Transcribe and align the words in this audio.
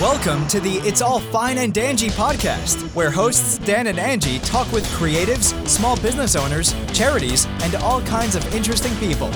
Welcome 0.00 0.46
to 0.48 0.60
the 0.60 0.74
It's 0.86 1.02
All 1.02 1.18
Fine 1.18 1.58
and 1.58 1.74
Dangy 1.74 2.08
podcast, 2.10 2.80
where 2.94 3.10
hosts 3.10 3.58
Dan 3.58 3.88
and 3.88 3.98
Angie 3.98 4.38
talk 4.40 4.70
with 4.70 4.84
creatives, 4.90 5.52
small 5.66 5.96
business 6.00 6.36
owners, 6.36 6.72
charities, 6.92 7.46
and 7.62 7.74
all 7.76 8.00
kinds 8.02 8.36
of 8.36 8.54
interesting 8.54 8.94
people. 8.96 9.28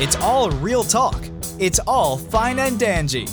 It's 0.00 0.14
all 0.16 0.50
real 0.50 0.84
talk. 0.84 1.24
It's 1.58 1.80
all 1.80 2.16
fine 2.18 2.60
and 2.60 2.78
dangy. 2.78 3.28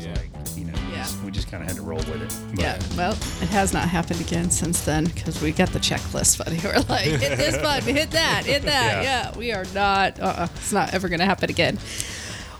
Yeah, 0.00 0.14
you 0.54 0.66
know, 0.66 0.72
we 0.88 0.94
Yeah. 0.94 1.02
just- 1.02 1.22
we 1.24 1.30
just 1.32 1.50
kind 1.50 1.62
of 1.64 1.68
had 1.68 1.76
to 1.76 1.82
roll 1.82 1.98
with 1.98 2.22
it. 2.22 2.32
But 2.54 2.60
Yeah, 2.60 2.78
well, 2.96 3.12
it 3.42 3.48
has 3.48 3.72
not 3.72 3.88
happened 3.88 4.20
again 4.20 4.48
since 4.50 4.80
then 4.82 5.06
because 5.06 5.40
we 5.40 5.50
got 5.50 5.72
the 5.72 5.80
checklist, 5.80 6.38
buddy. 6.38 6.60
We're 6.64 6.78
like, 6.88 7.04
hit 7.20 7.36
this 7.36 7.56
button, 7.56 7.96
hit 7.96 8.12
that, 8.12 8.44
hit 8.44 8.62
that. 8.62 9.02
Yeah. 9.02 9.30
Yeah, 9.32 9.36
we 9.36 9.50
are 9.52 9.64
not, 9.74 10.20
uh, 10.20 10.46
it's 10.54 10.72
not 10.72 10.94
ever 10.94 11.08
going 11.08 11.20
to 11.20 11.26
happen 11.26 11.50
again. 11.50 11.78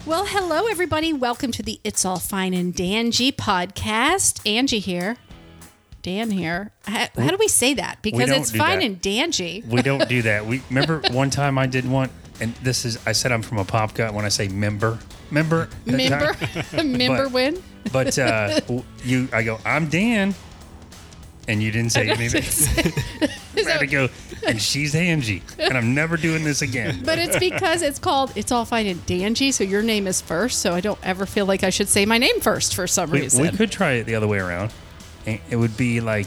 Well, 0.07 0.25
hello, 0.27 0.67
everybody. 0.69 1.13
Welcome 1.13 1.51
to 1.53 1.63
the 1.63 1.81
It's 1.83 2.05
All 2.05 2.19
Fine 2.21 2.55
and 2.55 2.73
Dangy 2.75 3.33
podcast. 3.35 4.41
Angie 4.49 4.79
here. 4.79 5.17
Dan 6.03 6.31
here. 6.31 6.71
How, 6.87 7.09
how 7.17 7.31
do 7.31 7.37
we 7.39 7.49
say 7.49 7.75
that? 7.75 7.99
Because 8.03 8.29
don't 8.29 8.41
it's 8.41 8.51
do 8.53 8.59
fine 8.59 8.79
that. 8.79 8.85
and 8.87 9.03
dangy. 9.03 9.67
we 9.67 9.83
don't 9.83 10.09
do 10.09 10.23
that. 10.23 10.47
We 10.47 10.63
remember 10.71 11.01
one 11.11 11.31
time 11.31 11.59
I 11.59 11.67
did 11.67 11.89
one, 11.89 12.11
and 12.41 12.55
this 12.57 12.85
is 12.85 13.05
I 13.05 13.11
said 13.13 13.33
I'm 13.33 13.43
from 13.43 13.59
a 13.59 13.65
pop 13.65 13.95
gut 13.95 14.15
when 14.15 14.25
I 14.25 14.29
say 14.29 14.47
member, 14.47 14.99
member, 15.33 15.69
Member, 15.85 16.37
member 16.85 17.25
But- 17.25 17.33
win. 17.33 17.63
But 17.93 18.19
uh, 18.19 18.61
you, 19.05 19.29
I 19.33 19.45
go, 19.45 19.59
I'm 19.65 19.89
Dan, 19.89 20.35
and 21.49 21.63
you 21.63 21.71
didn't 21.71 21.93
say 21.93 22.09
anything. 22.11 22.43
I 23.67 23.71
had 23.71 23.79
to 23.81 23.87
go, 23.87 24.09
and 24.47 24.61
she's 24.61 24.95
Angie, 24.95 25.43
and 25.59 25.77
I'm 25.77 25.95
never 25.95 26.17
doing 26.17 26.45
this 26.45 26.63
again. 26.63 27.03
But 27.05 27.19
it's 27.19 27.39
because 27.39 27.83
it's 27.83 27.99
called 27.99 28.33
It's 28.37 28.53
All 28.53 28.65
Fine 28.65 28.87
and 28.87 29.05
Dangy, 29.07 29.53
so 29.53 29.65
your 29.65 29.83
name 29.83 30.07
is 30.07 30.21
first, 30.21 30.61
so 30.61 30.73
I 30.75 30.81
don't 30.81 30.99
ever 31.03 31.27
feel 31.27 31.47
like 31.47 31.63
I 31.65 31.71
should 31.71 31.89
say 31.89 32.07
my 32.07 32.19
name 32.19 32.41
first 32.41 32.75
for 32.75 32.87
some 32.87 33.11
We, 33.11 33.23
reason. 33.23 33.43
we 33.43 33.51
could 33.51 33.71
try 33.71 33.93
it 33.93 34.05
the 34.05 34.15
other 34.15 34.29
way 34.29 34.39
around. 34.39 34.73
It 35.27 35.57
would 35.57 35.77
be 35.77 36.01
like 36.01 36.27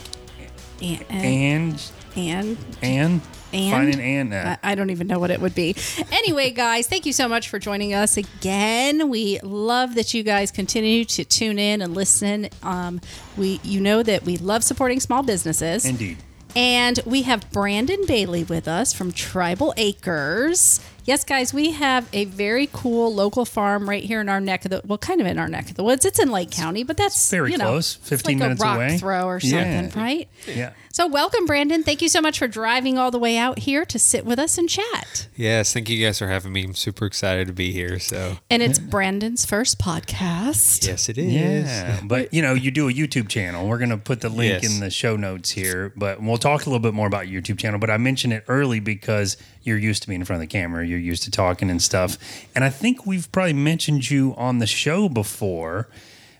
and, 0.82 1.04
and 1.10 1.90
and 2.16 2.58
and 2.82 3.20
And? 3.52 3.72
fine 3.72 3.88
and 4.00 4.32
and. 4.32 4.34
I 4.34 4.58
I 4.72 4.74
don't 4.74 4.90
even 4.90 5.06
know 5.06 5.18
what 5.18 5.30
it 5.30 5.40
would 5.40 5.54
be. 5.54 5.74
Anyway, 6.12 6.50
guys, 6.66 6.86
thank 6.86 7.06
you 7.06 7.12
so 7.12 7.28
much 7.28 7.48
for 7.48 7.58
joining 7.58 7.94
us 7.94 8.16
again. 8.16 9.08
We 9.10 9.38
love 9.42 9.94
that 9.96 10.14
you 10.14 10.22
guys 10.22 10.50
continue 10.50 11.04
to 11.06 11.24
tune 11.24 11.58
in 11.58 11.82
and 11.82 11.94
listen. 11.94 12.48
Um, 12.62 13.00
we, 13.36 13.60
you 13.64 13.80
know 13.80 14.02
that 14.02 14.24
we 14.24 14.36
love 14.36 14.62
supporting 14.64 15.00
small 15.00 15.22
businesses. 15.22 15.84
indeed. 15.84 16.18
And 16.56 16.98
we 17.06 17.22
have 17.22 17.48
Brandon 17.52 18.04
Bailey 18.06 18.42
with 18.42 18.66
us 18.66 18.92
from 18.92 19.12
Tribal 19.12 19.72
Acres. 19.76 20.80
Yes, 21.04 21.22
guys, 21.24 21.54
we 21.54 21.70
have 21.72 22.08
a 22.12 22.24
very 22.26 22.68
cool 22.72 23.14
local 23.14 23.44
farm 23.44 23.88
right 23.88 24.02
here 24.02 24.20
in 24.20 24.28
our 24.28 24.40
neck 24.40 24.64
of 24.64 24.70
the 24.72 24.82
well, 24.84 24.98
kind 24.98 25.20
of 25.20 25.26
in 25.28 25.38
our 25.38 25.46
neck 25.48 25.70
of 25.70 25.76
the 25.76 25.84
woods. 25.84 26.04
It's 26.04 26.18
in 26.18 26.30
Lake 26.30 26.50
County, 26.50 26.82
but 26.82 26.96
that's 26.96 27.30
Very 27.30 27.52
you 27.52 27.58
know, 27.58 27.66
close, 27.66 27.96
it's 27.98 28.08
15 28.08 28.32
like 28.38 28.42
minutes 28.42 28.62
a 28.62 28.64
rock 28.64 28.76
away. 28.76 28.98
throw 28.98 29.26
or 29.26 29.38
Yeah. 29.42 29.80
something, 29.82 30.00
right? 30.02 30.28
Yeah. 30.46 30.72
So, 30.92 31.06
welcome, 31.06 31.46
Brandon. 31.46 31.84
Thank 31.84 32.02
you 32.02 32.08
so 32.08 32.20
much 32.20 32.36
for 32.40 32.48
driving 32.48 32.98
all 32.98 33.12
the 33.12 33.18
way 33.18 33.38
out 33.38 33.60
here 33.60 33.84
to 33.84 33.96
sit 33.96 34.26
with 34.26 34.40
us 34.40 34.58
and 34.58 34.68
chat. 34.68 35.28
Yes, 35.36 35.72
thank 35.72 35.88
you 35.88 36.04
guys 36.04 36.18
for 36.18 36.26
having 36.26 36.52
me. 36.52 36.64
I'm 36.64 36.74
super 36.74 37.06
excited 37.06 37.46
to 37.46 37.52
be 37.52 37.70
here. 37.70 38.00
So, 38.00 38.38
And 38.50 38.60
it's 38.60 38.80
Brandon's 38.80 39.44
first 39.46 39.78
podcast. 39.78 40.84
yes, 40.84 41.08
it 41.08 41.16
is. 41.16 41.32
Yeah, 41.32 42.00
but 42.02 42.34
you 42.34 42.42
know, 42.42 42.54
you 42.54 42.72
do 42.72 42.88
a 42.88 42.92
YouTube 42.92 43.28
channel. 43.28 43.68
We're 43.68 43.78
going 43.78 43.90
to 43.90 43.98
put 43.98 44.20
the 44.20 44.28
link 44.30 44.64
Yes. 44.64 44.74
in 44.74 44.80
the 44.80 44.90
show 44.90 45.14
notes 45.16 45.50
here, 45.52 45.92
but 45.96 46.20
we'll 46.20 46.38
talk 46.38 46.62
a 46.66 46.68
little 46.68 46.80
bit 46.80 46.92
more 46.92 47.06
about 47.06 47.28
your 47.28 47.40
YouTube 47.40 47.58
channel. 47.60 47.78
But 47.78 47.90
I 47.90 47.96
mentioned 47.96 48.32
it 48.32 48.44
early 48.48 48.80
because 48.80 49.36
you're 49.62 49.78
used 49.78 50.02
to 50.02 50.08
being 50.08 50.20
in 50.22 50.24
front 50.26 50.42
of 50.42 50.48
the 50.48 50.52
camera, 50.52 50.84
you're 50.84 50.98
used 50.98 51.22
to 51.22 51.30
talking 51.30 51.70
and 51.70 51.80
stuff. 51.80 52.18
And 52.56 52.64
I 52.64 52.68
think 52.68 53.06
we've 53.06 53.30
probably 53.30 53.52
mentioned 53.52 54.10
you 54.10 54.34
on 54.36 54.58
the 54.58 54.66
show 54.66 55.08
before 55.08 55.88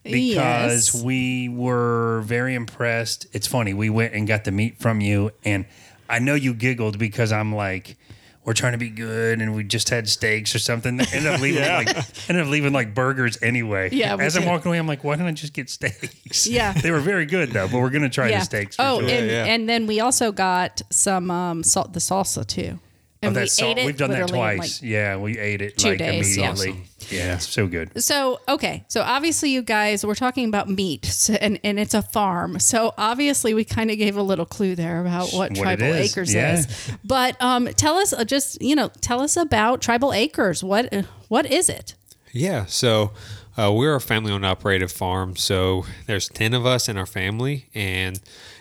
because 0.03 0.95
Yes. 0.95 1.03
we 1.03 1.49
were 1.49 2.23
very 2.25 2.55
impressed. 2.55 3.27
It's 3.33 3.47
funny, 3.47 3.75
we 3.75 3.91
went 3.91 4.15
and 4.15 4.27
got 4.27 4.45
the 4.45 4.53
meat 4.53 4.79
from 4.79 5.01
you, 5.01 5.31
and 5.45 5.65
I 6.09 6.19
know 6.19 6.35
you 6.35 6.55
giggled 6.55 6.99
because 6.99 7.33
I'm 7.33 7.55
like, 7.55 7.97
we're 8.45 8.55
trying 8.55 8.73
to 8.73 8.79
be 8.79 8.89
good, 8.89 9.41
and 9.41 9.55
we 9.55 9.63
just 9.65 9.91
had 9.91 10.09
steaks 10.09 10.55
or 10.55 10.59
something. 10.59 10.99
Ended 10.99 11.27
up 11.27 11.41
leaving 11.43 11.63
like 11.63 11.89
ended 12.29 12.45
up 12.45 12.51
leaving 12.51 12.73
like 12.73 12.95
burgers 12.95 13.39
anyway. 13.43 13.91
Yeah, 13.93 14.17
we 14.17 14.25
As 14.25 14.37
I'm 14.37 14.47
walking 14.47 14.71
away, 14.71 14.79
I'm 14.79 14.87
like, 14.87 15.05
why 15.05 15.15
didn't 15.15 15.29
I 15.29 15.33
just 15.33 15.53
get 15.53 15.69
steaks? 15.69 16.47
Yeah. 16.47 16.73
they 16.83 16.91
were 16.91 17.01
very 17.01 17.27
good 17.27 17.51
though. 17.51 17.69
But 17.69 17.81
we're 17.81 17.91
gonna 17.91 18.09
try 18.09 18.31
the 18.31 18.41
steaks. 18.41 18.77
For 18.77 18.83
oh, 18.83 19.01
sure. 19.01 19.09
and, 19.11 19.27
yeah. 19.31 19.45
and 19.45 19.69
then 19.69 19.87
we 19.87 20.01
also 20.01 20.33
got 20.33 20.81
some 20.91 21.31
um, 21.31 21.63
salt, 21.63 21.93
the 21.93 22.01
salsa 22.01 22.47
too. 22.47 22.79
Oh, 23.23 23.27
And 23.27 23.37
we 23.37 23.41
that's 23.43 23.53
salt. 23.53 23.77
ate 23.77 23.83
it 23.83 23.87
We've 23.87 23.97
done 23.99 24.11
that 24.13 24.21
literally 24.31 24.51
in, 24.53 24.57
twice. 24.59 24.83
yeah, 24.83 25.17
we 25.19 25.39
ate 25.39 25.61
it 25.61 25.77
two 25.77 25.91
like 25.91 25.99
days, 25.99 26.37
immediately. 26.39 26.85
Yeah, 27.11 27.35
it's 27.35 27.47
so 27.49 27.67
good. 27.67 28.03
So 28.03 28.41
okay, 28.49 28.85
so 28.89 29.03
obviously 29.03 29.51
you 29.51 29.61
guys 29.63 30.07
we're 30.07 30.15
talking 30.15 30.49
about 30.49 30.71
meat, 30.71 31.05
so, 31.05 31.35
and 31.35 31.61
and 31.63 31.79
it's 31.79 31.93
a 31.93 32.01
farm. 32.03 32.59
So 32.61 32.95
obviously 32.97 33.53
we 33.53 33.65
kind 33.65 33.91
of 33.91 33.99
gave 33.99 34.17
a 34.17 34.23
little 34.23 34.47
clue 34.47 34.75
there 34.75 35.01
about 35.03 35.33
what, 35.33 35.51
What 35.51 35.57
Tribal 35.59 35.87
is, 35.87 36.13
Acres 36.13 36.33
yeah. 36.33 36.55
is. 36.61 36.93
But 37.05 37.37
um, 37.43 37.67
tell 37.75 37.97
us 37.97 38.13
uh, 38.15 38.25
just 38.25 38.63
you 38.63 38.75
know 38.75 38.89
tell 39.01 39.21
us 39.21 39.37
about 39.37 39.83
Tribal 39.83 40.13
Acres. 40.15 40.65
What 40.65 40.91
uh, 40.93 41.03
what 41.29 41.45
is 41.45 41.69
it? 41.69 41.95
Yeah. 42.33 42.65
So, 42.67 43.11
uh, 43.59 43.73
we're 43.75 43.97
a 43.97 44.01
family 44.01 44.33
owned 44.33 44.47
operated 44.47 44.91
farm. 44.93 45.35
So, 45.37 45.85
there's 46.07 46.29
10 46.29 46.55
of 46.55 46.65
us 46.65 46.89
in 46.89 46.97
our 46.97 47.07
family, 47.07 47.67
and 47.75 48.21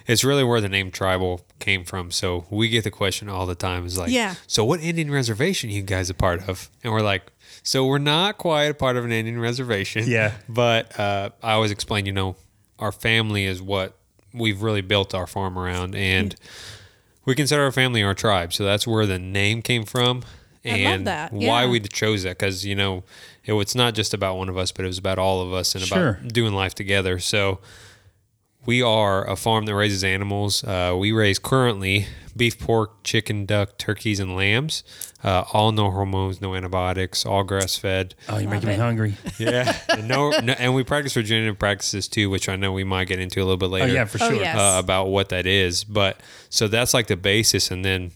it's 0.10 0.24
really 0.24 0.44
where 0.44 0.60
the 0.60 0.68
name 0.70 0.92
tribal 0.92 1.42
came 1.60 1.84
from. 1.86 2.12
So, 2.12 2.46
we 2.50 2.68
get 2.68 2.84
the 2.84 2.92
question 2.92 3.30
all 3.30 3.46
the 3.46 3.56
time 3.56 3.86
is 3.86 3.98
like, 3.98 4.12
Yeah. 4.12 4.36
So, 4.48 4.66
what 4.66 4.82
Indian 4.82 5.12
reservation 5.12 5.70
you 5.70 5.82
guys 5.84 6.10
a 6.10 6.14
part 6.14 6.50
of? 6.50 6.70
And 6.84 6.92
we're 6.92 7.02
like, 7.02 7.32
so 7.64 7.86
we're 7.86 7.98
not 8.00 8.38
quite 8.38 8.66
a 8.72 8.74
part 8.74 8.98
of 8.98 9.06
an 9.06 9.12
Indian 9.12 9.40
reservation. 9.40 10.06
Yeah. 10.08 10.34
But 10.50 11.00
uh, 11.00 11.30
I 11.44 11.54
always 11.54 11.72
explain, 11.72 12.06
you 12.06 12.12
know, 12.12 12.36
our 12.80 12.92
family 12.92 13.46
is 13.46 13.62
what 13.62 13.96
we've 14.34 14.62
really 14.62 14.82
built 14.82 15.14
our 15.14 15.28
farm 15.28 15.58
around. 15.58 15.96
And 15.96 16.36
we 17.26 17.36
consider 17.36 17.64
our 17.64 17.72
family 17.72 18.02
our 18.04 18.14
tribe. 18.14 18.54
So 18.54 18.64
that's 18.64 18.88
where 18.88 19.06
the 19.06 19.20
name 19.20 19.62
came 19.62 19.84
from. 19.86 20.24
I 20.66 20.70
love 20.70 20.78
And 20.80 21.08
that, 21.08 21.32
why 21.32 21.64
yeah. 21.64 21.70
we 21.70 21.80
chose 21.82 22.24
that. 22.24 22.38
Because, 22.38 22.66
you 22.66 22.76
know, 22.76 23.04
it 23.46 23.54
was 23.54 23.76
not 23.76 23.94
just 23.96 24.14
about 24.14 24.38
one 24.38 24.50
of 24.50 24.58
us, 24.58 24.72
but 24.72 24.84
it 24.86 24.88
was 24.88 24.98
about 24.98 25.18
all 25.20 25.42
of 25.42 25.54
us 25.54 25.76
and 25.76 25.84
Sure. 25.84 26.10
about 26.20 26.34
doing 26.34 26.54
life 26.54 26.76
together. 26.76 27.20
So 27.20 27.60
we 28.70 28.82
are 28.84 29.28
a 29.28 29.36
farm 29.36 29.66
that 29.66 29.74
raises 29.76 30.04
animals. 30.04 30.64
Uh, 30.64 30.96
we 30.98 31.12
raise 31.12 31.40
currently 31.40 32.06
beef, 32.38 32.60
pork, 32.60 33.04
chicken, 33.04 33.46
duck, 33.46 33.78
turkeys, 33.78 34.20
and 34.20 34.36
lambs. 34.36 34.84
Uh, 35.24 35.44
all 35.54 35.72
no 35.72 35.90
hormones, 35.92 36.40
no 36.40 36.54
antibiotics, 36.56 37.26
all 37.26 37.44
grass 37.44 37.76
fed. 37.76 38.14
Oh, 38.30 38.38
you're 38.38 38.50
making 38.50 38.70
it. 38.70 38.74
me 38.74 38.78
hungry. 38.78 39.16
Yeah, 39.40 39.76
and 39.90 40.08
no, 40.08 40.30
no, 40.42 40.54
and 40.54 40.76
we 40.76 40.84
practice 40.84 41.16
regenerative 41.16 41.58
practices 41.58 42.08
too, 42.08 42.30
which 42.30 42.48
I 42.48 42.56
know 42.56 42.72
we 42.72 42.84
might 42.84 43.08
get 43.08 43.20
into 43.20 43.40
a 43.40 43.46
little 43.46 43.58
bit 43.58 43.72
later. 43.72 43.86
Oh 43.86 43.88
later. 43.88 43.96
yeah, 43.98 44.06
for 44.06 44.20
Oh, 44.24 44.30
sure. 44.30 44.40
yes. 44.40 44.56
uh, 44.56 44.80
about 44.80 45.06
what 45.08 45.30
that 45.30 45.46
is. 45.48 45.84
But 45.84 46.20
so 46.50 46.68
that's 46.68 46.94
like 46.94 47.08
the 47.08 47.18
basis, 47.18 47.72
and 47.72 47.84
then 47.84 48.12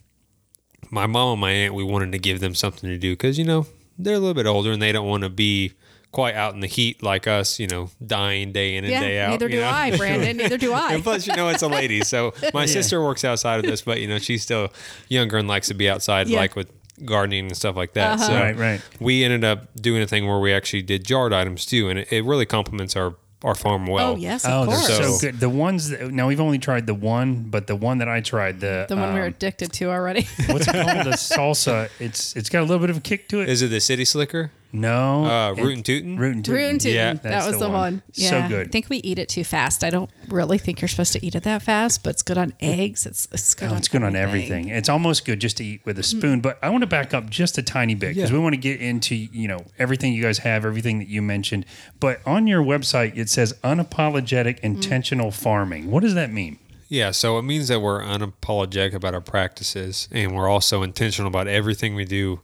my 0.92 1.08
mom 1.08 1.32
and 1.34 1.42
my 1.42 1.52
aunt, 1.52 1.74
we 1.74 1.84
wanted 1.84 2.12
to 2.12 2.20
give 2.20 2.40
them 2.42 2.54
something 2.54 2.88
to 2.90 2.98
do 3.00 3.14
because 3.14 3.38
you 3.40 3.46
know 3.46 3.66
they're 3.98 4.16
a 4.16 4.20
little 4.20 4.34
bit 4.36 4.46
older 4.46 4.72
and 4.72 4.82
they 4.82 4.92
don't 4.92 5.08
want 5.08 5.24
to 5.24 5.30
be 5.30 5.74
quite 6.14 6.36
out 6.36 6.54
in 6.54 6.62
the 6.62 6.68
heat 6.68 7.04
like 7.04 7.28
us, 7.28 7.60
you 7.60 7.68
know, 7.68 7.90
dying 8.06 8.54
day 8.54 8.76
in 8.78 8.86
and 8.86 8.92
Yeah, 8.94 9.02
day 9.02 9.20
out. 9.20 9.32
neither 9.32 9.48
you 9.48 9.56
do 9.56 9.60
know? 9.62 9.68
I, 9.70 9.98
Brandon. 9.98 10.38
Neither 10.38 10.58
do 10.58 10.72
I. 10.86 10.94
And 10.94 11.04
plus, 11.04 11.28
you 11.28 11.36
know, 11.36 11.50
it's 11.50 11.64
a 11.64 11.68
lady. 11.68 12.02
So 12.06 12.34
my 12.54 12.66
sister 12.66 13.04
works 13.04 13.26
outside 13.26 13.58
of 13.60 13.66
this, 13.66 13.82
but 13.82 14.00
you 14.00 14.08
know, 14.08 14.20
she's 14.20 14.44
still 14.44 14.72
younger 15.10 15.38
and 15.38 15.48
likes 15.50 15.68
to 15.68 15.74
be 15.74 15.90
outside, 15.90 16.28
Yeah. 16.30 16.38
like 16.40 16.56
with 16.56 16.70
gardening 17.04 17.48
and 17.48 17.58
stuff 17.58 17.76
like 17.76 17.94
that. 17.96 18.20
So 18.22 18.32
Right, 18.34 18.56
right. 18.56 18.82
we 19.00 19.24
ended 19.26 19.44
up 19.44 19.68
doing 19.76 20.02
a 20.02 20.08
thing 20.08 20.28
where 20.28 20.40
we 20.40 20.54
actually 20.54 20.84
did 20.84 21.04
jarred 21.04 21.34
items 21.34 21.66
too, 21.66 21.90
and 21.90 22.00
it, 22.00 22.12
it 22.14 22.24
really 22.24 22.46
complements 22.46 22.96
our 22.96 23.16
our 23.44 23.56
farm 23.56 23.88
well. 23.88 24.14
oh 24.14 24.16
yes, 24.16 24.46
of 24.46 24.52
Oh, 24.54 24.66
they're 24.68 24.76
course. 24.78 24.88
so 24.88 25.02
So- 25.04 25.20
good. 25.20 25.38
The 25.42 25.50
ones 25.50 25.90
that, 25.90 26.14
now 26.14 26.30
we've 26.30 26.40
only 26.40 26.60
tried 26.60 26.86
the 26.88 26.94
one, 26.94 27.44
but 27.50 27.68
the 27.68 27.76
one 27.76 27.98
that 27.98 28.08
I 28.08 28.22
tried 28.22 28.62
the 28.62 28.86
the 28.88 28.96
one 28.96 29.10
we 29.14 29.20
we're 29.20 29.26
um, 29.26 29.34
addicted 29.34 29.74
to 29.74 29.90
already. 29.92 30.26
what's 30.46 30.66
it 30.68 30.72
called? 30.72 31.08
the 31.08 31.18
salsa. 31.18 31.90
It's 32.00 32.38
it's 32.38 32.48
got 32.48 32.60
a 32.62 32.66
little 32.66 32.80
bit 32.80 32.90
of 32.90 32.98
a 32.98 33.02
kick 33.02 33.28
to 33.30 33.42
it. 33.42 33.50
Is 33.50 33.62
it 33.62 33.68
the 33.68 33.82
city 33.82 34.06
slicker? 34.06 34.52
No, 34.74 35.24
Uh, 35.26 35.54
it- 35.56 35.62
rootin' 35.64 35.84
tootin'? 35.84 36.18
Rootin' 36.18 36.44
tootin'. 36.44 36.54
Rootin' 36.62 36.80
Tootin'. 36.80 36.96
Yeah, 36.96 37.14
that 37.14 37.46
was 37.46 37.54
the 37.54 37.66
the, 37.66 37.70
one. 37.70 37.72
one. 37.72 38.04
So 38.12 38.46
good. 38.50 38.68
I 38.68 38.70
think 38.72 38.90
we 38.90 38.98
eat 38.98 39.20
it 39.20 39.30
too 39.30 39.44
fast. 39.44 39.84
I 39.84 39.90
don't 39.92 40.10
really 40.28 40.58
think 40.58 40.82
you're 40.82 40.88
supposed 40.88 41.14
to 41.14 41.26
eat 41.26 41.36
it 41.36 41.44
that 41.44 41.62
fast, 41.62 42.04
but 42.04 42.10
it's 42.12 42.24
good 42.24 42.38
on 42.38 42.54
eggs. 42.60 43.06
It's 43.06 43.28
it's 43.32 43.54
good. 43.54 43.70
Oh, 43.70 43.74
on 43.74 43.78
it's 43.78 43.88
good 43.88 44.04
on 44.04 44.16
everything. 44.16 44.70
It's 44.70 44.90
almost 44.90 45.26
good 45.26 45.40
just 45.40 45.58
to 45.58 45.64
eat 45.64 45.82
with 45.86 46.00
a 46.00 46.04
spoon. 46.04 46.42
But 46.42 46.58
I 46.64 46.70
want 46.70 46.82
to 46.82 46.88
back 46.88 47.14
up 47.14 47.30
just 47.30 47.58
a 47.58 47.62
tiny 47.62 47.96
bit 47.96 48.16
because 48.16 48.32
Yeah. 48.32 48.38
we 48.38 48.42
want 48.44 48.54
to 48.54 48.60
get 48.60 48.82
into 48.82 49.14
you 49.16 49.48
know 49.48 49.64
everything 49.78 50.12
you 50.14 50.24
guys 50.24 50.40
have, 50.40 50.66
everything 50.66 51.00
that 51.00 51.08
you 51.08 51.22
mentioned. 51.22 51.66
But 52.00 52.20
on 52.26 52.48
your 52.48 52.64
website, 52.64 53.16
it 53.16 53.30
says 53.30 53.54
unapologetic 53.64 54.60
intentional 54.60 55.32
farming. 55.32 55.92
What 55.92 56.02
does 56.04 56.16
that 56.16 56.32
mean? 56.32 56.58
Yeah, 56.90 57.12
so 57.12 57.40
it 57.40 57.44
means 57.44 57.70
that 57.70 57.80
we're 57.82 58.02
unapologetic 58.02 58.94
about 58.94 59.14
our 59.16 59.22
practices 59.22 60.08
and 60.12 60.36
we're 60.36 60.48
also 60.48 60.84
intentional 60.84 61.28
about 61.28 61.48
everything 61.48 61.96
we 61.96 62.06
do 62.06 62.42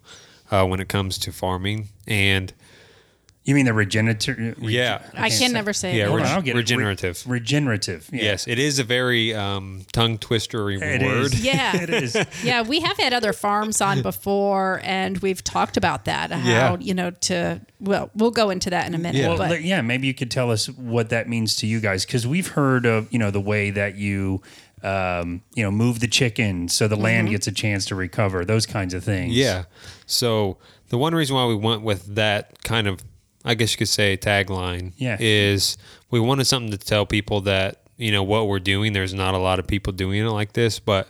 uh, 0.51 0.65
when 0.65 0.79
it 0.79 0.89
comes 0.89 1.17
to 1.19 1.31
farming. 1.31 1.89
And 2.07 2.53
You 3.45 3.55
mean 3.55 3.65
the 3.65 3.73
regenerative? 3.73 4.57
Yeah. 4.61 5.01
I 5.15 5.29
can 5.29 5.53
never 5.53 5.73
say 5.73 5.95
Yeah, 5.97 6.03
it. 6.03 6.07
Hold 6.09 6.19
on, 6.19 6.25
reg- 6.25 6.35
I'll 6.35 6.41
get 6.41 6.51
it. 6.51 6.53
Re- 6.55 6.59
regenerative. 6.61 7.23
regenerative. 7.27 8.09
Yeah. 8.11 8.23
Yes, 8.23 8.47
it 8.47 8.59
is 8.59 8.77
a 8.79 8.83
very 8.83 9.33
um, 9.33 9.85
tongue 9.91 10.17
twistery 10.19 10.79
It 10.79 11.01
word. 11.01 11.33
is. 11.33 11.43
Yeah. 11.43 11.75
it 11.81 11.89
is. 11.89 12.15
yeah, 12.43 12.61
we 12.61 12.81
have 12.81 12.97
had 12.97 13.11
other 13.13 13.33
farms 13.33 13.81
on 13.81 14.01
before, 14.03 14.81
and 14.83 15.17
we've 15.19 15.43
talked 15.43 15.77
about 15.77 16.05
that. 16.05 16.31
How 16.31 16.47
Yeah. 16.49 16.77
you 16.79 16.93
know 16.93 17.11
to 17.11 17.61
well, 17.79 18.11
we'll 18.13 18.31
go 18.31 18.49
into 18.49 18.69
that 18.71 18.85
in 18.87 18.93
a 18.93 18.97
minute. 18.99 19.15
Yeah. 19.19 19.29
Well, 19.29 19.37
but 19.37 19.63
yeah, 19.63 19.81
maybe 19.81 20.05
you 20.05 20.13
could 20.13 20.29
tell 20.29 20.51
us 20.51 20.67
what 20.69 21.09
that 21.09 21.27
means 21.29 21.55
to 21.57 21.65
you 21.67 21.79
guys 21.79 22.05
because 22.05 22.27
we've 22.27 22.49
heard 22.49 22.85
of 22.85 23.11
you 23.11 23.17
know 23.17 23.31
the 23.31 23.41
way 23.41 23.71
that 23.71 23.95
you 23.95 24.41
um, 24.83 25.41
you 25.55 25.63
know 25.63 25.71
move 25.71 25.99
the 26.01 26.07
chicken 26.07 26.67
so 26.69 26.87
the 26.87 26.95
land 26.95 27.27
Mm-hmm. 27.27 27.33
gets 27.35 27.47
a 27.47 27.51
chance 27.51 27.85
to 27.85 27.95
recover, 27.95 28.45
those 28.45 28.65
kinds 28.65 28.93
of 28.93 29.03
things. 29.03 29.33
Yeah. 29.35 29.63
So 30.09 30.57
the 30.89 30.97
one 30.97 31.13
reason 31.15 31.35
why 31.35 31.45
we 31.45 31.55
went 31.55 31.81
with 31.83 32.15
that 32.15 32.63
kind 32.63 32.87
of, 32.87 32.99
I 33.45 33.53
guess 33.55 33.71
you 33.73 33.77
could 33.77 33.89
say, 33.89 34.17
tagline, 34.17 34.93
Yeah. 34.97 35.17
is 35.19 35.77
we 36.09 36.19
wanted 36.19 36.45
something 36.45 36.71
to 36.71 36.77
tell 36.77 37.05
people 37.05 37.41
that 37.41 37.81
you 37.97 38.11
know 38.11 38.23
what 38.23 38.47
we're 38.47 38.59
doing. 38.59 38.93
There's 38.93 39.13
not 39.13 39.33
a 39.33 39.37
lot 39.37 39.59
of 39.59 39.67
people 39.67 39.91
doing 39.93 40.19
it 40.25 40.29
like 40.29 40.53
this, 40.53 40.79
but 40.79 41.09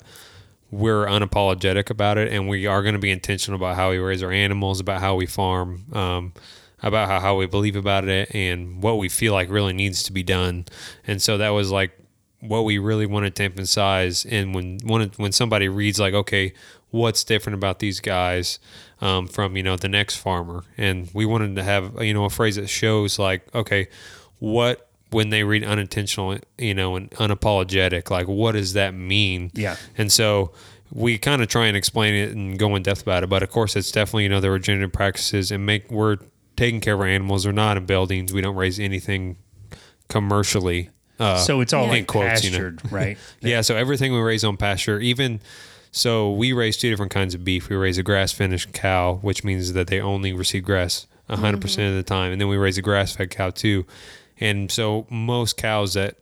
we're 0.72 1.06
unapologetic 1.06 1.90
about 1.90 2.18
it, 2.18 2.32
and 2.32 2.48
we 2.48 2.66
are 2.68 2.82
going 2.84 2.94
to 2.94 3.00
be 3.00 3.12
intentional 3.12 3.56
about 3.60 3.76
how 3.76 3.92
we 3.92 3.98
raise 3.98 4.22
our 4.24 4.32
animals, 4.32 4.80
about 4.80 5.00
how 5.02 5.16
we 5.16 5.26
farm. 5.26 5.86
Um, 5.94 6.34
about 6.82 7.10
how, 7.10 7.20
how 7.20 7.36
we 7.36 7.46
believe 7.46 7.76
about 7.76 8.08
it 8.08 8.34
and 8.34 8.82
what 8.82 8.98
we 8.98 9.10
feel 9.10 9.34
like 9.34 9.50
really 9.50 9.74
needs 9.74 10.02
to 10.04 10.14
be 10.14 10.24
done. 10.24 10.64
And 11.06 11.22
so 11.22 11.38
that 11.38 11.50
was 11.50 11.72
like 11.72 11.92
what 12.40 12.62
we 12.62 12.78
really 12.78 13.06
wanted 13.06 13.36
to 13.36 13.44
emphasize. 13.44 14.24
And 14.26 14.56
when 14.56 14.80
when 14.86 15.10
when 15.18 15.34
somebody 15.34 15.68
reads 15.68 16.00
like, 16.00 16.14
okay, 16.14 16.54
what's 16.92 17.26
different 17.26 17.56
about 17.56 17.80
these 17.80 18.00
guys 18.00 18.60
um, 19.02 19.28
from 19.28 19.56
you 19.58 19.64
know 19.64 19.76
the 19.78 19.90
next 19.90 20.18
farmer, 20.18 20.64
and 20.78 21.10
we 21.14 21.26
wanted 21.26 21.56
to 21.56 21.64
have 21.64 22.02
you 22.04 22.14
know 22.14 22.26
a 22.26 22.30
phrase 22.30 22.56
that 22.58 22.68
shows 22.68 23.18
like, 23.20 23.44
okay, 23.56 23.88
what 24.40 24.88
when 25.12 25.30
they 25.30 25.44
read 25.44 25.64
unintentional, 25.64 26.38
you 26.58 26.74
know, 26.74 26.96
and 26.96 27.10
unapologetic, 27.12 28.10
like 28.12 28.28
what 28.28 28.52
does 28.54 28.74
that 28.74 28.94
mean? 28.94 29.52
Yeah. 29.56 29.76
And 29.98 30.12
so 30.12 30.52
we 30.92 31.18
kind 31.18 31.42
of 31.42 31.48
try 31.48 31.66
and 31.68 31.76
explain 31.78 32.14
it 32.14 32.36
and 32.36 32.58
go 32.60 32.76
in 32.76 32.84
depth 32.84 33.02
about 33.02 33.24
it. 33.24 33.28
But 33.30 33.42
of 33.44 33.50
course, 33.50 33.76
it's 33.76 33.92
definitely 33.92 34.24
you 34.24 34.30
know 34.30 34.40
the 34.40 34.52
regenerative 34.52 34.94
practices 34.94 35.52
and 35.52 35.66
make 35.66 35.90
we're 35.90 36.18
taking 36.56 36.82
care 36.82 36.94
of 36.96 37.00
our 37.00 37.08
animals. 37.08 37.46
We're 37.46 37.54
not 37.54 37.78
in 37.78 37.86
buildings. 37.86 38.34
We 38.34 38.42
don't 38.42 38.56
raise 38.56 38.80
anything 38.80 39.38
commercially. 40.10 40.90
Uh, 41.20 41.38
So 41.38 41.62
it's 41.62 41.74
all 41.74 41.88
like 41.88 42.00
In 42.00 42.06
quotes, 42.06 42.44
you 42.44 42.52
know. 42.58 42.76
right? 42.92 43.18
yeah, 43.42 43.62
so 43.62 43.76
everything 43.76 44.14
we 44.14 44.20
raise 44.20 44.44
on 44.44 44.58
pasture, 44.58 45.00
even 45.00 45.42
so, 45.92 46.32
we 46.32 46.54
raise 46.54 46.78
two 46.78 46.90
different 46.90 47.12
kinds 47.12 47.34
of 47.34 47.44
beef. 47.44 47.70
We 47.70 47.76
raise 47.76 47.98
a 47.98 48.04
grass 48.04 48.32
finished 48.32 48.74
cow, 48.74 49.16
which 49.22 49.44
means 49.44 49.74
that 49.74 49.88
they 49.88 50.00
only 50.00 50.34
receive 50.34 50.64
grass 50.64 51.08
100% 51.30 51.38
mm-hmm. 51.38 51.60
percent 51.60 51.90
of 51.90 51.96
the 51.96 52.04
time, 52.04 52.32
and 52.32 52.40
then 52.40 52.48
we 52.48 52.58
raise 52.58 52.78
a 52.78 52.82
grass 52.82 53.16
fed 53.16 53.32
cow 53.32 53.50
too. 53.50 53.86
And 54.40 54.72
so, 54.72 55.08
most 55.10 55.58
cows 55.58 55.96
that 55.96 56.16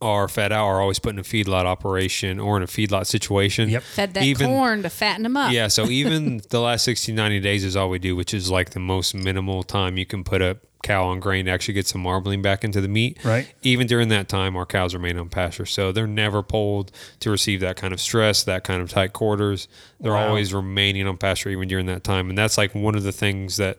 are 0.00 0.28
fed 0.28 0.52
out 0.52 0.66
are 0.66 0.80
always 0.80 0.98
put 0.98 1.14
in 1.14 1.18
a 1.18 1.22
feedlot 1.22 1.64
operation 1.64 2.38
or 2.38 2.56
in 2.56 2.62
a 2.62 2.66
feedlot 2.66 3.06
situation. 3.06 3.68
Yep. 3.68 3.82
fed 3.82 4.14
that 4.14 4.24
even- 4.24 4.48
corn 4.48 4.82
to 4.82 4.90
fatten 4.90 5.22
them 5.22 5.36
up. 5.36 5.52
Yeah, 5.52 5.68
so 5.68 5.86
even 5.86 6.42
the 6.50 6.60
last 6.60 6.84
60, 6.84 7.12
90 7.12 7.40
days 7.40 7.64
is 7.64 7.76
all 7.76 7.88
we 7.88 7.98
do, 7.98 8.14
which 8.14 8.34
is 8.34 8.50
like 8.50 8.70
the 8.70 8.80
most 8.80 9.14
minimal 9.14 9.62
time 9.62 9.96
you 9.96 10.06
can 10.06 10.24
put 10.24 10.42
a 10.42 10.58
cow 10.86 11.06
on 11.06 11.20
grain 11.20 11.46
to 11.46 11.50
actually 11.50 11.74
get 11.74 11.86
some 11.86 12.00
marbling 12.00 12.42
back 12.42 12.64
into 12.64 12.80
the 12.80 12.88
meat. 12.88 13.18
Right. 13.24 13.52
Even 13.62 13.86
during 13.86 14.08
that 14.08 14.28
time, 14.28 14.56
our 14.56 14.66
cows 14.66 14.94
remain 14.94 15.18
on 15.18 15.28
pasture. 15.28 15.66
So 15.66 15.92
they're 15.92 16.06
never 16.06 16.42
pulled 16.42 16.92
to 17.20 17.30
receive 17.30 17.60
that 17.60 17.76
kind 17.76 17.92
of 17.92 18.00
stress, 18.00 18.44
that 18.44 18.64
kind 18.64 18.80
of 18.82 18.90
tight 18.90 19.12
quarters. 19.12 19.68
They're 20.00 20.12
Wow. 20.12 20.28
always 20.28 20.54
remaining 20.54 21.06
on 21.06 21.16
pasture 21.16 21.50
even 21.50 21.68
during 21.68 21.86
that 21.86 22.04
time. 22.04 22.28
And 22.28 22.38
that's 22.38 22.56
like 22.56 22.74
one 22.74 22.94
of 22.94 23.02
the 23.02 23.12
things 23.12 23.56
that 23.56 23.78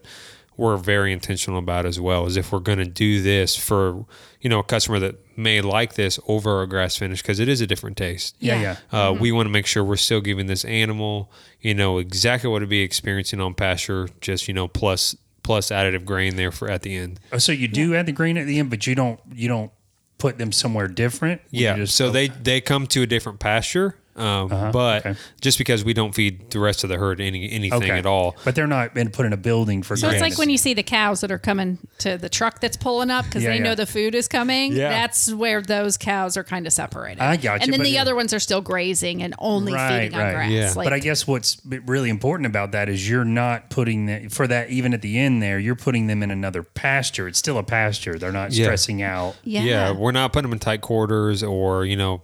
we're 0.58 0.76
very 0.78 1.14
intentional 1.14 1.60
about 1.60 1.86
as 1.86 2.00
well 2.00 2.26
is 2.26 2.36
if 2.36 2.52
we're 2.52 2.58
going 2.60 2.80
to 2.80 2.86
do 2.86 3.22
this 3.22 3.56
for 3.56 4.06
you 4.42 4.50
know 4.50 4.58
a 4.58 4.64
customer 4.64 4.98
that 4.98 5.16
may 5.38 5.62
like 5.62 5.94
this 5.94 6.20
over 6.28 6.64
a 6.64 6.68
grass 6.68 6.98
finish 6.98 7.22
because 7.22 7.40
it 7.40 7.48
is 7.48 7.62
a 7.62 7.68
different 7.68 7.96
taste 7.96 8.36
Yeah, 8.40 8.60
Yeah. 8.62 8.76
yeah. 8.92 9.10
uh, 9.10 9.14
We 9.14 9.32
want 9.32 9.46
to 9.46 9.52
make 9.52 9.68
sure 9.68 9.84
we're 9.84 9.98
still 9.98 10.20
giving 10.20 10.48
this 10.48 10.66
animal, 10.66 11.32
you 11.62 11.76
know, 11.76 12.00
exactly 12.00 12.50
what 12.50 12.58
it'd 12.58 12.70
be 12.70 12.82
experiencing 12.82 13.40
on 13.40 13.54
pasture, 13.54 14.10
just 14.20 14.48
you 14.48 14.54
know, 14.56 14.68
plus 14.68 15.16
plus 15.48 15.70
additive 15.70 16.04
grain 16.04 16.36
there 16.36 16.52
for 16.52 16.70
at 16.70 16.82
the 16.82 16.94
end. 16.94 17.22
Oh, 17.32 17.38
so 17.38 17.54
you 17.54 17.70
do 17.70 17.96
add 17.96 18.06
the 18.06 18.12
grain 18.12 18.38
at 18.38 18.46
the 18.46 18.60
end, 18.60 18.70
but 18.70 18.86
you 18.86 18.96
don't 18.96 19.18
you 19.34 19.48
don't 19.48 19.72
put 20.18 20.38
them 20.38 20.52
somewhere 20.52 20.90
different. 20.90 21.40
Yeah. 21.52 21.78
just- 21.78 21.96
so 21.96 22.12
they 22.12 22.28
they 22.28 22.60
come 22.60 22.86
to 22.88 23.02
a 23.04 23.08
different 23.08 23.40
pasture, 23.40 23.96
um, 24.18 24.72
but 24.72 25.06
okay. 25.06 25.20
just 25.42 25.58
because 25.58 25.84
we 25.86 25.94
don't 25.94 26.14
feed 26.16 26.50
the 26.50 26.60
rest 26.60 26.84
of 26.84 26.90
the 26.90 26.98
herd 26.98 27.22
any 27.22 27.50
anything 27.52 27.78
okay 27.84 27.92
at 27.98 28.06
all. 28.06 28.36
but 28.44 28.56
they're 28.56 28.68
not 28.68 28.94
been 28.94 29.10
put 29.10 29.26
in 29.26 29.34
a 29.34 29.38
building 29.38 29.84
for. 29.84 29.96
So 29.96 30.10
it's 30.10 30.22
like 30.22 30.38
when 30.38 30.50
you 30.50 30.58
see 30.58 30.74
the 30.74 30.84
cows 30.84 31.22
that 31.22 31.32
are 31.32 31.38
coming 31.38 31.78
to 32.00 32.18
the 32.18 32.30
truck 32.30 32.60
that's 32.60 32.78
pulling 32.78 33.10
up 33.10 33.26
because 33.26 33.44
Yeah, 33.44 33.50
they 33.50 33.58
yeah. 33.58 33.64
know 33.64 33.76
the 33.76 33.86
food 33.86 34.16
is 34.16 34.28
coming. 34.28 34.74
Yeah. 34.74 34.90
That's 34.90 35.34
where 35.34 35.62
those 35.62 35.98
cows 35.98 36.38
are 36.38 36.44
kind 36.44 36.66
of 36.68 36.74
separated. 36.74 37.22
I 37.22 37.38
got 37.38 37.60
you. 37.62 37.66
And 37.66 37.74
then 37.74 37.82
the 37.82 37.90
yeah. 37.92 38.02
other 38.02 38.16
ones 38.16 38.34
are 38.34 38.40
still 38.40 38.62
grazing 38.62 39.22
and 39.24 39.36
only 39.40 39.74
Right, 39.74 40.04
feeding 40.04 40.18
right. 40.18 40.28
on 40.28 40.34
grass. 40.34 40.52
Yeah. 40.52 40.74
Like, 40.76 40.86
but 40.86 40.94
I 40.94 41.00
guess 41.00 41.28
what's 41.28 41.62
really 41.66 42.10
important 42.10 42.48
about 42.48 42.72
that 42.72 42.90
is 42.90 43.08
you're 43.10 43.26
not 43.26 43.70
putting 43.70 44.08
that 44.08 44.32
for 44.32 44.48
that 44.48 44.70
even 44.70 44.94
at 44.94 45.02
the 45.02 45.18
end 45.18 45.42
there. 45.42 45.60
You're 45.60 45.76
putting 45.76 46.08
them 46.08 46.24
in 46.24 46.32
another 46.32 46.64
pasture. 46.64 47.28
It's 47.28 47.40
still 47.40 47.58
a 47.58 47.64
pasture. 47.64 48.18
They're 48.18 48.32
not 48.32 48.52
Yeah. 48.52 48.66
stressing 48.66 49.02
out. 49.02 49.36
yeah. 49.44 49.92
we're 49.92 50.12
not 50.12 50.34
putting 50.34 50.50
them 50.50 50.54
in 50.54 50.60
tight 50.60 50.82
quarters 50.82 51.44
or 51.44 51.86
you 51.86 51.96
know 51.96 52.22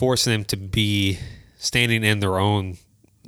forcing 0.00 0.32
them 0.32 0.44
to 0.46 0.56
be 0.56 1.18
standing 1.58 2.02
in 2.02 2.20
their 2.20 2.38
own 2.38 2.78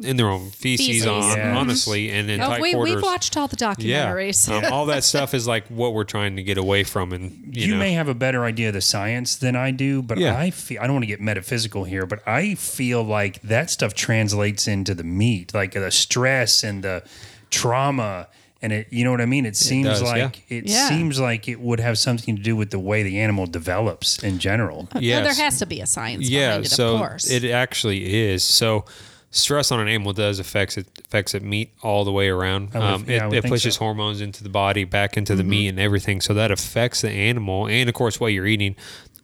in 0.01 0.17
their 0.17 0.29
own 0.31 0.49
feces, 0.51 0.87
Feces. 0.87 1.07
on 1.07 1.37
Yeah. 1.37 1.55
honestly 1.57 2.11
and 2.11 2.31
in 2.31 2.41
Oh, 2.41 2.47
tight 2.49 2.63
we, 2.63 2.73
quarters. 2.73 2.95
we've 2.95 3.03
watched 3.05 3.37
all 3.37 3.47
the 3.47 3.59
yeah, 3.61 4.07
documentaries. 4.07 4.49
um, 4.49 4.73
all 4.73 4.87
that 4.87 5.05
stuff 5.05 5.35
is 5.35 5.47
like 5.47 5.67
what 5.69 5.93
we're 5.93 6.05
trying 6.05 6.35
to 6.37 6.43
get 6.43 6.57
away 6.57 6.83
from, 6.83 7.13
and 7.13 7.55
you, 7.55 7.67
You, 7.67 7.73
know, 7.75 7.79
may 7.79 7.93
have 7.93 8.09
a 8.09 8.15
better 8.15 8.43
idea 8.47 8.69
of 8.69 8.75
the 8.75 8.81
science 8.81 9.37
than 9.37 9.55
I 9.55 9.71
do, 9.71 10.01
but 10.01 10.17
Yeah. 10.17 10.37
I 10.37 10.49
feel 10.51 10.81
I 10.81 10.85
don't 10.87 10.95
want 10.95 11.03
to 11.03 11.09
get 11.09 11.21
metaphysical 11.21 11.85
here, 11.85 12.07
but 12.07 12.27
I 12.27 12.55
feel 12.55 13.03
like 13.05 13.43
that 13.43 13.69
stuff 13.69 13.93
translates 13.93 14.67
into 14.67 14.95
the 14.95 15.05
meat, 15.05 15.53
like 15.53 15.73
the 15.73 15.91
stress 15.91 16.65
and 16.65 16.83
the 16.83 17.03
trauma 17.51 18.29
and 18.63 18.73
it 18.73 18.87
you 18.91 19.05
know 19.05 19.11
what 19.11 19.21
I 19.21 19.27
mean? 19.27 19.45
It 19.45 19.57
seems 19.57 19.87
does, 19.89 20.03
like 20.03 20.45
it 20.49 20.67
Yeah. 20.69 20.89
seems 20.89 21.19
like 21.21 21.49
it 21.49 21.61
would 21.61 21.81
have 21.81 21.99
something 21.99 22.37
to 22.37 22.43
do 22.43 22.55
with 22.57 22.71
the 22.71 22.79
way 22.79 23.03
the 23.03 23.19
animal 23.21 23.47
develops 23.47 24.23
in 24.23 24.39
general. 24.39 24.89
Well, 24.95 25.03
there 25.03 25.35
has 25.35 25.59
to 25.59 25.67
be 25.67 25.81
a 25.81 25.87
science 25.87 26.29
yeah, 26.29 26.49
behind 26.51 26.67
it, 26.67 26.69
so 26.71 26.95
of 26.95 27.01
course. 27.01 27.31
it 27.31 27.45
actually 27.45 28.29
is. 28.31 28.45
So 28.45 28.85
stress 29.31 29.73
on 29.73 29.81
an 29.81 29.89
animal 29.89 30.13
does 30.13 30.39
affects 30.39 30.77
it 30.77 30.87
affects 31.07 31.35
it 31.35 31.43
meat 31.43 31.73
all 31.83 32.05
the 32.05 32.13
way 32.13 32.29
around. 32.29 32.73
would- 32.75 32.83
Um, 32.83 33.05
yeah, 33.09 33.29
it 33.29 33.45
it 33.45 33.45
pushes 33.45 33.75
so. 33.75 33.81
hormones 33.81 34.21
into 34.21 34.43
the 34.43 34.49
body, 34.51 34.85
back 34.85 35.17
into 35.17 35.35
the 35.35 35.43
Mm-hmm. 35.43 35.51
meat 35.51 35.69
and 35.69 35.81
everything. 35.81 36.21
So 36.21 36.35
that 36.35 36.51
affects 36.51 37.01
the 37.01 37.11
animal, 37.11 37.67
and 37.67 37.89
of 37.89 37.95
course, 37.95 38.21
what 38.21 38.29
you're 38.33 38.47
eating. 38.47 38.77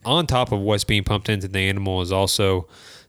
On 0.04 0.26
top 0.26 0.52
of 0.52 0.60
what's 0.60 0.84
being 0.84 1.04
pumped 1.04 1.28
into 1.28 1.48
the 1.48 1.58
animal 1.58 2.00
is 2.00 2.10
also 2.12 2.66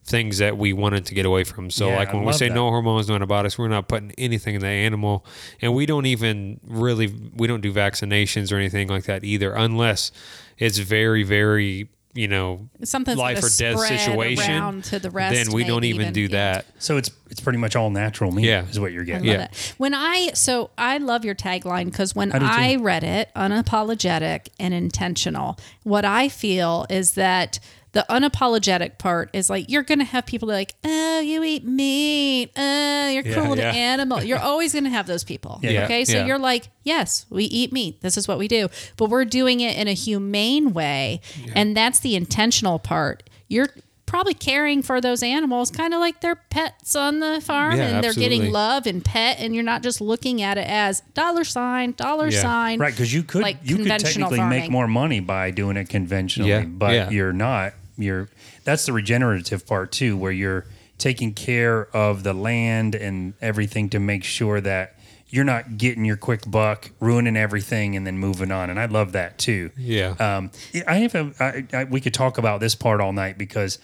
things 0.09 0.39
that 0.39 0.57
we 0.57 0.73
wanted 0.73 1.05
to 1.05 1.13
get 1.13 1.25
away 1.25 1.43
from. 1.43 1.69
So, 1.69 1.89
Yeah, 1.89 1.97
like 1.97 2.13
when 2.13 2.25
we 2.25 2.33
say 2.33 2.49
that. 2.49 2.55
no 2.55 2.69
hormones, 2.69 3.07
no 3.07 3.15
antibiotics, 3.15 3.57
we're 3.57 3.67
not 3.67 3.87
putting 3.87 4.11
anything 4.17 4.55
in 4.55 4.61
the 4.61 4.67
animal, 4.67 5.25
and 5.61 5.73
we 5.73 5.85
don't 5.85 6.05
even 6.07 6.59
really 6.65 7.07
we 7.35 7.47
don't 7.47 7.61
do 7.61 7.71
vaccinations 7.71 8.51
or 8.51 8.57
anything 8.57 8.87
like 8.89 9.05
that 9.05 9.23
either, 9.23 9.53
unless 9.53 10.11
it's 10.57 10.77
very, 10.79 11.23
very 11.23 11.89
you 12.15 12.27
know 12.27 12.67
something 12.83 13.15
life 13.15 13.37
or 13.37 13.41
death 13.55 13.79
situation. 13.79 14.81
to 14.81 14.97
the 14.97 15.11
rest, 15.11 15.35
then 15.35 15.53
we 15.53 15.63
don't 15.63 15.83
even, 15.83 16.01
even, 16.01 16.13
do 16.13 16.21
yeah. 16.21 16.27
that. 16.29 16.65
So 16.79 16.97
it's 16.97 17.11
it's 17.29 17.39
pretty 17.39 17.59
much 17.59 17.75
all 17.75 17.91
natural 17.91 18.31
meat 18.31 18.45
Yeah. 18.45 18.65
is 18.65 18.79
what 18.79 18.91
you're 18.91 19.03
I 19.03 19.05
getting. 19.05 19.27
love 19.27 19.37
Yeah. 19.37 19.43
it. 19.45 19.73
When 19.77 19.93
I 19.93 20.31
so 20.33 20.71
I 20.77 20.97
love 20.97 21.23
your 21.23 21.35
tagline 21.35 21.85
because 21.85 22.15
when 22.15 22.31
I. 22.33 22.71
I 22.71 22.75
read 22.77 23.03
it, 23.03 23.29
unapologetic 23.35 24.47
and 24.59 24.73
intentional, 24.73 25.57
what 25.83 26.03
I 26.03 26.29
feel 26.29 26.87
is 26.89 27.11
that 27.13 27.59
the 27.91 28.05
unapologetic 28.09 28.97
part 28.99 29.29
is 29.33 29.49
like 29.49 29.69
you're 29.69 29.83
gonna 29.83 30.03
have 30.03 30.25
people 30.25 30.47
like, 30.47 30.75
oh, 30.83 31.19
you 31.21 31.43
eat 31.43 31.65
meat, 31.65 32.51
oh, 32.55 33.09
you're 33.09 33.23
Yeah, 33.25 33.33
cruel 33.33 33.55
to 33.55 33.61
yeah. 33.61 33.71
animal. 33.71 34.23
You're 34.23 34.39
always 34.51 34.73
gonna 34.73 34.89
have 34.89 35.07
those 35.07 35.23
people. 35.23 35.59
Yeah. 35.63 35.85
Okay, 35.85 36.05
so 36.05 36.17
Yeah. 36.17 36.25
you're 36.25 36.39
like, 36.39 36.69
yes, 36.83 37.25
we 37.29 37.45
eat 37.45 37.71
meat. 37.73 38.01
This 38.01 38.17
is 38.17 38.27
what 38.27 38.37
we 38.37 38.47
do, 38.47 38.69
but 38.97 39.09
we're 39.09 39.25
doing 39.25 39.59
it 39.61 39.77
in 39.77 39.87
a 39.87 39.93
humane 39.93 40.73
way, 40.73 41.21
and 41.55 41.75
that's 41.75 41.99
the 41.99 42.15
intentional 42.15 42.79
part. 42.79 43.23
You're 43.47 43.69
probably 44.05 44.33
caring 44.33 44.81
for 44.81 44.99
those 44.99 45.21
animals 45.21 45.69
kind 45.69 45.93
of 45.93 45.99
like 45.99 46.19
they're 46.21 46.35
pets 46.35 46.95
on 46.95 47.19
the 47.19 47.39
farm 47.41 47.77
Yeah, 47.77 47.89
and 47.89 48.03
they're 48.03 48.11
getting 48.13 48.51
love 48.51 48.87
and 48.87 49.05
pet 49.05 49.37
and 49.39 49.53
you're 49.53 49.63
not 49.63 49.83
just 49.83 50.01
looking 50.01 50.41
at 50.41 50.57
it 50.57 50.65
as 50.67 51.01
dollar 51.13 51.43
sign 51.43 51.91
dollar 51.91 52.29
Yeah. 52.29 52.41
sign 52.41 52.79
Right, 52.79 52.91
because 52.91 53.13
you 53.13 53.21
could 53.21 53.43
like 53.43 53.57
you 53.61 53.75
could 53.75 53.85
conventional 53.85 54.31
technically 54.31 54.49
make 54.61 54.71
more 54.71 54.87
money 54.87 55.19
by 55.19 55.51
doing 55.51 55.77
it 55.77 55.89
conventionally, 55.89 56.49
Yeah, 56.49 56.63
but 56.65 56.93
yeah. 56.93 57.09
you're 57.11 57.33
not. 57.33 57.73
You're 57.99 58.29
that's 58.63 58.85
the 58.85 58.93
regenerative 58.93 59.67
part 59.67 59.91
too, 59.91 60.17
where 60.17 60.31
you're 60.31 60.65
taking 60.97 61.33
care 61.33 61.87
of 61.95 62.23
the 62.23 62.33
land 62.33 62.95
and 62.95 63.33
everything 63.41 63.89
to 63.89 63.99
make 63.99 64.23
sure 64.23 64.59
that 64.61 64.95
you're 65.29 65.45
not 65.45 65.77
getting 65.77 66.05
your 66.05 66.17
quick 66.17 66.41
buck, 66.49 66.89
ruining 66.99 67.37
everything, 67.37 67.95
and 67.95 68.05
then 68.07 68.17
moving 68.17 68.51
on. 68.51 68.69
And 68.71 68.79
I 68.79 68.85
love 68.87 69.11
that 69.11 69.37
too. 69.37 69.69
Yeah. 69.77 70.15
Um, 70.19 70.49
I 70.87 70.95
have 70.97 71.13
a. 71.15 71.31
I, 71.39 71.77
I, 71.77 71.83
we 71.83 72.01
could 72.01 72.13
talk 72.15 72.37
about 72.39 72.59
this 72.61 72.73
part 72.73 72.99
all 72.99 73.13
night 73.13 73.37
because 73.37 73.77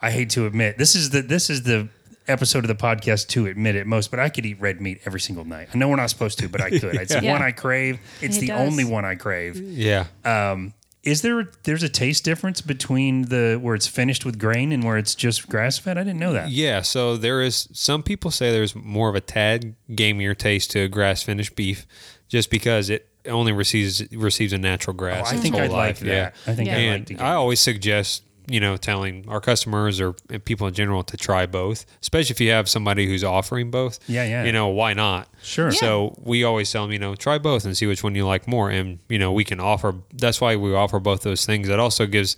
I 0.00 0.10
hate 0.12 0.30
to 0.30 0.46
admit 0.46 0.78
this 0.78 0.94
is 0.94 1.10
the 1.10 1.22
this 1.22 1.50
is 1.50 1.64
the 1.64 1.88
episode 2.28 2.64
of 2.64 2.68
the 2.68 2.74
podcast 2.74 3.28
to 3.28 3.46
admit 3.46 3.76
it 3.76 3.86
most, 3.86 4.10
but 4.10 4.18
I 4.20 4.28
could 4.28 4.44
eat 4.46 4.60
red 4.60 4.80
meat 4.80 5.00
every 5.04 5.20
single 5.20 5.44
night. 5.44 5.68
I 5.74 5.78
know 5.78 5.88
we're 5.88 5.96
not 5.96 6.10
supposed 6.10 6.38
to, 6.40 6.48
but 6.48 6.60
I 6.60 6.70
could. 6.70 6.84
It's 7.00 7.14
the 7.14 7.22
Yeah. 7.22 7.32
one 7.32 7.42
I 7.42 7.52
crave. 7.52 7.98
It's 8.20 8.34
He 8.36 8.42
the 8.42 8.46
does. 8.48 8.60
only 8.68 8.84
one 8.84 9.04
I 9.04 9.14
crave. 9.14 9.56
Yeah. 9.56 10.06
Um, 10.24 10.72
is 11.06 11.22
there 11.22 11.48
there's 11.62 11.84
a 11.84 11.88
taste 11.88 12.24
difference 12.24 12.60
between 12.60 13.22
the 13.28 13.58
where 13.62 13.76
it's 13.76 13.86
finished 13.86 14.24
with 14.26 14.38
grain 14.38 14.72
and 14.72 14.82
where 14.82 14.98
it's 14.98 15.14
just 15.14 15.48
grass 15.48 15.78
fed? 15.78 15.96
I 15.96 16.02
didn't 16.02 16.18
know 16.18 16.32
that. 16.32 16.50
Yeah, 16.50 16.82
so 16.82 17.16
there 17.16 17.40
is 17.40 17.68
some 17.72 18.02
people 18.02 18.32
say 18.32 18.50
there's 18.50 18.74
more 18.74 19.08
of 19.08 19.14
a 19.14 19.20
tad 19.20 19.76
gamier 19.90 20.36
taste 20.36 20.72
to 20.72 20.88
grass 20.88 21.22
finished 21.22 21.54
beef 21.54 21.86
just 22.28 22.50
because 22.50 22.90
it 22.90 23.08
only 23.26 23.52
receives 23.52 24.02
receives 24.12 24.52
a 24.52 24.58
natural 24.58 24.94
grass. 24.94 25.32
Oh, 25.32 25.36
I 25.36 25.38
think 25.38 25.54
I'd 25.54 25.70
like 25.70 25.70
life, 25.70 26.00
that. 26.00 26.34
I 26.46 26.54
think 26.54 26.68
Yeah. 26.68 26.76
I'd 26.76 26.90
like 26.90 27.06
to 27.06 27.14
get 27.14 27.22
I 27.22 27.34
always 27.34 27.60
suggest, 27.60 28.24
you 28.48 28.60
know, 28.60 28.76
telling 28.76 29.24
our 29.28 29.40
customers 29.40 30.00
or 30.00 30.12
people 30.44 30.66
in 30.66 30.74
general 30.74 31.02
to 31.02 31.16
try 31.16 31.46
both, 31.46 31.84
especially 32.00 32.32
if 32.32 32.40
you 32.40 32.50
have 32.50 32.68
somebody 32.68 33.06
who's 33.06 33.24
offering 33.24 33.70
both. 33.70 33.98
Yeah, 34.08 34.24
yeah. 34.24 34.44
You 34.44 34.52
know, 34.52 34.68
why 34.68 34.94
not? 34.94 35.28
Sure. 35.42 35.66
Yeah. 35.66 35.78
So 35.78 36.14
we 36.22 36.44
always 36.44 36.70
tell 36.70 36.84
them, 36.84 36.92
you 36.92 36.98
know, 36.98 37.14
try 37.14 37.38
both 37.38 37.64
and 37.64 37.76
see 37.76 37.86
which 37.86 38.04
one 38.04 38.14
you 38.14 38.26
like 38.26 38.46
more. 38.46 38.70
And, 38.70 39.00
you 39.08 39.18
know, 39.18 39.32
we 39.32 39.44
can 39.44 39.58
offer, 39.60 39.94
that's 40.12 40.40
why 40.40 40.54
we 40.56 40.74
offer 40.74 41.00
both 41.00 41.22
those 41.22 41.44
things. 41.44 41.68
It 41.68 41.80
also 41.80 42.06
gives, 42.06 42.36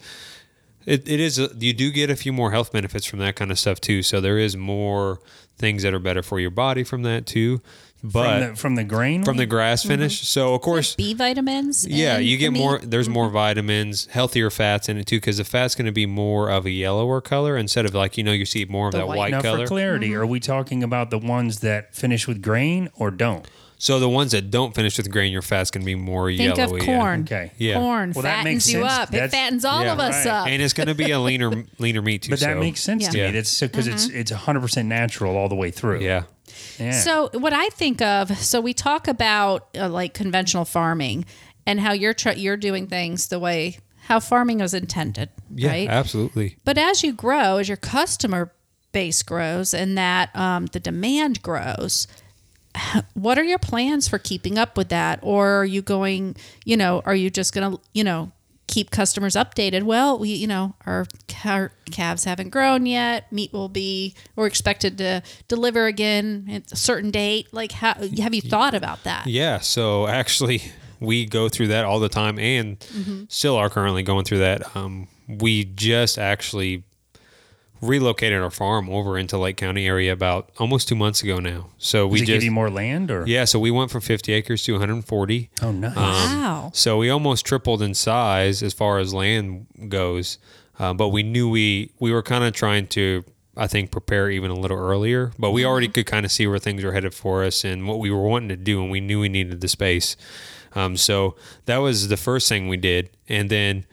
it, 0.87 1.07
it 1.09 1.21
is, 1.21 1.39
a, 1.39 1.51
you 1.59 1.75
do 1.75 1.91
get 1.91 2.09
a 2.09 2.17
few 2.17 2.33
more 2.33 2.53
health 2.53 2.73
benefits 2.73 3.05
from 3.05 3.19
that 3.19 3.37
kind 3.37 3.51
of 3.51 3.59
stuff 3.59 3.81
too. 3.81 4.03
So 4.03 4.21
there 4.21 4.39
is 4.39 4.57
more 4.57 5.21
things 5.59 5.83
that 5.83 5.93
are 5.93 5.99
better 5.99 6.23
for 6.23 6.41
your 6.41 6.51
body 6.51 6.85
from 6.85 7.03
that 7.03 7.27
too. 7.27 7.61
But 8.03 8.23
from 8.23 8.41
the, 8.41 8.57
from 8.57 8.75
the 8.77 8.85
grain 8.85 9.25
from 9.25 9.37
the 9.37 9.47
grass 9.47 9.81
mm-hmm. 9.81 9.89
finish. 9.89 10.29
So 10.29 10.55
of 10.55 10.61
course, 10.61 10.95
B 10.95 11.15
vitamins. 11.15 11.87
yeah, 11.87 12.19
you 12.19 12.37
the 12.37 12.41
get 12.41 12.53
meat? 12.53 12.59
more. 12.61 12.79
There's 12.79 13.09
more 13.09 13.27
mm-hmm. 13.27 13.35
vitamins, 13.35 14.07
healthier 14.07 14.51
fats 14.51 14.89
in 14.89 14.99
it 14.99 15.07
too, 15.07 15.17
because 15.17 15.39
the 15.39 15.45
fat's 15.45 15.75
going 15.75 15.87
to 15.87 15.93
be 15.93 16.07
more 16.07 16.49
of 16.51 16.65
a 16.65 16.71
yellower 16.71 17.21
color 17.21 17.57
instead 17.57 17.87
of 17.87 17.95
like 17.95 18.17
you 18.17 18.25
know 18.25 18.33
you 18.33 18.45
see 18.45 18.65
more 18.67 18.87
of 18.89 18.93
The 18.93 18.99
that 18.99 19.09
white. 19.09 19.19
white, 19.19 19.31
now 19.33 19.43
color. 19.43 19.67
for 19.67 19.69
clarity, 19.69 20.11
mm-hmm. 20.11 20.21
are 20.21 20.27
we 20.27 20.41
talking 20.41 20.83
about 20.83 21.11
the 21.11 21.19
ones 21.19 21.61
that 21.61 21.95
finish 21.95 22.29
with 22.29 22.41
grain 22.41 22.89
or 22.95 23.11
don't? 23.11 23.49
so 23.79 24.01
the 24.01 24.09
ones 24.09 24.33
that 24.33 24.51
don't 24.51 24.75
finish 24.75 24.97
with 24.97 25.11
grain, 25.11 25.33
your 25.33 25.43
fat's 25.43 25.71
going 25.71 25.83
to 25.83 25.87
be 25.87 25.95
more 25.95 26.29
Think 26.29 26.57
yellowy. 26.57 26.81
of 26.81 26.87
yeah. 26.87 26.97
corn. 26.97 27.21
Okay. 27.23 27.53
Yeah. 27.57 27.75
Corn 27.75 28.13
Well, 28.13 28.23
that 28.23 28.39
fattens 28.39 28.45
makes 28.45 28.73
you 28.73 28.81
sense. 28.81 28.93
up. 28.93 29.15
It 29.15 29.31
fattens 29.31 29.65
all 29.65 29.85
yeah, 29.85 29.93
of 29.93 30.01
us 30.01 30.27
right. 30.27 30.35
up. 30.35 30.49
and 30.49 30.61
it's 30.61 30.73
going 30.73 30.89
to 30.89 30.95
be 30.95 31.13
a 31.13 31.21
leaner 31.21 31.65
leaner 31.79 32.03
meat 32.03 32.23
too. 32.23 32.31
But 32.31 32.41
that 32.41 32.55
so, 32.55 32.61
makes 32.61 32.81
sense 32.81 33.07
to 33.09 33.17
me. 33.17 33.39
It's 33.39 33.61
because 33.61 33.87
it's 33.87 34.09
it's 34.09 34.33
100 34.33 34.61
percent 34.61 34.89
natural 34.89 35.37
all 35.37 35.49
the 35.49 35.55
way 35.55 35.71
through. 35.71 36.01
Yeah. 36.01 36.25
Yeah. 36.79 36.93
So 36.93 37.31
what 37.35 37.53
I 37.53 37.69
think 37.71 38.01
of, 38.03 38.37
so 38.39 38.61
we 38.61 38.73
talk 38.75 39.09
about 39.09 39.69
uh, 39.77 39.89
like 39.89 40.15
conventional 40.15 40.65
farming 40.65 41.25
and 41.67 41.81
how 41.81 41.93
you're 41.93 42.15
tr- 42.15 42.31
you're 42.31 42.57
doing 42.57 42.87
things 42.87 43.29
the 43.29 43.39
way 43.39 43.79
how 44.07 44.19
farming 44.21 44.59
was 44.61 44.73
intended, 44.73 45.29
Yeah. 45.55 45.69
right? 45.69 45.89
Absolutely. 45.89 46.57
But 46.65 46.79
as 46.79 47.03
you 47.03 47.13
grow, 47.13 47.59
as 47.59 47.69
your 47.69 47.77
customer 47.77 48.53
base 48.93 49.23
grows 49.23 49.75
and 49.75 49.99
that 49.99 50.35
um, 50.35 50.65
the 50.67 50.81
demand 50.81 51.43
grows, 51.43 52.07
what 53.15 53.39
are 53.39 53.45
your 53.45 53.59
plans 53.59 54.09
for 54.09 54.19
keeping 54.19 54.57
up 54.57 54.79
with 54.79 54.89
that? 54.89 55.19
Or 55.23 55.57
are 55.61 55.65
you 55.65 55.83
going, 55.83 56.37
you 56.65 56.77
know, 56.77 57.03
are 57.05 57.15
you 57.15 57.29
just 57.29 57.53
going 57.55 57.73
to, 57.77 57.81
you 57.93 58.03
know, 58.03 58.33
keep 58.69 58.91
customers 58.93 59.35
updated? 59.35 59.83
Well, 59.83 60.19
we, 60.19 60.29
you 60.29 60.47
know, 60.47 60.75
our, 60.87 61.07
our 61.45 61.73
calves 61.91 62.25
haven't 62.25 62.51
grown 62.51 62.87
yet. 62.87 63.33
Meat 63.33 63.53
will 63.53 63.69
be, 63.69 64.15
we're 64.37 64.47
expected 64.47 64.97
to 64.99 65.23
deliver 65.49 65.87
again 65.87 66.47
at 66.51 66.71
a 66.71 66.77
certain 66.77 67.11
date. 67.11 67.53
Like, 67.53 67.73
how, 67.73 67.95
have 67.95 68.35
you 68.35 68.43
thought 68.43 68.75
about 68.75 69.03
that? 69.05 69.27
Yeah. 69.27 69.59
So 69.59 70.07
actually, 70.07 70.63
we 71.01 71.27
go 71.27 71.49
through 71.49 71.69
that 71.69 71.85
all 71.85 71.99
the 72.01 72.09
time, 72.09 72.39
and 72.39 72.79
Mm-hmm. 72.79 73.25
still 73.29 73.57
are 73.57 73.71
currently 73.71 74.03
going 74.03 74.25
through 74.25 74.39
that. 74.39 74.77
Um, 74.77 75.09
we 75.29 75.65
just 75.65 76.19
actually 76.19 76.85
relocated 77.81 78.43
our 78.43 78.51
farm 78.51 78.89
over 78.89 79.19
into 79.19 79.39
Lake 79.39 79.57
County 79.57 79.87
area 79.87 80.13
about 80.13 80.51
almost 80.59 80.89
two 80.89 80.97
months 80.97 81.23
ago 81.23 81.39
now. 81.39 81.69
So 81.79 82.07
we 82.07 82.19
it 82.19 82.21
just 82.21 82.29
give 82.29 82.43
you 82.43 82.51
more 82.51 82.71
land 82.71 83.11
or? 83.11 83.25
yeah. 83.27 83.45
So 83.45 83.59
we 83.59 83.71
went 83.71 83.91
from 83.91 84.01
50 84.01 84.33
acres 84.33 84.63
to 84.65 84.73
140. 84.73 85.51
Oh, 85.63 85.73
nice. 85.73 85.97
Wow. 85.97 86.71
So 86.75 86.99
we 86.99 87.11
almost 87.11 87.47
tripled 87.47 87.83
in 87.83 87.95
size 87.95 88.63
as 88.63 88.75
far 88.75 88.99
as 88.99 89.15
land 89.15 89.67
goes. 89.89 90.39
Uh, 90.79 90.95
but 90.95 91.09
we 91.09 91.23
knew 91.23 91.49
we 91.49 91.93
we 91.99 92.13
were 92.13 92.23
kind 92.23 92.45
of 92.45 92.53
trying 92.53 92.87
to 92.89 93.25
I 93.57 93.67
think 93.67 93.91
prepare 93.91 94.31
even 94.31 94.53
a 94.53 94.55
little 94.55 94.79
earlier. 94.79 95.33
But 95.39 95.51
we 95.51 95.65
already 95.65 95.89
could 95.89 96.07
kind 96.07 96.25
of 96.25 96.31
see 96.31 96.47
where 96.47 96.61
things 96.61 96.85
were 96.85 96.93
headed 96.93 97.13
for 97.13 97.43
us 97.43 97.65
and 97.65 97.89
what 97.89 97.99
we 97.99 98.11
were 98.11 98.23
wanting 98.23 98.51
to 98.51 98.57
do, 98.57 98.81
and 98.81 98.91
we 98.91 99.01
knew 99.01 99.21
we 99.21 99.29
needed 99.29 99.61
the 99.61 99.69
space. 99.69 100.17
Um, 100.77 100.97
so 100.97 101.35
that 101.65 101.79
was 101.79 102.07
the 102.09 102.17
first 102.17 102.49
thing 102.49 102.69
we 102.69 102.77
did, 102.77 103.11
and 103.29 103.51
then 103.51 103.85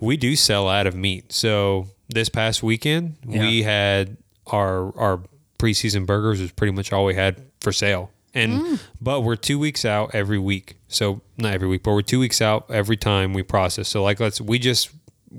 we 0.00 0.16
do 0.16 0.34
sell 0.34 0.68
out 0.68 0.88
of 0.88 0.96
meat. 0.96 1.32
So 1.32 1.88
this 2.08 2.28
past 2.28 2.62
weekend 2.62 3.16
we 3.24 3.62
had 3.62 4.16
our 4.46 4.96
our 4.98 5.20
preseason 5.58 6.06
burgers 6.06 6.40
was 6.40 6.52
pretty 6.52 6.72
much 6.72 6.92
all 6.92 7.04
we 7.04 7.14
had 7.14 7.42
for 7.60 7.72
sale. 7.72 8.10
And 8.34 8.60
mm. 8.60 8.80
but 9.00 9.22
we're 9.22 9.36
two 9.36 9.58
weeks 9.58 9.84
out 9.84 10.14
every 10.14 10.38
week. 10.38 10.76
So 10.88 11.22
not 11.38 11.54
every 11.54 11.68
week, 11.68 11.82
but 11.82 11.92
we're 11.92 12.02
two 12.02 12.20
weeks 12.20 12.42
out 12.42 12.70
every 12.70 12.96
time 12.96 13.32
we 13.32 13.42
process. 13.42 13.88
So 13.88 14.02
like 14.02 14.20
let's 14.20 14.40
we 14.40 14.58
just 14.58 14.90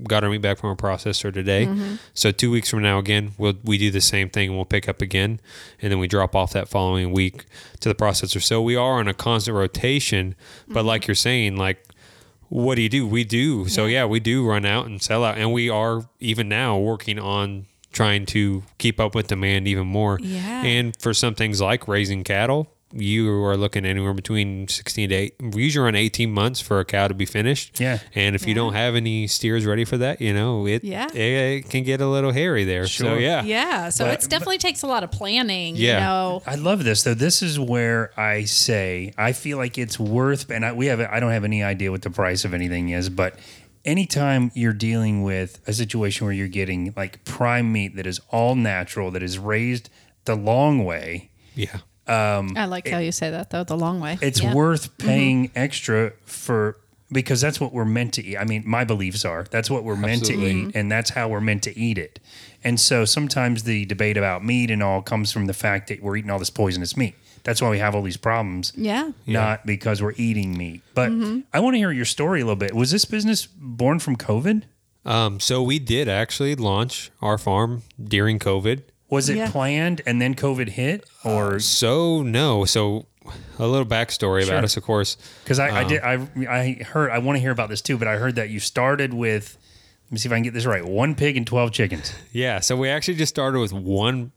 got 0.03 0.23
our 0.23 0.29
meat 0.29 0.41
back 0.41 0.57
from 0.57 0.69
our 0.69 0.75
processor 0.75 1.33
today. 1.33 1.67
Mm-hmm. 1.67 1.95
So 2.13 2.31
two 2.31 2.51
weeks 2.51 2.69
from 2.69 2.81
now 2.81 2.97
again, 2.97 3.33
we'll 3.37 3.53
we 3.63 3.77
do 3.77 3.91
the 3.91 4.01
same 4.01 4.29
thing 4.29 4.49
and 4.49 4.57
we'll 4.57 4.65
pick 4.65 4.89
up 4.89 5.01
again 5.01 5.39
and 5.81 5.91
then 5.91 5.99
we 5.99 6.07
drop 6.07 6.35
off 6.35 6.53
that 6.53 6.67
following 6.67 7.11
week 7.11 7.45
to 7.81 7.89
the 7.89 7.95
processor. 7.95 8.41
So 8.41 8.61
we 8.61 8.75
are 8.75 8.93
on 8.93 9.07
a 9.07 9.13
constant 9.13 9.55
rotation. 9.55 10.35
But 10.67 10.79
mm-hmm. 10.79 10.87
like 10.87 11.07
you're 11.07 11.15
saying, 11.15 11.55
like 11.55 11.86
what 12.49 12.75
do 12.75 12.81
you 12.81 12.89
do? 12.89 13.07
We 13.07 13.23
do. 13.23 13.67
So 13.67 13.85
yeah, 13.85 14.05
we 14.05 14.19
do 14.19 14.45
run 14.47 14.65
out 14.65 14.85
and 14.85 15.01
sell 15.01 15.23
out, 15.23 15.37
and 15.37 15.51
we 15.51 15.69
are 15.69 16.03
even 16.19 16.47
now 16.49 16.77
working 16.77 17.19
on 17.19 17.65
trying 17.91 18.25
to 18.27 18.63
keep 18.77 18.99
up 18.99 19.15
with 19.15 19.27
demand 19.27 19.67
even 19.67 19.87
more. 19.87 20.19
Yeah. 20.21 20.63
And 20.63 20.95
for 20.99 21.13
some 21.13 21.35
things 21.35 21.59
like 21.61 21.87
raising 21.87 22.23
cattle, 22.23 22.67
you 22.93 23.43
are 23.43 23.57
looking 23.57 23.85
anywhere 23.85 24.13
between 24.13 24.67
16 24.67 25.09
to 25.09 25.15
8 25.15 25.35
usually 25.55 25.83
run 25.83 25.95
18 25.95 26.31
months 26.31 26.61
for 26.61 26.79
a 26.79 26.85
cow 26.85 27.07
to 27.09 27.13
be 27.13 27.25
finished 27.25 27.79
Yeah. 27.81 27.99
and 28.15 28.33
if 28.33 28.47
you 28.47 28.53
don't 28.53 28.73
have 28.73 28.95
any 28.95 29.27
steers 29.27 29.65
ready 29.65 29.83
for 29.83 29.97
that 29.97 30.21
you 30.21 30.33
know 30.33 30.65
it, 30.67 30.83
Yeah. 30.85 31.07
it, 31.13 31.17
it 31.65 31.69
can 31.69 31.83
get 31.83 31.99
a 31.99 32.07
little 32.07 32.31
hairy 32.31 32.63
there 32.63 32.87
so 32.87 33.03
Sure. 33.05 33.19
yeah 33.19 33.43
Yeah. 33.43 33.89
So 33.89 34.05
it 34.07 34.21
definitely 34.29 34.57
takes 34.59 34.83
a 34.83 34.87
lot 34.87 35.03
of 35.03 35.11
planning. 35.11 35.75
Yeah. 35.75 35.93
You 35.95 35.99
know, 36.05 36.43
I 36.47 36.55
love 36.55 36.83
this 36.85 37.03
though. 37.03 37.13
This 37.13 37.41
is 37.41 37.59
where 37.59 38.11
I 38.19 38.45
say 38.45 39.13
I 39.17 39.33
feel 39.33 39.57
like 39.57 39.77
it's 39.77 39.99
worth, 39.99 40.49
and 40.49 40.65
I, 40.65 40.71
we 40.73 40.85
have 40.87 40.99
I 41.01 41.19
don't 41.19 41.31
have 41.31 41.43
any 41.43 41.63
idea 41.63 41.91
what 41.91 42.03
the 42.03 42.09
price 42.09 42.45
of 42.45 42.53
anything 42.53 42.89
is, 42.89 43.09
but 43.09 43.37
anytime 43.85 44.51
you're 44.53 44.73
dealing 44.73 45.23
with 45.23 45.59
a 45.67 45.73
situation 45.73 46.25
where 46.25 46.33
you're 46.33 46.47
getting 46.47 46.93
like 46.95 47.23
prime 47.25 47.71
meat 47.71 47.95
that 47.95 48.05
is 48.07 48.19
all 48.29 48.55
natural, 48.55 49.11
that 49.11 49.23
is 49.23 49.37
raised 49.37 49.89
the 50.25 50.35
long 50.35 50.83
way, 50.83 51.29
yeah 51.55 51.77
I 52.07 52.65
like 52.65 52.87
how 52.87 52.99
you 52.99 53.11
say 53.11 53.29
that 53.31 53.49
though, 53.49 53.63
the 53.63 53.77
long 53.77 53.99
way. 53.99 54.17
it's 54.21 54.41
Yeah. 54.41 54.53
worth 54.53 54.97
paying 54.97 55.51
extra 55.55 56.13
for 56.25 56.77
because 57.11 57.39
that's 57.39 57.59
what 57.61 57.71
we're 57.73 57.85
meant 57.85 58.13
to 58.15 58.23
eat. 58.25 58.37
I 58.37 58.43
mean, 58.43 58.63
my 58.65 58.83
beliefs 58.83 59.23
are 59.25 59.45
that's 59.49 59.69
what 59.69 59.83
we're 59.83 59.95
meant 59.95 60.25
to 60.25 60.33
eat, 60.33 60.75
and 60.75 60.91
that's 60.91 61.11
how 61.11 61.27
we're 61.29 61.39
meant 61.41 61.63
to 61.63 61.77
eat 61.77 61.97
it. 61.97 62.19
And 62.63 62.79
so 62.79 63.05
sometimes 63.05 63.63
the 63.63 63.85
debate 63.85 64.17
about 64.17 64.43
meat 64.43 64.69
and 64.71 64.83
all 64.83 65.01
comes 65.01 65.31
from 65.31 65.45
the 65.45 65.53
fact 65.53 65.87
that 65.89 66.01
we're 66.03 66.17
eating 66.17 66.29
all 66.31 66.39
this 66.39 66.49
poisonous 66.49 66.97
meat. 66.97 67.15
That's 67.43 67.61
why 67.61 67.69
we 67.69 67.79
have 67.79 67.95
all 67.95 68.01
these 68.01 68.17
problems. 68.17 68.73
Yeah. 68.75 69.11
Not 69.25 69.65
because 69.65 70.01
we're 70.01 70.15
eating 70.17 70.57
meat. 70.57 70.81
But 70.93 71.11
Mm-hmm. 71.11 71.39
I 71.53 71.61
want 71.61 71.75
to 71.75 71.77
hear 71.77 71.91
your 71.91 72.03
story 72.03 72.41
a 72.41 72.43
little 72.45 72.57
bit. 72.57 72.73
Was 72.75 72.91
this 72.91 73.05
business 73.05 73.45
born 73.45 73.99
from 73.99 74.17
COVID? 74.17 74.63
um, 75.05 75.39
so 75.39 75.63
we 75.63 75.79
did 75.79 76.09
actually 76.09 76.55
launch 76.55 77.09
our 77.21 77.37
farm 77.37 77.83
during 78.03 78.37
covid 78.39 78.81
Was 79.09 79.29
it 79.29 79.37
Yeah. 79.37 79.49
planned 79.51 80.01
and 80.05 80.21
then 80.21 80.35
COVID 80.35 80.69
hit, 80.69 81.05
or 81.23 81.59
so 81.59 82.21
no 82.23 82.65
so 82.65 83.05
a 83.59 83.67
little 83.67 83.85
backstory 83.85 84.43
Sure. 84.43 84.53
about 84.53 84.63
us 84.63 84.75
of 84.77 84.83
course 84.83 85.17
because 85.43 85.59
I, 85.59 85.67
I 85.69 85.81
um, 85.83 85.87
did 85.87 86.01
I 86.01 86.27
I 86.49 86.83
heard 86.83 87.11
I 87.11 87.19
want 87.19 87.35
to 87.37 87.39
hear 87.41 87.51
about 87.51 87.69
this 87.69 87.81
too, 87.81 87.97
but 87.97 88.07
I 88.07 88.17
heard 88.17 88.35
that 88.35 88.49
you 88.49 88.59
started 88.59 89.13
with. 89.13 89.57
Let 90.05 90.11
me 90.13 90.17
see 90.19 90.29
if 90.29 90.33
I 90.33 90.35
can 90.37 90.43
get 90.43 90.53
this 90.53 90.65
right. 90.65 90.85
One 90.85 91.15
pig 91.15 91.35
and 91.37 91.45
twelve 91.45 91.71
chickens. 91.73 92.13
Yeah, 92.31 92.59
so 92.61 92.75
we 92.77 92.87
actually 92.89 93.15
just 93.15 93.29
started 93.33 93.59
with 93.59 93.73
one, 93.73 94.31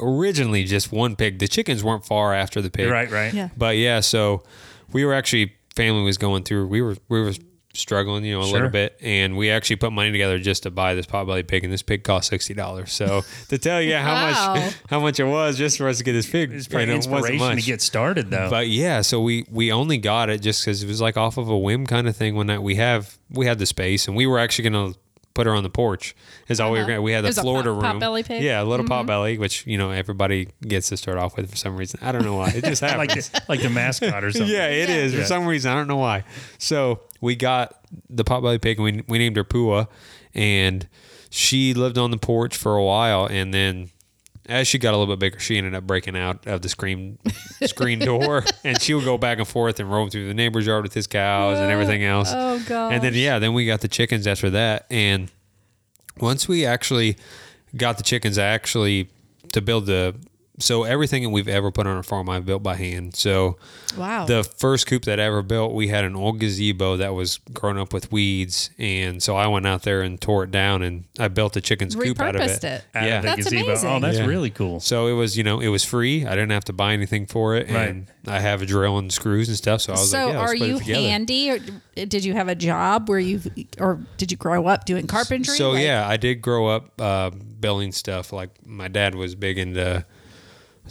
originally 0.00 0.64
just 0.64 0.92
one 0.92 1.16
pig. 1.16 1.38
The 1.38 1.48
chickens 1.48 1.82
weren't 1.82 2.04
far 2.04 2.32
after 2.34 2.60
the 2.62 2.70
pig, 2.70 2.88
Right, 2.88 3.10
right. 3.10 3.32
Yeah. 3.34 3.48
But 3.56 3.76
yeah, 3.76 4.00
so 4.00 4.42
we 4.92 5.04
were 5.04 5.14
actually 5.14 5.54
family 5.74 6.02
was 6.04 6.18
going 6.18 6.44
through. 6.44 6.66
We 6.68 6.82
were 6.82 6.96
we 7.08 7.20
were 7.20 7.32
struggling, 7.74 8.24
you 8.24 8.34
know, 8.34 8.40
a 8.40 8.44
Sure. 8.44 8.52
little 8.54 8.68
bit, 8.70 8.98
and 9.00 9.36
we 9.36 9.50
actually 9.50 9.76
put 9.76 9.92
money 9.92 10.12
together 10.12 10.38
just 10.38 10.62
to 10.64 10.70
buy 10.70 10.94
this 10.94 11.06
potbelly 11.06 11.46
pig, 11.46 11.64
and 11.64 11.72
this 11.72 11.82
pig 11.82 12.04
cost 12.04 12.28
sixty 12.28 12.54
dollars. 12.54 12.92
So 12.92 13.22
to 13.48 13.58
tell 13.58 13.80
you 13.80 13.94
how 13.96 14.12
Wow. 14.14 14.54
much 14.54 14.74
how 14.90 15.00
much 15.00 15.20
it 15.20 15.24
was 15.24 15.56
just 15.56 15.78
for 15.78 15.88
us 15.88 15.98
to 15.98 16.04
get 16.04 16.12
this 16.12 16.28
pig, 16.28 16.52
It's 16.52 16.68
probably 16.68 16.82
and 16.84 16.92
it 16.92 16.96
wasn't 17.08 17.34
inspiration 17.34 17.56
to 17.56 17.62
get 17.62 17.80
started 17.82 18.30
though. 18.30 18.50
But 18.50 18.68
yeah, 18.68 19.00
so 19.00 19.20
we 19.20 19.46
we 19.50 19.72
only 19.72 19.98
got 19.98 20.28
it 20.30 20.42
just 20.42 20.62
because 20.64 20.82
it 20.82 20.86
was 20.86 21.00
like 21.00 21.16
off 21.16 21.38
of 21.38 21.48
a 21.48 21.56
whim 21.58 21.86
kind 21.86 22.06
of 22.08 22.16
thing. 22.16 22.34
When 22.34 22.46
that 22.48 22.62
we 22.62 22.74
have 22.76 23.18
we 23.30 23.46
had 23.46 23.58
the 23.58 23.66
space, 23.66 24.06
and 24.06 24.16
we 24.16 24.26
were 24.26 24.38
actually 24.38 24.68
gonna 24.68 24.92
put 25.34 25.46
her 25.46 25.54
on 25.54 25.62
the 25.62 25.70
porch. 25.70 26.14
Is 26.48 26.60
all 26.60 26.70
we 26.72 26.78
were 26.78 26.82
Uh-huh. 26.84 26.88
gonna. 26.92 27.02
We 27.02 27.12
had 27.12 27.24
the 27.24 27.28
It 27.28 27.38
a 27.38 27.40
Florida 27.40 27.72
pot- 27.74 27.82
room. 27.94 28.00
potbelly 28.00 28.24
pig? 28.24 28.42
Yeah, 28.42 28.62
a 28.62 28.64
little 28.64 28.86
pot 28.86 29.06
belly, 29.06 29.38
which 29.38 29.66
you 29.66 29.78
know 29.78 29.90
everybody 29.90 30.48
gets 30.66 30.88
to 30.90 30.96
start 30.96 31.18
off 31.18 31.36
with 31.36 31.50
for 31.50 31.56
some 31.56 31.76
reason. 31.76 32.00
I 32.02 32.12
don't 32.12 32.24
know 32.24 32.36
why. 32.36 32.50
It 32.50 32.64
just 32.64 32.80
happens. 32.82 32.98
like 32.98 33.14
the, 33.14 33.42
like 33.48 33.62
the 33.62 33.70
mascot 33.70 34.24
or 34.24 34.30
something. 34.32 34.50
Yeah, 34.54 34.68
it 34.68 34.90
is 34.90 35.12
Yeah. 35.14 35.20
for 35.20 35.26
some 35.26 35.46
reason. 35.46 35.70
I 35.72 35.74
don't 35.74 35.88
know 35.88 35.96
why. 35.96 36.24
So 36.58 37.00
we 37.20 37.36
got 37.36 37.74
the 38.10 38.24
pot 38.24 38.40
belly 38.42 38.58
pig, 38.58 38.78
and 38.78 38.84
we 38.84 39.02
we 39.08 39.18
named 39.18 39.36
her 39.36 39.44
Pua, 39.44 39.88
and 40.34 40.86
she 41.30 41.72
lived 41.74 41.96
on 41.98 42.10
the 42.10 42.18
porch 42.18 42.56
for 42.56 42.76
a 42.76 42.84
while, 42.84 43.26
and 43.26 43.52
then 43.54 43.90
as 44.48 44.66
she 44.66 44.78
got 44.78 44.94
a 44.94 44.96
little 44.96 45.14
bit 45.14 45.20
bigger, 45.20 45.38
she 45.38 45.56
ended 45.56 45.74
up 45.74 45.86
breaking 45.86 46.16
out 46.16 46.46
of 46.46 46.62
the 46.62 46.68
screen 46.68 47.18
screen 47.64 47.98
door, 47.98 48.44
and 48.64 48.80
she 48.80 48.94
would 48.94 49.04
go 49.04 49.16
back 49.18 49.38
and 49.38 49.46
forth 49.46 49.78
and 49.80 49.90
roam 49.90 50.10
through 50.10 50.28
the 50.28 50.34
neighbor's 50.34 50.66
yard 50.66 50.82
with 50.82 50.94
his 50.94 51.06
cows 51.06 51.58
and 51.58 51.70
everything 51.70 52.04
else. 52.04 52.30
Oh, 52.32 52.62
gosh. 52.66 52.92
And 52.92 53.02
then 53.02 53.14
yeah, 53.14 53.38
then 53.38 53.54
we 53.54 53.66
got 53.66 53.80
the 53.80 53.88
chickens 53.88 54.26
after 54.26 54.50
that, 54.50 54.86
and 54.90 55.30
once 56.18 56.48
we 56.48 56.66
actually 56.66 57.16
got 57.76 57.96
the 57.96 58.02
chickens, 58.02 58.38
I 58.38 58.46
actually 58.46 59.08
to 59.52 59.60
build 59.60 59.86
the 59.86 60.14
so 60.58 60.82
everything 60.84 61.22
that 61.22 61.30
we've 61.30 61.48
ever 61.48 61.70
put 61.70 61.86
on 61.86 61.96
our 61.96 62.02
farm, 62.02 62.28
I 62.28 62.38
built 62.40 62.62
by 62.62 62.74
hand. 62.76 63.16
So 63.16 63.56
Wow. 63.96 64.26
the 64.26 64.44
first 64.44 64.86
coop 64.86 65.04
that 65.06 65.18
I 65.18 65.24
ever 65.24 65.42
built, 65.42 65.72
we 65.72 65.88
had 65.88 66.04
an 66.04 66.14
old 66.14 66.40
gazebo 66.40 66.98
that 66.98 67.14
was 67.14 67.38
grown 67.54 67.78
up 67.78 67.92
with 67.92 68.12
weeds, 68.12 68.70
and 68.78 69.22
so 69.22 69.34
I 69.36 69.46
went 69.46 69.66
out 69.66 69.82
there 69.82 70.02
and 70.02 70.20
tore 70.20 70.44
it 70.44 70.50
down, 70.50 70.82
and 70.82 71.04
I 71.18 71.28
built 71.28 71.56
a 71.56 71.60
chicken's 71.62 71.94
coop 71.94 72.20
out 72.20 72.36
of 72.36 72.42
Repurposed 72.42 72.64
it. 72.64 72.64
it. 72.64 72.84
Out 72.94 73.06
yeah. 73.06 73.16
of 73.16 73.22
the 73.22 73.28
That's 73.28 73.44
gazebo. 73.44 73.64
amazing. 73.70 73.90
Oh, 73.90 74.00
that's 74.00 74.18
Yeah. 74.18 74.26
really 74.26 74.50
cool. 74.50 74.80
So 74.80 75.06
it 75.06 75.14
was, 75.14 75.36
you 75.38 75.42
know, 75.44 75.58
it 75.60 75.68
was 75.68 75.84
free. 75.84 76.26
I 76.26 76.30
didn't 76.30 76.50
have 76.50 76.64
to 76.66 76.72
buy 76.74 76.92
anything 76.92 77.26
for 77.26 77.56
it, 77.56 77.70
Right. 77.70 77.88
and 77.88 78.06
I 78.26 78.40
have 78.40 78.60
a 78.62 78.66
drill 78.66 78.98
and 78.98 79.10
screws 79.12 79.48
and 79.48 79.56
stuff. 79.56 79.80
So 79.80 79.94
I 79.94 79.96
was 79.98 80.10
so 80.10 80.24
like, 80.26 80.34
yeah, 80.34 80.38
are 80.40 80.48
put 80.48 80.58
you 80.68 80.76
it 80.76 80.82
handy 80.82 81.50
or 81.50 81.58
did 81.94 82.24
you 82.24 82.34
have 82.34 82.48
a 82.48 82.54
job 82.54 83.08
where 83.08 83.18
you 83.18 83.40
or 83.80 84.00
did 84.18 84.30
you 84.30 84.36
grow 84.36 84.66
up 84.66 84.84
doing 84.84 85.06
carpentry? 85.06 85.56
So 85.56 85.70
Like- 85.72 85.82
yeah, 85.84 86.06
I 86.06 86.16
did 86.18 86.36
grow 86.42 86.68
up 86.68 87.00
uh, 87.00 87.30
building 87.30 87.90
stuff. 87.92 88.32
Like 88.32 88.50
my 88.66 88.88
dad 88.88 89.14
was 89.14 89.34
big 89.34 89.58
into 89.58 90.04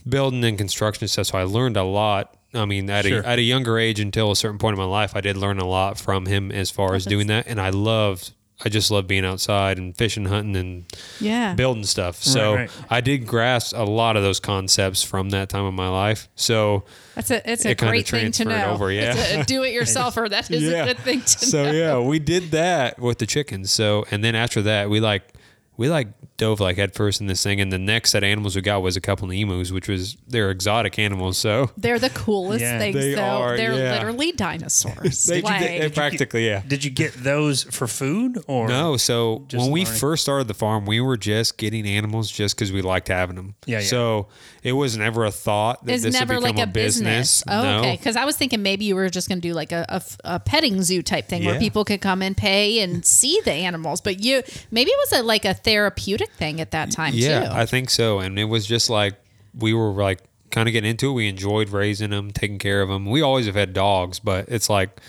building 0.08 0.44
and 0.44 0.58
construction 0.58 1.08
stuff, 1.08 1.28
so 1.28 1.38
I 1.38 1.44
learned 1.44 1.78
a 1.78 1.84
lot. 1.84 2.36
I 2.54 2.66
mean, 2.66 2.90
at, 2.90 3.06
Sure. 3.06 3.22
a, 3.22 3.26
at 3.28 3.40
a 3.40 3.44
younger 3.44 3.78
age, 3.80 4.00
until 4.00 4.32
a 4.32 4.36
certain 4.36 4.58
point 4.58 4.74
in 4.74 4.80
my 4.80 4.86
life, 4.86 5.16
I 5.16 5.22
did 5.22 5.38
learn 5.38 5.60
a 5.60 5.66
lot 5.68 5.98
from 6.00 6.26
him 6.26 6.52
as 6.52 6.70
far 6.70 6.96
as 6.96 7.06
doing 7.06 7.28
that, 7.28 7.48
and 7.48 7.60
I 7.62 7.70
loved. 7.70 8.32
I 8.64 8.70
just 8.70 8.92
love 8.92 9.08
being 9.08 9.26
outside 9.26 9.80
and 9.80 9.98
fishing, 9.98 10.26
hunting, 10.26 10.56
and 10.56 10.86
Yeah. 11.20 11.56
building 11.56 11.84
stuff. 11.84 12.22
So 12.22 12.54
right. 12.56 12.70
I 12.92 13.02
did 13.02 13.26
grasp 13.26 13.76
a 13.76 13.84
lot 13.86 14.16
of 14.18 14.22
those 14.22 14.40
concepts 14.40 15.02
from 15.02 15.32
that 15.32 15.50
time 15.50 15.66
of 15.66 15.74
my 15.74 15.88
life. 15.88 16.28
So 16.36 16.84
That's 17.16 17.32
a 17.32 17.38
it's 17.52 17.66
a 17.66 17.72
It 17.72 17.80
kinda 17.80 17.92
great 17.92 18.08
thing 18.08 18.32
to 18.34 18.46
know. 18.46 18.66
over, 18.72 18.92
yeah. 18.92 19.16
It's 19.16 19.32
a 19.32 19.44
do 19.46 19.64
it 19.64 19.74
yourselfer. 19.74 20.30
That 20.30 20.52
is 20.52 20.68
a 20.72 20.86
good 20.86 21.00
thing 21.00 21.22
to 21.22 21.28
so 21.28 21.64
know. 21.64 21.72
yeah, 21.72 21.98
we 22.08 22.20
did 22.20 22.52
that 22.52 23.00
with 23.00 23.18
the 23.18 23.26
chickens. 23.26 23.72
So 23.72 24.06
and 24.12 24.24
then 24.24 24.36
after 24.36 24.62
that, 24.62 24.92
we 24.92 25.00
like 25.00 25.24
we 25.76 25.90
like 25.90 26.10
dove 26.42 26.60
like 26.60 26.76
head 26.78 26.94
first 26.96 27.22
in 27.22 27.28
this 27.28 27.44
thing. 27.44 27.62
And 27.62 27.72
the 27.72 27.78
next 27.78 28.10
set 28.12 28.24
of 28.24 28.28
animals 28.28 28.56
we 28.56 28.62
got 28.64 28.82
was 28.82 28.98
a 28.98 29.02
couple 29.02 29.28
of 29.30 29.34
emus, 29.34 29.72
which 29.72 29.88
was 29.88 30.18
they're 30.28 30.50
exotic 30.50 30.98
animals. 30.98 31.38
So 31.38 31.70
They're 31.78 32.00
the 32.00 32.10
coolest 32.10 32.62
Yeah. 32.62 32.80
things 32.80 32.96
They 32.96 33.14
though. 33.14 33.22
are, 33.22 33.58
They're 33.58 33.74
yeah. 33.74 33.94
literally 33.94 34.32
dinosaurs. 34.32 35.26
they, 35.26 35.42
like, 35.42 35.62
they, 35.62 35.90
practically 35.90 36.48
yeah. 36.48 36.64
Did 36.68 36.84
you 36.84 36.90
get 36.90 37.14
those 37.14 37.64
for 37.64 37.86
food 37.88 38.40
or 38.48 38.68
No, 38.68 38.98
so 38.98 39.46
Just 39.48 39.62
when 39.62 39.72
we 39.72 39.86
learning. 39.86 40.00
first 40.00 40.24
started 40.24 40.48
the 40.48 40.54
farm, 40.56 40.86
we 40.86 41.00
were 41.00 41.18
just 41.18 41.58
getting 41.58 41.86
animals 41.86 42.32
just 42.32 42.56
because 42.56 42.72
we 42.72 42.82
liked 42.82 43.08
having 43.08 43.36
them. 43.36 43.54
Yeah, 43.68 43.80
yeah. 43.80 43.86
So 43.86 44.28
it 44.64 44.74
was 44.74 44.98
never 44.98 45.26
a 45.26 45.32
thought 45.32 45.86
that 45.86 45.94
it's 45.94 46.04
this 46.04 46.14
never 46.14 46.36
would 46.36 46.44
like 46.44 46.56
become 46.56 46.70
a 46.70 46.74
business. 46.74 47.44
Oh, 47.48 47.62
no. 47.62 47.80
okay. 47.80 47.98
Because 47.98 48.16
I 48.16 48.26
was 48.26 48.36
thinking 48.36 48.64
maybe 48.64 48.86
you 48.86 48.96
were 48.96 49.10
just 49.10 49.28
going 49.28 49.40
to 49.42 49.48
do 49.48 49.54
like 49.54 49.72
a 49.72 50.02
a 50.24 50.40
petting 50.40 50.82
zoo 50.82 51.02
type 51.04 51.28
thing 51.28 51.46
where 51.46 51.60
people 51.60 51.86
could 51.86 52.02
come 52.02 52.22
and 52.24 52.36
pay 52.36 52.80
and 52.80 53.06
see 53.06 53.40
the 53.46 53.52
animals. 53.52 54.02
But 54.02 54.24
you 54.24 54.42
maybe 54.72 54.90
it 54.90 54.98
was 55.12 55.20
a, 55.20 55.24
like 55.24 55.46
a 55.46 55.54
therapeutic 55.54 56.31
thing 56.38 56.62
at 56.62 56.72
that 56.72 56.92
time 56.92 57.14
Yeah, 57.16 57.46
too. 57.50 57.54
I 57.54 57.66
think 57.66 57.90
so. 57.90 58.20
And 58.20 58.38
it 58.40 58.46
was 58.46 58.66
just 58.66 58.90
like 58.90 59.16
we 59.58 59.74
were 59.74 59.92
like 59.92 60.20
kind 60.50 60.68
of 60.68 60.74
getting 60.74 60.90
into 60.90 61.12
it. 61.12 61.14
We 61.14 61.28
enjoyed 61.30 61.70
raising 61.70 62.10
them, 62.12 62.32
taking 62.32 62.60
care 62.60 62.82
of 62.82 62.90
them. 62.90 63.06
We 63.06 63.22
always 63.22 63.46
have 63.46 63.56
had 63.56 63.74
dogs, 63.74 64.20
but 64.20 64.50
it's 64.50 64.70
like 64.70 65.00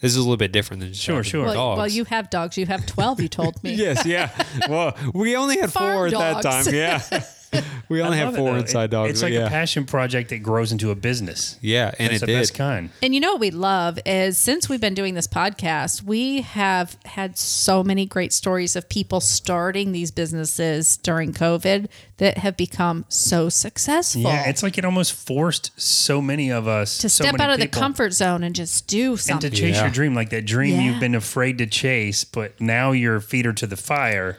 this 0.00 0.10
is 0.12 0.16
a 0.16 0.20
little 0.20 0.36
bit 0.36 0.50
different 0.52 0.80
than 0.80 0.90
just 0.92 1.02
Sure, 1.04 1.22
sure. 1.22 1.44
well, 1.44 1.54
dogs. 1.54 1.78
well, 1.78 1.88
you 1.88 2.04
have 2.04 2.28
dogs. 2.30 2.58
You 2.58 2.66
have 2.66 2.84
twelve. 2.86 3.20
You 3.20 3.28
told 3.28 3.62
me. 3.62 3.74
yes, 3.74 4.04
yeah. 4.04 4.30
Well, 4.68 4.96
we 5.14 5.36
only 5.36 5.58
had 5.58 5.72
Farm 5.72 5.92
four 5.94 6.06
at 6.08 6.42
that 6.42 6.42
time. 6.42 6.74
Yeah, 6.74 7.00
we 7.88 8.00
only 8.02 8.18
I 8.18 8.24
had 8.24 8.34
it, 8.34 8.36
four 8.36 8.56
inside 8.56 8.90
dogs. 8.90 9.10
It's 9.10 9.22
like 9.22 9.32
yeah. 9.32 9.46
a 9.46 9.48
passion 9.48 9.84
project 9.84 10.30
that 10.30 10.38
grows 10.38 10.72
into 10.72 10.90
a 10.90 10.94
business. 10.94 11.58
yeah, 11.60 11.92
and 11.98 12.10
That's 12.10 12.22
it 12.22 12.26
the 12.26 12.32
did. 12.32 12.38
best 12.38 12.54
kind. 12.54 12.90
And 13.02 13.14
you 13.14 13.20
know 13.20 13.32
what 13.32 13.40
we 13.40 13.50
love 13.50 13.98
is 14.06 14.38
since 14.38 14.68
we've 14.68 14.80
been 14.80 14.94
doing 14.94 15.14
this 15.14 15.26
podcast, 15.26 16.02
we 16.02 16.40
have 16.42 16.96
had 17.04 17.36
so 17.36 17.82
many 17.82 18.06
great 18.06 18.32
stories 18.32 18.76
of 18.76 18.88
people 18.88 19.20
starting 19.20 19.92
these 19.92 20.10
businesses 20.10 20.96
during 20.96 21.32
COVID 21.32 21.88
that 22.18 22.38
have 22.38 22.56
become 22.56 23.04
so 23.08 23.48
successful. 23.48 24.22
Yeah, 24.22 24.48
it's 24.48 24.62
like 24.62 24.78
it 24.78 24.84
almost 24.84 25.12
forced 25.12 25.72
so 25.80 26.22
many 26.22 26.50
of 26.50 26.68
us 26.68 26.98
to 26.98 27.08
so 27.08 27.24
step 27.24 27.40
out 27.40 27.50
of 27.50 27.58
the 27.58 27.68
comfort 27.68 28.12
zone 28.12 28.42
and 28.44 28.54
just 28.54 28.86
do 28.86 29.16
something. 29.16 29.46
and 29.48 29.54
to 29.54 29.60
chase 29.60 29.76
Yeah. 29.76 29.82
your 29.82 29.90
dream, 29.90 30.14
like 30.14 30.30
that 30.30 30.46
dream 30.46 30.76
Yeah. 30.76 30.82
you've 30.82 31.00
been 31.00 31.14
afraid 31.14 31.58
to 31.58 31.66
chase, 31.66 32.24
but 32.24 32.60
now 32.60 32.92
you're 32.92 33.20
to 33.20 33.66
the 33.66 33.76
fire. 33.76 34.38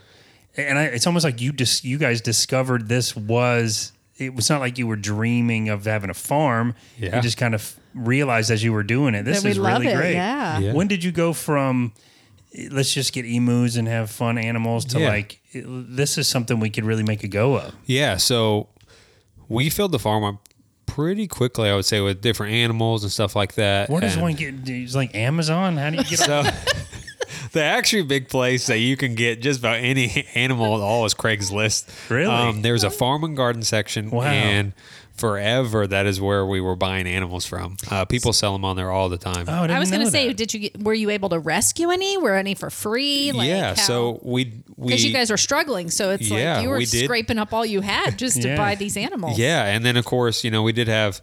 And 0.55 0.77
I, 0.77 0.83
it's 0.85 1.07
almost 1.07 1.23
like 1.25 1.41
you 1.41 1.51
just 1.51 1.83
you 1.83 1.97
guys 1.97 2.21
discovered 2.21 2.87
this 2.87 3.15
was. 3.15 3.91
It 4.17 4.35
was 4.35 4.47
not 4.49 4.59
like 4.61 4.77
you 4.77 4.85
were 4.85 4.95
dreaming 4.95 5.69
of 5.69 5.85
having 5.85 6.11
a 6.11 6.13
farm. 6.13 6.75
Yeah. 6.99 7.15
You 7.15 7.21
just 7.23 7.37
kind 7.37 7.55
of 7.55 7.75
realized 7.95 8.51
as 8.51 8.63
you 8.63 8.71
were 8.71 8.83
doing 8.83 9.15
it. 9.15 9.23
This 9.23 9.43
is 9.43 9.57
love 9.57 9.81
really 9.81 9.91
it, 9.91 9.95
great. 9.97 10.13
yeah. 10.13 10.59
Yeah. 10.59 10.73
When 10.73 10.87
did 10.87 11.03
you 11.03 11.11
go 11.11 11.33
from 11.33 11.93
let's 12.69 12.93
just 12.93 13.11
get 13.13 13.25
emus 13.25 13.75
and 13.75 13.87
have 13.87 14.11
fun 14.11 14.37
animals 14.37 14.85
to 14.85 14.99
Yeah. 14.99 15.09
like 15.09 15.39
this 15.53 16.19
is 16.19 16.27
something 16.27 16.59
we 16.59 16.69
could 16.69 16.85
really 16.85 17.01
make 17.01 17.23
a 17.23 17.27
go 17.27 17.57
of? 17.57 17.73
Yeah, 17.87 18.17
so 18.17 18.67
we 19.49 19.71
filled 19.71 19.91
the 19.91 19.99
farm 19.99 20.23
up 20.23 20.47
pretty 20.85 21.27
quickly, 21.27 21.67
I 21.69 21.75
would 21.75 21.85
say, 21.85 21.99
with 21.99 22.21
different 22.21 22.53
animals 22.53 23.01
and 23.01 23.11
stuff 23.11 23.35
like 23.35 23.55
that. 23.55 23.89
Where 23.89 23.99
does 24.01 24.13
And- 24.13 24.21
one 24.21 24.33
get? 24.35 24.53
It's 24.69 24.93
like 24.93 25.15
Amazon. 25.15 25.77
How 25.77 25.89
do 25.89 25.97
you 25.97 26.03
get? 26.03 26.19
So 26.19 26.43
the 27.53 27.63
actually 27.63 28.03
big 28.03 28.27
place 28.29 28.67
that 28.67 28.79
you 28.79 28.97
can 28.97 29.15
get 29.15 29.41
just 29.41 29.59
about 29.59 29.77
any 29.77 30.27
animal 30.35 30.75
at 30.75 30.81
all 30.81 31.05
is 31.05 31.13
Craigslist. 31.13 32.09
Really? 32.09 32.25
Um, 32.31 32.61
there's 32.61 32.83
a 32.83 32.89
farm 32.91 33.23
and 33.23 33.37
garden 33.37 33.63
section, 33.63 34.09
Wow. 34.11 34.23
and 34.25 34.73
forever 35.15 35.85
that 35.85 36.07
is 36.07 36.19
where 36.19 36.43
we 36.45 36.59
were 36.59 36.75
buying 36.75 37.05
animals 37.05 37.45
from. 37.45 37.77
Uh, 37.89 38.03
people 38.05 38.33
sell 38.33 38.51
them 38.53 38.65
on 38.65 38.75
there 38.75 38.89
all 38.91 39.09
the 39.09 39.17
time. 39.17 39.45
Oh, 39.47 39.53
I, 39.53 39.61
didn't 39.61 39.75
I 39.75 39.79
was 39.79 39.91
going 39.91 40.01
to 40.03 40.09
say, 40.09 40.33
did 40.33 40.53
you 40.53 40.59
get, 40.61 40.81
were 40.83 40.93
you 40.95 41.11
able 41.11 41.29
to 41.29 41.39
rescue 41.39 41.91
any? 41.91 42.17
Were 42.17 42.33
any 42.35 42.55
for 42.55 42.69
free? 42.71 43.31
Like 43.31 43.47
yeah, 43.47 43.75
so 43.75 44.19
we 44.23 44.63
we 44.75 44.87
because 44.87 45.05
you 45.05 45.13
guys 45.13 45.29
are 45.29 45.37
struggling, 45.37 45.91
so 45.91 46.09
it's 46.11 46.27
Yeah, 46.29 46.55
like 46.55 46.63
you 46.63 46.69
were 46.69 46.77
we 46.77 46.85
scraping 46.85 47.37
up 47.37 47.53
all 47.53 47.65
you 47.65 47.81
had 47.81 48.17
just 48.17 48.41
to 48.41 48.57
buy 48.57 48.73
these 48.75 48.97
animals. 48.97 49.37
Yeah, 49.37 49.65
and 49.65 49.85
then 49.85 49.95
of 49.97 50.05
course, 50.05 50.43
you 50.43 50.49
know, 50.51 50.63
we 50.63 50.73
did 50.73 50.87
have 50.87 51.21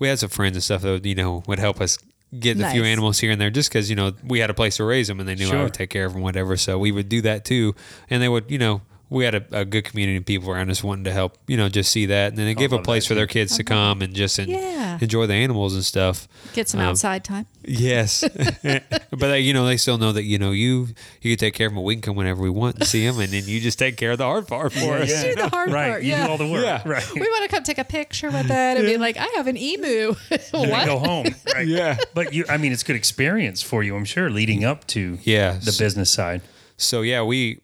we 0.00 0.08
had 0.08 0.18
some 0.18 0.30
friends 0.30 0.56
and 0.56 0.62
stuff 0.62 0.82
that 0.82 1.04
you 1.04 1.14
know 1.14 1.42
would 1.46 1.60
help 1.60 1.80
us 1.80 1.98
get 2.38 2.60
a 2.60 2.70
few 2.70 2.84
animals 2.84 3.18
here 3.18 3.30
and 3.30 3.40
there 3.40 3.50
just 3.50 3.70
because 3.70 3.88
you 3.88 3.96
know 3.96 4.12
we 4.24 4.38
had 4.38 4.50
a 4.50 4.54
place 4.54 4.76
to 4.76 4.84
raise 4.84 5.08
them 5.08 5.20
and 5.20 5.28
they 5.28 5.34
knew 5.34 5.48
I 5.50 5.62
would 5.62 5.74
take 5.74 5.90
care 5.90 6.04
of 6.04 6.12
them, 6.12 6.22
whatever. 6.22 6.56
So 6.56 6.78
we 6.78 6.92
would 6.92 7.08
do 7.08 7.22
that 7.22 7.44
too, 7.44 7.74
and 8.10 8.22
they 8.22 8.28
would, 8.28 8.50
you 8.50 8.58
know. 8.58 8.82
We 9.10 9.24
had 9.24 9.34
a, 9.34 9.44
a 9.60 9.64
good 9.64 9.84
community 9.84 10.18
of 10.18 10.26
people 10.26 10.50
around 10.50 10.70
us 10.70 10.84
wanting 10.84 11.04
to 11.04 11.12
help, 11.12 11.38
you 11.46 11.56
know, 11.56 11.68
just 11.70 11.90
see 11.90 12.06
that, 12.06 12.28
and 12.28 12.36
then 12.36 12.44
they 12.44 12.54
gave 12.54 12.72
a 12.74 12.78
place 12.82 13.06
for 13.06 13.14
their 13.14 13.26
kids 13.26 13.56
to 13.56 13.64
come 13.64 14.02
and 14.02 14.14
just 14.14 14.38
en- 14.38 14.48
Yeah. 14.50 14.98
enjoy 15.00 15.26
the 15.26 15.32
animals 15.34 15.74
and 15.74 15.82
stuff. 15.84 16.28
Get 16.52 16.68
some 16.68 16.80
Um, 16.80 16.88
outside 16.88 17.24
time. 17.24 17.46
Yes, 17.64 18.22
but 18.62 18.82
they, 19.18 19.40
you 19.40 19.52
know 19.54 19.66
they 19.66 19.76
still 19.76 19.98
know 19.98 20.12
that 20.12 20.24
you 20.24 20.38
know 20.38 20.52
you 20.52 20.88
you 21.22 21.30
can 21.36 21.38
take 21.38 21.54
care 21.54 21.66
of 21.68 21.74
them. 21.74 21.82
We 21.82 21.94
can 21.94 22.02
come 22.02 22.16
whenever 22.16 22.42
we 22.42 22.50
want 22.50 22.76
and 22.76 22.86
see 22.86 23.06
them, 23.06 23.18
and 23.20 23.30
then 23.32 23.44
you 23.46 23.60
just 23.60 23.78
take 23.78 23.96
care 23.96 24.12
of 24.12 24.18
the 24.18 24.24
hard 24.24 24.46
part 24.46 24.72
for 24.72 24.94
us. 24.96 25.22
do 25.22 25.34
the 25.34 25.48
hard 25.48 25.70
right. 25.70 25.88
part, 25.90 26.02
You 26.02 26.10
yeah. 26.10 26.26
do 26.26 26.32
all 26.32 26.38
the 26.38 26.46
work. 26.46 26.64
Yeah. 26.64 26.82
Right. 26.86 27.04
We 27.14 27.20
want 27.20 27.44
to 27.44 27.48
come 27.54 27.62
take 27.64 27.78
a 27.78 27.84
picture 27.84 28.30
with 28.30 28.46
it 28.46 28.50
and 28.52 28.86
be 28.86 28.96
like, 28.98 29.16
I 29.16 29.26
have 29.36 29.46
an 29.46 29.56
emu. 29.56 30.14
and 30.30 30.40
then 30.52 30.70
what? 30.70 30.86
go 30.86 30.98
home. 30.98 31.26
Right. 31.54 31.66
Yeah. 31.66 31.96
But 32.14 32.32
you, 32.32 32.44
I 32.48 32.56
mean, 32.58 32.72
it's 32.72 32.82
good 32.82 32.96
experience 32.96 33.62
for 33.62 33.82
you, 33.82 33.96
I'm 33.96 34.04
sure, 34.04 34.28
leading 34.30 34.64
up 34.64 34.86
to 34.88 35.18
Yeah, 35.22 35.52
the 35.52 35.74
business 35.78 36.10
side. 36.10 36.42
So 36.76 37.02
yeah, 37.02 37.22
we 37.22 37.60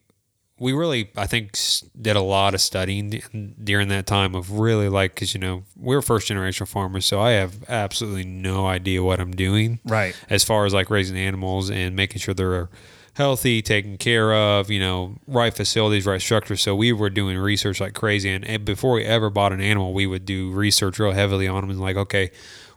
we 0.58 0.72
really 0.72 1.10
I 1.16 1.26
think 1.26 1.58
did 2.00 2.16
a 2.16 2.20
lot 2.20 2.54
of 2.54 2.60
studying 2.60 3.54
during 3.62 3.88
that 3.88 4.06
time 4.06 4.34
of 4.34 4.52
really 4.52 4.88
like 4.88 5.14
because 5.14 5.34
you 5.34 5.40
know 5.40 5.64
we're 5.76 6.02
first 6.02 6.28
generation 6.28 6.66
farmers, 6.66 7.06
so 7.06 7.20
I 7.20 7.32
have 7.32 7.68
absolutely 7.68 8.24
no 8.24 8.66
idea 8.66 9.02
what 9.02 9.20
I'm 9.20 9.32
doing. 9.32 9.80
Right. 9.84 10.14
As 10.30 10.44
far 10.44 10.64
as 10.66 10.72
like 10.74 10.90
raising 10.90 11.16
animals 11.16 11.70
and 11.70 11.96
making 11.96 12.20
sure 12.20 12.34
they're 12.34 12.68
healthy, 13.14 13.62
taken 13.62 13.96
care 13.96 14.34
of, 14.34 14.70
you 14.70 14.80
know, 14.80 15.16
right 15.28 15.54
facilities, 15.54 16.04
right 16.06 16.20
structure. 16.20 16.56
So 16.56 16.74
we 16.74 16.92
were 16.92 17.10
doing 17.10 17.38
research 17.38 17.80
like 17.80 17.94
crazy, 17.94 18.30
and, 18.30 18.44
and 18.44 18.64
before 18.64 18.92
we 18.94 19.04
ever 19.04 19.30
bought 19.30 19.52
an 19.52 19.60
animal, 19.60 19.92
we 19.92 20.06
would 20.06 20.24
do 20.24 20.50
research 20.50 20.98
real 20.98 21.12
heavily 21.12 21.46
on 21.48 21.60
them 21.62 21.70
and 21.70 21.80
like, 21.80 21.96
okay. 21.96 22.30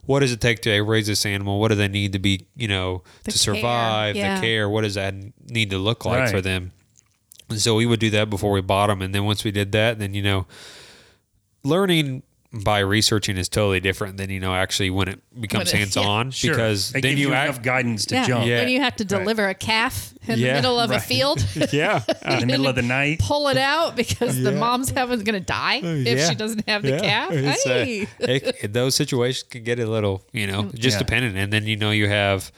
What 0.06 0.22
does 0.22 0.32
it 0.32 0.40
take 0.40 0.62
to 0.62 0.80
raise 0.84 1.06
this 1.08 1.26
animal? 1.26 1.60
What 1.60 1.68
do 1.68 1.76
they 1.76 1.90
need 1.90 2.14
to 2.14 2.20
be, 2.20 2.48
you 2.56 2.70
know, 2.70 3.04
The 3.26 3.32
to 3.34 3.38
care, 3.38 3.56
survive? 3.56 4.16
yeah. 4.16 4.36
The 4.36 4.42
care. 4.42 4.70
What 4.70 4.84
does 4.84 4.94
that 4.94 5.14
need 5.50 5.72
to 5.72 5.78
look 5.78 6.06
like 6.06 6.20
Right. 6.22 6.30
for 6.30 6.40
them? 6.40 6.72
And 7.50 7.60
so 7.62 7.76
we 7.76 7.86
would 7.86 8.00
do 8.00 8.10
that 8.12 8.30
before 8.30 8.52
we 8.52 8.62
bought 8.62 8.88
them, 8.88 9.02
and 9.02 9.16
then 9.16 9.24
once 9.24 9.44
we 9.44 9.52
did 9.52 9.72
that, 9.72 10.00
then 10.00 10.14
you 10.14 10.22
know, 10.22 10.48
learning 11.64 12.24
by 12.54 12.80
researching 12.80 13.36
is 13.38 13.50
totally 13.50 13.82
different 13.82 14.16
than 14.16 14.30
you 14.30 14.40
know 14.40 14.56
actually 14.56 14.90
when 14.90 15.10
it 15.10 15.20
becomes 15.40 15.70
hands 15.70 15.98
on 15.98 16.32
Sure. 16.32 16.52
because 16.52 16.90
it 16.96 17.02
then 17.02 17.12
gives 17.12 17.22
you 17.22 17.28
you 17.28 17.34
act, 17.34 17.50
enough 17.50 17.62
guidance 17.62 18.06
to 18.06 18.16
yeah. 18.16 18.26
jump 18.28 18.46
Yeah. 18.48 18.60
When 18.62 18.70
you 18.70 18.80
have 18.80 18.96
to 18.96 19.06
deliver 19.06 19.48
a 19.50 19.54
calf 19.54 20.14
in 20.28 20.40
Yeah, 20.40 20.48
the 20.48 20.54
middle 20.62 20.80
of 20.80 20.90
a 20.90 20.94
right. 20.94 21.02
field, 21.02 21.46
yeah 21.74 22.02
in 22.26 22.40
the 22.40 22.46
middle 22.46 22.68
of 22.68 22.76
the 22.76 22.82
night. 22.84 23.20
pull 23.20 23.50
it 23.50 23.58
out 23.58 23.98
because 23.98 24.42
the 24.42 24.54
mom's 24.54 24.90
having 24.92 25.20
going 25.26 25.34
to 25.34 25.40
die 25.46 25.82
if 25.84 26.18
Yeah. 26.20 26.30
she 26.30 26.36
doesn't 26.36 26.68
have 26.70 26.84
the 26.84 26.92
Yeah. 26.92 27.00
calf. 27.00 27.32
It's, 27.34 27.66
uh, 27.66 27.70
Hey. 27.70 28.08
it- 28.20 28.56
it- 28.64 28.74
those 28.74 28.96
situations 28.96 29.44
can 29.50 29.64
get 29.64 29.78
a 29.80 29.86
little 29.86 30.24
you 30.32 30.48
know 30.48 30.72
just 30.74 30.96
Yeah. 30.96 31.00
dependent 31.00 31.36
and 31.38 31.52
then 31.52 31.66
you 31.68 31.76
know 31.76 31.92
you 31.92 32.08
have 32.08 32.50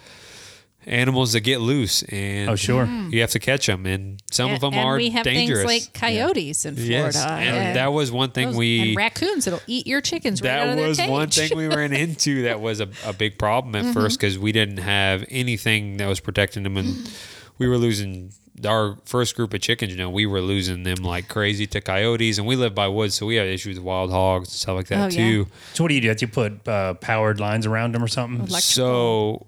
animals 0.85 1.33
that 1.33 1.41
get 1.41 1.59
loose, 1.61 2.03
and 2.03 2.49
Oh, 2.49 2.55
sure. 2.55 2.85
you 3.09 3.21
have 3.21 3.31
to 3.31 3.39
catch 3.39 3.67
them, 3.67 3.85
and 3.85 4.21
some 4.31 4.51
of 4.51 4.61
them 4.61 4.73
and 4.73 4.81
are 4.81 4.95
we 4.97 5.09
have 5.11 5.23
dangerous. 5.23 5.65
things 5.67 5.85
like 5.85 5.93
coyotes 5.93 6.65
in 6.65 6.75
Florida. 6.75 6.89
yes, 6.89 7.15
and 7.17 7.75
that 7.75 7.91
was 7.93 8.11
one 8.11 8.31
thing 8.31 8.47
Those- 8.49 8.55
we 8.57 8.87
and 8.89 8.95
raccoons 8.97 9.45
that'll 9.45 9.61
eat 9.67 9.85
your 9.87 10.01
chickens 10.01 10.39
that 10.41 10.67
of 10.69 10.77
their 10.77 10.87
was 10.87 10.99
one 11.01 11.29
thing 11.29 11.55
we 11.57 11.67
ran 11.67 11.93
into 12.05 12.43
that 12.43 12.61
was 12.61 12.79
a, 12.79 12.87
a 13.05 13.13
big 13.13 13.37
problem 13.37 13.75
at 13.75 13.83
Mm-hmm. 13.83 13.93
first 13.93 14.19
because 14.19 14.39
we 14.39 14.51
didn't 14.51 14.77
have 14.77 15.25
anything 15.29 15.97
that 15.97 16.07
was 16.07 16.19
protecting 16.19 16.63
them 16.63 16.77
and 16.77 17.09
we 17.57 17.67
were 17.67 17.77
losing 17.77 18.31
our 18.65 18.97
first 19.05 19.35
group 19.37 19.53
of 19.53 19.61
chickens 19.61 19.91
you 19.91 19.97
know 19.97 20.09
we 20.09 20.25
were 20.25 20.41
losing 20.41 20.83
them 20.83 20.97
like 20.97 21.29
crazy 21.29 21.65
to 21.65 21.79
coyotes 21.79 22.37
and 22.37 22.45
we 22.45 22.57
live 22.57 22.75
by 22.75 22.87
woods 22.89 23.15
so 23.15 23.25
we 23.25 23.35
have 23.35 23.47
issues 23.47 23.77
with 23.77 23.85
wild 23.85 24.11
hogs 24.11 24.49
and 24.49 24.53
stuff 24.53 24.75
like 24.75 24.87
that 24.87 24.97
Oh, 24.99 25.03
yeah. 25.15 25.25
too 25.31 25.47
So 25.73 25.83
what 25.85 25.87
do 25.89 25.95
you 25.95 26.01
do? 26.01 26.09
Have 26.09 26.21
you 26.21 26.27
put 26.27 26.67
uh, 26.67 26.95
powered 26.95 27.39
lines 27.39 27.65
around 27.65 27.95
them 27.95 28.03
or 28.03 28.07
something? 28.09 28.39
Electrical. 28.47 28.59
so 28.61 29.47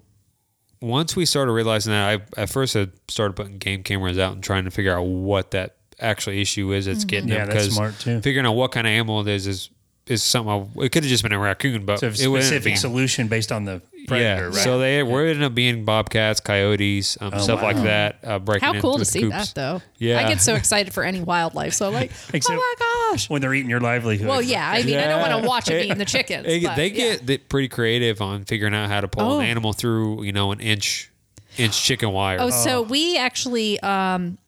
once 0.82 1.16
we 1.16 1.24
started 1.24 1.52
realizing 1.52 1.92
that 1.92 2.20
i 2.36 2.40
at 2.42 2.50
first 2.50 2.76
i 2.76 2.86
started 3.08 3.34
putting 3.34 3.56
game 3.58 3.82
cameras 3.82 4.18
out 4.18 4.32
and 4.34 4.42
trying 4.42 4.64
to 4.64 4.70
figure 4.70 4.94
out 4.96 5.02
what 5.04 5.52
that 5.52 5.76
actual 6.00 6.32
issue 6.32 6.72
is 6.72 6.84
Mm-hmm. 6.86 6.92
that's 6.92 7.04
getting 7.04 7.28
Yeah, 7.28 7.38
them 7.46 7.48
that's 7.50 7.66
'cause 7.68 7.74
smart, 7.76 7.98
too. 8.00 8.20
figuring 8.20 8.44
out 8.46 8.52
what 8.52 8.72
kind 8.72 8.86
of 8.86 8.90
animal 8.90 9.20
it 9.20 9.28
is 9.28 9.46
is 9.46 9.70
is 10.08 10.20
something 10.20 10.52
I, 10.52 10.84
it 10.84 10.90
could 10.90 11.04
have 11.04 11.10
just 11.10 11.22
been 11.22 11.32
a 11.32 11.38
raccoon 11.38 11.86
but 11.86 12.00
So 12.00 12.08
a 12.08 12.10
it 12.10 12.12
wasn't 12.26 12.30
specific 12.46 12.76
solution 12.76 13.28
based 13.28 13.52
on 13.52 13.64
the 13.66 13.80
predator, 14.08 14.46
right? 14.50 14.54
So 14.56 14.80
they 14.80 15.00
were 15.04 15.26
ended 15.26 15.44
up 15.44 15.54
being 15.54 15.84
bobcats, 15.84 16.40
coyotes, 16.40 17.16
um, 17.20 17.38
stuff 17.38 17.62
like 17.62 17.76
that. 17.84 18.16
Uh, 18.24 18.40
breaking 18.40 18.66
How 18.66 18.80
cool 18.80 18.94
through 18.94 18.94
to 18.94 18.98
the 18.98 19.04
see 19.04 19.20
coops. 19.22 19.52
that, 19.52 19.54
though. 19.54 19.82
Yeah. 19.98 20.18
I 20.18 20.28
get 20.28 20.40
so 20.40 20.54
excited 20.56 20.92
for 20.92 21.04
any 21.04 21.20
wildlife. 21.20 21.72
So, 21.74 21.88
like, 21.90 22.10
Except- 22.34 22.50
oh 22.50 22.56
my 22.56 22.74
gosh. 23.12 23.30
when 23.30 23.40
they're 23.40 23.54
eating 23.54 23.70
your 23.70 23.80
livelihood. 23.80 24.26
Well, 24.28 24.42
yeah. 24.42 24.68
I 24.68 24.82
mean, 24.82 24.98
I 24.98 25.06
don't 25.06 25.20
want 25.20 25.42
to 25.42 25.48
watch 25.48 25.66
them 25.66 25.78
eating 25.78 25.98
the 25.98 26.04
chickens. 26.04 26.44
They, 26.46 26.60
but, 26.60 26.76
they 26.76 26.88
yeah. 26.88 26.94
get 27.16 27.26
th- 27.26 27.48
pretty 27.48 27.68
creative 27.68 28.20
on 28.20 28.44
figuring 28.44 28.74
out 28.74 28.88
how 28.88 29.00
to 29.00 29.08
pull 29.08 29.32
Oh. 29.32 29.40
an 29.40 29.46
animal 29.46 29.72
through, 29.72 30.22
you 30.24 30.32
know, 30.32 30.52
an 30.52 30.60
inch 30.60 31.10
inch 31.58 31.82
chicken 31.82 32.10
wire. 32.12 32.38
Oh, 32.40 32.50
so 32.50 32.82
we 32.82 33.18
actually 33.18 33.78
um, 33.80 34.38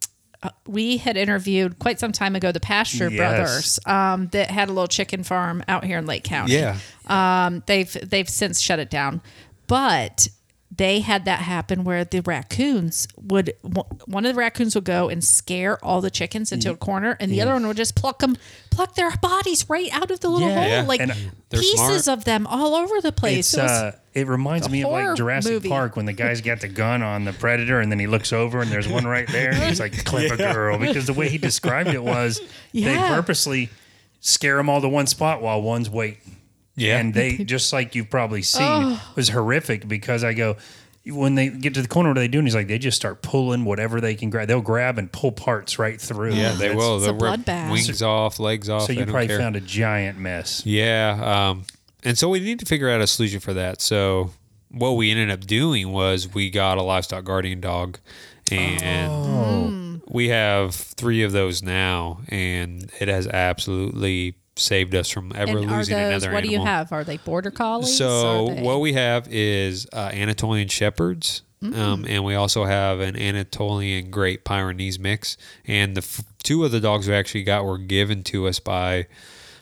uh, 0.42 0.50
we 0.66 0.96
had 0.98 1.16
interviewed 1.16 1.78
quite 1.78 1.98
some 2.00 2.12
time 2.12 2.34
ago 2.36 2.50
the 2.52 2.60
Pasture 2.60 3.10
Yes. 3.10 3.16
Brothers 3.18 3.80
um, 3.86 4.28
that 4.28 4.50
had 4.50 4.68
a 4.68 4.72
little 4.72 4.88
chicken 4.88 5.22
farm 5.22 5.62
out 5.68 5.84
here 5.84 5.98
in 5.98 6.06
Lake 6.06 6.24
County. 6.24 6.54
yeah. 6.54 6.78
Um, 7.06 7.62
they've 7.66 7.92
they've 8.08 8.28
since 8.28 8.60
shut 8.60 8.78
it 8.78 8.88
down, 8.90 9.20
but 9.66 10.28
they 10.76 11.00
had 11.00 11.24
that 11.26 11.40
happen 11.40 11.84
where 11.84 12.04
the 12.04 12.20
raccoons 12.20 13.06
would 13.20 13.52
one 14.06 14.24
of 14.24 14.34
the 14.34 14.38
raccoons 14.38 14.74
would 14.74 14.84
go 14.84 15.08
and 15.08 15.22
scare 15.22 15.82
all 15.84 16.00
the 16.00 16.10
chickens 16.10 16.52
into 16.52 16.68
mm. 16.68 16.74
a 16.74 16.76
corner, 16.76 17.16
and 17.20 17.30
the 17.30 17.38
mm. 17.38 17.42
other 17.42 17.52
one 17.52 17.66
would 17.66 17.76
just 17.76 17.94
pluck 17.94 18.18
them, 18.20 18.36
pluck 18.70 18.94
their 18.94 19.10
bodies 19.18 19.68
right 19.68 19.88
out 19.92 20.10
of 20.10 20.20
the 20.20 20.28
little 20.28 20.48
Yeah. 20.48 20.54
hole, 20.54 20.68
Yeah. 20.68 20.82
like 20.82 21.00
And 21.00 21.12
uh, 21.12 21.14
pieces 21.50 22.04
smart. 22.04 22.18
of 22.18 22.24
them 22.24 22.46
all 22.46 22.74
over 22.74 23.00
the 23.00 23.12
place. 23.12 23.52
It's, 23.52 23.54
It 23.54 23.62
was- 23.62 23.70
uh, 23.70 23.96
it 24.14 24.28
reminds 24.28 24.70
me 24.70 24.84
of 24.84 24.92
like 24.92 25.16
Jurassic 25.16 25.52
movie. 25.52 25.68
Park 25.68 25.96
when 25.96 26.06
the 26.06 26.12
guy's 26.12 26.40
got 26.40 26.60
the 26.60 26.68
gun 26.68 27.02
on 27.02 27.24
the 27.24 27.32
predator 27.32 27.80
and 27.80 27.90
then 27.90 27.98
he 27.98 28.06
looks 28.06 28.32
over 28.32 28.60
and 28.60 28.70
there's 28.70 28.86
one 28.86 29.04
right 29.04 29.26
there 29.28 29.52
and 29.52 29.62
he's 29.64 29.80
like, 29.80 30.04
clip 30.04 30.30
a 30.30 30.36
girl. 30.36 30.78
Because 30.78 31.06
the 31.06 31.12
way 31.12 31.28
he 31.28 31.36
described 31.36 31.90
it 31.90 32.02
was 32.02 32.40
they 32.72 32.96
purposely 32.96 33.70
scare 34.20 34.56
them 34.56 34.70
all 34.70 34.80
to 34.80 34.88
one 34.88 35.08
spot 35.08 35.42
while 35.42 35.60
one's 35.60 35.90
waiting. 35.90 36.36
Yeah. 36.76 36.98
And 36.98 37.14
they, 37.14 37.36
just 37.44 37.72
like 37.72 37.94
you've 37.94 38.10
probably 38.10 38.42
seen, 38.42 38.98
was 39.16 39.28
horrific 39.28 39.86
because 39.88 40.24
I 40.24 40.32
go, 40.34 40.56
when 41.06 41.34
they 41.34 41.50
get 41.50 41.74
to 41.74 41.82
the 41.82 41.88
corner, 41.88 42.08
what 42.10 42.14
do 42.14 42.20
they 42.20 42.28
do? 42.28 42.38
And 42.38 42.46
he's 42.46 42.54
like, 42.54 42.66
they 42.66 42.78
just 42.78 42.96
start 42.96 43.20
pulling 43.22 43.64
whatever 43.66 44.00
they 44.00 44.14
can 44.14 44.30
grab. 44.30 44.48
They'll 44.48 44.62
grab 44.62 44.98
and 44.98 45.12
pull 45.12 45.32
parts 45.32 45.78
right 45.78 46.00
through. 46.00 46.32
yeah, 46.32 46.52
they 46.52 46.68
That's- 46.68 46.76
will. 46.76 46.96
It's 46.96 47.04
a 47.06 47.12
They'll 47.12 47.30
rip 47.32 47.40
bloodbath. 47.40 47.70
wings 47.70 48.00
off, 48.02 48.40
legs 48.40 48.68
off. 48.70 48.84
So 48.86 48.92
you 48.92 49.04
probably 49.04 49.26
care. 49.28 49.38
found 49.38 49.54
a 49.56 49.60
giant 49.60 50.18
mess. 50.18 50.64
Yeah. 50.64 51.50
Um, 51.50 51.64
and 52.02 52.16
so 52.18 52.28
we 52.30 52.40
need 52.40 52.58
to 52.60 52.66
figure 52.66 52.88
out 52.88 53.00
a 53.02 53.06
solution 53.06 53.40
for 53.40 53.52
that. 53.52 53.80
So 53.82 54.30
what 54.70 54.92
we 54.92 55.10
ended 55.10 55.30
up 55.30 55.40
doing 55.46 55.92
was 55.92 56.32
we 56.32 56.48
got 56.50 56.78
a 56.78 56.82
livestock 56.82 57.24
guardian 57.24 57.60
dog 57.60 57.98
and 58.50 59.10
Oh. 59.10 60.00
we 60.08 60.28
have 60.28 60.74
three 60.74 61.22
of 61.22 61.32
those 61.32 61.62
now 61.62 62.20
and 62.28 62.90
it 63.00 63.08
has 63.08 63.26
absolutely 63.26 64.36
saved 64.56 64.94
us 64.94 65.08
from 65.10 65.32
ever 65.34 65.58
and 65.58 65.70
losing 65.70 65.96
those, 65.96 66.22
another 66.22 66.32
what 66.32 66.44
do 66.44 66.50
you 66.50 66.64
have? 66.64 66.92
Are 66.92 67.04
they 67.04 67.16
border 67.18 67.50
collies? 67.50 67.96
So 67.96 68.48
they- 68.48 68.62
what 68.62 68.80
we 68.80 68.92
have 68.94 69.26
is 69.30 69.86
uh, 69.92 70.10
Anatolian 70.12 70.68
shepherds, 70.68 71.42
Mm. 71.62 71.78
um, 71.78 72.04
and 72.06 72.24
we 72.24 72.34
also 72.34 72.64
have 72.66 73.00
an 73.00 73.16
Anatolian 73.16 74.10
Great 74.10 74.44
Pyrenees 74.44 74.98
mix. 74.98 75.36
And 75.66 75.96
the 75.96 76.02
f- 76.02 76.20
two 76.42 76.62
of 76.64 76.72
the 76.72 76.80
dogs 76.80 77.08
we 77.08 77.14
actually 77.14 77.42
got 77.44 77.64
were 77.64 77.78
given 77.78 78.22
to 78.24 78.46
us 78.48 78.58
by 78.60 79.06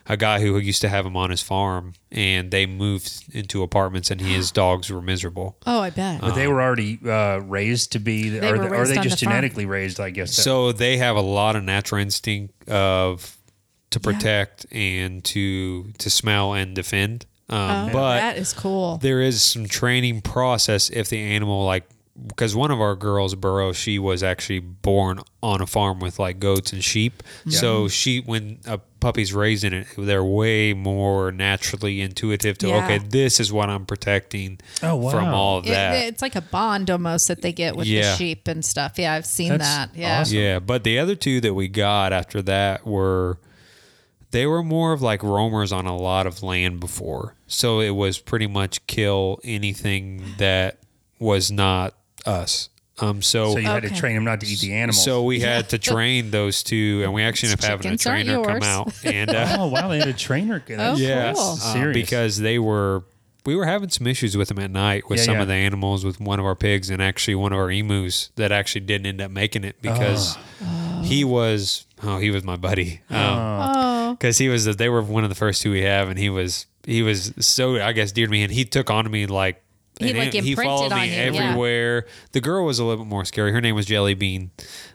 a 0.08 0.16
guy 0.16 0.40
who 0.40 0.58
used 0.58 0.80
to 0.80 0.88
have 0.88 1.04
them 1.04 1.16
on 1.16 1.30
his 1.30 1.42
farm, 1.42 1.92
and 2.10 2.50
they 2.50 2.66
moved 2.66 3.22
into 3.32 3.62
apartments, 3.62 4.10
and 4.10 4.20
his 4.20 4.50
dogs 4.62 4.90
were 4.90 5.00
miserable. 5.00 5.56
oh, 5.64 5.78
I 5.80 5.90
bet. 5.90 6.20
But 6.22 6.34
they 6.34 6.48
were 6.48 6.60
already 6.60 6.98
uh, 7.06 7.38
raised 7.38 7.92
to 7.92 8.00
be, 8.00 8.30
They 8.30 8.50
or 8.50 8.56
were 8.58 8.64
are 8.64 8.70
raised 8.70 8.92
they 8.92 8.96
on 8.96 9.02
just 9.04 9.20
the 9.20 9.26
farm. 9.26 9.36
genetically 9.36 9.66
raised? 9.66 10.00
I 10.00 10.10
guess. 10.10 10.34
So 10.34 10.72
they 10.72 10.96
have 10.96 11.14
a 11.14 11.20
lot 11.22 11.54
of 11.54 11.62
natural 11.62 12.00
instinct 12.00 12.68
of 12.68 13.38
to 13.92 14.00
protect 14.00 14.66
and 14.72 15.22
to 15.24 15.92
to 15.98 16.10
smell 16.10 16.52
and 16.54 16.74
defend. 16.74 17.26
Um, 17.48 17.90
oh, 17.90 17.92
but 17.92 18.16
that 18.16 18.36
is 18.38 18.52
cool. 18.52 18.96
there 18.98 19.20
is 19.20 19.42
some 19.42 19.66
training 19.66 20.22
process 20.22 20.88
if 20.90 21.08
the 21.10 21.18
animal 21.18 21.64
like 21.66 21.84
because 22.26 22.54
one 22.54 22.70
of 22.70 22.80
our 22.80 22.94
girls 22.94 23.34
burrow 23.34 23.72
she 23.72 23.98
was 23.98 24.22
actually 24.22 24.60
born 24.60 25.18
on 25.42 25.60
a 25.62 25.66
farm 25.66 25.98
with 25.98 26.18
like 26.18 26.38
goats 26.38 26.72
and 26.72 26.84
sheep 26.84 27.22
so 27.48 27.88
she 27.88 28.20
when 28.20 28.58
a 28.66 28.78
puppy's 29.00 29.32
raised 29.32 29.64
in 29.64 29.72
it 29.72 29.86
they're 29.98 30.22
way 30.24 30.72
more 30.74 31.32
naturally 31.32 32.00
intuitive 32.02 32.56
to 32.58 32.68
Yeah. 32.68 32.84
okay 32.84 32.98
this 32.98 33.40
is 33.40 33.50
what 33.50 33.70
i'm 33.70 33.86
protecting 33.86 34.58
Oh, 34.82 34.96
wow. 34.96 35.10
from 35.10 35.24
all 35.34 35.58
of 35.58 35.64
It- 35.66 35.70
that 35.70 35.94
it's 36.06 36.20
like 36.22 36.36
a 36.36 36.42
bond 36.42 36.90
almost 36.90 37.28
that 37.28 37.40
they 37.42 37.52
get 37.52 37.76
with 37.76 37.86
the 37.86 38.14
sheep 38.16 38.46
and 38.46 38.62
stuff. 38.64 38.98
Yeah, 38.98 39.14
I've 39.14 39.26
seen 39.26 39.48
That's 39.50 39.64
that. 39.64 39.90
Yeah. 39.96 40.20
awesome. 40.20 40.36
yeah 40.38 40.58
but 40.58 40.84
the 40.84 40.98
other 40.98 41.14
two 41.16 41.40
that 41.40 41.54
we 41.54 41.66
got 41.68 42.12
after 42.12 42.40
that 42.42 42.86
were 42.86 43.38
they 44.32 44.46
were 44.46 44.62
more 44.62 44.92
of 44.92 45.00
like 45.00 45.22
roamers 45.22 45.70
on 45.72 45.86
a 45.86 45.96
lot 45.96 46.26
of 46.26 46.42
land 46.42 46.80
before 46.80 47.34
so 47.46 47.80
it 47.80 47.90
was 47.90 48.18
pretty 48.18 48.46
much 48.46 48.86
kill 48.86 49.38
anything 49.44 50.22
that 50.38 50.78
was 51.18 51.50
not 51.52 51.94
us 52.26 52.68
um 52.98 53.22
so 53.22 53.52
So 53.52 53.58
you 53.58 53.66
had 53.66 53.84
to 53.84 53.90
train 53.94 54.14
them 54.16 54.24
not 54.24 54.40
to 54.40 54.46
eat 54.46 54.60
the 54.60 54.74
animals. 54.74 55.02
So 55.02 55.22
we 55.24 55.40
had 55.40 55.68
to 55.70 55.78
train 55.92 56.30
those 56.30 56.62
two, 56.62 57.00
and 57.02 57.14
we 57.14 57.22
actually 57.22 57.50
ended 57.50 57.64
up 57.64 57.70
having 57.70 57.92
a 57.92 57.96
trainer 57.96 58.42
come 58.44 58.62
out. 58.62 58.92
And 59.04 59.30
uh, 59.30 59.56
oh 59.58 59.68
wow, 59.68 59.88
they 59.88 59.98
had 59.98 60.08
a 60.08 60.12
trainer. 60.12 60.62
That's 60.68 61.00
yeah, 61.00 61.32
cool. 61.32 61.52
uh, 61.52 61.72
serious. 61.72 61.94
because 61.94 62.38
they 62.38 62.58
were 62.58 63.02
we 63.46 63.56
were 63.56 63.64
having 63.64 63.88
some 63.88 64.06
issues 64.06 64.36
with 64.36 64.48
them 64.48 64.58
at 64.58 64.70
night 64.70 65.08
with 65.08 65.18
Yeah, 65.20 65.24
some 65.24 65.34
yeah. 65.36 65.42
of 65.42 65.48
the 65.48 65.54
animals, 65.54 66.04
with 66.04 66.20
one 66.20 66.38
of 66.38 66.44
our 66.44 66.54
pigs, 66.54 66.90
and 66.90 67.02
actually 67.02 67.34
one 67.34 67.52
of 67.52 67.58
our 67.58 67.70
emus 67.70 68.30
that 68.36 68.52
actually 68.52 68.82
didn't 68.82 69.06
end 69.06 69.20
up 69.22 69.30
making 69.30 69.64
it 69.64 69.80
because 69.80 70.36
he 71.02 71.24
was 71.24 71.86
oh 72.02 72.18
he 72.18 72.30
was 72.30 72.44
my 72.44 72.56
buddy. 72.56 73.00
Oh. 73.10 73.14
Because 74.12 74.38
he 74.38 74.48
was 74.48 74.64
they 74.76 74.88
were 74.88 75.02
one 75.02 75.24
of 75.24 75.30
the 75.30 75.36
first 75.36 75.62
two 75.62 75.70
we 75.72 75.82
have, 75.82 76.08
and 76.08 76.18
he 76.18 76.28
was 76.30 76.66
he 76.84 77.02
was 77.02 77.32
so 77.40 77.80
I 77.80 77.92
guess 77.92 78.12
dear 78.12 78.26
to 78.26 78.30
me, 78.32 78.42
and 78.42 78.52
he 78.52 78.64
took 78.64 78.90
on 78.90 79.04
to 79.04 79.10
me 79.10 79.26
like. 79.26 79.62
He, 80.00 80.08
and 80.08 80.18
like, 80.18 80.32
he 80.32 80.38
imprinted 80.52 80.64
followed 80.64 80.92
on 80.92 81.00
me 81.00 81.06
you, 81.08 81.12
yeah. 81.12 81.18
everywhere. 81.44 82.06
The 82.32 82.40
girl 82.40 82.64
was 82.64 82.78
a 82.78 82.84
little 82.84 83.04
bit 83.04 83.10
more 83.10 83.26
scary. 83.26 83.52
Her 83.52 83.60
name 83.60 83.74
was 83.74 83.84
Jelly 83.86 84.14
Bean, 84.14 84.50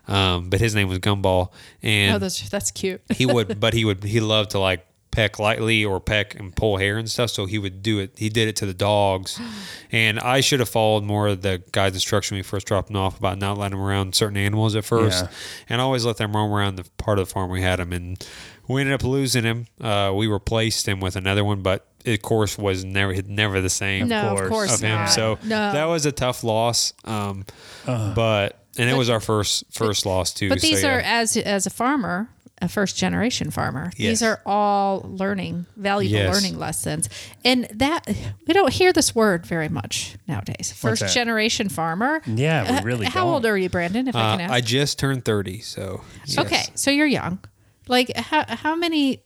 um, 0.07 0.49
but 0.49 0.59
his 0.59 0.73
name 0.73 0.89
was 0.89 0.97
Gumball. 0.99 1.51
And 1.83 2.15
Oh, 2.15 2.17
that's 2.19 2.49
that's 2.49 2.71
cute. 2.71 3.01
he 3.13 3.25
would, 3.27 3.59
but 3.59 3.73
he 3.75 3.85
would, 3.85 4.03
he 4.03 4.19
loved 4.19 4.49
to 4.51 4.59
like 4.59 4.85
peck 5.11 5.37
lightly 5.39 5.85
or 5.85 5.99
peck 5.99 6.35
and 6.37 6.53
pull 6.55 6.77
hair 6.77 6.97
and 6.97 7.09
stuff. 7.09 7.29
So 7.29 7.45
he 7.45 7.59
would 7.59 7.81
do 7.83 7.99
it. 7.99 8.13
He 8.17 8.27
did 8.29 8.47
it 8.47 8.55
to 8.57 8.65
the 8.65 8.73
dogs, 8.73 9.39
and 9.91 10.19
I 10.19 10.41
should 10.41 10.59
have 10.59 10.67
followed 10.69 11.03
more 11.03 11.27
of 11.27 11.43
the 11.43 11.61
guide's 11.71 11.95
instruction 11.95 12.35
when 12.35 12.39
we 12.39 12.43
first 12.43 12.65
dropped 12.65 12.87
them 12.87 12.97
off 12.97 13.17
about 13.19 13.37
not 13.37 13.57
letting 13.57 13.77
them 13.77 13.87
around 13.87 14.15
certain 14.15 14.35
animals 14.37 14.75
at 14.75 14.83
first, 14.83 15.23
Yeah. 15.25 15.31
and 15.69 15.79
always 15.79 16.05
let 16.05 16.17
them 16.17 16.35
roam 16.35 16.51
around 16.51 16.77
the 16.77 16.85
part 16.97 17.19
of 17.19 17.27
the 17.27 17.31
farm 17.33 17.51
we 17.51 17.61
had 17.61 17.77
them. 17.77 17.93
And 17.93 18.27
we 18.67 18.81
ended 18.81 18.93
up 18.93 19.03
losing 19.03 19.43
him. 19.43 19.67
Uh, 19.79 20.11
we 20.15 20.27
replaced 20.27 20.87
him 20.87 20.99
with 20.99 21.15
another 21.15 21.43
one, 21.43 21.61
but 21.61 21.85
it, 22.05 22.13
of 22.15 22.21
course 22.21 22.57
was 22.57 22.83
never 22.85 23.21
never 23.23 23.61
the 23.61 23.69
same 23.69 24.07
no, 24.07 24.29
course. 24.29 24.41
of 24.41 24.49
course 24.49 24.75
of 24.75 24.81
him. 24.81 24.95
not. 24.95 25.09
So 25.09 25.37
no. 25.43 25.71
that 25.73 25.85
was 25.85 26.05
a 26.05 26.11
tough 26.11 26.43
loss. 26.43 26.93
Um, 27.03 27.45
but 27.85 28.59
and 28.77 28.89
it 28.89 28.95
was 28.97 29.09
our 29.09 29.19
first 29.19 29.65
first 29.71 30.05
loss 30.05 30.33
too. 30.33 30.49
But 30.49 30.61
these 30.61 30.81
so, 30.81 30.89
are 30.89 30.99
yeah. 30.99 31.19
as 31.21 31.35
as 31.37 31.65
a 31.65 31.69
farmer, 31.69 32.29
a 32.61 32.67
first 32.69 32.95
generation 32.97 33.51
farmer. 33.51 33.91
Yes. 33.97 34.09
These 34.19 34.23
are 34.23 34.41
all 34.45 35.01
learning 35.07 35.65
valuable 35.75 36.17
Yes. 36.17 36.33
learning 36.33 36.59
lessons, 36.59 37.09
and 37.43 37.65
that 37.73 38.07
we 38.47 38.53
don't 38.53 38.71
hear 38.73 38.93
this 38.93 39.13
word 39.15 39.45
very 39.45 39.69
much 39.69 40.15
nowadays. 40.27 40.71
First 40.75 41.13
generation 41.13 41.69
farmer. 41.69 42.21
Yeah, 42.25 42.71
we 42.71 42.77
Uh, 42.77 42.83
really 42.83 43.05
How 43.07 43.23
don't. 43.25 43.33
old 43.33 43.45
are 43.45 43.57
you, 43.57 43.69
Brandon? 43.69 44.07
If 44.07 44.15
I 44.15 44.19
Uh, 44.19 44.31
can 44.37 44.41
ask. 44.41 44.53
I 44.53 44.61
just 44.61 44.99
turned 44.99 45.25
thirty, 45.25 45.59
so 45.61 46.01
yes. 46.25 46.37
Okay, 46.37 46.63
so 46.75 46.91
you're 46.91 47.07
young. 47.07 47.39
Like 47.87 48.15
how 48.15 48.45
how 48.47 48.75
many 48.75 49.23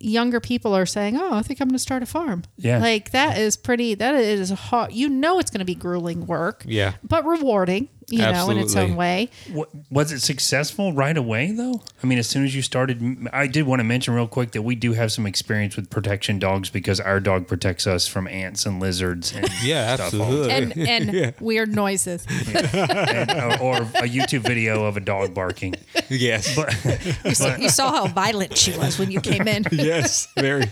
younger 0.00 0.40
people 0.40 0.74
are 0.74 0.86
saying, 0.86 1.16
"Oh, 1.16 1.34
I 1.34 1.42
think 1.42 1.60
I'm 1.60 1.68
going 1.68 1.74
to 1.74 1.78
start 1.78 2.02
a 2.02 2.06
farm." 2.06 2.44
Yeah. 2.56 2.78
like 2.78 3.10
that 3.10 3.38
is 3.38 3.56
pretty. 3.56 3.94
That 3.94 4.14
is 4.14 4.50
hard. 4.50 4.92
You 4.92 5.08
know, 5.08 5.38
it's 5.38 5.50
going 5.50 5.60
to 5.60 5.64
be 5.64 5.74
grueling 5.74 6.26
work. 6.26 6.64
Yeah. 6.66 6.94
but 7.02 7.24
rewarding. 7.24 7.88
You 8.10 8.20
know, 8.20 8.48
in 8.50 8.56
its 8.58 8.74
own 8.74 8.96
way. 8.96 9.28
Wa- 9.52 9.66
Was 9.90 10.12
it 10.12 10.20
successful 10.20 10.92
right 10.94 11.16
away 11.16 11.52
though? 11.52 11.82
I 12.02 12.06
mean, 12.06 12.18
as 12.18 12.26
soon 12.26 12.44
as 12.44 12.54
you 12.56 12.62
started, 12.62 13.28
I 13.34 13.46
did 13.46 13.66
want 13.66 13.80
to 13.80 13.84
mention 13.84 14.14
real 14.14 14.26
quick 14.26 14.52
that 14.52 14.62
we 14.62 14.74
do 14.76 14.94
have 14.94 15.12
some 15.12 15.26
experience 15.26 15.76
with 15.76 15.90
protection 15.90 16.38
dogs 16.38 16.70
because 16.70 17.00
our 17.00 17.20
dog 17.20 17.46
protects 17.46 17.86
us 17.86 18.06
from 18.08 18.26
ants 18.26 18.64
and 18.64 18.80
lizards. 18.80 19.34
And 19.34 19.46
Yeah, 19.62 19.96
stuff 19.96 20.14
all 20.14 20.30
the 20.30 20.50
absolutely. 20.50 20.88
And 20.88 21.12
and 21.12 21.34
weird 21.40 21.74
noises. 21.74 22.24
and, 22.54 23.30
or, 23.30 23.62
or 23.62 23.76
a 23.76 24.08
YouTube 24.08 24.40
video 24.40 24.84
of 24.84 24.96
a 24.96 25.00
dog 25.00 25.34
barking. 25.34 25.74
yes. 26.08 26.56
But 26.56 26.74
you 27.60 27.68
saw 27.68 27.90
how 27.92 28.06
violent 28.06 28.56
she 28.56 28.76
was 28.78 28.98
when 28.98 29.10
you 29.10 29.20
came 29.20 29.46
in. 29.46 29.64
yes. 29.70 30.28
Very. 30.34 30.64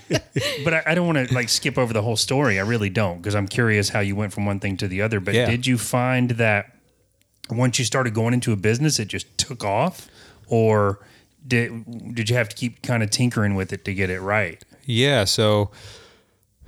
but 0.64 0.72
I, 0.75 0.83
I 0.87 0.94
don't 0.94 1.07
want 1.07 1.29
to 1.29 1.35
like 1.35 1.49
skip 1.51 1.77
over 1.77 1.92
the 1.92 2.03
whole 2.03 2.16
story. 2.16 2.59
I 2.59 2.62
really 2.62 2.88
don't 2.90 3.18
because 3.18 3.35
I'm 3.35 3.49
curious 3.49 3.90
how 3.90 4.01
you 4.01 4.16
went 4.16 4.33
from 4.33 4.46
one 4.46 4.59
thing 4.61 4.77
to 4.79 4.88
the 4.88 5.03
other. 5.03 5.20
But 5.20 5.35
Yeah. 5.35 5.51
did 5.51 5.66
you 5.66 5.77
find 5.77 6.31
that 6.33 6.72
once 7.50 7.78
you 7.78 7.85
started 7.85 8.14
going 8.14 8.35
into 8.35 8.52
a 8.52 8.56
business, 8.56 8.98
it 8.98 9.09
just 9.09 9.37
took 9.38 9.64
off, 9.64 10.09
or 10.48 10.98
did 11.46 12.14
did 12.14 12.28
you 12.30 12.37
have 12.37 12.48
to 12.48 12.56
keep 12.56 12.82
kind 12.82 13.02
of 13.02 13.11
tinkering 13.11 13.54
with 13.54 13.72
it 13.72 13.85
to 13.85 13.94
get 13.94 14.11
it 14.11 14.20
right? 14.20 14.64
Yeah. 14.85 15.24
So, 15.24 15.70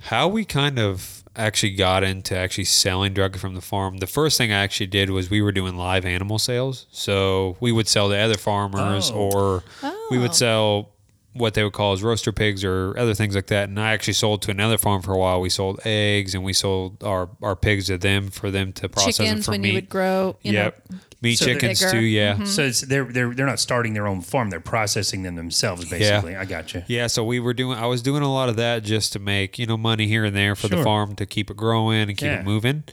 how 0.03 0.27
we 0.27 0.45
kind 0.45 0.79
of 0.79 1.23
actually 1.35 1.71
got 1.73 2.03
into 2.03 2.35
actually 2.35 2.65
selling 2.65 3.13
directly 3.13 3.39
from 3.39 3.55
the 3.55 3.61
farm, 3.61 3.97
the 3.97 4.07
first 4.07 4.37
thing 4.37 4.51
I 4.51 4.57
actually 4.57 4.87
did 4.87 5.09
was 5.09 5.29
we 5.29 5.41
were 5.41 5.51
doing 5.51 5.75
live 5.77 6.05
animal 6.05 6.39
sales. 6.39 6.85
So, 6.91 7.55
we 7.59 7.71
would 7.71 7.87
sell 7.87 8.09
to 8.09 8.17
other 8.17 8.37
farmers 8.37 9.11
Oh. 9.11 9.15
or 9.15 9.63
we 10.11 10.17
Oh. 10.17 10.21
would 10.21 10.35
sell 10.35 10.91
what 11.39 11.53
they 11.55 11.63
would 11.63 11.73
call 11.73 11.93
as 11.93 12.03
roaster 12.03 12.31
pigs 12.31 12.63
or 12.63 12.97
other 12.97 13.13
things 13.13 13.33
like 13.33 13.47
that. 13.47 13.69
And 13.69 13.79
I 13.79 13.91
actually 13.93 14.13
sold 14.13 14.41
to 14.43 14.51
another 14.51 14.77
farm 14.77 15.01
for 15.01 15.13
a 15.13 15.17
while. 15.17 15.41
We 15.41 15.49
sold 15.49 15.79
eggs 15.85 16.35
and 16.35 16.43
we 16.43 16.53
sold 16.53 17.03
our, 17.03 17.29
our 17.41 17.55
pigs 17.55 17.87
to 17.87 17.97
them 17.97 18.29
for 18.29 18.51
them 18.51 18.73
to 18.73 18.89
process 18.89 19.17
them 19.17 19.25
Chickens 19.27 19.45
for 19.45 19.51
when 19.51 19.61
meat. 19.61 19.69
you 19.69 19.75
would 19.75 19.89
grow. 19.89 20.37
You 20.41 20.53
yep. 20.53 20.89
know, 20.91 20.97
Meat 21.21 21.35
So 21.37 21.45
chickens 21.45 21.79
too. 21.91 21.99
Yeah. 21.99 22.45
So 22.45 22.63
it's, 22.63 22.79
they're 22.79 23.03
they're 23.03 23.33
they're 23.33 23.45
not 23.45 23.59
starting 23.59 23.93
their 23.93 24.07
own 24.07 24.21
farm; 24.21 24.49
they're 24.49 24.61
processing 24.61 25.23
them 25.23 25.35
themselves. 25.35 25.89
Basically, 25.89 26.31
yeah. 26.31 26.39
I 26.39 26.45
got 26.45 26.73
you. 26.73 26.83
Yeah, 26.87 27.07
so 27.07 27.25
we 27.25 27.41
were 27.41 27.53
doing. 27.53 27.77
I 27.77 27.87
was 27.87 28.01
doing 28.01 28.23
a 28.23 28.31
lot 28.31 28.47
of 28.47 28.55
that 28.55 28.83
just 28.83 29.11
to 29.13 29.19
make 29.19 29.59
you 29.59 29.65
know 29.65 29.75
money 29.75 30.07
here 30.07 30.23
and 30.23 30.33
there 30.33 30.55
for 30.55 30.69
Sure. 30.69 30.77
the 30.77 30.83
farm 30.85 31.15
to 31.17 31.25
keep 31.25 31.51
it 31.51 31.57
growing 31.57 32.03
and 32.07 32.17
keep 32.17 32.27
Yeah. 32.27 32.39
it 32.39 32.45
moving. 32.45 32.85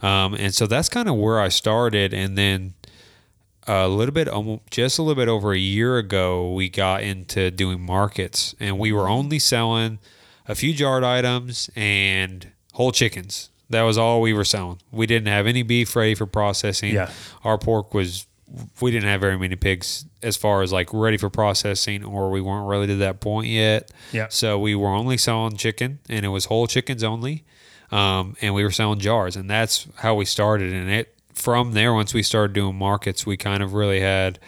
Um, 0.00 0.32
and 0.32 0.54
so 0.54 0.66
that's 0.66 0.88
kind 0.88 1.10
of 1.10 1.16
where 1.16 1.38
I 1.38 1.50
started. 1.50 2.14
And 2.14 2.38
then 2.38 2.72
a 3.66 3.88
little 3.88 4.12
bit, 4.12 4.28
almo- 4.28 4.62
just 4.70 4.98
a 4.98 5.02
little 5.02 5.20
bit 5.20 5.28
over 5.28 5.52
a 5.52 5.58
year 5.58 5.98
ago, 5.98 6.52
we 6.52 6.68
got 6.68 7.02
into 7.02 7.50
doing 7.50 7.80
markets, 7.80 8.54
and 8.60 8.78
we 8.78 8.92
were 8.92 9.08
only 9.08 9.38
selling 9.38 9.98
a 10.46 10.54
few 10.54 10.74
jarred 10.74 11.04
items 11.04 11.70
and 11.74 12.50
whole 12.72 12.92
chickens. 12.92 13.50
That 13.70 13.82
was 13.82 13.96
all 13.96 14.20
we 14.20 14.32
were 14.32 14.44
selling. 14.44 14.80
We 14.90 15.06
didn't 15.06 15.28
have 15.28 15.46
any 15.46 15.62
beef 15.62 15.96
ready 15.96 16.14
for 16.14 16.26
processing. 16.26 16.94
Yeah. 16.94 17.10
Our 17.44 17.56
pork 17.58 17.94
was 17.94 18.26
we 18.80 18.90
didn't 18.90 19.08
have 19.08 19.20
very 19.20 19.38
many 19.38 19.56
pigs 19.56 20.04
as 20.22 20.36
far 20.36 20.62
as 20.62 20.72
like 20.72 20.92
ready 20.92 21.16
for 21.16 21.30
processing 21.30 22.04
or 22.04 22.30
we 22.30 22.40
weren't 22.40 22.68
really 22.68 22.86
to 22.88 22.96
that 22.96 23.20
point 23.20 23.48
yet. 23.48 23.90
Yeah. 24.12 24.28
So 24.28 24.58
we 24.58 24.74
were 24.74 24.90
only 24.90 25.16
selling 25.16 25.56
chicken 25.56 25.98
and 26.08 26.24
it 26.24 26.28
was 26.28 26.44
whole 26.44 26.66
chickens 26.66 27.02
only. 27.02 27.44
Um, 27.90 28.36
and 28.40 28.54
we 28.54 28.62
were 28.64 28.70
selling 28.70 28.98
jars 28.98 29.34
and 29.34 29.48
that's 29.48 29.86
how 29.96 30.14
we 30.14 30.24
started 30.24 30.72
and 30.72 30.90
it 30.90 31.13
from 31.34 31.72
there 31.72 31.92
once 31.92 32.14
we 32.14 32.22
started 32.22 32.54
doing 32.54 32.74
markets 32.76 33.26
we 33.26 33.36
kind 33.36 33.62
of 33.62 33.74
really 33.74 34.00
had 34.00 34.38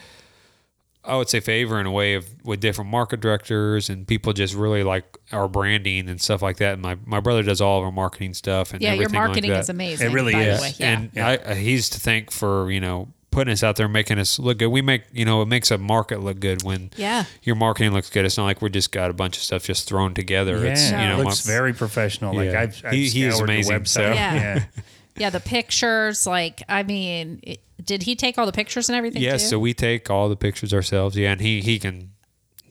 I 1.04 1.16
would 1.16 1.28
say 1.28 1.38
favor 1.38 1.78
in 1.78 1.86
a 1.86 1.90
way 1.92 2.14
of 2.14 2.26
with 2.44 2.58
different 2.60 2.90
market 2.90 3.20
directors 3.20 3.88
and 3.90 4.08
people 4.08 4.32
just 4.32 4.54
really 4.54 4.82
like 4.82 5.04
our 5.30 5.46
branding 5.46 6.08
and 6.08 6.20
stuff 6.20 6.42
like 6.42 6.56
that. 6.56 6.72
And 6.72 6.82
my, 6.82 6.96
my 7.04 7.20
brother 7.20 7.44
does 7.44 7.60
all 7.60 7.78
of 7.78 7.84
our 7.84 7.92
marketing 7.92 8.34
stuff 8.34 8.72
and 8.72 8.82
yeah, 8.82 8.88
your 8.88 9.04
everything 9.04 9.14
like 9.20 9.26
marketing 9.28 9.50
that. 9.52 9.60
is 9.60 9.68
amazing. 9.68 10.10
It 10.10 10.12
really 10.14 10.32
by 10.32 10.42
is. 10.42 10.58
The 10.58 10.62
way. 10.62 10.72
Yeah. 10.78 10.98
And 10.98 11.10
I, 11.16 11.38
I, 11.52 11.54
he's 11.54 11.88
to 11.90 12.00
thank 12.00 12.32
for 12.32 12.68
you 12.72 12.80
know 12.80 13.06
putting 13.30 13.52
us 13.52 13.62
out 13.62 13.76
there, 13.76 13.86
making 13.86 14.18
us 14.18 14.40
look 14.40 14.58
good. 14.58 14.66
We 14.66 14.82
make 14.82 15.02
you 15.12 15.24
know 15.24 15.42
it 15.42 15.46
makes 15.46 15.70
a 15.70 15.78
market 15.78 16.22
look 16.22 16.40
good 16.40 16.64
when 16.64 16.90
Yeah. 16.96 17.22
your 17.44 17.54
marketing 17.54 17.92
looks 17.92 18.10
good. 18.10 18.24
It's 18.24 18.36
not 18.36 18.44
like 18.46 18.60
we 18.60 18.68
just 18.70 18.90
got 18.90 19.08
a 19.08 19.14
bunch 19.14 19.36
of 19.36 19.44
stuff 19.44 19.62
just 19.62 19.86
thrown 19.88 20.12
together. 20.12 20.56
Yeah, 20.64 20.72
It's 20.72 20.90
you 20.90 20.96
know 20.96 21.20
it 21.20 21.24
looks 21.24 21.46
my- 21.46 21.52
very 21.52 21.72
professional. 21.72 22.34
Like 22.34 22.48
I've, 22.48 22.82
I've 22.84 22.92
He- 22.92 23.08
he 23.10 23.22
is 23.26 23.34
scoured 23.36 23.48
the 23.48 23.52
amazing, 23.52 23.76
website. 23.80 23.88
so- 23.88 24.12
Yeah. 24.12 24.64
yeah. 25.16 25.26
yeah, 25.26 25.30
the 25.30 25.40
pictures. 25.40 26.26
Like, 26.26 26.62
I 26.68 26.82
mean, 26.82 27.40
it, 27.42 27.60
did 27.82 28.02
he 28.02 28.16
take 28.16 28.38
all 28.38 28.46
the 28.46 28.52
pictures 28.52 28.88
and 28.88 28.96
everything? 28.96 29.22
Yes, 29.22 29.42
too? 29.42 29.48
so 29.48 29.58
we 29.58 29.74
take 29.74 30.10
all 30.10 30.28
the 30.28 30.36
pictures 30.36 30.72
ourselves. 30.74 31.16
Yeah, 31.16 31.32
and 31.32 31.40
he 31.40 31.60
he 31.60 31.78
can 31.78 32.12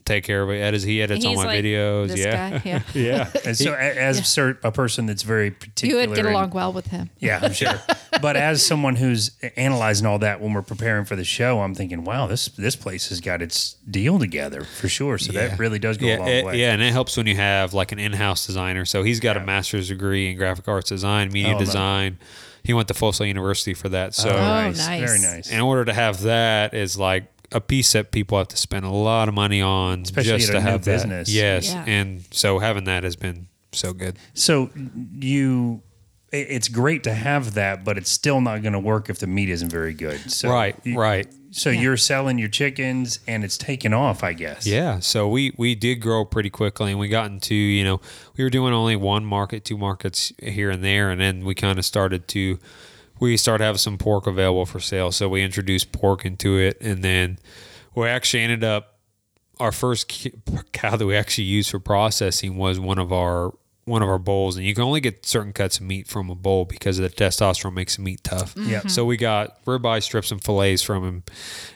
take 0.06 0.24
care 0.24 0.42
of 0.42 0.50
it. 0.50 0.60
Edits 0.60 0.84
he 0.84 1.02
edits 1.02 1.24
all 1.26 1.34
my 1.34 1.44
like, 1.44 1.64
videos. 1.64 2.08
This 2.08 2.20
yeah, 2.24 2.58
guy, 2.58 2.62
yeah. 2.64 2.82
yeah. 2.94 3.30
And 3.44 3.56
so, 3.56 3.72
a- 3.74 3.76
as 3.76 4.26
cer- 4.26 4.58
a 4.62 4.72
person 4.72 5.04
that's 5.06 5.22
very 5.22 5.46
You 5.48 5.50
particular, 5.52 6.00
would 6.06 6.16
get 6.16 6.24
and- 6.26 6.34
along 6.34 6.50
well 6.50 6.72
with 6.72 6.86
him. 6.86 7.10
Yeah, 7.18 7.40
I'm 7.42 7.52
sure. 7.52 7.74
but 8.22 8.36
as 8.36 8.64
someone 8.64 8.96
who's 8.96 9.32
analyzing 9.56 10.06
all 10.06 10.18
that 10.20 10.40
when 10.40 10.54
we're 10.54 10.62
preparing 10.62 11.04
for 11.04 11.16
the 11.16 11.24
show, 11.24 11.60
I'm 11.60 11.74
thinking, 11.74 12.04
wow, 12.04 12.26
this 12.26 12.46
this 12.48 12.76
place 12.76 13.08
has 13.10 13.20
got 13.20 13.42
its 13.42 13.74
deal 13.90 14.18
together 14.18 14.62
for 14.64 14.88
sure. 14.88 15.18
So 15.18 15.32
that 15.32 15.58
really 15.58 15.78
does 15.78 15.98
go 15.98 16.06
yeah, 16.06 16.16
a 16.16 16.18
long 16.20 16.28
it- 16.28 16.44
way. 16.46 16.58
yeah, 16.60 16.72
and 16.72 16.80
it 16.82 16.92
helps 16.92 17.16
when 17.16 17.26
you 17.26 17.36
have 17.36 17.74
like 17.74 17.92
an 17.92 17.98
in-house 17.98 18.46
designer. 18.46 18.84
So 18.86 19.02
he's 19.02 19.20
got 19.20 19.36
a 19.36 19.40
master's 19.40 19.88
degree 19.88 20.30
in 20.30 20.36
graphic 20.36 20.66
arts 20.68 20.88
design, 20.88 21.32
media 21.32 21.48
Oh, 21.48 21.50
I 21.50 21.52
love 21.54 21.62
it. 21.62 21.64
design. 21.66 22.18
He 22.64 22.72
went 22.74 22.88
to 22.88 22.94
Full 22.94 23.12
Sail 23.12 23.28
University 23.28 23.74
for 23.74 23.88
that. 23.90 24.12
So 24.12 24.28
Oh, 24.28 24.32
Oh, 24.32 24.38
nice. 24.38 24.78
nice. 24.88 25.00
Very 25.08 25.20
nice. 25.20 25.50
in 25.52 25.60
order 25.60 25.84
to 25.84 25.92
have 25.92 26.22
that 26.22 26.74
is 26.74 26.98
like 26.98 27.24
a 27.52 27.60
piece 27.60 27.92
that 27.92 28.10
people 28.12 28.38
have 28.38 28.48
to 28.48 28.56
spend 28.56 28.84
a 28.84 28.90
lot 28.90 29.28
of 29.28 29.34
money 29.34 29.60
on 29.62 30.02
Especially 30.02 30.38
just 30.38 30.52
to 30.52 30.60
have 30.60 30.84
that. 30.84 30.92
business. 30.92 31.28
Yes, 31.28 31.72
Yeah. 31.72 31.84
and 31.86 32.24
so 32.30 32.58
having 32.58 32.84
that 32.84 33.04
has 33.04 33.16
been 33.16 33.48
so 33.72 33.92
good. 33.92 34.16
So 34.34 34.70
you, 35.12 35.82
it's 36.32 36.68
great 36.68 37.04
to 37.04 37.14
have 37.14 37.54
that, 37.54 37.84
but 37.84 37.96
it's 37.98 38.10
still 38.10 38.40
not 38.40 38.62
going 38.62 38.72
to 38.72 38.80
work 38.80 39.08
if 39.10 39.18
the 39.18 39.26
meat 39.26 39.48
isn't 39.48 39.70
very 39.70 39.94
good. 39.94 40.30
So 40.30 40.50
right, 40.50 40.76
you- 40.84 40.98
right. 40.98 41.26
So 41.52 41.70
you're 41.70 41.96
selling 41.96 42.36
your 42.38 42.48
chickens, 42.50 43.20
and 43.26 43.42
it's 43.42 43.56
taken 43.56 43.94
off, 43.94 44.22
I 44.22 44.34
guess. 44.34 44.66
Yeah, 44.66 44.98
so 44.98 45.26
we 45.26 45.54
we 45.56 45.74
did 45.74 46.02
grow 46.02 46.26
pretty 46.26 46.50
quickly, 46.50 46.90
and 46.90 47.00
we 47.00 47.08
got 47.08 47.30
into 47.30 47.54
you 47.54 47.82
know 47.82 47.98
we 48.36 48.44
were 48.44 48.50
doing 48.50 48.74
only 48.74 48.94
one 48.96 49.24
market, 49.24 49.64
two 49.64 49.78
markets 49.78 50.34
here 50.42 50.70
and 50.70 50.84
there, 50.84 51.08
and 51.10 51.18
then 51.18 51.46
we 51.46 51.54
kind 51.54 51.78
of 51.78 51.86
started 51.86 52.28
to 52.28 52.58
we 53.20 53.36
started 53.36 53.64
having 53.64 53.78
some 53.78 53.98
pork 53.98 54.26
available 54.26 54.66
for 54.66 54.80
sale, 54.80 55.12
so 55.12 55.28
we 55.28 55.42
introduced 55.42 55.92
pork 55.92 56.24
into 56.24 56.58
it, 56.58 56.78
and 56.80 57.02
then 57.02 57.38
we 57.94 58.06
actually 58.08 58.42
ended 58.42 58.64
up 58.64 58.98
our 59.58 59.72
first 59.72 60.08
cow 60.72 60.96
that 60.96 61.06
we 61.06 61.16
actually 61.16 61.44
used 61.44 61.70
for 61.70 61.78
processing 61.80 62.56
was 62.56 62.78
one 62.78 62.98
of 62.98 63.12
our 63.12 63.52
one 63.84 64.02
of 64.02 64.08
our 64.08 64.18
bowls, 64.18 64.56
and 64.56 64.66
you 64.66 64.74
can 64.74 64.82
only 64.82 65.00
get 65.00 65.24
certain 65.24 65.52
cuts 65.52 65.78
of 65.78 65.84
meat 65.84 66.08
from 66.08 66.28
a 66.28 66.34
bowl 66.34 66.64
because 66.64 66.98
of 66.98 67.08
the 67.08 67.24
testosterone 67.24 67.72
makes 67.72 67.96
the 67.96 68.02
meat 68.02 68.22
tough. 68.24 68.52
Yeah. 68.56 68.80
So 68.88 69.04
we 69.04 69.16
got 69.16 69.64
ribeye 69.64 70.02
strips 70.02 70.32
and 70.32 70.42
fillets 70.42 70.82
from 70.82 71.04
him, 71.04 71.22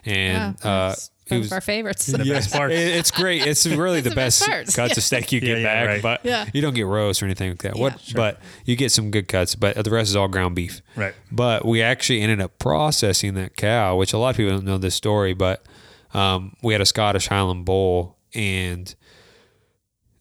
and 0.05 0.57
Yeah, 0.65 0.71
uh, 0.71 0.89
that's 0.89 1.11
he 1.31 1.37
one 1.37 1.41
was 1.41 1.49
of 1.49 1.53
our 1.55 1.61
favorites. 1.63 2.07
The 2.13 2.19
best 2.25 2.53
part. 2.53 2.71
it- 2.73 2.77
it's 2.97 3.11
great. 3.11 3.47
It's 3.47 3.67
really 3.85 4.01
the 4.03 4.11
the 4.11 4.15
best 4.15 4.41
best 4.41 4.51
parts. 4.51 4.77
cuts 4.77 4.97
of 4.99 5.03
steak 5.03 5.33
you 5.33 5.41
get 5.41 5.59
yeah, 5.59 5.65
back, 5.65 5.87
right. 5.89 6.03
but 6.03 6.25
Yeah. 6.25 6.47
you 6.53 6.61
don't 6.61 6.75
get 6.75 6.87
roast 6.87 7.23
or 7.23 7.27
anything 7.27 7.51
like 7.51 7.63
that. 7.63 7.77
Yeah. 7.77 7.83
What? 7.83 8.13
But 8.15 8.41
you 8.67 8.77
get 8.77 8.93
some 8.93 9.11
good 9.11 9.27
cuts. 9.29 9.55
But 9.55 9.83
the 9.83 9.91
rest 9.91 10.11
is 10.11 10.17
all 10.17 10.29
ground 10.29 10.55
beef. 10.55 10.83
Right. 10.97 11.15
But 11.33 11.65
we 11.65 11.81
actually 11.83 12.21
ended 12.21 12.41
up 12.41 12.59
processing 12.59 13.35
that 13.35 13.57
cow, 13.57 13.97
which 13.97 14.13
a 14.13 14.19
lot 14.19 14.31
of 14.31 14.37
people 14.37 14.53
don't 14.53 14.65
know 14.65 14.79
this 14.79 14.95
story. 14.95 15.33
But 15.33 15.65
um, 16.13 16.57
we 16.63 16.75
had 16.75 16.81
a 16.83 16.87
Scottish 16.87 17.29
Highland 17.29 17.65
bull, 17.65 18.19
and 18.35 18.95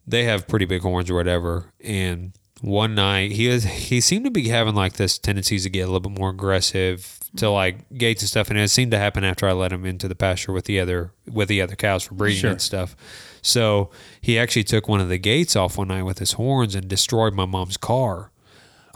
they 0.06 0.24
have 0.24 0.48
pretty 0.48 0.64
big 0.64 0.82
horns 0.82 1.10
or 1.10 1.14
whatever. 1.14 1.72
And 1.80 2.32
one 2.60 2.94
night 2.94 3.32
he 3.32 3.48
was 3.48 3.64
he 3.64 4.00
seemed 4.00 4.24
to 4.24 4.30
be 4.30 4.48
having 4.48 4.74
like 4.74 4.94
this 4.94 5.18
tendencies 5.18 5.62
to 5.62 5.70
get 5.70 5.82
a 5.82 5.86
little 5.86 6.00
bit 6.10 6.18
more 6.18 6.30
aggressive 6.30 7.18
to 7.36 7.48
like 7.48 7.88
gates 7.96 8.22
and 8.22 8.28
stuff 8.28 8.50
and 8.50 8.58
it 8.58 8.68
seemed 8.70 8.90
to 8.90 8.98
happen 8.98 9.22
after 9.22 9.46
I 9.48 9.52
let 9.52 9.72
him 9.72 9.84
into 9.86 10.08
the 10.08 10.16
pasture 10.16 10.52
with 10.52 10.64
the 10.64 10.80
other 10.80 11.12
with 11.30 11.48
the 11.48 11.62
other 11.62 11.76
cows 11.76 12.02
for 12.02 12.14
breeding 12.14 12.40
Sure. 12.40 12.50
and 12.50 12.60
stuff. 12.60 12.96
So 13.42 13.90
he 14.20 14.38
actually 14.38 14.64
took 14.64 14.88
one 14.88 15.00
of 15.00 15.08
the 15.08 15.16
gates 15.18 15.54
off 15.54 15.78
one 15.78 15.88
night 15.88 16.02
with 16.02 16.18
his 16.18 16.32
horns 16.32 16.74
and 16.74 16.88
destroyed 16.88 17.32
my 17.34 17.46
mom's 17.46 17.76
car. 17.76 18.30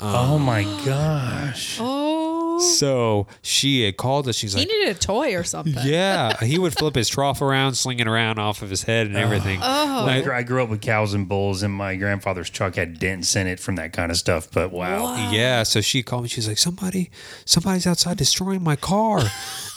oh 0.01 0.39
my 0.39 0.65
gosh. 0.85 1.79
oh, 1.81 2.04
So 2.61 3.27
she 3.43 3.83
had 3.85 3.97
called 3.97 4.29
us. 4.29 4.37
She's 4.37 4.53
he 4.55 4.61
like, 4.61 4.69
needed 4.69 4.97
a 4.97 4.99
toy 4.99 5.35
or 5.37 5.45
something. 5.45 5.75
"Yeah." 5.85 6.37
He 6.45 6.59
would 6.59 6.73
flip 6.77 6.95
his 6.95 7.09
trough 7.09 7.41
around, 7.43 7.75
slinging 7.75 8.09
around 8.09 8.39
off 8.39 8.63
of 8.63 8.71
his 8.71 8.83
head 8.85 9.07
and 9.07 9.17
everything. 9.17 9.61
Oh, 9.63 10.07
I, 10.07 10.37
I 10.39 10.43
grew 10.43 10.63
up 10.63 10.69
with 10.69 10.81
cows 10.81 11.15
and 11.15 11.29
bulls, 11.29 11.63
and 11.63 11.73
my 11.73 11.97
grandfather's 11.97 12.51
truck 12.51 12.77
had 12.77 12.99
dents 12.99 13.35
in 13.37 13.47
it 13.47 13.61
from 13.61 13.77
that 13.77 13.93
kind 13.93 14.11
of 14.11 14.17
stuff. 14.17 14.49
But 14.51 14.73
wow, 14.73 15.31
Yeah, 15.33 15.63
so 15.63 15.81
she 15.81 16.03
called 16.03 16.23
me. 16.25 16.29
She's 16.29 16.49
like, 16.49 16.59
"Somebody, 16.59 17.11
somebody's 17.45 17.87
outside 17.87 18.17
destroying 18.17 18.63
my 18.63 18.77
car," 18.77 19.21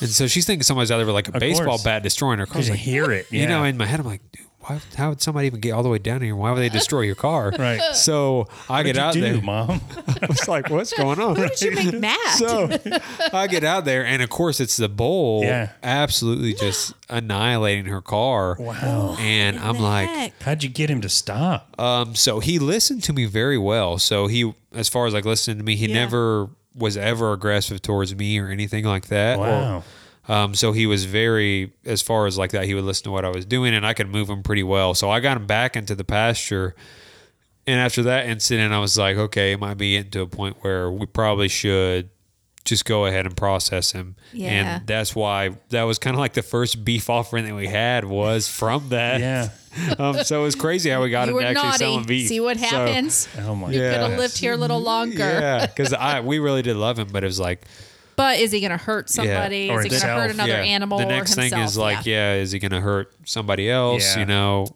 and 0.01 0.09
so 0.09 0.27
she's 0.27 0.45
thinking 0.45 0.63
somebody's 0.63 0.91
out 0.91 0.97
there 0.97 1.05
with 1.05 1.15
like 1.15 1.27
a 1.29 1.39
baseball 1.39 1.67
course. 1.67 1.83
bat 1.83 2.03
destroying 2.03 2.39
her 2.39 2.45
car. 2.45 2.57
I 2.57 2.59
because 2.61 2.69
was 2.69 2.69
you 2.69 2.73
like, 2.73 2.79
hear 3.07 3.11
it. 3.11 3.27
Yeah. 3.31 3.41
You 3.41 3.47
know, 3.47 3.63
in 3.63 3.77
my 3.77 3.85
head, 3.85 3.99
I'm 3.99 4.05
like, 4.05 4.21
dude, 4.31 4.46
why, 4.67 4.79
how 4.95 5.09
would 5.09 5.21
somebody 5.21 5.47
even 5.47 5.59
get 5.59 5.71
all 5.71 5.83
the 5.83 5.89
way 5.89 5.97
down 5.97 6.21
here? 6.21 6.35
Why 6.35 6.51
would 6.51 6.59
they 6.59 6.69
destroy 6.69 7.01
your 7.01 7.15
car? 7.15 7.51
Right. 7.59 7.81
So 7.95 8.47
I 8.69 8.83
get 8.83 8.97
out 8.97 9.13
do, 9.13 9.21
there. 9.21 9.41
mom. 9.41 9.81
I 10.21 10.25
was 10.27 10.47
like, 10.47 10.69
what's 10.69 10.93
going 10.97 11.19
on? 11.19 11.35
Who 11.35 11.47
did 11.47 11.61
you 11.61 11.71
make 11.71 11.93
mad? 11.99 12.35
so 12.37 12.69
I 13.33 13.47
get 13.47 13.63
out 13.63 13.85
there, 13.85 14.05
and 14.05 14.21
of 14.21 14.29
course, 14.29 14.59
it's 14.59 14.77
the 14.77 14.89
bull 14.89 15.41
Yeah. 15.43 15.69
absolutely 15.83 16.53
just 16.53 16.93
annihilating 17.09 17.85
her 17.85 18.01
car. 18.01 18.55
Wow. 18.59 19.15
And 19.19 19.57
I'm 19.59 19.79
like, 19.79 20.07
heck? 20.09 20.41
How'd 20.43 20.63
you 20.63 20.69
get 20.69 20.89
him 20.89 21.01
to 21.01 21.09
stop? 21.09 21.79
um, 21.79 22.15
so 22.15 22.39
he 22.39 22.59
listened 22.59 23.03
to 23.03 23.13
me 23.13 23.25
very 23.25 23.57
well. 23.57 23.97
So 23.97 24.27
he, 24.27 24.53
as 24.73 24.89
far 24.89 25.07
as 25.07 25.13
like 25.13 25.25
listening 25.25 25.57
to 25.57 25.63
me, 25.63 25.75
he 25.75 25.87
Yeah. 25.87 25.95
never 25.95 26.49
was 26.75 26.95
ever 26.95 27.33
aggressive 27.33 27.81
towards 27.81 28.13
me 28.15 28.37
or 28.39 28.49
anything 28.49 28.85
like 28.85 29.07
that. 29.07 29.37
or- 29.37 29.41
Wow. 29.41 29.83
Um, 30.27 30.53
so 30.55 30.71
he 30.71 30.85
was 30.85 31.05
very, 31.05 31.73
as 31.85 32.01
far 32.01 32.25
as 32.27 32.37
like 32.37 32.51
that, 32.51 32.65
he 32.65 32.73
would 32.73 32.83
listen 32.83 33.05
to 33.05 33.11
what 33.11 33.25
I 33.25 33.29
was 33.29 33.45
doing, 33.45 33.73
and 33.73 33.85
I 33.85 33.93
could 33.93 34.09
move 34.09 34.29
him 34.29 34.43
pretty 34.43 34.63
well. 34.63 34.93
So 34.93 35.09
I 35.09 35.19
got 35.19 35.37
him 35.37 35.45
back 35.47 35.75
into 35.75 35.95
the 35.95 36.03
pasture. 36.03 36.75
And 37.65 37.79
after 37.79 38.03
that 38.03 38.27
incident, 38.27 38.73
I 38.73 38.79
was 38.79 38.97
like, 38.97 39.17
okay, 39.17 39.51
it 39.53 39.59
might 39.59 39.77
be 39.77 39.93
getting 39.97 40.11
to 40.11 40.21
a 40.21 40.27
point 40.27 40.57
where 40.61 40.89
we 40.89 41.05
probably 41.05 41.49
should 41.49 42.09
just 42.63 42.85
go 42.85 43.05
ahead 43.05 43.25
and 43.25 43.35
process 43.35 43.91
him. 43.91 44.15
Yeah. 44.33 44.49
And 44.77 44.87
that's 44.87 45.13
why 45.15 45.51
that 45.69 45.83
was 45.83 45.99
kind 45.99 46.13
of 46.15 46.19
like 46.19 46.33
the 46.33 46.41
first 46.43 46.83
beef 46.85 47.09
offering 47.09 47.45
that 47.45 47.55
we 47.55 47.67
had 47.67 48.05
was 48.05 48.47
from 48.47 48.89
that. 48.89 49.19
Yeah. 49.19 49.49
Um, 49.99 50.23
so 50.23 50.39
it 50.41 50.43
was 50.43 50.55
crazy 50.55 50.89
how 50.89 51.03
we 51.03 51.11
got 51.11 51.27
you 51.27 51.29
him 51.29 51.35
were 51.35 51.41
to 51.41 51.47
actually 51.59 51.77
selling 51.77 52.03
beef. 52.05 52.29
See 52.29 52.39
what 52.39 52.57
So- 52.57 52.65
happens. 52.65 53.27
Oh 53.37 53.53
my. 53.53 53.67
you 53.67 53.73
could 53.73 53.79
Yeah. 53.79 54.07
have 54.09 54.17
lived 54.17 54.35
here 54.35 54.53
a 54.53 54.57
little 54.57 54.81
longer. 54.81 55.19
yeah, 55.19 55.67
because 55.67 55.93
I 55.93 56.19
we 56.21 56.39
really 56.39 56.63
did 56.63 56.77
love 56.77 56.97
him, 56.97 57.09
but 57.11 57.23
it 57.23 57.27
was 57.27 57.39
like 57.39 57.61
But 58.17 58.39
is 58.39 58.51
he 58.51 58.59
going 58.59 58.71
to 58.71 58.77
hurt 58.77 59.09
somebody? 59.09 59.69
Or 59.69 59.79
Is 59.79 59.85
he 59.85 59.89
going 59.91 60.01
to 60.01 60.07
hurt 60.07 60.31
another 60.31 60.51
yeah. 60.51 60.57
animal 60.61 60.97
The 60.97 61.05
or 61.05 61.07
next 61.07 61.35
himself? 61.35 61.51
thing 61.51 61.59
is 61.61 61.77
like, 61.77 62.05
yeah. 62.05 62.33
is 62.33 62.51
he 62.51 62.59
going 62.59 62.71
to 62.71 62.81
hurt 62.81 63.13
somebody 63.25 63.69
else? 63.69 64.15
Yeah. 64.15 64.21
You 64.21 64.25
know, 64.25 64.67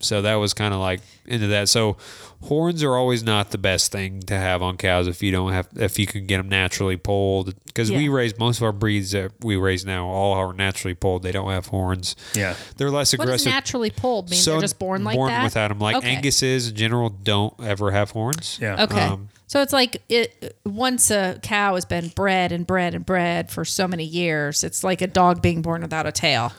so 0.00 0.22
that 0.22 0.34
was 0.34 0.52
kind 0.52 0.74
of 0.74 0.80
like 0.80 1.00
into 1.24 1.46
that. 1.48 1.68
So 1.68 1.96
horns 2.42 2.82
are 2.84 2.94
always 2.96 3.22
not 3.22 3.50
the 3.50 3.58
best 3.58 3.90
thing 3.92 4.20
to 4.22 4.34
have 4.36 4.62
on 4.62 4.76
cows 4.76 5.08
if 5.08 5.22
you 5.22 5.32
don't 5.32 5.52
have 5.52 5.68
if 5.76 5.98
you 5.98 6.06
can 6.06 6.26
get 6.26 6.36
them 6.36 6.48
naturally 6.48 6.96
polled 6.96 7.52
because 7.66 7.90
we 7.90 8.08
raise 8.08 8.38
most 8.38 8.58
of 8.58 8.62
our 8.62 8.70
breeds 8.72 9.10
that 9.10 9.32
we 9.40 9.56
raise 9.56 9.84
now 9.84 10.06
all 10.06 10.34
are 10.34 10.52
naturally 10.52 10.94
polled. 10.94 11.22
They 11.24 11.32
don't 11.32 11.50
have 11.50 11.66
horns. 11.66 12.14
Yeah. 12.34 12.54
They're 12.76 12.90
less 12.90 13.12
What 13.12 13.26
does 13.26 13.42
aggressive. 13.42 13.52
naturally 13.52 13.90
polled 13.90 14.30
mean? 14.30 14.40
They're 14.44 14.60
just 14.60 14.78
born 14.78 15.02
like 15.04 15.16
that? 15.18 15.42
without 15.44 15.68
them. 15.68 15.78
Like 15.80 15.96
Okay. 15.96 16.14
Angus's 16.14 16.68
in 16.70 16.76
general 16.76 17.10
don't 17.10 17.54
ever 17.60 17.90
have 17.90 18.10
horns. 18.12 18.58
Yeah. 18.60 18.84
Okay. 18.84 19.00
Um, 19.00 19.28
so 19.48 19.60
it's 19.60 19.72
like 19.72 20.00
it 20.08 20.56
once 20.64 21.10
a 21.10 21.40
cow 21.42 21.74
has 21.74 21.84
been 21.84 22.08
bred 22.08 22.52
and 22.52 22.64
bred 22.66 22.94
and 22.94 23.04
bred 23.04 23.50
for 23.50 23.64
so 23.64 23.88
many 23.88 24.04
years, 24.04 24.62
it's 24.62 24.84
like 24.84 25.02
a 25.02 25.08
dog 25.08 25.42
being 25.42 25.60
born 25.62 25.82
without 25.82 26.06
a 26.06 26.12
tail. 26.12 26.52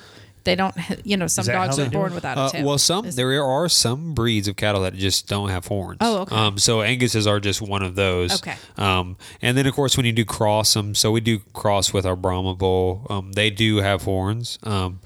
They 0.46 0.56
don't, 0.56 0.74
you 1.06 1.18
know, 1.18 1.28
some 1.28 1.46
dogs 1.46 1.78
are 1.80 1.90
born 1.90 2.14
it? 2.14 2.16
without 2.16 2.38
a 2.38 2.42
Uh, 2.42 2.50
tail. 2.50 2.66
well, 2.66 2.78
some 2.78 3.06
Is- 3.06 3.16
there 3.16 3.44
are 3.44 3.68
some 3.70 4.14
breeds 4.14 4.48
of 4.48 4.56
cattle 4.56 4.82
that 4.84 4.96
just 4.96 5.28
don't 5.28 5.50
have 5.50 5.68
horns. 5.68 5.98
Oh, 6.02 6.20
okay. 6.20 6.36
Um, 6.36 6.58
so 6.58 6.82
Angus's 6.82 7.28
are 7.28 7.40
just 7.40 7.62
one 7.62 7.84
of 7.84 7.96
those. 7.96 8.34
Okay. 8.36 8.56
Um, 8.78 9.18
and 9.42 9.58
then 9.58 9.66
of 9.68 9.74
course 9.76 9.96
when 9.98 10.06
you 10.06 10.14
do 10.14 10.26
cross 10.26 10.74
them, 10.74 10.96
so 10.96 11.12
we 11.12 11.20
do 11.22 11.40
cross 11.54 11.92
with 11.94 12.06
our 12.06 12.16
Brahma 12.16 12.56
bull. 12.56 13.06
Um, 13.10 13.34
they 13.34 13.50
do 13.50 13.78
have 13.78 14.04
horns. 14.04 14.58
Um, 14.64 15.00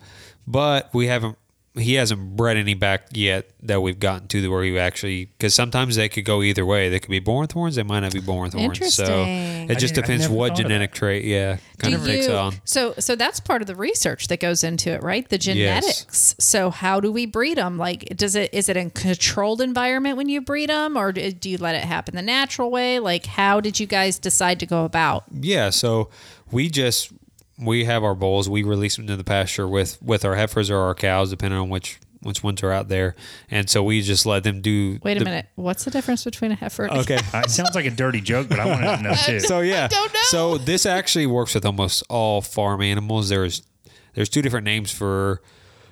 but 0.47 0.89
we 0.93 1.07
haven't. 1.07 1.37
He 1.75 1.95
hasn't 1.95 2.35
bred 2.35 2.55
any 2.57 2.75
back 2.75 3.07
yet 3.13 3.49
that 3.63 3.81
we've 3.81 3.97
gotten 3.99 4.27
to 4.27 4.47
where 4.47 4.63
he 4.63 4.77
actually 4.77 5.25
because 5.25 5.55
sometimes 5.55 5.95
they 5.95 6.07
could 6.07 6.23
go 6.23 6.43
either 6.43 6.63
way. 6.65 6.89
They 6.89 6.99
could 6.99 7.09
be 7.09 7.19
born 7.19 7.41
with 7.41 7.51
horns. 7.53 7.75
They 7.75 7.81
might 7.81 8.01
not 8.01 8.13
be 8.13 8.19
born 8.19 8.43
with 8.43 8.53
horns. 8.53 8.93
So 8.93 9.23
it 9.25 9.79
just 9.79 9.93
I 9.93 9.95
didn't- 9.95 9.95
depends 9.95 10.29
what 10.29 10.55
genetic 10.55 10.93
trait. 10.93 11.25
Yeah, 11.25 11.57
kind 11.79 11.95
Do 11.95 11.99
of 11.99 12.05
takes 12.05 12.27
on. 12.27 12.53
So, 12.63 12.93
so 12.99 13.15
that's 13.15 13.39
part 13.39 13.61
of 13.63 13.67
the 13.67 13.75
research 13.75 14.27
that 14.27 14.39
goes 14.39 14.63
into 14.63 14.91
it, 14.91 15.01
right? 15.01 15.27
The 15.27 15.39
genetics. 15.39 16.35
So, 16.39 16.69
how 16.69 16.99
do 16.99 17.11
we 17.11 17.25
breed 17.25 17.57
them? 17.57 17.79
Like, 17.79 18.05
does 18.15 18.35
it 18.35 18.53
is 18.53 18.69
it 18.69 18.77
in 18.77 18.91
controlled 18.91 19.59
environment 19.59 20.15
when 20.17 20.29
you 20.29 20.41
breed 20.41 20.69
them, 20.69 20.95
or 20.95 21.11
do 21.11 21.31
do 21.31 21.49
you 21.49 21.57
let 21.57 21.73
it 21.73 21.85
happen 21.85 22.15
the 22.15 22.21
natural 22.21 22.69
way? 22.69 22.99
Like, 22.99 23.25
how 23.25 23.59
did 23.59 23.79
you 23.79 23.87
guys 23.87 24.19
decide 24.19 24.59
to 24.59 24.67
go 24.67 24.85
about? 24.85 25.23
Yeah, 25.31 25.71
so 25.71 26.09
we 26.51 26.69
just 26.69 27.11
we 27.57 27.85
have 27.85 28.03
our 28.03 28.15
bulls. 28.15 28.49
We 28.49 28.63
release 28.63 28.95
them 28.95 29.07
to 29.07 29.15
the 29.15 29.23
pasture 29.23 29.67
with 29.67 30.01
with 30.01 30.25
our 30.25 30.35
heifers 30.35 30.69
or 30.69 30.77
our 30.77 30.95
cows, 30.95 31.29
depending 31.29 31.59
on 31.59 31.69
which 31.69 31.99
which 32.21 32.41
ones 32.41 32.63
are 32.63 32.71
out 32.71 32.87
there. 32.87 33.15
And 33.51 33.69
so 33.69 33.83
we 33.83 34.01
just 34.01 34.25
let 34.25 34.43
them 34.43 34.61
do. 34.61 34.97
Wait 35.03 35.17
a 35.17 35.19
the- 35.19 35.25
minute. 35.25 35.47
What's 35.55 35.83
the 35.83 35.91
difference 35.91 36.23
between 36.23 36.51
a 36.51 36.55
heifer? 36.55 36.85
and 36.85 36.99
Okay. 36.99 37.17
Uh, 37.33 37.39
it 37.45 37.49
sounds 37.49 37.75
like 37.75 37.85
a 37.85 37.89
dirty 37.91 38.21
joke, 38.21 38.47
but 38.47 38.59
I 38.59 38.65
want 38.65 38.81
to 38.81 39.03
know 39.03 39.13
too. 39.25 39.39
So 39.41 39.59
yeah, 39.59 39.87
don't 39.87 40.13
know. 40.13 40.19
So 40.23 40.57
this 40.57 40.85
actually 40.85 41.25
works 41.27 41.53
with 41.53 41.65
almost 41.65 42.03
all 42.09 42.41
farm 42.41 42.81
animals. 42.81 43.29
There's 43.29 43.61
there's 44.13 44.29
two 44.29 44.41
different 44.41 44.65
names 44.65 44.91
for 44.91 45.41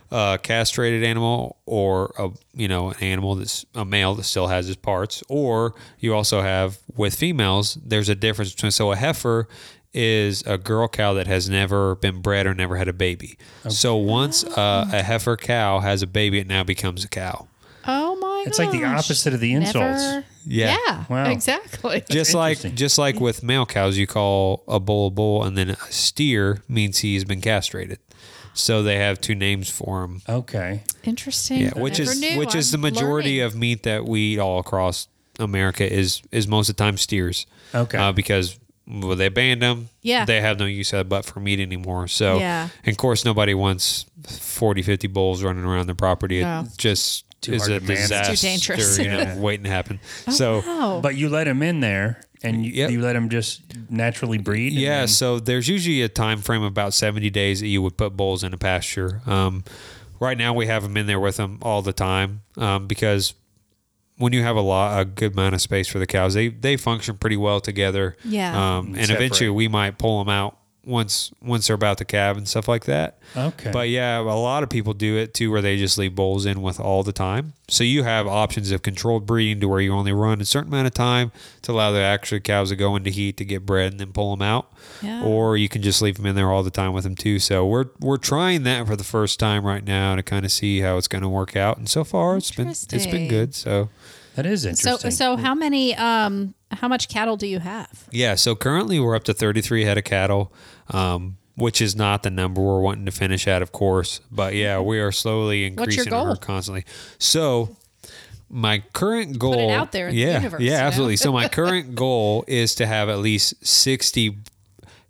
a 0.10 0.38
castrated 0.42 1.04
animal 1.04 1.58
or 1.66 2.14
a 2.18 2.30
you 2.54 2.68
know 2.68 2.90
an 2.90 2.98
animal 3.02 3.36
that's 3.36 3.66
a 3.76 3.86
male 3.86 4.16
that 4.16 4.24
still 4.24 4.48
has 4.48 4.68
his 4.68 4.76
parts, 4.78 5.24
or 5.30 5.74
you 6.00 6.14
also 6.16 6.42
have 6.42 6.80
with 6.96 7.14
females. 7.16 7.78
There's 7.84 8.10
a 8.10 8.16
difference 8.16 8.54
between 8.54 8.72
so 8.72 8.92
a 8.92 8.96
heifer 8.96 9.48
is 9.94 10.42
a 10.46 10.58
girl 10.58 10.88
cow 10.88 11.14
that 11.14 11.28
has 11.28 11.50
never 11.50 11.96
been 11.96 12.22
bred 12.22 12.46
or 12.46 12.54
never 12.54 12.78
had 12.78 12.88
a 12.88 12.94
baby. 12.94 13.38
So 13.70 13.96
once 13.96 14.44
uh, 14.44 14.90
a 14.92 15.04
heifer 15.04 15.38
cow 15.38 15.80
has 15.80 16.02
a 16.02 16.08
baby, 16.08 16.40
it 16.40 16.48
now 16.48 16.64
becomes 16.64 17.04
a 17.04 17.08
cow. 17.08 17.48
oh 17.88 18.16
my! 18.16 18.44
It's 18.48 18.58
like 18.58 18.72
the 18.72 18.84
opposite 18.86 19.34
of 19.34 19.40
the 19.40 19.54
insults. 19.54 19.76
Never. 20.02 20.26
Yeah. 20.46 20.78
Yeah. 20.88 21.06
Wow. 21.10 21.30
Exactly. 21.30 22.04
just 22.10 22.34
like 22.34 22.60
just 22.76 22.98
like 22.98 23.20
with 23.20 23.44
male 23.44 23.66
cows, 23.66 23.98
you 23.98 24.08
call 24.08 24.64
a 24.68 24.80
bull 24.80 25.08
a 25.08 25.12
bull, 25.12 25.44
and 25.44 25.58
then 25.58 25.72
a 25.72 25.76
steer 25.92 26.64
means 26.68 27.00
he's 27.00 27.24
been 27.24 27.42
castrated. 27.42 28.00
So 28.54 28.84
they 28.84 28.98
have 28.98 29.22
two 29.22 29.36
names 29.36 29.70
for 29.70 30.04
him. 30.04 30.22
Okay. 30.28 30.84
Interesting. 31.04 31.62
Yeah, 31.62 31.80
which 31.80 32.00
is 32.00 32.20
knew. 32.20 32.38
which 32.38 32.54
is 32.56 32.72
the 32.72 32.78
I'm 32.78 32.82
majority 32.82 33.38
learning. 33.40 33.42
of 33.54 33.56
meat 33.56 33.84
that 33.84 34.06
we 34.06 34.34
eat 34.34 34.40
all 34.40 34.60
across 34.60 35.08
America 35.40 35.90
is 35.92 36.22
is 36.32 36.48
most 36.48 36.70
of 36.70 36.76
the 36.76 36.84
time 36.84 36.98
steers. 36.98 37.46
Okay. 37.74 37.98
uh, 37.98 38.12
because 38.12 38.60
well, 38.88 39.16
they 39.16 39.30
banned 39.30 39.62
them. 39.62 39.90
Yeah. 40.02 40.26
they 40.26 40.42
have 40.42 40.60
no 40.60 40.66
use 40.66 40.92
of 40.94 40.98
that 41.00 41.10
butt 41.10 41.26
for 41.26 41.40
meat 41.40 41.60
anymore. 41.60 42.08
So 42.08 42.40
Yeah. 42.40 42.70
and 42.84 42.94
of 42.94 42.98
course 42.98 43.24
nobody 43.26 43.54
wants 43.54 44.06
40, 44.28 44.82
50 44.82 45.08
bulls 45.08 45.44
running 45.44 45.64
around 45.64 45.88
their 45.88 45.96
property. 45.96 46.42
No. 46.42 46.62
It 46.66 46.78
just 46.78 47.26
Too 47.42 47.54
is 47.54 47.68
a 47.68 47.80
to 47.80 47.86
manage. 47.86 47.90
It's 47.90 48.10
disaster. 48.10 48.36
too 48.36 48.48
dangerous. 48.48 48.98
You 49.00 49.08
know, 49.10 49.36
waiting 49.42 49.64
to 49.66 49.70
happen. 49.70 50.00
so. 50.30 50.62
Oh. 50.66 51.02
But 51.02 51.16
you 51.16 51.30
let 51.30 51.46
them 51.46 51.62
in 51.64 51.80
there, 51.80 52.22
and 52.44 52.66
you, 52.66 52.72
Yep. 52.74 52.92
you 52.92 53.02
let 53.02 53.14
them 53.14 53.30
just 53.30 53.62
naturally 53.90 54.38
breed. 54.38 54.74
Yeah, 54.74 55.00
then- 55.00 55.08
so 55.08 55.40
there's 55.40 55.68
usually 55.68 56.02
a 56.02 56.10
time 56.10 56.40
frame 56.40 56.62
of 56.62 56.68
about 56.68 56.94
70 56.94 57.30
days 57.30 57.60
that 57.62 57.68
you 57.68 57.82
would 57.82 57.98
put 57.98 58.16
bulls 58.18 58.44
in 58.44 58.54
a 58.54 58.58
pasture. 58.58 59.22
Um, 59.26 59.64
right 60.20 60.38
now, 60.38 60.54
we 60.54 60.68
have 60.68 60.84
them 60.84 60.98
in 60.98 61.06
there 61.08 61.20
with 61.20 61.38
them 61.38 61.58
all 61.62 61.82
the 61.82 61.94
time 61.94 62.42
um, 62.58 62.86
because 62.88 63.34
when 64.22 64.34
you 64.34 64.44
have 64.44 64.56
a 64.56 64.62
lot, 64.62 65.02
a 65.02 65.06
good 65.06 65.34
amount 65.34 65.56
of 65.56 65.62
space 65.62 65.88
for 65.88 66.00
the 66.00 66.08
cows, 66.08 66.34
they 66.34 66.48
they 66.50 66.78
function 66.78 67.18
pretty 67.18 67.38
well 67.38 67.60
together. 67.60 68.16
Yeah. 68.24 68.78
Um, 68.78 68.96
and 68.96 69.08
Separate. 69.08 69.16
eventually, 69.16 69.50
we 69.50 69.68
might 69.68 69.98
pull 69.98 70.20
them 70.24 70.30
out 70.30 70.58
once 70.84 71.32
once 71.44 71.68
they're 71.68 71.76
about 71.76 71.98
to 72.00 72.06
calve 72.06 72.38
and 72.38 72.48
stuff 72.48 72.68
like 72.68 72.86
that. 72.86 73.20
Okay. 73.38 73.72
But 73.72 73.90
yeah, 73.90 74.20
a 74.20 74.24
lot 74.24 74.64
of 74.64 74.70
people 74.70 74.94
do 74.94 75.16
it 75.18 75.34
too, 75.34 75.52
where 75.52 75.62
they 75.62 75.78
just 75.78 75.98
leave 75.98 76.16
bulls 76.16 76.46
in 76.46 76.62
with 76.62 76.80
all 76.80 77.04
the 77.04 77.14
time. 77.14 77.54
So 77.68 77.84
you 77.84 78.04
have 78.04 78.28
options 78.28 78.72
of 78.72 78.82
controlled 78.82 79.26
breeding 79.26 79.62
to 79.62 79.68
where 79.68 79.80
you 79.80 79.94
only 79.94 80.12
run 80.12 80.42
a 80.42 80.46
certain 80.46 80.74
amount 80.74 80.88
of 80.88 80.94
time 80.94 81.32
to 81.62 81.72
allow 81.72 81.92
the 81.92 82.00
actual 82.00 82.40
cows 82.40 82.70
to 82.70 82.76
go 82.76 82.96
into 82.98 83.12
heat 83.12 83.38
to 83.38 83.46
get 83.46 83.66
bred 83.66 83.92
and 83.94 84.00
then 84.00 84.12
pull 84.12 84.36
them 84.36 84.42
out. 84.42 84.74
Yeah. 85.02 85.24
Or 85.24 85.56
you 85.56 85.70
can 85.70 85.82
just 85.82 86.02
leave 86.02 86.18
them 86.18 86.26
in 86.26 86.36
there 86.36 86.52
all 86.52 86.64
the 86.64 86.72
time 86.72 86.94
with 86.94 87.04
them 87.04 87.16
too. 87.16 87.40
So 87.40 87.66
we're 87.66 87.86
we're 88.00 88.18
trying 88.18 88.64
that 88.64 88.88
for 88.88 88.96
the 88.96 89.04
first 89.04 89.40
time 89.40 89.64
right 89.64 89.86
now 89.86 90.16
to 90.16 90.24
kind 90.24 90.46
of 90.46 90.52
see 90.52 90.80
how 90.82 90.98
it's 90.98 91.08
going 91.08 91.22
to 91.22 91.30
work 91.30 91.56
out. 91.56 91.78
And 91.78 91.88
so 91.88 92.04
far, 92.04 92.38
it's 92.38 92.52
been 92.52 92.68
it's 92.68 92.84
Interesting. 92.84 93.12
been 93.12 93.28
good. 93.28 93.54
So 93.56 93.90
that 94.36 94.46
is 94.46 94.64
So, 94.64 94.70
interesting. 94.70 95.12
so 95.12 95.36
how 95.38 95.54
many? 95.56 95.96
Um, 95.96 96.54
how 96.72 96.88
much 96.88 97.10
cattle 97.10 97.36
do 97.38 97.48
you 97.48 97.60
have? 97.60 98.08
yeah, 98.12 98.36
so 98.36 98.56
currently 98.56 99.00
we're 99.00 99.16
up 99.16 99.26
to 99.26 99.34
33 99.34 99.84
head 99.86 99.98
of 99.98 100.04
cattle. 100.04 100.54
Um, 100.90 101.38
which 101.56 101.82
is 101.82 101.96
not 101.96 102.24
the 102.24 102.30
number 102.32 102.62
we're 102.62 102.80
wanting 102.80 103.06
to 103.06 103.12
finish 103.12 103.46
at, 103.48 103.62
of 103.62 103.72
course. 103.72 104.22
But 104.32 104.56
yeah, 104.56 104.80
we 104.80 105.00
are 105.00 105.12
slowly 105.12 105.66
increasing 105.66 106.12
our 106.12 106.36
constantly. 106.38 106.86
So 107.20 107.76
my 108.50 108.80
current 108.94 109.38
goal 109.38 109.54
Put 109.54 109.60
it 109.62 109.70
out 109.70 109.92
there 109.92 110.08
in 110.08 110.16
the 110.16 110.22
yeah, 110.22 110.38
universe, 110.38 110.62
you 110.62 110.72
Yeah, 110.72 110.80
know? 110.80 110.88
absolutely. 110.88 111.18
So 111.18 111.32
my 111.32 111.48
current 111.50 111.94
goal 111.94 112.46
is 112.48 112.74
to 112.76 112.88
have 112.88 113.10
at 113.10 113.20
least 113.20 113.66
60 113.66 114.38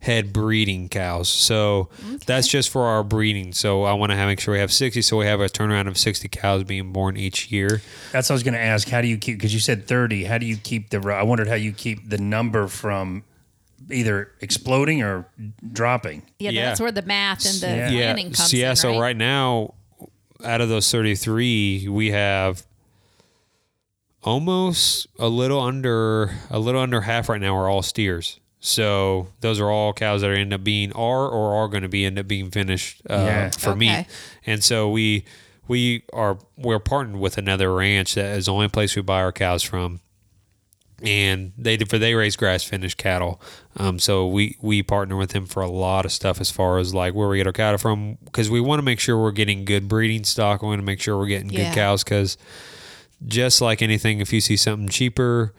head 0.02 0.34
breeding 0.34 0.90
cows. 0.90 1.30
So 1.30 1.90
that's 2.26 2.48
just 2.48 2.70
for 2.70 2.84
our 2.86 3.04
breeding. 3.04 3.54
So 3.54 3.84
I 3.84 3.94
want 3.94 4.12
to 4.12 4.16
make 4.26 4.40
sure 4.40 4.54
we 4.54 4.60
have 4.60 4.72
60 4.74 5.02
so 5.04 5.18
we 5.18 5.26
have 5.28 5.40
a 5.40 5.46
turnaround 5.48 5.88
of 5.88 5.98
60 5.98 6.28
cows 6.28 6.64
being 6.64 6.92
born 6.92 7.18
each 7.18 7.52
year. 7.52 7.82
That's 8.12 8.30
what 8.30 8.34
I 8.34 8.36
was 8.36 8.44
going 8.44 8.56
to 8.56 8.60
ask. 8.60 8.90
How 8.90 9.02
do 9.02 9.08
you 9.08 9.18
keep? 9.18 9.38
Because 9.38 9.54
you 9.54 9.60
said 9.60 9.88
thirty. 9.88 10.24
How 10.26 10.38
do 10.38 10.46
you 10.46 10.58
keep 10.58 10.90
the? 10.90 11.00
I 11.16 11.24
wondered 11.24 11.48
how 11.48 11.56
you 11.56 11.72
keep 11.72 12.10
the 12.10 12.18
number 12.18 12.68
from 12.68 13.24
either 13.90 14.32
exploding 14.42 15.02
or 15.02 15.28
dropping. 15.72 16.24
Yeah, 16.40 16.52
Yeah. 16.52 16.66
that's 16.66 16.80
where 16.82 16.92
the 16.92 17.02
math 17.04 17.46
and 17.46 17.56
the 17.62 17.68
Yeah. 17.68 17.90
planning 17.90 18.28
yeah. 18.28 18.34
comes 18.34 18.52
So, 18.52 18.58
yeah, 18.58 18.70
in. 18.72 18.76
so 18.76 19.00
right 19.00 19.18
now 19.18 19.74
out 20.44 20.62
of 20.62 20.70
those 20.70 20.90
33, 20.92 21.88
we 21.90 22.10
have 22.12 22.66
almost 24.24 25.08
a 25.20 25.28
little 25.28 25.60
under 25.60 26.32
a 26.50 26.60
little 26.60 26.82
under 26.82 27.02
half 27.02 27.30
right 27.30 27.42
now 27.42 27.56
are 27.56 27.70
all 27.70 27.82
steers. 27.82 28.40
So 28.64 29.28
those 29.42 29.60
are 29.60 29.70
all 29.72 29.92
cows 29.92 30.22
that 30.22 30.30
are 30.30 30.34
end 30.36 30.54
up 30.54 30.64
being 30.64 30.92
are 30.94 31.28
or 31.28 31.56
are 31.56 31.68
going 31.68 31.82
to 31.84 31.90
be 31.90 32.06
end 32.06 32.20
up 32.20 32.28
being 32.28 32.52
finished 32.52 33.02
uh, 33.10 33.14
Yeah. 33.16 33.50
for 33.50 33.72
Okay. 33.72 33.80
meat. 33.80 34.06
And 34.46 34.64
so 34.64 34.90
we 34.90 35.26
we 35.68 36.04
are 36.14 36.38
we're 36.58 36.80
partnered 36.80 37.20
with 37.20 37.38
another 37.40 37.74
ranch 37.74 38.14
that 38.16 38.38
is 38.38 38.46
the 38.46 38.54
only 38.54 38.68
place 38.70 38.96
we 38.96 39.02
buy 39.02 39.22
our 39.22 39.32
cows 39.32 39.64
from 39.64 40.00
and 41.04 41.52
they 41.58 41.78
for 41.78 41.98
they 41.98 42.14
raise 42.14 42.36
grass 42.36 42.64
finished 42.64 42.98
cattle. 42.98 43.42
Um, 43.78 43.98
so 43.98 44.28
we 44.28 44.58
we 44.62 44.84
partner 44.84 45.16
with 45.18 45.32
them 45.32 45.48
for 45.48 45.64
a 45.64 45.70
lot 45.70 46.06
of 46.06 46.12
stuff 46.12 46.40
as 46.40 46.52
far 46.52 46.78
as 46.78 46.94
like 46.94 47.16
where 47.16 47.28
we 47.28 47.38
get 47.38 47.48
our 47.48 47.54
cattle 47.54 47.80
from 47.80 48.20
because 48.26 48.52
we 48.52 48.62
want 48.62 48.78
to 48.78 48.84
make 48.84 49.00
sure 49.00 49.18
we're 49.20 49.32
getting 49.32 49.66
good 49.66 49.88
breeding 49.88 50.24
stock. 50.24 50.62
We 50.62 50.68
want 50.68 50.80
to 50.80 50.86
make 50.86 51.02
sure 51.02 51.18
we're 51.18 51.26
getting 51.26 51.50
Yeah. 51.50 51.70
good 51.70 51.74
cows 51.76 52.04
because 52.04 52.38
just 53.26 53.62
like 53.62 53.82
anything, 53.82 54.20
if 54.20 54.32
you 54.32 54.42
see 54.42 54.58
something 54.58 54.90
cheaper, 54.90 55.54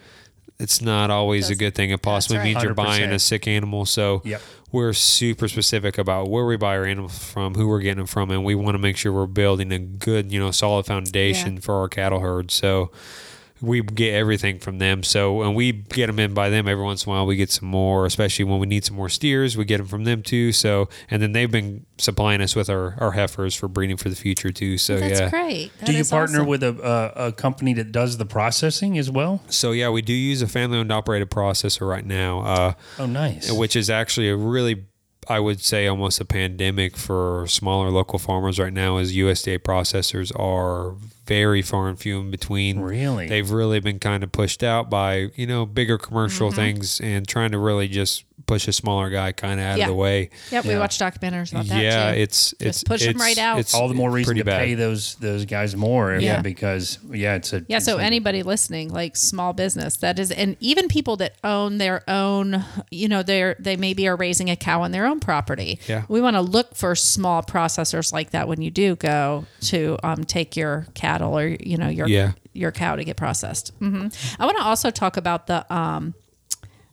it's 0.62 0.80
not 0.80 1.10
always 1.10 1.50
a 1.50 1.54
good 1.56 1.74
thing. 1.74 1.90
It 1.90 2.00
possibly 2.02 2.38
right. 2.38 2.44
means 2.44 2.62
you're 2.62 2.74
buying 2.74 3.10
a 3.10 3.18
sick 3.18 3.46
animal. 3.46 3.84
So 3.84 4.22
Yep. 4.24 4.40
we're 4.70 4.92
super 4.92 5.48
specific 5.48 5.98
about 5.98 6.30
where 6.30 6.46
we 6.46 6.56
buy 6.56 6.76
our 6.76 6.84
animals 6.84 7.18
from, 7.18 7.54
who 7.54 7.68
we're 7.68 7.80
getting 7.80 7.98
them 7.98 8.06
from, 8.06 8.30
and 8.30 8.44
we 8.44 8.54
want 8.54 8.74
to 8.74 8.78
make 8.78 8.96
sure 8.96 9.12
we're 9.12 9.26
building 9.26 9.72
a 9.72 9.78
good, 9.78 10.30
you 10.32 10.38
know, 10.40 10.50
solid 10.50 10.86
foundation 10.86 11.54
Yeah. 11.54 11.60
for 11.60 11.74
our 11.80 11.88
cattle 11.88 12.20
herd. 12.20 12.50
So 12.50 12.90
we 13.62 13.80
get 13.80 14.12
everything 14.14 14.58
from 14.58 14.78
them. 14.78 15.02
So 15.04 15.42
and 15.42 15.54
we 15.54 15.70
get 15.72 16.08
them 16.08 16.18
in 16.18 16.34
by 16.34 16.50
them 16.50 16.66
every 16.68 16.82
once 16.84 17.06
in 17.06 17.10
a 17.10 17.14
while. 17.14 17.24
We 17.26 17.36
get 17.36 17.50
some 17.50 17.68
more, 17.68 18.04
especially 18.04 18.44
when 18.44 18.58
we 18.58 18.66
need 18.66 18.84
some 18.84 18.96
more 18.96 19.08
steers. 19.08 19.56
We 19.56 19.64
get 19.64 19.78
them 19.78 19.86
from 19.86 20.02
them 20.04 20.22
too. 20.22 20.50
So 20.52 20.88
and 21.10 21.22
then 21.22 21.30
they've 21.32 21.50
been 21.50 21.86
supplying 21.96 22.40
us 22.42 22.56
with 22.56 22.68
our, 22.68 22.96
our 22.98 23.12
heifers 23.12 23.54
for 23.54 23.68
breeding 23.68 23.96
for 23.96 24.08
the 24.08 24.16
future 24.16 24.50
too. 24.50 24.76
So 24.78 24.98
That's 24.98 25.20
yeah. 25.20 25.30
great. 25.30 25.70
That 25.78 25.86
Do 25.86 25.92
you 25.92 26.04
partner 26.04 26.38
awesome. 26.40 26.48
with 26.48 26.62
a, 26.64 27.12
a 27.16 27.26
a 27.28 27.32
company 27.32 27.72
that 27.74 27.92
does 27.92 28.16
the 28.18 28.26
processing 28.26 28.98
as 28.98 29.08
well? 29.10 29.40
So 29.48 29.70
yeah, 29.70 29.88
we 29.90 30.02
do 30.02 30.12
use 30.12 30.42
a 30.42 30.48
family-owned 30.48 30.90
operated 30.90 31.30
processor 31.30 31.88
right 31.88 32.04
now. 32.04 32.40
Uh, 32.40 32.72
Oh, 32.98 33.06
nice. 33.06 33.50
which 33.52 33.76
is 33.76 33.88
actually 33.88 34.28
a 34.28 34.36
really 34.36 34.86
I 35.28 35.38
would 35.38 35.60
say 35.60 35.86
almost 35.86 36.20
a 36.20 36.24
pandemic 36.24 36.96
for 36.96 37.46
smaller 37.46 37.90
local 37.90 38.18
farmers 38.18 38.58
right 38.58 38.72
now 38.72 38.96
is 38.98 39.14
USDA 39.14 39.60
processors 39.60 40.32
are 40.36 40.96
very 41.26 41.62
far 41.62 41.88
and 41.88 41.98
few 41.98 42.20
in 42.20 42.30
between. 42.30 42.80
Really? 42.80 43.28
They've 43.28 43.50
really 43.50 43.80
been 43.80 43.98
kind 43.98 44.22
of 44.24 44.32
pushed 44.32 44.62
out 44.62 44.90
by, 44.90 45.30
you 45.36 45.46
know, 45.46 45.64
bigger 45.66 45.98
commercial 45.98 46.50
things 46.50 47.00
and 47.00 47.26
trying 47.26 47.52
to 47.52 47.58
really 47.58 47.88
just 47.88 48.24
push 48.44 48.66
a 48.66 48.72
smaller 48.72 49.08
guy 49.08 49.30
kind 49.30 49.60
of 49.60 49.64
out 49.66 49.78
Yeah. 49.78 49.84
of 49.84 49.90
the 49.90 49.94
way. 49.94 50.28
Yep, 50.50 50.64
we 50.64 50.70
Yeah. 50.72 50.80
watch 50.80 50.98
documentaries 50.98 51.52
about 51.52 51.66
that. 51.66 51.80
yeah, 51.80 52.12
too. 52.12 52.18
it's 52.20 52.52
it's 52.54 52.78
Just 52.78 52.86
push 52.86 53.02
'em 53.04 53.10
it's- 53.10 53.20
right 53.24 53.38
out. 53.38 53.60
It's 53.60 53.72
all 53.72 53.86
the 53.86 53.94
more 53.94 54.10
reason 54.10 54.36
to 54.36 54.44
bad. 54.44 54.58
pay 54.58 54.74
those 54.74 55.14
those 55.20 55.44
guys 55.44 55.76
more. 55.76 56.16
Yeah. 56.16 56.42
because 56.42 56.98
yeah, 57.12 57.36
it's 57.36 57.52
a 57.52 57.64
Yeah, 57.68 57.76
it's 57.76 57.86
so 57.86 57.96
like 57.96 58.04
anybody 58.04 58.42
listening, 58.42 58.88
like 58.92 59.16
small 59.16 59.52
business, 59.52 59.96
that 59.98 60.18
is, 60.18 60.32
and 60.32 60.56
even 60.58 60.88
people 60.88 61.16
that 61.18 61.36
own 61.44 61.78
their 61.78 62.02
own, 62.10 62.64
you 62.90 63.06
know, 63.06 63.22
they're 63.22 63.54
they 63.60 63.76
maybe 63.76 64.08
are 64.08 64.16
raising 64.16 64.50
a 64.50 64.56
cow 64.56 64.82
on 64.82 64.90
their 64.90 65.06
own 65.06 65.20
property. 65.20 65.78
Yeah. 65.86 66.02
we 66.08 66.20
want 66.20 66.34
to 66.34 66.42
look 66.42 66.74
for 66.74 66.96
small 66.96 67.44
processors 67.44 68.12
like 68.12 68.30
that 68.32 68.48
when 68.48 68.60
you 68.60 68.72
do 68.72 68.96
go 68.96 69.46
to 69.62 69.96
um, 70.02 70.24
take 70.24 70.56
your 70.56 70.88
cattle 71.12 71.38
or 71.38 71.46
you 71.60 71.76
know 71.76 71.88
your 71.88 72.08
Yeah. 72.08 72.32
your 72.52 72.72
cow 72.72 72.96
to 72.96 73.04
get 73.04 73.16
processed. 73.16 73.72
hmm 73.78 74.08
I 74.38 74.44
want 74.46 74.58
to 74.58 74.64
also 74.64 74.90
talk 74.90 75.16
about 75.16 75.46
the 75.46 75.60
um, 75.74 76.14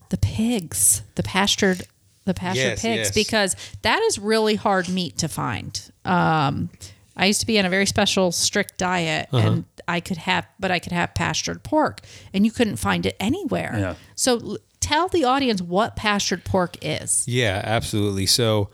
the 0.09 0.17
pigs, 0.17 1.03
the 1.15 1.23
pastured 1.23 1.83
the 2.25 2.33
pastured 2.33 2.63
Yes, 2.77 2.81
pigs, 2.81 2.97
yes. 3.07 3.11
because 3.11 3.55
that 3.81 4.01
is 4.03 4.19
really 4.19 4.55
hard 4.55 4.87
meat 4.89 5.17
to 5.17 5.27
find. 5.27 5.81
Um, 6.05 6.69
I 7.15 7.25
used 7.25 7.39
to 7.41 7.47
be 7.47 7.57
on 7.59 7.65
a 7.65 7.69
very 7.69 7.85
special 7.85 8.31
strict 8.31 8.77
diet, 8.77 9.27
Uh-huh. 9.31 9.47
and 9.47 9.65
I 9.87 9.99
could 9.99 10.17
have, 10.17 10.45
but 10.59 10.69
I 10.71 10.79
could 10.79 10.91
have 10.93 11.13
pastured 11.15 11.63
pork, 11.63 12.01
and 12.33 12.45
you 12.45 12.51
couldn't 12.51 12.75
find 12.77 13.05
it 13.05 13.15
anywhere. 13.19 13.75
Yeah. 13.77 13.95
So 14.15 14.37
l- 14.39 14.57
tell 14.79 15.07
the 15.07 15.23
audience 15.23 15.61
what 15.61 15.95
pastured 15.95 16.43
pork 16.43 16.77
is. 16.81 17.25
Yeah, 17.27 17.61
absolutely. 17.65 18.25
So 18.27 18.69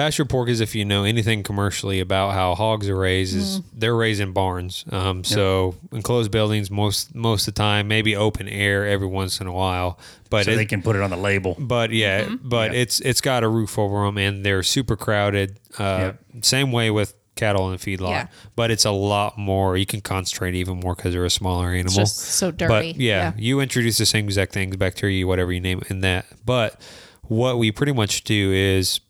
pasture 0.00 0.24
pork 0.24 0.48
is 0.48 0.60
if 0.60 0.74
you 0.74 0.84
know 0.84 1.04
anything 1.04 1.42
commercially 1.42 2.00
about 2.00 2.32
how 2.32 2.54
hogs 2.54 2.88
are 2.88 2.96
raised 2.96 3.36
is 3.36 3.58
Mm-hmm. 3.58 3.78
they're 3.80 3.94
raised 3.96 4.20
in 4.20 4.32
barns. 4.32 4.84
Um, 4.90 5.24
so 5.24 5.74
enclosed 5.92 6.30
buildings 6.30 6.70
most 6.70 7.14
most 7.14 7.46
of 7.48 7.54
the 7.54 7.58
time, 7.58 7.86
maybe 7.88 8.16
open 8.16 8.48
air 8.48 8.86
every 8.86 9.06
once 9.06 9.40
in 9.40 9.46
a 9.46 9.52
while. 9.52 9.98
But 10.30 10.44
so 10.46 10.52
it- 10.52 10.56
they 10.56 10.64
can 10.66 10.80
put 10.82 10.96
it 10.96 11.02
on 11.02 11.10
the 11.10 11.16
label. 11.16 11.54
but 11.58 11.90
yeah, 11.90 12.22
Mm-hmm. 12.24 12.48
but 12.48 12.72
Yeah. 12.72 12.80
it's 12.82 13.00
it's 13.00 13.20
got 13.20 13.42
a 13.44 13.48
roof 13.48 13.78
over 13.78 14.04
them 14.06 14.16
and 14.18 14.44
they're 14.44 14.62
super 14.62 14.96
crowded. 14.96 15.58
Uh, 15.78 16.12
Same 16.42 16.72
way 16.72 16.90
with 16.90 17.14
cattle 17.36 17.68
in 17.68 17.74
a 17.74 17.78
feedlot, 17.78 18.10
Yeah. 18.10 18.26
but 18.56 18.70
it's 18.70 18.84
a 18.84 18.90
lot 18.90 19.36
more. 19.38 19.76
You 19.76 19.86
can 19.86 20.00
concentrate 20.00 20.54
even 20.54 20.80
more 20.80 20.94
because 20.94 21.12
they're 21.14 21.24
a 21.24 21.30
smaller 21.30 21.68
animal. 21.68 21.92
just 21.92 22.16
so 22.18 22.50
dirty. 22.50 22.92
But 22.92 23.00
yeah, 23.00 23.18
Yeah. 23.22 23.32
you 23.36 23.60
introduce 23.60 23.96
the 23.98 24.06
same 24.06 24.24
exact 24.26 24.52
things, 24.52 24.76
bacteria, 24.76 25.26
whatever 25.26 25.52
you 25.52 25.60
name 25.60 25.78
it, 25.82 25.90
in 25.90 26.00
that. 26.02 26.24
But 26.44 26.80
what 27.22 27.58
we 27.58 27.70
pretty 27.72 27.92
much 27.92 28.24
do 28.24 28.52
is 28.52 29.00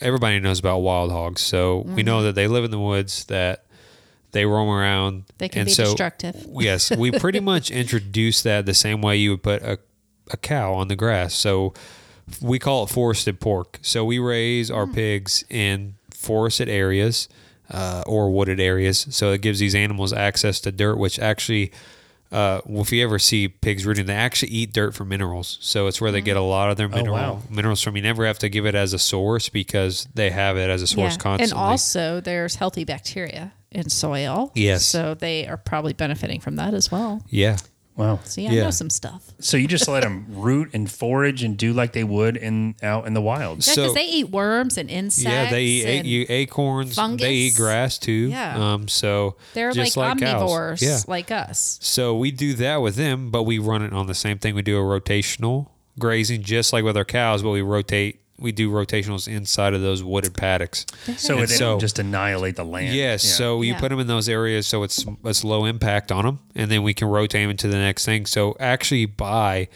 everybody 0.00 0.40
knows 0.40 0.58
about 0.58 0.78
wild 0.78 1.10
hogs, 1.10 1.40
so 1.40 1.78
we 1.80 2.02
know 2.02 2.22
that 2.22 2.34
they 2.34 2.48
live 2.48 2.64
in 2.64 2.70
the 2.70 2.78
woods, 2.78 3.24
that 3.26 3.64
they 4.32 4.44
roam 4.44 4.68
around. 4.68 5.22
Mm-hmm. 5.22 5.34
They 5.38 5.48
can 5.48 5.60
and 5.60 5.66
be 5.66 5.72
so, 5.72 5.84
destructive. 5.84 6.46
Yes, 6.50 6.90
we 6.94 7.10
pretty 7.18 7.40
much 7.40 7.70
introduce 7.70 8.42
that 8.42 8.66
the 8.66 8.74
same 8.74 9.00
way 9.00 9.16
you 9.16 9.30
would 9.30 9.42
put 9.42 9.62
a, 9.62 9.78
a 10.30 10.36
cow 10.36 10.74
on 10.74 10.88
the 10.88 10.96
grass. 10.96 11.34
So 11.34 11.72
we 12.40 12.58
call 12.58 12.84
it 12.84 12.90
forested 12.90 13.40
pork. 13.40 13.78
So 13.82 14.04
we 14.04 14.18
raise 14.18 14.70
our 14.70 14.86
pigs 14.86 15.44
in 15.48 15.94
forested 16.10 16.68
areas 16.68 17.28
uh, 17.70 18.02
or 18.06 18.30
wooded 18.30 18.60
areas. 18.60 19.06
So 19.10 19.32
it 19.32 19.40
gives 19.40 19.58
these 19.58 19.74
animals 19.74 20.12
access 20.12 20.60
to 20.60 20.72
dirt, 20.72 20.96
which 20.96 21.18
actually, 21.18 21.72
uh, 22.36 22.60
if 22.68 22.92
you 22.92 23.02
ever 23.02 23.18
see 23.18 23.48
pigs 23.48 23.86
rooting, 23.86 24.04
they 24.06 24.14
actually 24.14 24.52
eat 24.52 24.72
dirt 24.72 24.94
for 24.94 25.04
minerals. 25.06 25.56
So 25.62 25.86
it's 25.86 26.00
where 26.00 26.12
they 26.12 26.20
get 26.20 26.36
a 26.36 26.42
lot 26.42 26.70
of 26.70 26.76
their 26.76 26.88
mineral, 26.88 27.14
wow. 27.14 27.42
minerals 27.48 27.80
from. 27.82 27.96
You 27.96 28.02
never 28.02 28.26
have 28.26 28.38
to 28.40 28.50
give 28.50 28.66
it 28.66 28.74
as 28.74 28.92
a 28.92 28.98
source 28.98 29.48
because 29.48 30.06
they 30.14 30.30
have 30.30 30.58
it 30.58 30.68
as 30.68 30.82
a 30.82 30.86
source 30.86 31.14
Yeah. 31.14 31.18
constantly. 31.22 31.58
And 31.58 31.70
also, 31.70 32.20
there's 32.20 32.56
healthy 32.56 32.84
bacteria 32.84 33.52
in 33.70 33.88
soil. 33.88 34.52
Yes. 34.54 34.84
So 34.84 35.14
they 35.14 35.46
are 35.46 35.56
probably 35.56 35.94
benefiting 35.94 36.40
from 36.40 36.56
that 36.56 36.74
as 36.74 36.92
well. 36.92 37.22
yeah. 37.30 37.56
Wow. 37.96 38.20
So 38.24 38.42
yeah, 38.42 38.50
I 38.50 38.52
Yeah. 38.52 38.64
know 38.64 38.70
some 38.70 38.90
stuff. 38.90 39.22
So 39.40 39.56
you 39.56 39.66
just 39.66 39.88
let 39.88 40.02
them 40.02 40.26
root 40.30 40.70
and 40.74 40.90
forage 40.90 41.42
and 41.42 41.56
do 41.56 41.72
like 41.72 41.92
they 41.94 42.04
would 42.04 42.36
in 42.36 42.74
out 42.82 43.06
in 43.06 43.14
the 43.14 43.22
wild. 43.22 43.66
Yeah, 43.66 43.72
because 43.74 43.90
So- 43.90 43.94
they 43.94 44.04
eat 44.06 44.30
worms 44.30 44.76
and 44.76 44.90
insects. 44.90 45.24
Yeah, 45.32 45.50
they 45.50 45.64
eat 45.64 45.84
and 45.86 46.06
you 46.06 46.26
acorns. 46.28 46.94
fungus. 46.94 47.22
They 47.26 47.34
eat 47.34 47.54
grass 47.56 47.98
too. 47.98 48.28
Yeah. 48.30 48.74
Um. 48.74 48.88
So 48.88 49.36
They're 49.54 49.72
just 49.72 49.96
like, 49.96 50.18
cows. 50.18 50.42
omnivores, 50.42 50.82
Yeah. 50.82 50.98
like 51.08 51.30
us. 51.30 51.78
So 51.80 52.14
we 52.16 52.30
do 52.30 52.52
that 52.54 52.82
with 52.82 52.96
them, 52.96 53.30
but 53.30 53.44
we 53.44 53.58
run 53.58 53.82
it 53.82 53.92
on 53.92 54.06
the 54.06 54.14
same 54.14 54.38
thing. 54.38 54.54
We 54.54 54.62
do 54.62 54.76
a 54.78 54.82
rotational 54.82 55.68
grazing, 55.98 56.42
just 56.42 56.72
like 56.74 56.84
with 56.84 56.96
our 56.98 57.04
cows, 57.06 57.42
but 57.42 57.50
we 57.50 57.62
rotate. 57.62 58.20
We 58.38 58.52
do 58.52 58.70
rotationals 58.70 59.26
inside 59.28 59.72
of 59.74 59.80
those 59.80 60.02
wooded 60.02 60.34
paddocks. 60.34 60.84
So 61.16 61.34
And 61.36 61.44
it 61.44 61.48
so- 61.50 61.70
didn't 61.72 61.80
just 61.80 61.98
annihilate 61.98 62.56
the 62.56 62.64
land. 62.64 62.94
Yes. 62.94 63.24
Yeah. 63.24 63.30
So 63.32 63.62
you 63.62 63.72
Yeah. 63.72 63.80
put 63.80 63.88
them 63.88 63.98
in 64.00 64.06
those 64.06 64.28
areas, 64.28 64.66
so 64.66 64.82
it's 64.82 65.04
it's 65.24 65.42
low 65.44 65.64
impact 65.64 66.12
on 66.12 66.24
them, 66.24 66.38
and 66.54 66.70
then 66.70 66.82
we 66.82 66.92
can 66.94 67.08
rotate 67.08 67.42
them 67.42 67.50
into 67.50 67.68
the 67.68 67.78
next 67.78 68.04
thing. 68.04 68.26
So 68.26 68.54
actually, 68.60 69.06
by 69.06 69.68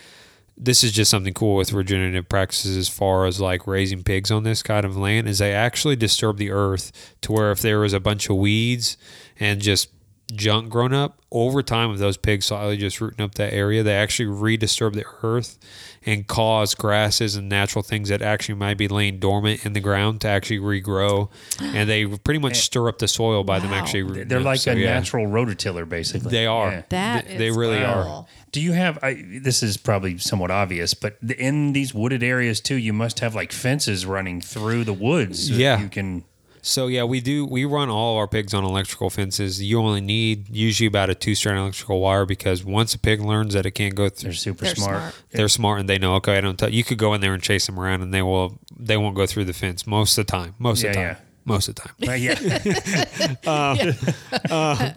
this 0.62 0.84
is 0.84 0.92
just 0.92 1.10
something 1.10 1.32
cool 1.32 1.56
with 1.56 1.72
regenerative 1.72 2.28
practices 2.28 2.76
as 2.76 2.86
far 2.86 3.24
as 3.24 3.40
like 3.40 3.66
raising 3.66 4.02
pigs 4.02 4.30
on 4.30 4.42
this 4.42 4.62
kind 4.62 4.84
of 4.84 4.94
land 4.94 5.26
is 5.26 5.38
they 5.38 5.54
actually 5.54 5.96
disturb 5.96 6.36
the 6.36 6.50
earth 6.50 6.92
to 7.22 7.32
where 7.32 7.50
if 7.50 7.60
there 7.62 7.78
was 7.78 7.94
a 7.94 8.00
bunch 8.00 8.28
of 8.28 8.36
weeds 8.36 8.98
and 9.38 9.62
just 9.62 9.88
junk 10.34 10.68
grown 10.68 10.92
up 10.92 11.18
over 11.32 11.62
time 11.62 11.88
of 11.88 11.98
those 11.98 12.18
pigs 12.18 12.44
slowly 12.44 12.76
just 12.76 13.00
rooting 13.00 13.24
up 13.24 13.34
that 13.36 13.54
area 13.54 13.82
they 13.82 13.94
actually 13.94 14.28
redisturb 14.28 14.92
the 14.92 15.04
earth 15.22 15.58
and 16.06 16.26
cause 16.26 16.74
grasses 16.74 17.36
and 17.36 17.48
natural 17.48 17.82
things 17.82 18.08
that 18.08 18.22
actually 18.22 18.54
might 18.54 18.78
be 18.78 18.88
laying 18.88 19.18
dormant 19.18 19.66
in 19.66 19.74
the 19.74 19.80
ground 19.80 20.20
to 20.22 20.28
actually 20.28 20.58
regrow 20.58 21.28
and 21.60 21.90
they 21.90 22.06
pretty 22.06 22.40
much 22.40 22.56
stir 22.56 22.88
up 22.88 22.98
the 22.98 23.06
soil 23.08 23.44
by 23.44 23.58
them 23.58 23.70
actually 23.72 24.24
They're 24.24 24.38
up. 24.38 24.44
like 24.46 24.60
So, 24.60 24.72
a 24.72 24.76
yeah. 24.76 24.94
natural 24.94 25.26
rototiller, 25.26 25.86
basically. 25.86 26.30
They 26.30 26.46
are. 26.46 26.70
Yeah. 26.70 26.82
That 26.88 27.26
Th- 27.26 27.38
they 27.38 27.48
is 27.48 27.56
really 27.56 27.84
are. 27.84 28.24
Do 28.52 28.60
you 28.62 28.72
have? 28.72 28.98
I, 29.02 29.22
this 29.42 29.62
is 29.62 29.76
probably 29.76 30.16
somewhat 30.18 30.50
obvious, 30.50 30.94
but 30.94 31.18
in 31.38 31.72
these 31.74 31.92
wooded 31.94 32.22
areas 32.22 32.60
too, 32.60 32.76
you 32.76 32.92
must 32.92 33.20
have 33.20 33.34
like 33.34 33.52
fences 33.52 34.06
running 34.06 34.40
through 34.40 34.84
the 34.84 34.92
woods. 34.94 35.48
so 35.48 35.54
Yeah. 35.54 35.80
you 35.80 35.88
can. 35.88 36.24
So 36.62 36.86
yeah, 36.88 37.04
we 37.04 37.20
do. 37.20 37.44
We 37.46 37.64
run 37.64 37.88
all 37.88 38.14
of 38.14 38.18
our 38.18 38.26
pigs 38.28 38.52
on 38.54 38.64
electrical 38.64 39.08
fences. 39.10 39.62
You 39.62 39.80
only 39.80 40.00
need 40.00 40.48
usually 40.54 40.86
about 40.86 41.08
a 41.10 41.14
two-strand 41.14 41.58
electrical 41.58 42.00
wire 42.00 42.26
because 42.26 42.64
once 42.64 42.94
a 42.94 42.98
pig 42.98 43.20
learns 43.20 43.54
that 43.54 43.64
it 43.66 43.70
can't 43.72 43.94
go 43.94 44.08
through, 44.08 44.28
They're 44.30 44.34
super 44.34 44.64
They're 44.66 44.74
smart. 44.74 44.96
smart. 45.00 45.14
they're 45.30 45.48
smart 45.48 45.80
and 45.80 45.88
they 45.88 45.98
know. 45.98 46.14
Okay, 46.16 46.36
I 46.36 46.40
don't. 46.40 46.58
T-. 46.58 46.68
You 46.70 46.84
could 46.84 46.98
go 46.98 47.14
in 47.14 47.20
there 47.22 47.32
and 47.34 47.42
chase 47.42 47.66
them 47.66 47.78
around, 47.80 48.02
and 48.02 48.12
they 48.12 48.22
will. 48.22 48.58
They 48.78 48.96
won't 48.96 49.14
go 49.16 49.26
through 49.26 49.46
the 49.46 49.52
fence 49.54 49.86
most 49.86 50.18
of 50.18 50.26
the 50.26 50.30
time. 50.32 50.54
Most 50.58 50.84
of 50.84 50.90
the 50.90 50.94
time. 50.94 51.02
yeah. 51.02 51.16
Most 51.46 51.68
of 51.68 51.74
the 51.76 51.82
time. 51.82 51.94
Uh, 53.46 53.74
yeah, 53.78 53.92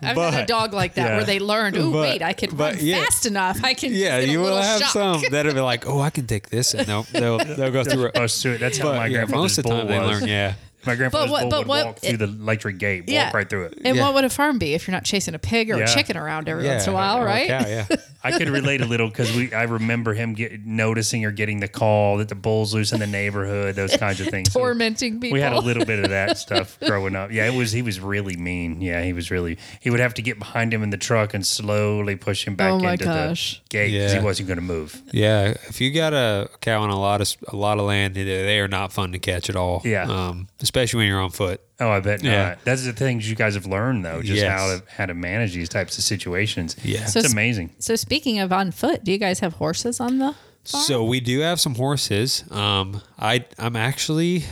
I've 0.03 0.17
had 0.17 0.43
a 0.43 0.45
dog 0.45 0.73
like 0.73 0.95
that 0.95 1.07
Yeah. 1.11 1.15
where 1.17 1.25
they 1.25 1.39
learned, 1.39 1.77
oh, 1.77 1.89
wait, 2.01 2.21
I 2.21 2.33
can 2.33 2.55
but, 2.55 2.75
run 2.75 2.85
yeah. 2.85 3.03
fast 3.03 3.25
enough. 3.25 3.63
I 3.63 3.73
can 3.73 3.93
Yeah, 3.93 4.17
just 4.17 4.25
get 4.25 4.29
a 4.29 4.31
you 4.31 4.39
will 4.41 4.61
have 4.61 4.81
shock. 4.81 4.91
some 4.91 5.23
that'll 5.31 5.53
be 5.53 5.59
like, 5.61 5.87
oh, 5.87 5.99
I 6.01 6.09
can 6.09 6.27
take 6.27 6.49
this, 6.49 6.73
and 6.73 6.87
nope, 6.87 7.07
they'll 7.07 7.37
they'll 7.39 7.71
go 7.71 7.83
through 7.83 8.05
it. 8.07 8.13
Bust 8.13 8.41
through 8.41 8.53
it. 8.53 8.57
That's 8.59 8.77
how 8.77 8.89
But 8.91 8.95
my 8.97 9.05
yeah, 9.07 9.13
grandfather's 9.25 9.41
most 9.41 9.57
of 9.59 9.63
the 9.63 9.69
bull 9.69 9.79
time 9.79 9.87
they 9.87 9.99
was. 9.99 10.21
learn. 10.21 10.29
Yeah. 10.29 10.53
My 10.85 10.95
grandfather's 10.95 11.31
what- 11.31 11.41
bull 11.41 11.49
but 11.49 11.57
would 11.59 11.67
what- 11.67 11.85
walk 11.85 11.99
through 11.99 12.17
the 12.17 12.25
electric 12.25 12.77
gate, 12.77 13.01
walk 13.03 13.09
Yeah. 13.09 13.31
right 13.33 13.49
through 13.49 13.65
it. 13.65 13.79
And 13.85 13.95
Yeah. 13.95 14.01
what 14.03 14.13
would 14.15 14.25
a 14.25 14.29
farm 14.29 14.59
be 14.59 14.73
if 14.73 14.87
you're 14.87 14.93
not 14.93 15.03
chasing 15.05 15.33
a 15.35 15.39
pig 15.39 15.69
or 15.71 15.77
Yeah. 15.77 15.83
a 15.85 15.87
chicken 15.87 16.17
around 16.17 16.49
every 16.49 16.65
Yeah, 16.65 16.71
once 16.73 16.87
in 16.87 16.91
a 16.91 16.95
while, 16.95 17.21
right? 17.23 17.47
cow, 17.47 17.65
yeah. 17.67 17.85
I 18.23 18.37
could 18.37 18.49
relate 18.49 18.79
a 18.81 18.85
little 18.85 19.07
because 19.09 19.35
we 19.35 19.53
I 19.53 19.63
remember 19.63 20.13
him 20.13 20.33
get, 20.33 20.65
noticing 20.65 21.25
or 21.25 21.31
getting 21.31 21.59
the 21.59 21.67
call 21.67 22.17
that 22.17 22.29
the 22.29 22.35
bulls 22.35 22.73
loose 22.73 22.91
in 22.93 22.99
the 22.99 23.07
neighborhood, 23.07 23.75
those 23.75 23.95
kinds 23.97 24.21
of 24.21 24.27
things. 24.27 24.51
So 24.53 24.59
Tormenting 24.61 25.19
people. 25.19 25.33
we 25.33 25.41
had 25.41 25.53
a 25.53 25.59
little 25.59 25.85
bit 25.85 25.99
of 25.99 26.09
that 26.11 26.37
stuff 26.45 26.77
growing 26.85 27.15
up. 27.15 27.31
Yeah, 27.31 27.47
it 27.51 27.53
was 27.57 27.71
he 27.71 27.81
was 27.81 27.99
really 27.99 28.37
mean. 28.37 28.81
Yeah, 28.81 29.01
he 29.03 29.11
was 29.13 29.29
really 29.29 29.57
he 29.81 29.89
would 29.89 29.99
have 29.99 30.13
to 30.15 30.21
get 30.21 30.39
behind 30.39 30.73
him 30.73 30.83
in 30.83 30.89
the 30.89 30.97
truck 30.97 31.33
and 31.33 31.45
slowly 31.45 32.15
push 32.15 32.47
him 32.47 32.55
back 32.55 32.71
Oh 32.71 32.79
my 32.79 32.93
into 32.93 33.05
gosh. 33.05 33.61
the 33.69 33.69
gate 33.69 33.91
because 33.91 34.13
Yeah. 34.13 34.19
he 34.19 34.25
wasn't 34.25 34.47
going 34.47 34.57
to 34.59 34.63
move. 34.63 35.01
Yeah, 35.11 35.53
if 35.67 35.81
you 35.81 35.91
got 35.91 36.13
a 36.13 36.49
cow 36.61 36.81
on 36.81 36.89
a 36.89 36.99
lot 36.99 37.21
of 37.21 37.29
a 37.49 37.55
lot 37.55 37.77
of 37.79 37.85
land, 37.85 38.15
they- 38.15 38.23
they 38.23 38.59
are 38.59 38.67
not 38.67 38.93
fun 38.93 39.11
to 39.11 39.19
catch 39.19 39.49
at 39.49 39.55
all. 39.55 39.81
Yeah. 39.83 40.03
um, 40.03 40.47
especially 40.61 40.99
when 40.99 41.07
you're 41.07 41.21
on 41.21 41.31
foot. 41.31 41.59
Oh, 41.79 41.89
I 41.89 41.99
bet 41.99 42.23
Yeah. 42.23 42.49
not. 42.49 42.59
That's 42.65 42.85
the 42.85 42.93
things 42.93 43.27
you 43.29 43.35
guys 43.35 43.55
have 43.55 43.65
learned 43.65 44.05
though, 44.05 44.21
just 44.21 44.41
Yes. 44.41 44.51
how 44.59 44.67
to 44.67 44.83
how 44.95 45.05
to 45.07 45.13
manage 45.13 45.53
these 45.53 45.69
types 45.69 45.97
of 45.97 46.03
situations. 46.03 46.75
Yeah. 46.83 47.05
So 47.05 47.19
it's 47.19 47.27
s- 47.27 47.33
amazing. 47.33 47.71
So 47.79 47.95
speaking 47.95 48.39
of 48.39 48.51
on 48.53 48.71
foot, 48.71 49.03
do 49.03 49.11
you 49.11 49.17
guys 49.17 49.39
have 49.39 49.53
horses 49.53 49.99
on 49.99 50.19
the 50.19 50.35
farm? 50.65 50.83
So 50.85 51.03
we 51.03 51.19
do 51.19 51.39
have 51.39 51.59
some 51.59 51.75
horses. 51.75 52.43
Um, 52.51 53.01
I 53.19 53.45
I'm 53.57 53.75
actually, 53.75 54.45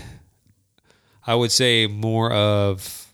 I 1.26 1.36
would 1.36 1.52
say 1.52 1.88
more 1.88 2.32
of, 2.32 3.08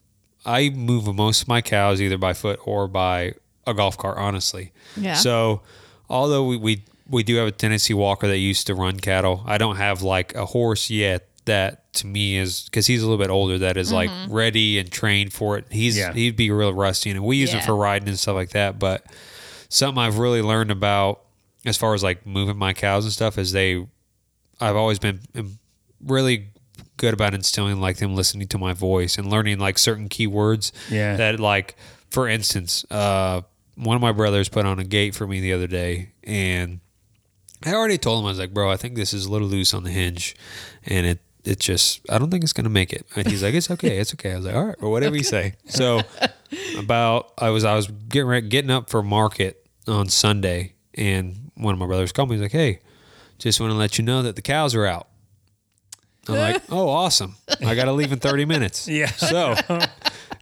I 0.46 0.70
move 0.70 1.14
most 1.14 1.42
of 1.44 1.48
my 1.48 1.62
cows 1.62 2.02
either 2.02 2.18
by 2.18 2.34
foot 2.34 2.60
or 2.64 2.88
by 2.88 3.34
a 3.66 3.74
golf 3.74 3.98
cart. 3.98 4.18
Honestly. 4.18 4.72
Yeah. 4.96 5.16
So, 5.16 5.62
although 6.10 6.46
we 6.46 6.56
we 6.58 6.84
we 7.10 7.24
do 7.24 7.36
have 7.36 7.48
a 7.48 7.52
Tennessee 7.52 7.94
Walker 7.94 8.28
that 8.28 8.38
used 8.38 8.68
to 8.68 8.76
run 8.76 9.00
cattle, 9.00 9.44
I 9.46 9.58
don't 9.58 9.76
have 9.76 10.02
like 10.02 10.34
a 10.36 10.46
horse 10.46 10.90
yet 10.90 11.28
that 11.48 11.92
to 11.96 12.08
me 12.08 12.38
is 12.38 12.64
because 12.66 12.88
he's 12.88 13.02
a 13.02 13.06
little 13.08 13.22
bit 13.22 13.30
older 13.32 13.58
that 13.58 13.76
is 13.76 13.92
like 13.92 14.10
ready 14.30 14.78
and 14.80 14.90
trained 14.92 15.34
for 15.34 15.58
it. 15.58 15.66
He's 15.70 15.98
Yeah. 15.98 16.14
he'd 16.14 16.36
be 16.38 16.52
real 16.52 16.74
rusty, 16.74 17.10
and 17.10 17.24
we 17.24 17.38
use 17.38 17.52
Yeah. 17.52 17.60
him 17.60 17.66
for 17.66 17.76
riding 17.76 18.08
and 18.08 18.18
stuff 18.20 18.36
like 18.36 18.52
that. 18.52 18.80
But 18.80 19.06
something 19.70 20.02
I've 20.02 20.18
really 20.20 20.42
learned 20.42 20.72
about 20.72 21.22
as 21.66 21.76
far 21.76 21.94
as 21.94 22.04
like 22.04 22.26
moving 22.26 22.58
my 22.58 22.72
cows 22.74 23.04
and 23.04 23.12
stuff 23.12 23.38
is 23.38 23.52
they 23.52 23.86
I've 24.62 24.76
always 24.78 25.00
been 25.00 25.20
um, 25.36 25.60
really 26.06 26.48
good 26.98 27.14
about 27.14 27.34
instilling 27.34 27.80
like 27.82 27.98
them 27.98 28.16
listening 28.16 28.48
to 28.48 28.58
my 28.58 28.74
voice 28.74 29.18
and 29.18 29.30
learning 29.30 29.60
like 29.60 29.78
certain 29.78 30.08
keywords 30.10 30.72
Yeah. 30.90 31.16
that 31.18 31.40
like 31.40 31.76
for 32.10 32.28
instance 32.28 32.86
uh 32.90 33.42
one 33.76 33.96
of 33.96 34.02
my 34.02 34.12
brothers 34.12 34.50
put 34.50 34.66
on 34.66 34.80
a 34.80 34.84
gate 34.84 35.14
for 35.14 35.28
me 35.28 35.40
the 35.42 35.54
other 35.54 35.68
day 35.68 36.12
and 36.24 36.80
I 37.66 37.74
already 37.74 37.98
told 37.98 38.20
him 38.22 38.26
I 38.26 38.30
was 38.30 38.40
like 38.40 38.54
bro 38.54 38.72
I 38.72 38.78
think 38.78 38.96
this 38.96 39.14
is 39.14 39.26
a 39.26 39.32
little 39.32 39.48
loose 39.48 39.74
on 39.74 39.84
the 39.84 39.92
hinge 39.92 40.36
and 40.86 41.06
it 41.06 41.20
it 41.48 41.60
just 41.60 42.02
I 42.10 42.18
don't 42.18 42.30
think 42.30 42.44
it's 42.44 42.54
gonna 42.54 42.70
make 42.70 42.92
it 42.92 43.06
and 43.16 43.28
he's 43.28 43.42
like 43.42 43.54
it's 43.54 43.72
okay 43.72 44.00
it's 44.00 44.14
okay 44.14 44.34
I 44.34 44.36
was 44.36 44.46
like 44.46 44.56
all 44.56 44.66
right 44.66 44.76
or 44.80 44.90
whatever 44.90 45.16
you 45.16 45.24
say 45.24 45.54
so 45.66 46.02
about 46.78 47.34
I 47.38 47.50
was 47.50 47.64
I 47.64 47.76
was 47.76 47.88
getting 47.88 48.28
ready, 48.28 48.48
getting 48.48 48.72
up 48.72 48.90
for 48.90 49.04
market 49.04 49.66
on 49.88 50.10
Sunday, 50.10 50.74
and 50.94 51.52
one 51.56 51.74
of 51.74 51.80
my 51.80 51.86
brothers 51.86 52.12
called 52.12 52.30
me. 52.30 52.36
He's 52.36 52.42
like, 52.42 52.52
"Hey, 52.52 52.80
just 53.40 53.60
want 53.60 53.72
to 53.72 53.78
let 53.78 53.98
you 53.98 54.04
know 54.04 54.22
that 54.24 54.36
the 54.36 54.42
cows 54.42 54.76
are 54.76 54.86
out." 54.86 55.08
I'm 56.28 56.36
like, 56.36 56.62
"Oh, 56.70 56.90
awesome! 56.90 57.36
I 57.66 57.76
got 57.76 57.86
to 57.86 57.94
leave 57.94 58.12
in 58.12 58.20
30 58.20 58.46
minutes." 58.46 58.88
Yeah. 58.98 59.08
So 59.08 59.56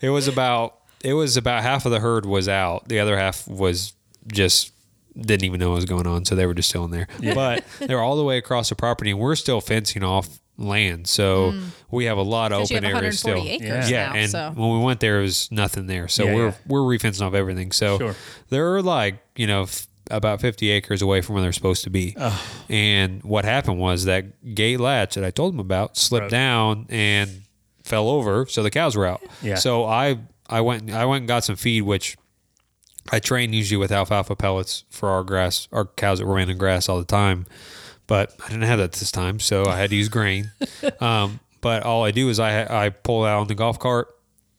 it 0.02 0.10
was 0.10 0.28
about 0.28 0.80
it 1.04 1.14
was 1.14 1.38
about 1.38 1.64
half 1.64 1.86
of 1.86 1.92
the 1.92 2.00
herd 2.00 2.26
was 2.26 2.48
out. 2.48 2.88
The 2.88 3.00
other 3.00 3.18
half 3.18 3.48
was 3.48 3.94
just 4.32 4.72
didn't 5.20 5.44
even 5.46 5.60
know 5.60 5.70
what 5.70 5.76
was 5.78 5.86
going 5.86 6.08
on, 6.08 6.26
so 6.26 6.36
they 6.36 6.46
were 6.46 6.54
just 6.54 6.70
still 6.70 6.86
in 6.86 6.92
there. 6.92 7.08
But 7.34 7.64
they 7.80 7.94
were 7.96 8.02
all 8.02 8.16
the 8.18 8.24
way 8.24 8.38
across 8.38 8.70
the 8.70 8.76
property, 8.76 9.12
and 9.12 9.20
we're 9.20 9.36
still 9.36 9.62
fencing 9.62 10.04
off 10.04 10.28
land, 10.58 11.06
so 11.08 11.52
mm. 11.52 11.64
we 11.92 12.06
have 12.06 12.18
a 12.18 12.22
lot 12.22 12.52
of 12.54 12.60
'Cause 12.60 12.72
you 12.72 12.78
open 12.78 12.90
have 12.90 12.98
areas 13.02 13.20
still. 13.20 13.38
acres 13.46 13.90
Yeah, 13.92 14.08
now, 14.08 14.16
and 14.16 14.32
so. 14.32 14.52
when 14.56 14.72
we 14.72 14.80
went 14.86 15.00
there, 15.02 15.14
there 15.16 15.22
was 15.22 15.50
nothing 15.52 15.88
there, 15.88 16.08
so 16.08 16.24
Yeah, 16.26 16.34
we're 16.36 16.46
yeah. 16.48 16.54
we're 16.68 16.80
refencing 16.82 17.22
off 17.28 17.34
everything. 17.34 17.72
So 17.74 17.98
Sure. 17.98 18.16
they're 18.50 18.82
like 18.82 19.16
you 19.36 19.48
know 19.48 19.64
f- 19.64 19.88
about 20.12 20.40
50 20.40 20.70
acres 20.70 21.02
away 21.02 21.20
from 21.22 21.34
where 21.36 21.42
they're 21.42 21.52
supposed 21.52 21.84
to 21.84 21.90
be. 21.90 22.16
And 22.70 23.22
what 23.24 23.44
happened 23.44 23.80
was 23.80 24.06
that 24.06 24.56
gate 24.56 24.80
latch 24.80 25.16
that 25.16 25.24
I 25.26 25.32
told 25.32 25.54
them 25.54 25.60
about 25.60 25.98
slipped 25.98 26.26
Right. 26.26 26.32
down 26.32 26.86
and 26.90 27.42
fell 27.84 28.08
over, 28.10 28.46
so 28.48 28.64
the 28.64 28.72
cows 28.72 28.96
were 28.96 29.06
out. 29.06 29.22
Yeah. 29.42 29.56
So 29.56 29.84
I 29.86 30.20
I 30.50 30.62
went 30.62 30.90
I 30.92 31.06
went 31.06 31.22
and 31.24 31.28
got 31.28 31.44
some 31.44 31.56
feed, 31.56 31.82
which 31.82 32.18
I 33.12 33.20
train 33.20 33.54
usually 33.54 33.78
with 33.78 33.92
alfalfa 33.92 34.36
pellets 34.36 34.84
for 34.90 35.10
our 35.10 35.24
grass, 35.24 35.68
our 35.72 35.86
cows 35.86 36.20
that 36.20 36.26
ran 36.26 36.50
in 36.50 36.58
grass 36.58 36.90
all 36.90 36.98
the 37.00 37.06
time. 37.06 37.46
But 38.08 38.36
I 38.44 38.50
didn't 38.50 38.64
have 38.64 38.80
that 38.80 38.94
this 38.94 39.12
time, 39.12 39.40
so 39.40 39.66
I 39.66 39.78
had 39.78 39.90
to 39.90 39.96
use 39.96 40.10
grain. 40.10 40.52
um, 41.00 41.40
but 41.62 41.84
all 41.84 42.04
I 42.04 42.12
do 42.12 42.30
is 42.30 42.40
I 42.40 42.86
I 42.86 42.90
pull 42.90 43.24
out 43.24 43.40
on 43.42 43.48
the 43.48 43.56
golf 43.56 43.80
cart. 43.80 44.08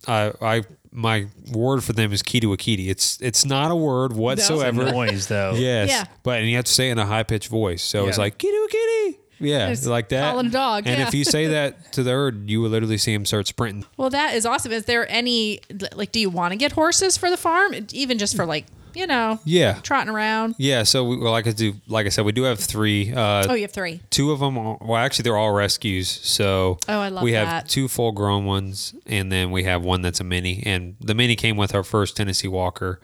I 0.09 0.33
I 0.41 0.63
my 0.93 1.27
word 1.53 1.85
for 1.85 1.93
them 1.93 2.13
is 2.13 2.23
kitty 2.23 2.47
wakiti. 2.47 2.89
It's 2.89 3.19
it's 3.21 3.45
not 3.45 3.71
a 3.71 3.77
word 3.77 4.13
whatsoever. 4.15 4.91
Noise 4.91 5.29
though. 5.29 5.53
Yes. 5.57 5.91
Yeah. 5.91 6.05
But 6.23 6.41
and 6.41 6.49
you 6.49 6.57
have 6.57 6.65
to 6.65 6.73
say 6.73 6.89
it 6.89 6.93
in 6.93 6.99
a 6.99 7.07
high 7.07 7.23
pitched 7.23 7.49
voice. 7.49 7.83
So 7.85 8.07
it's 8.09 8.17
Yeah. 8.19 8.23
like 8.25 8.39
kitty 8.39 8.57
kitty. 8.71 9.19
Yeah, 9.39 9.69
It's 9.69 9.87
like 9.87 10.09
that. 10.11 10.31
calling 10.31 10.47
a 10.47 10.51
dog, 10.51 10.87
And 10.87 10.99
yeah. 10.99 11.07
if 11.09 11.15
you 11.15 11.25
say 11.25 11.47
that 11.49 11.93
to 11.93 12.03
the 12.03 12.11
herd, 12.11 12.49
you 12.49 12.61
will 12.61 12.71
literally 12.71 12.99
see 12.99 13.13
him 13.13 13.25
start 13.27 13.47
sprinting. 13.47 13.85
Well, 13.97 14.11
that 14.11 14.35
is 14.35 14.47
awesome. 14.47 14.73
Is 14.73 14.85
there 14.87 15.11
any 15.11 15.61
like? 15.95 16.13
Do 16.13 16.21
you 16.21 16.31
want 16.31 16.53
to 16.53 16.57
get 16.57 16.73
horses 16.73 17.17
for 17.17 17.31
the 17.31 17.37
farm, 17.37 17.75
even 17.93 18.19
just 18.19 18.35
for 18.37 18.47
like 18.47 18.67
you 18.95 19.07
know, 19.07 19.39
Yeah. 19.45 19.75
trotting 19.83 20.09
around? 20.09 20.55
Yeah. 20.57 20.83
So 20.85 21.05
we, 21.05 21.19
well, 21.19 21.31
like 21.31 21.47
I 21.47 21.51
do, 21.51 21.75
like 21.87 22.07
I 22.07 22.09
said, 22.09 22.25
we 22.25 22.33
do 22.33 22.45
have 22.45 22.59
three. 22.59 23.13
Uh, 23.13 23.45
Oh, 23.47 23.53
you 23.53 23.61
have 23.65 23.71
three. 23.73 24.01
Two 24.09 24.33
of 24.33 24.41
them, 24.41 24.57
are, 24.57 24.79
well, 24.81 24.97
actually, 24.97 25.25
they're 25.25 25.37
all 25.37 25.53
rescues. 25.53 26.09
So 26.09 26.79
Oh, 26.89 27.01
I 27.01 27.11
love 27.11 27.23
we 27.23 27.33
have 27.33 27.67
two 27.69 27.89
full 27.89 28.13
grown 28.13 28.47
ones, 28.47 28.95
and 29.05 29.31
then 29.31 29.51
we 29.51 29.65
have 29.65 29.85
one 29.85 30.01
that's 30.01 30.21
a 30.21 30.25
mini. 30.25 30.63
And 30.65 30.97
the 30.99 31.15
mini 31.15 31.37
came 31.37 31.59
with 31.59 31.75
our 31.75 31.83
first 31.83 32.17
Tennessee 32.17 32.49
Walker. 32.49 32.99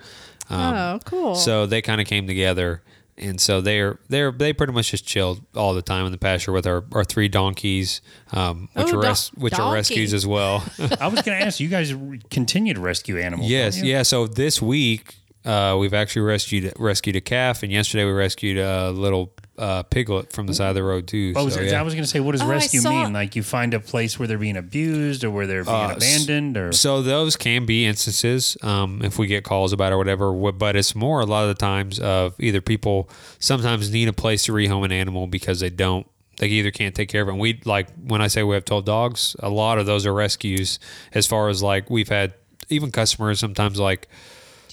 Um, 0.48 0.74
oh, 0.74 0.98
cool. 1.04 1.34
So 1.34 1.66
they 1.66 1.82
kind 1.82 2.00
of 2.00 2.06
came 2.06 2.26
together, 2.26 2.82
and 3.18 3.40
so 3.40 3.60
they're 3.60 3.98
they're 4.08 4.32
they 4.32 4.52
pretty 4.52 4.72
much 4.72 4.90
just 4.90 5.06
chilled 5.06 5.40
all 5.54 5.74
the 5.74 5.82
time 5.82 6.06
in 6.06 6.12
the 6.12 6.18
pasture 6.18 6.52
with 6.52 6.66
our, 6.66 6.84
our 6.92 7.04
three 7.04 7.28
donkeys, 7.28 8.00
um, 8.32 8.68
which 8.74 8.86
Oh, 8.92 8.98
are 8.98 9.02
don- 9.02 9.10
res- 9.10 9.28
which 9.34 9.58
are 9.58 9.74
rescues 9.74 10.14
as 10.14 10.26
well. 10.26 10.64
I 11.00 11.08
was 11.08 11.22
going 11.22 11.38
to 11.38 11.44
ask 11.44 11.60
you 11.60 11.68
guys 11.68 11.94
continue 12.30 12.74
to 12.74 12.80
rescue 12.80 13.18
animals. 13.18 13.50
yes, 13.50 13.80
yeah. 13.82 14.02
So 14.02 14.26
this 14.26 14.62
week 14.62 15.16
uh, 15.44 15.76
we've 15.78 15.94
actually 15.94 16.22
rescued 16.22 16.72
rescued 16.78 17.16
a 17.16 17.20
calf, 17.20 17.62
and 17.62 17.70
yesterday 17.72 18.04
we 18.04 18.12
rescued 18.12 18.58
a 18.58 18.90
little 18.90 19.32
uh, 19.58 19.82
piglet 19.84 20.32
from 20.32 20.46
the 20.46 20.54
side 20.54 20.70
of 20.70 20.74
the 20.74 20.82
road 20.82 21.06
too. 21.06 21.34
Oh, 21.36 21.48
so, 21.48 21.60
yeah. 21.60 21.78
I 21.78 21.82
was 21.82 21.92
going 21.94 22.02
to 22.04 22.08
say, 22.08 22.20
what 22.20 22.32
does 22.32 22.40
Oh, 22.42 22.48
rescue 22.48 22.80
saw- 22.80 22.90
mean? 23.04 23.12
Like 23.12 23.36
you 23.36 23.42
find 23.42 23.74
a 23.74 23.80
place 23.80 24.18
where 24.18 24.26
they're 24.26 24.38
being 24.38 24.56
abused 24.56 25.24
or 25.24 25.30
where 25.30 25.46
they're 25.46 25.64
being 25.64 25.76
Uh, 25.76 25.94
abandoned, 25.96 26.56
or 26.56 26.72
So 26.72 27.02
those 27.02 27.36
can 27.36 27.66
be 27.66 27.84
instances 27.84 28.56
um, 28.62 29.02
if 29.04 29.18
we 29.18 29.26
get 29.26 29.44
calls 29.44 29.72
about 29.72 29.92
it 29.92 29.94
or 29.94 29.98
whatever. 29.98 30.32
But 30.52 30.74
it's 30.76 30.94
more 30.94 31.20
a 31.20 31.26
lot 31.26 31.42
of 31.42 31.48
the 31.48 31.54
times 31.60 32.00
of 32.00 32.34
either 32.40 32.60
people 32.62 33.10
sometimes 33.38 33.90
need 33.90 34.08
a 34.08 34.12
place 34.14 34.44
to 34.44 34.52
rehome 34.52 34.84
an 34.84 34.92
animal 34.92 35.26
because 35.26 35.60
they 35.60 35.70
don't. 35.70 36.06
They 36.38 36.48
either 36.48 36.70
can't 36.70 36.94
take 36.94 37.10
care 37.10 37.22
of 37.22 37.28
it. 37.28 37.32
And 37.32 37.40
we 37.40 37.60
like 37.66 37.88
when 38.06 38.22
I 38.22 38.28
say 38.28 38.42
we 38.42 38.54
have 38.54 38.64
told 38.64 38.86
dogs, 38.86 39.36
a 39.40 39.50
lot 39.50 39.78
of 39.78 39.84
those 39.86 40.06
are 40.06 40.14
rescues. 40.14 40.78
As 41.12 41.26
far 41.26 41.48
as 41.50 41.62
like 41.62 41.90
we've 41.90 42.08
had 42.08 42.32
even 42.70 42.90
customers 42.90 43.38
sometimes 43.38 43.78
like. 43.78 44.08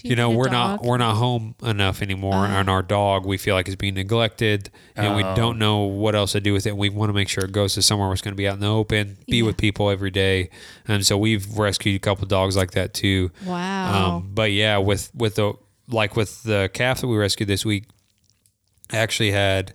You 0.02 0.10
You 0.10 0.16
know 0.16 0.30
we're 0.30 0.48
not 0.50 0.82
we're 0.82 0.96
not 0.98 1.16
home 1.16 1.54
enough 1.62 2.02
anymore, 2.02 2.46
and 2.46 2.68
our 2.70 2.82
dog 2.82 3.26
we 3.26 3.36
feel 3.36 3.54
like 3.54 3.68
is 3.68 3.76
being 3.76 3.94
neglected, 3.94 4.70
and 4.96 5.14
we 5.16 5.22
Oh. 5.24 5.34
don't 5.36 5.58
know 5.58 5.80
what 5.80 6.14
else 6.14 6.32
to 6.32 6.40
do 6.40 6.52
with 6.52 6.66
it. 6.66 6.76
We 6.76 6.88
want 6.88 7.08
to 7.10 7.14
make 7.14 7.28
sure 7.28 7.44
it 7.44 7.52
goes 7.52 7.74
to 7.74 7.82
somewhere 7.82 8.08
where 8.08 8.12
it's 8.14 8.22
going 8.22 8.32
to 8.32 8.36
be 8.36 8.48
out 8.48 8.54
in 8.54 8.60
the 8.60 8.66
open, 8.68 9.18
be 9.26 9.38
Yeah. 9.38 9.42
with 9.44 9.56
people 9.56 9.90
every 9.90 10.10
day, 10.10 10.50
and 10.88 11.04
so 11.06 11.16
we've 11.18 11.46
rescued 11.58 11.96
a 11.96 11.98
couple 11.98 12.26
dogs 12.26 12.56
like 12.56 12.72
that 12.72 12.94
too. 12.94 13.30
Wow. 13.44 14.16
Um, 14.16 14.30
but 14.32 14.52
yeah, 14.52 14.78
with 14.78 15.10
with 15.14 15.34
the 15.36 15.52
like 15.88 16.16
with 16.16 16.42
the 16.44 16.70
calf 16.72 17.00
that 17.00 17.08
we 17.08 17.16
rescued 17.16 17.48
this 17.48 17.64
week, 17.64 17.84
I 18.92 18.96
actually 18.98 19.32
had 19.32 19.74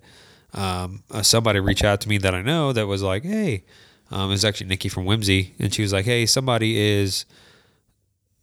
um, 0.54 1.04
uh, 1.12 1.22
somebody 1.22 1.60
reach 1.60 1.84
out 1.84 2.00
to 2.02 2.10
me 2.10 2.18
that 2.20 2.34
I 2.34 2.42
know 2.42 2.72
that 2.74 2.88
was 2.88 3.02
like, 3.02 3.24
"Hey," 3.24 3.64
um, 4.12 4.30
it 4.30 4.34
was 4.34 4.46
actually 4.46 4.68
Nikki 4.68 4.88
from 4.90 5.04
Whimsy, 5.06 5.54
and 5.60 5.74
she 5.74 5.82
was 5.82 5.92
like, 5.92 6.06
"Hey, 6.06 6.26
somebody 6.26 6.78
is." 6.78 7.26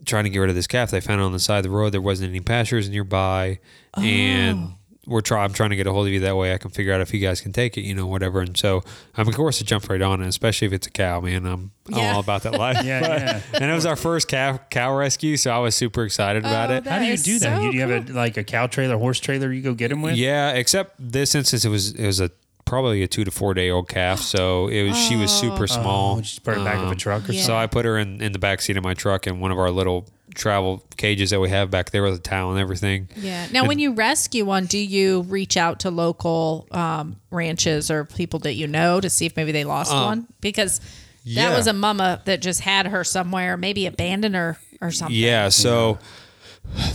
Trying 0.04 0.24
to 0.24 0.30
get 0.30 0.38
rid 0.38 0.50
of 0.50 0.56
this 0.56 0.66
calf, 0.66 0.90
they 0.90 1.00
found 1.00 1.20
it 1.20 1.24
on 1.24 1.32
the 1.32 1.38
side 1.38 1.58
of 1.58 1.62
the 1.64 1.70
road. 1.70 1.90
There 1.90 2.00
wasn't 2.00 2.30
any 2.30 2.40
pastures 2.40 2.88
nearby, 2.88 3.60
and 3.96 4.58
oh. 4.58 4.74
we're 5.06 5.20
trying. 5.20 5.44
I'm 5.44 5.52
trying 5.52 5.70
to 5.70 5.76
get 5.76 5.86
a 5.86 5.92
hold 5.92 6.06
of 6.08 6.12
you 6.12 6.20
that 6.20 6.36
way 6.36 6.52
I 6.54 6.58
can 6.58 6.70
figure 6.70 6.92
out 6.92 7.00
if 7.00 7.14
you 7.14 7.20
guys 7.20 7.40
can 7.40 7.52
take 7.52 7.76
it, 7.78 7.82
you 7.82 7.94
know, 7.94 8.06
whatever. 8.06 8.40
And 8.40 8.56
so, 8.56 8.82
I'm 9.16 9.28
of 9.28 9.34
course, 9.36 9.58
to 9.58 9.64
jump 9.64 9.88
right 9.88 10.02
on 10.02 10.20
it, 10.22 10.26
especially 10.26 10.66
if 10.66 10.72
it's 10.72 10.86
a 10.86 10.90
cow, 10.90 11.20
man. 11.20 11.46
I'm, 11.46 11.70
I'm 11.92 11.98
Yeah. 11.98 12.14
all 12.14 12.20
about 12.20 12.42
that 12.42 12.52
life. 12.58 12.84
Yeah, 12.84 13.00
But- 13.00 13.20
yeah. 13.20 13.40
And 13.54 13.70
it 13.70 13.74
was 13.74 13.86
our 13.86 13.96
first 13.96 14.26
cow 14.28 14.58
cow 14.70 14.96
rescue, 14.96 15.36
so 15.36 15.52
I 15.52 15.58
was 15.58 15.74
super 15.76 16.04
excited 16.04 16.42
about 16.44 16.70
Oh, 16.70 16.74
it. 16.74 16.86
how 16.86 16.98
do 16.98 17.04
you 17.04 17.16
do 17.16 17.38
that? 17.38 17.56
so 17.58 17.62
you, 17.62 17.70
do 17.70 17.76
you 17.76 17.82
have 17.88 18.08
a 18.10 18.12
like 18.12 18.36
a 18.36 18.44
cow 18.44 18.66
trailer, 18.66 18.96
horse 18.98 19.20
trailer 19.20 19.52
you 19.52 19.62
go 19.62 19.74
get 19.74 19.88
them 19.88 20.02
with? 20.02 20.16
Yeah, 20.16 20.50
except 20.52 20.96
this 20.98 21.34
instance, 21.36 21.64
it 21.64 21.68
was 21.68 21.92
it 21.92 22.06
was 22.06 22.20
a 22.20 22.30
probably 22.64 23.02
a 23.02 23.08
two 23.08 23.24
to 23.24 23.30
four 23.30 23.54
day 23.54 23.70
old 23.70 23.88
calf, 23.88 24.20
so 24.20 24.68
it 24.68 24.82
was 24.88 24.96
she 24.96 25.16
was 25.16 25.30
super 25.30 25.66
small. 25.66 26.16
Oh, 26.18 26.20
just 26.20 26.42
put 26.42 26.56
it 26.56 26.64
back 26.64 26.76
of 26.76 26.84
a 26.84 26.92
Um, 26.92 26.96
truck 26.96 27.28
or 27.28 27.32
yeah. 27.32 27.42
So 27.42 27.56
I 27.56 27.66
put 27.66 27.84
her 27.84 27.98
in, 27.98 28.20
in 28.22 28.32
the 28.32 28.38
back 28.38 28.60
seat 28.60 28.76
of 28.76 28.84
my 28.84 28.94
truck 28.94 29.26
in 29.26 29.40
one 29.40 29.50
of 29.50 29.58
our 29.58 29.70
little 29.70 30.08
travel 30.34 30.82
cages 30.96 31.30
that 31.30 31.40
we 31.40 31.50
have 31.50 31.70
back 31.70 31.90
there 31.90 32.02
with 32.02 32.14
a 32.14 32.18
towel 32.18 32.52
and 32.52 32.60
everything. 32.60 33.08
Yeah. 33.16 33.46
Now, 33.52 33.66
when 33.66 33.78
you 33.78 33.92
rescue 33.92 34.44
one, 34.44 34.64
do 34.64 34.78
you 34.78 35.22
reach 35.22 35.56
out 35.56 35.80
to 35.80 35.90
local 35.90 36.66
um, 36.70 37.16
ranches 37.30 37.90
or 37.90 38.04
people 38.04 38.38
that 38.40 38.54
you 38.54 38.66
know 38.66 39.00
to 39.00 39.10
see 39.10 39.26
if 39.26 39.36
maybe 39.36 39.52
they 39.52 39.64
lost 39.64 39.92
one? 39.92 40.26
Because 40.40 40.78
that 40.78 40.86
yeah. 41.24 41.56
was 41.56 41.66
a 41.66 41.72
mama 41.72 42.22
that 42.24 42.40
just 42.40 42.60
had 42.60 42.86
her 42.86 43.04
somewhere, 43.04 43.56
maybe 43.56 43.86
abandoned 43.86 44.34
her 44.34 44.58
or 44.80 44.90
something. 44.90 45.16
Yeah, 45.16 45.50
so 45.50 45.98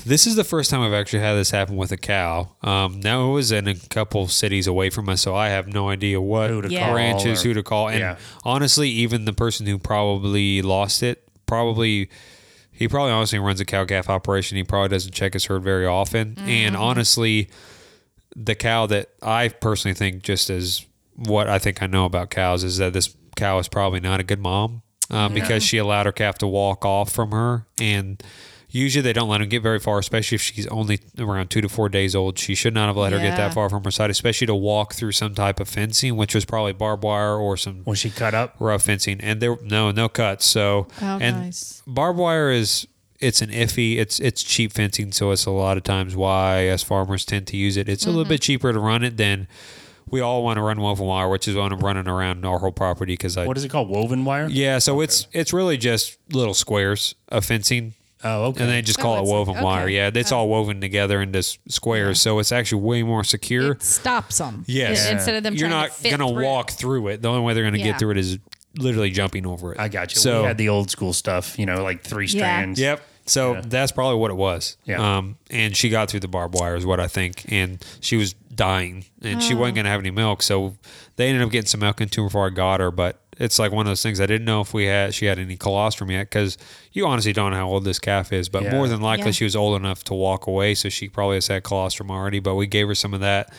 This 0.06 0.26
is 0.26 0.36
the 0.36 0.44
first 0.44 0.70
time 0.72 0.82
I've 0.82 0.94
actually 0.94 1.20
had 1.20 1.34
this 1.34 1.52
happen 1.52 1.76
with 1.76 1.92
a 1.92 1.98
cow. 1.98 2.56
Um, 2.64 3.00
now 3.02 3.30
it 3.30 3.34
was 3.34 3.52
in 3.52 3.68
a 3.68 3.76
couple 3.76 4.28
cities 4.28 4.66
away 4.66 4.90
from 4.90 5.10
us, 5.10 5.22
so 5.22 5.36
I 5.36 5.50
have 5.50 5.68
no 5.68 5.90
idea 5.90 6.20
what 6.22 6.50
Who 6.50 6.62
to 6.62 6.70
Yeah. 6.70 6.86
call 6.88 6.96
ranches, 6.96 7.44
or- 7.44 7.50
who 7.50 7.54
to 7.56 7.64
call, 7.64 7.90
and 7.90 8.00
Yeah. 8.00 8.16
honestly, 8.44 8.90
even 8.90 9.26
the 9.26 9.34
person 9.34 9.66
who 9.66 9.78
probably 9.78 10.62
lost 10.62 11.04
it, 11.04 11.24
probably 11.46 12.10
he 12.72 12.88
probably 12.88 13.12
honestly 13.12 13.40
runs 13.40 13.60
a 13.60 13.66
cow 13.66 13.86
calf 13.86 14.08
operation. 14.08 14.56
He 14.56 14.64
probably 14.64 14.90
doesn't 14.90 15.12
check 15.14 15.34
his 15.34 15.46
herd 15.46 15.64
very 15.64 15.86
often, 15.88 16.38
and 16.46 16.76
honestly, 16.78 17.50
the 18.36 18.54
cow 18.56 18.86
that 18.86 19.10
I 19.22 19.48
personally 19.50 19.96
think, 19.96 20.22
just 20.22 20.50
as 20.52 20.86
what 21.16 21.50
I 21.50 21.58
think 21.60 21.82
I 21.82 21.88
know 21.88 22.06
about 22.06 22.30
cows, 22.30 22.64
is 22.64 22.78
that 22.78 22.94
this 22.94 23.16
cow 23.36 23.58
is 23.58 23.68
probably 23.68 24.00
not 24.00 24.20
a 24.20 24.24
good 24.24 24.40
mom 24.40 24.84
um, 25.10 25.34
because 25.34 25.64
she 25.64 25.78
allowed 25.80 26.06
her 26.06 26.12
calf 26.12 26.38
to 26.40 26.48
walk 26.48 26.86
off 26.86 27.12
from 27.12 27.32
her. 27.32 27.66
And 27.82 28.22
usually 28.70 29.02
they 29.02 29.14
don't 29.14 29.30
let 29.30 29.40
them 29.40 29.50
get 29.50 29.62
very 29.64 29.80
far, 29.80 30.00
especially 30.00 30.36
if 30.36 30.42
she's 30.42 30.68
only 30.68 31.00
around 31.18 31.50
two 31.50 31.62
to 31.62 31.70
four 31.70 31.90
days 31.90 32.16
old. 32.16 32.38
She 32.38 32.56
should 32.56 32.74
not 32.74 32.88
have 32.88 32.98
let 32.98 33.14
her 33.14 33.20
get 33.20 33.38
that 33.38 33.54
far 33.54 33.70
from 33.70 33.84
her 33.84 33.92
side, 33.92 34.10
especially 34.10 34.48
to 34.48 34.56
walk 34.56 34.94
through 34.94 35.14
some 35.14 35.34
type 35.34 35.60
of 35.60 35.70
fencing, 35.70 36.18
which 36.18 36.36
was 36.36 36.46
probably 36.46 36.74
barbed 36.74 37.04
wire 37.04 37.36
or 37.36 37.58
some 37.58 37.84
Was 37.86 38.00
she 38.00 38.10
cut 38.10 38.34
up? 38.34 38.56
rough 38.60 38.84
fencing. 38.84 39.22
And 39.22 39.42
there, 39.42 39.58
no, 39.64 39.92
no 39.92 40.10
cuts. 40.10 40.46
So, 40.46 40.88
Oh, 41.02 41.18
and 41.22 41.38
nice. 41.38 41.82
barbed 41.88 42.20
wire 42.20 42.52
is 42.52 42.88
it's 43.20 43.42
an 43.42 43.50
iffy 43.50 43.98
it's 43.98 44.20
it's 44.20 44.44
cheap 44.44 44.72
fencing 44.72 45.12
so 45.12 45.32
it's 45.32 45.48
a 45.48 45.50
lot 45.50 45.76
of 45.76 45.82
times 45.82 46.16
why 46.16 46.70
us 46.70 46.84
farmers 46.84 47.26
tend 47.26 47.48
to 47.48 47.58
use 47.58 47.76
it 47.76 47.90
it's 47.90 48.06
a 48.06 48.10
little 48.10 48.22
mm-hmm. 48.24 48.30
bit 48.30 48.42
cheaper 48.42 48.72
to 48.72 48.80
run 48.80 49.04
it 49.04 49.18
than 49.18 49.48
we 50.08 50.22
all 50.22 50.44
want 50.44 50.58
to 50.58 50.62
run 50.62 50.80
woven 50.80 51.08
wire 51.08 51.28
which 51.28 51.48
is 51.48 51.56
what 51.56 51.72
i'm 51.74 51.80
running 51.80 52.08
around 52.08 52.46
our 52.46 52.60
whole 52.60 52.72
property 52.72 53.14
because 53.14 53.36
i 53.36 53.44
What 53.48 53.58
is 53.58 53.64
it 53.66 53.70
called? 53.70 53.90
Woven 53.90 54.24
wire? 54.24 54.48
yeah 54.50 54.78
so 54.78 55.02
it's 55.02 55.28
it's 55.34 55.52
really 55.52 55.78
just 55.78 56.18
little 56.32 56.54
squares 56.54 57.16
of 57.30 57.44
fencing 57.44 57.96
Oh, 58.24 58.46
okay. 58.46 58.64
and 58.64 58.72
they 58.72 58.82
just 58.82 59.00
Oh, 59.00 59.04
call 59.04 59.14
it 59.16 59.20
it's- 59.20 59.32
woven 59.32 59.64
wire 59.64 59.88
yeah 59.88 60.10
it's 60.14 60.32
all 60.32 60.50
woven 60.50 60.82
together 60.82 61.22
into 61.22 61.40
s- 61.40 61.58
squares 61.68 62.20
so 62.20 62.40
it's 62.40 62.52
actually 62.52 62.82
way 62.82 63.04
more 63.04 63.24
secure 63.24 63.74
It 63.74 63.84
stops 63.84 64.40
them. 64.40 64.64
Yes. 64.68 65.08
Instead 65.10 65.36
of 65.36 65.44
them 65.44 65.54
you're 65.54 65.70
trying 65.70 65.82
not 65.82 65.90
to 65.92 66.02
fit 66.02 66.10
gonna 66.18 66.28
through. 66.32 66.44
walk 66.44 66.72
through 66.72 67.08
it 67.10 67.22
the 67.22 67.30
only 67.30 67.42
way 67.42 67.54
they're 67.54 67.64
gonna 67.64 67.78
Yeah. 67.78 67.86
get 67.92 68.00
through 68.00 68.12
it 68.12 68.18
is 68.18 68.40
literally 68.78 69.12
jumping 69.12 69.46
over 69.46 69.74
it 69.74 69.80
I 69.80 69.88
got 69.88 70.14
you. 70.16 70.20
so 70.22 70.42
we 70.42 70.48
had 70.48 70.58
the 70.58 70.70
old 70.70 70.90
school 70.92 71.14
stuff, 71.14 71.58
you 71.60 71.66
know, 71.66 71.84
like 71.84 72.04
three 72.04 72.26
Yeah. 72.26 72.30
strands. 72.60 72.80
Yep. 72.80 73.02
So 73.26 73.54
Yeah. 73.56 73.62
that's 73.66 73.92
probably 73.92 74.18
what 74.20 74.32
it 74.32 74.36
was. 74.38 74.78
Yeah. 74.86 75.18
Um, 75.18 75.36
and 75.50 75.76
she 75.76 75.90
got 75.90 76.10
through 76.10 76.22
the 76.22 76.28
barbed 76.30 76.56
wire 76.56 76.76
is 76.76 76.86
what 76.86 77.00
I 77.00 77.08
think, 77.08 77.44
and 77.50 77.84
she 78.00 78.16
was 78.16 78.34
dying, 78.56 79.04
and 79.22 79.44
she 79.44 79.54
wasn't 79.54 79.76
gonna 79.76 79.90
have 79.90 80.00
any 80.00 80.12
milk. 80.12 80.42
So 80.42 80.76
they 81.18 81.28
ended 81.28 81.44
up 81.44 81.52
getting 81.52 81.68
some 81.68 81.82
milk 81.82 82.00
into 82.02 82.22
her 82.22 82.28
before 82.30 82.48
I 82.48 82.50
got 82.52 82.80
her. 82.80 82.90
But 82.90 83.20
it's 83.40 83.60
like 83.60 83.72
one 83.72 83.86
of 83.86 83.90
those 83.92 84.02
things 84.04 84.20
I 84.20 84.26
didn't 84.26 84.46
know 84.46 84.62
if 84.62 84.74
we 84.74 84.86
had 84.86 85.14
she 85.14 85.26
had 85.26 85.40
any 85.40 85.58
colostrum 85.58 86.10
yet 86.12 86.24
because 86.30 86.58
you 86.92 87.06
honestly 87.08 87.34
don't 87.34 87.52
know 87.52 87.58
how 87.58 87.68
old 87.68 87.84
this 87.84 88.00
calf 88.00 88.34
is. 88.34 88.50
But 88.50 88.64
Yeah. 88.64 88.72
more 88.72 88.88
than 88.88 89.02
likely 89.02 89.28
Yeah. 89.28 89.32
she 89.32 89.44
was 89.44 89.56
old 89.56 89.80
enough 89.80 90.04
to 90.06 90.14
walk 90.14 90.48
away, 90.48 90.76
so 90.76 90.90
she 90.90 91.08
probably 91.10 91.36
has 91.38 91.48
had 91.48 91.64
colostrum 91.64 92.10
already. 92.12 92.40
But 92.40 92.56
we 92.56 92.68
gave 92.68 92.88
her 92.88 92.96
some 92.96 93.14
of 93.14 93.20
that. 93.22 93.54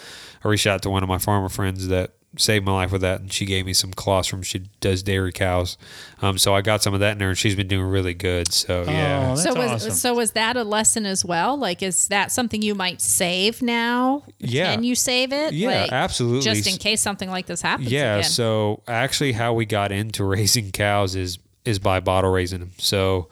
I 0.44 0.48
reached 0.48 0.66
out 0.66 0.82
to 0.82 0.90
one 0.90 1.02
of 1.02 1.08
my 1.08 1.18
farmer 1.18 1.48
friends 1.48 1.88
that 1.88 2.12
saved 2.36 2.64
my 2.64 2.72
life 2.72 2.92
with 2.92 3.00
that, 3.00 3.20
and 3.20 3.32
she 3.32 3.46
gave 3.46 3.64
me 3.64 3.72
some 3.72 3.92
colostrum. 3.92 4.42
She 4.42 4.60
does 4.80 5.02
dairy 5.02 5.32
cows, 5.32 5.78
um, 6.20 6.36
so 6.38 6.54
I 6.54 6.60
got 6.60 6.82
some 6.82 6.94
of 6.94 7.00
that 7.00 7.12
in 7.12 7.20
her, 7.20 7.30
and 7.30 7.38
she's 7.38 7.54
been 7.54 7.68
doing 7.68 7.86
really 7.86 8.14
good. 8.14 8.52
So 8.52 8.84
yeah. 8.84 9.30
Oh, 9.32 9.36
that's 9.36 9.42
so 9.42 9.54
was 9.54 9.70
awesome. 9.70 9.90
so 9.92 10.14
was 10.14 10.32
that 10.32 10.56
a 10.56 10.64
lesson 10.64 11.06
as 11.06 11.24
well? 11.24 11.56
Like, 11.56 11.82
is 11.82 12.08
that 12.08 12.30
something 12.30 12.60
you 12.60 12.74
might 12.74 13.00
save 13.00 13.62
now? 13.62 14.24
Yeah. 14.38 14.74
Can 14.74 14.84
you 14.84 14.94
save 14.94 15.32
it? 15.32 15.54
Yeah, 15.54 15.82
Like, 15.82 15.92
absolutely. 15.92 16.42
Just 16.42 16.68
in 16.68 16.76
case 16.76 17.00
something 17.00 17.30
like 17.30 17.46
this 17.46 17.62
happens. 17.62 17.90
Yeah. 17.90 18.16
Again. 18.16 18.30
So 18.30 18.82
actually, 18.86 19.32
how 19.32 19.54
we 19.54 19.64
got 19.66 19.90
into 19.92 20.24
raising 20.38 20.70
cows 20.70 21.14
is 21.16 21.38
is 21.64 21.78
by 21.78 22.00
bottle 22.00 22.30
raising 22.30 22.60
them. 22.60 22.72
So 22.78 23.28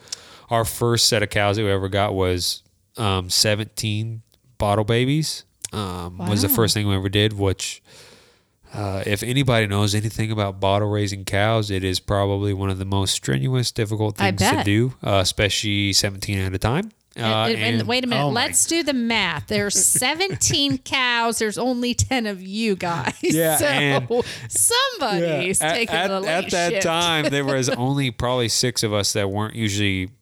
our 0.50 0.64
first 0.64 1.08
set 1.08 1.22
of 1.22 1.30
cows 1.30 1.56
that 1.56 1.62
we 1.64 1.70
ever 1.70 1.88
got 1.88 2.14
was 2.14 2.62
um, 2.96 3.30
17 3.30 4.22
bottle 4.58 4.84
babies. 4.84 5.44
Um, 5.72 6.18
Was 6.18 6.42
the 6.42 6.48
first 6.48 6.74
thing 6.74 6.86
we 6.88 6.94
ever 6.94 7.08
did. 7.08 7.32
Which, 7.32 7.82
uh, 8.76 9.02
if 9.06 9.22
anybody 9.22 9.66
knows 9.66 9.94
anything 9.94 10.30
about 10.30 10.60
bottle 10.60 10.88
raising 10.90 11.24
cows, 11.24 11.70
it 11.70 11.82
is 11.82 11.98
probably 11.98 12.52
one 12.52 12.70
of 12.70 12.78
the 12.78 12.84
most 12.84 13.12
strenuous, 13.14 13.72
difficult 13.72 14.16
things 14.18 14.38
to 14.40 14.62
do, 14.64 14.94
uh, 15.02 15.18
especially 15.22 15.92
17 15.92 16.38
at 16.38 16.54
a 16.54 16.58
time. 16.58 16.90
Uh, 17.18 17.48
And- 17.48 17.54
and, 17.58 17.80
and- 17.80 17.88
wait 17.88 18.04
a 18.04 18.06
minute. 18.06 18.22
oh 18.24 18.28
let's 18.28 18.66
do 18.66 18.82
the 18.82 18.92
math. 18.92 19.46
There's 19.46 19.74
17 19.86 20.78
cows. 20.78 21.38
There's 21.38 21.56
only 21.56 21.94
10 21.94 22.26
of 22.26 22.42
you 22.42 22.76
guys. 22.76 23.14
Yeah, 23.22 23.56
So 23.58 23.64
and- 23.66 24.06
somebody's 24.50 25.60
at, 25.62 25.72
taking 25.74 25.94
at, 25.96 26.08
the 26.08 26.20
late 26.20 26.28
at 26.44 26.50
that 26.50 26.70
shift. 26.72 26.82
time 26.82 27.24
there 27.30 27.44
was 27.44 27.68
only 27.70 28.10
probably 28.10 28.48
six 28.48 28.82
of 28.82 28.92
us 28.92 29.12
that 29.14 29.30
weren't 29.30 29.54
usually 29.54 30.06
w- 30.06 30.16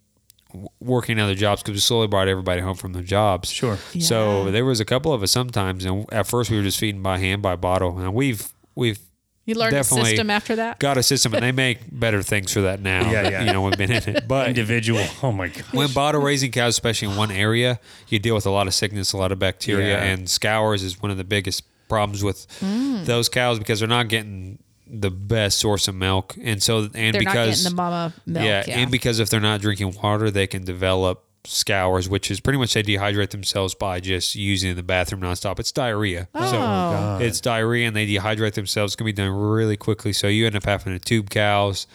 working 0.80 1.18
other 1.18 1.34
jobs 1.34 1.62
because 1.62 1.74
we 1.74 1.80
slowly 1.80 2.06
brought 2.06 2.28
everybody 2.28 2.60
home 2.60 2.76
from 2.76 2.92
their 2.92 3.02
jobs 3.02 3.50
Sure. 3.50 3.78
so 4.00 4.50
there 4.50 4.64
was 4.64 4.80
a 4.80 4.84
couple 4.84 5.12
of 5.12 5.22
us 5.22 5.32
sometimes 5.32 5.84
and 5.84 6.06
at 6.12 6.26
first 6.26 6.50
we 6.50 6.56
were 6.56 6.62
just 6.62 6.78
feeding 6.78 7.02
by 7.02 7.18
hand 7.18 7.42
by 7.42 7.56
bottle 7.56 7.98
and 7.98 8.14
we've 8.14 8.52
we've 8.74 8.98
You 9.46 9.54
learned 9.56 9.72
the 9.72 9.78
definitely 9.78 10.10
system 10.10 10.30
after 10.30 10.56
that. 10.56 10.78
got 10.78 10.96
a 10.96 11.02
system 11.02 11.34
and 11.34 11.42
they 11.42 11.52
make 11.52 11.78
better 11.90 12.22
things 12.22 12.52
for 12.52 12.60
that 12.62 12.80
now 12.80 13.10
Yeah, 13.10 13.28
yeah. 13.30 13.42
you 13.44 13.52
know 13.52 13.62
we've 13.62 13.76
been 13.76 13.90
in 13.92 14.02
it 14.08 14.28
but 14.28 14.48
Individual. 14.48 15.04
Oh 15.22 15.32
my 15.32 15.48
god. 15.48 15.64
when 15.72 15.92
bottle 15.92 16.20
raising 16.22 16.50
cows, 16.52 16.74
especially 16.74 17.08
in 17.10 17.16
one 17.16 17.30
area, 17.30 17.78
you 18.08 18.18
deal 18.18 18.34
with 18.34 18.46
a 18.46 18.50
lot 18.50 18.66
of 18.66 18.74
sickness, 18.74 19.12
a 19.12 19.16
lot 19.16 19.32
of 19.32 19.38
bacteria, 19.38 19.96
Yeah. 19.98 20.04
and 20.04 20.28
scours 20.30 20.82
is 20.82 21.02
one 21.02 21.10
of 21.10 21.16
the 21.16 21.24
biggest 21.24 21.62
problems 21.88 22.22
with 22.24 22.46
Mm. 22.60 23.04
those 23.04 23.28
cows 23.28 23.58
because 23.58 23.80
they're 23.80 23.88
not 23.88 24.08
getting 24.08 24.58
the 24.86 25.10
best 25.10 25.58
source 25.58 25.88
of 25.88 25.94
milk, 25.94 26.36
and 26.42 26.62
so 26.62 26.88
and 26.94 26.94
They're 26.94 27.12
not 27.12 27.18
because 27.18 27.62
getting 27.62 27.76
the 27.76 27.82
mama 27.82 28.12
milk. 28.26 28.44
yeah, 28.44 28.64
Yeah. 28.66 28.78
and 28.80 28.90
because 28.90 29.18
if 29.20 29.30
they're 29.30 29.40
not 29.40 29.60
drinking 29.60 29.96
water, 30.02 30.30
they 30.30 30.46
can 30.46 30.64
develop 30.64 31.24
scours, 31.46 32.08
which 32.08 32.30
is 32.30 32.40
pretty 32.40 32.58
much 32.58 32.72
they 32.74 32.82
dehydrate 32.82 33.30
themselves 33.30 33.74
by 33.74 34.00
just 34.00 34.34
using 34.34 34.74
the 34.76 34.82
bathroom 34.82 35.20
nonstop. 35.20 35.58
It's 35.58 35.72
diarrhea. 35.72 36.28
oh. 36.34 36.50
So 36.50 36.56
oh, 36.58 37.18
it's 37.20 37.40
diarrhea 37.40 37.86
and 37.86 37.94
they 37.96 38.06
dehydrate 38.06 38.54
themselves. 38.54 38.94
It 38.94 38.96
can 38.96 39.04
be 39.06 39.12
done 39.12 39.30
really 39.30 39.76
quickly. 39.76 40.12
So 40.14 40.26
you 40.28 40.46
end 40.46 40.56
up 40.56 40.64
having 40.64 40.94
to 40.94 40.98
tube 40.98 41.28
cows 41.30 41.86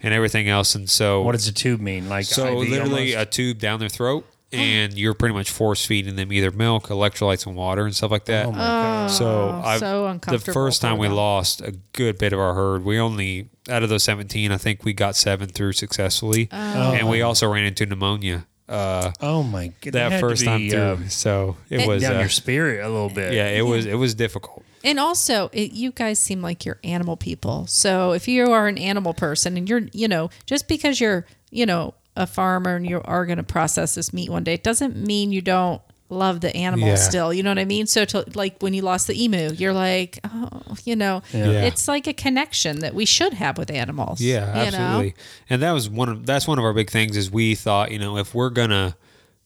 and 0.00 0.14
everything 0.14 0.48
else. 0.48 0.74
And 0.74 0.88
so 0.88 1.20
What 1.22 1.32
does 1.32 1.46
a 1.48 1.52
tube 1.52 1.80
mean? 1.80 2.08
Like 2.08 2.24
so 2.24 2.62
IV 2.62 2.68
literally 2.70 3.14
almost? 3.14 3.28
a 3.28 3.30
tube 3.30 3.58
down 3.58 3.78
their 3.78 3.90
throat, 3.90 4.26
and 4.54 4.94
you're 4.94 5.14
pretty 5.14 5.34
much 5.34 5.50
force 5.50 5.84
feeding 5.84 6.16
them 6.16 6.32
either 6.32 6.50
milk, 6.50 6.88
electrolytes, 6.88 7.46
and 7.46 7.56
water 7.56 7.84
and 7.84 7.94
stuff 7.94 8.10
like 8.10 8.26
that. 8.26 8.46
Oh 8.46 8.52
my 8.52 8.58
god. 8.58 9.10
so 9.10 9.50
I've, 9.64 9.80
so 9.80 10.18
the 10.26 10.38
first 10.38 10.80
time 10.80 10.98
we 10.98 11.08
lost 11.08 11.60
a 11.60 11.72
good 11.92 12.18
bit 12.18 12.32
of 12.32 12.38
our 12.38 12.54
herd. 12.54 12.84
We 12.84 12.98
only 12.98 13.48
out 13.68 13.82
of 13.82 13.88
those 13.88 14.04
17, 14.04 14.52
I 14.52 14.56
think 14.58 14.84
we 14.84 14.92
got 14.92 15.16
seven 15.16 15.48
through 15.48 15.72
successfully, 15.72 16.48
and 16.50 17.08
we 17.08 17.22
also 17.22 17.50
ran 17.50 17.64
into 17.64 17.86
pneumonia 17.86 18.46
uh, 18.68 19.12
Oh 19.20 19.42
my 19.42 19.72
god. 19.80 19.92
that 19.92 20.20
first 20.20 20.44
time 20.44 20.68
through. 20.68 20.80
Um, 20.80 21.08
so 21.08 21.56
it 21.68 21.86
was 21.86 22.02
down 22.02 22.16
uh, 22.16 22.20
your 22.20 22.28
spirit 22.28 22.84
a 22.84 22.88
little 22.88 23.10
bit. 23.10 23.32
yeah, 23.32 23.48
it 23.48 23.62
was 23.62 23.86
it 23.86 23.94
was 23.94 24.14
difficult. 24.14 24.64
And 24.82 25.00
also, 25.00 25.48
it, 25.54 25.72
you 25.72 25.92
guys 25.92 26.18
seem 26.18 26.42
like 26.42 26.66
you're 26.66 26.78
animal 26.84 27.16
people. 27.16 27.66
So 27.66 28.12
if 28.12 28.28
you 28.28 28.52
are 28.52 28.68
an 28.68 28.76
animal 28.76 29.14
person 29.14 29.56
and 29.56 29.66
you're, 29.66 29.88
you 29.92 30.08
know, 30.08 30.28
just 30.44 30.68
because 30.68 31.00
you're, 31.00 31.24
you 31.50 31.64
know, 31.64 31.94
a 32.16 32.26
farmer 32.26 32.76
and 32.76 32.88
you 32.88 33.00
are 33.04 33.26
going 33.26 33.38
to 33.38 33.42
process 33.44 33.94
this 33.94 34.12
meat 34.12 34.30
one 34.30 34.44
day, 34.44 34.54
it 34.54 34.62
doesn't 34.62 34.96
mean 34.96 35.32
you 35.32 35.40
don't 35.42 35.82
love 36.10 36.40
the 36.40 36.54
animal 36.54 36.88
Yeah. 36.88 36.94
still. 36.96 37.32
You 37.32 37.42
know 37.42 37.50
what 37.50 37.58
I 37.58 37.64
mean? 37.64 37.86
So 37.86 38.04
to 38.04 38.24
like 38.34 38.60
when 38.60 38.74
you 38.74 38.82
lost 38.82 39.06
the 39.06 39.20
emu, 39.22 39.52
you're 39.54 39.72
like, 39.72 40.20
oh, 40.24 40.48
you 40.84 40.96
know, 40.96 41.22
Yeah. 41.32 41.62
it's 41.64 41.88
like 41.88 42.06
a 42.06 42.12
connection 42.12 42.80
that 42.80 42.94
we 42.94 43.04
should 43.04 43.34
have 43.34 43.58
with 43.58 43.70
animals. 43.70 44.20
Yeah, 44.20 44.64
you 44.64 44.70
know? 44.70 44.78
absolutely. 44.78 45.14
And 45.50 45.62
that 45.62 45.72
was 45.72 45.88
one 45.88 46.08
of 46.08 46.26
that's 46.26 46.46
one 46.46 46.58
of 46.58 46.64
our 46.64 46.72
big 46.72 46.90
things 46.90 47.16
is 47.16 47.30
we 47.30 47.54
thought, 47.54 47.90
you 47.90 47.98
know, 47.98 48.18
if 48.18 48.34
we're 48.34 48.50
gonna 48.50 48.96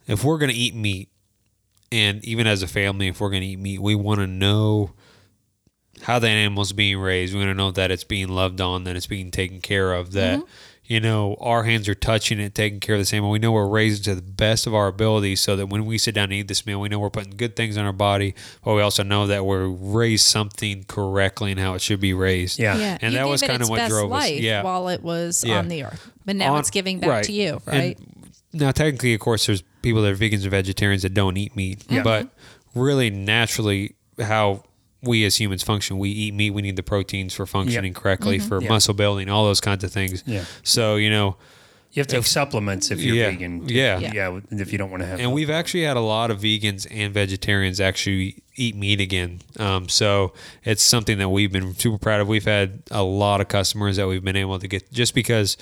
if 0.06 0.24
we're 0.24 0.38
gonna 0.38 0.52
eat 0.54 0.74
meat, 0.74 1.08
and 1.90 2.22
even 2.24 2.46
as 2.46 2.62
a 2.62 2.66
family, 2.68 3.08
if 3.08 3.20
we're 3.20 3.30
gonna 3.30 3.44
eat 3.44 3.58
meat, 3.58 3.80
we 3.80 3.94
want 3.94 4.20
to 4.20 4.26
know 4.26 4.92
how 6.02 6.18
the 6.18 6.28
animal's 6.28 6.72
being 6.72 6.98
raised. 6.98 7.34
We 7.34 7.40
want 7.40 7.50
to 7.50 7.54
know 7.54 7.70
that 7.72 7.90
it's 7.90 8.04
being 8.04 8.28
loved 8.28 8.60
on, 8.60 8.84
that 8.84 8.96
it's 8.96 9.06
being 9.06 9.30
taken 9.30 9.60
care 9.60 9.92
of, 9.92 10.12
that 10.12 10.38
mm-hmm. 10.38 10.50
You 10.89 10.99
know 11.01 11.36
our 11.39 11.62
hands 11.64 11.89
are 11.89 11.95
touching 11.95 12.41
it, 12.41 12.55
taking 12.55 12.80
care 12.80 12.95
of 12.97 13.01
this 13.03 13.12
animal. 13.12 13.30
We 13.30 13.39
know 13.39 13.53
we're 13.53 13.68
raising 13.68 14.03
to 14.05 14.14
the 14.14 14.22
best 14.22 14.66
of 14.66 14.74
our 14.74 14.89
abilities, 14.89 15.41
so 15.41 15.55
that 15.57 15.66
when 15.66 15.84
we 15.86 15.99
sit 15.99 16.14
down 16.14 16.24
and 16.24 16.32
eat 16.32 16.49
this 16.49 16.66
meal, 16.66 16.80
we 16.80 16.89
know 16.89 16.99
we're 16.99 17.11
putting 17.11 17.36
good 17.36 17.55
things 17.55 17.76
in 17.76 17.84
our 17.84 17.93
body, 17.93 18.34
but 18.64 18.74
we 18.74 18.80
also 18.80 19.03
know 19.03 19.26
that 19.26 19.45
we're 19.45 19.66
raised 19.68 20.26
something 20.26 20.84
correctly 20.89 21.51
and 21.53 21.61
how 21.61 21.74
it 21.74 21.82
should 21.82 22.01
be 22.01 22.14
raised. 22.14 22.59
Yeah. 22.59 22.76
Yeah, 22.76 22.99
And 23.03 23.12
you 23.12 23.18
that 23.18 23.28
was 23.28 23.43
kinda 23.43 23.57
its 23.61 23.68
what 23.70 23.76
best 23.76 23.91
drove 23.91 24.11
us- 24.11 24.18
life 24.22 24.41
yeah. 24.41 24.62
while 24.62 24.89
it 24.89 25.03
was 25.03 25.45
Yeah. 25.47 25.59
on 25.59 25.68
the 25.68 25.84
earth, 25.84 26.11
but 26.24 26.34
now 26.36 26.55
On- 26.55 26.61
it's 26.61 26.70
giving 26.70 26.99
back 27.01 27.24
to 27.24 27.32
you, 27.32 27.61
right? 27.66 27.97
And 27.99 28.14
now, 28.55 28.70
technically, 28.70 29.12
of 29.12 29.20
course, 29.20 29.45
there's 29.47 29.62
people 29.82 30.01
that 30.03 30.11
are 30.12 30.16
vegans 30.16 30.47
or 30.47 30.49
vegetarians 30.51 31.03
that 31.03 31.12
don't 31.12 31.36
eat 31.36 31.55
meat, 31.55 31.84
Yeah. 31.91 32.03
but 32.03 32.28
really, 32.74 33.11
naturally, 33.11 33.95
how 34.18 34.64
we 35.03 35.24
as 35.24 35.36
humans 35.38 35.62
function, 35.62 35.99
we 35.99 36.11
eat 36.11 36.34
meat. 36.34 36.51
We 36.51 36.62
need 36.62 36.76
the 36.76 36.82
proteins 36.82 37.32
for 37.34 37.46
functioning 37.46 37.94
correctly, 37.94 38.38
for 38.38 38.61
Yeah. 38.62 38.68
muscle 38.68 38.94
building, 38.94 39.28
all 39.28 39.44
those 39.44 39.61
kinds 39.61 39.84
of 39.84 39.92
things. 39.92 40.24
Yeah. 40.26 40.44
So 40.62 40.96
you 40.96 41.11
know, 41.11 41.36
You 41.92 42.01
have 42.01 42.07
to 42.09 42.16
take 42.16 42.26
supplements 42.26 42.90
if 42.90 43.01
you're 43.01 43.16
Yeah. 43.16 43.30
vegan. 43.30 43.68
Yeah. 43.68 43.99
Yeah. 43.99 44.40
If 44.51 44.72
you 44.72 44.78
don't 44.78 44.90
want 44.90 45.03
to 45.03 45.07
have. 45.09 45.20
and 45.20 45.32
we've 45.32 45.51
actually 45.51 45.84
had 45.84 45.96
a 45.96 46.01
lot 46.03 46.30
of 46.30 46.40
vegans 46.40 46.86
and 46.90 47.14
vegetarians 47.14 47.80
actually 47.80 48.42
eat 48.57 48.76
meat 48.76 49.01
again. 49.01 49.40
Um, 49.59 49.88
so 49.88 50.32
it's 50.64 50.82
something 50.82 51.16
that 51.18 51.28
we've 51.30 51.51
been 51.51 51.74
super 51.76 51.96
proud 51.99 52.20
of. 52.20 52.28
We've 52.28 52.44
had 52.44 52.82
a 52.90 53.03
lot 53.03 53.40
of 53.40 53.49
customers 53.49 53.96
that 53.96 54.07
we've 54.07 54.22
been 54.24 54.36
able 54.36 54.59
to 54.59 54.68
get 54.68 54.92
just 54.92 55.14
because 55.14 55.57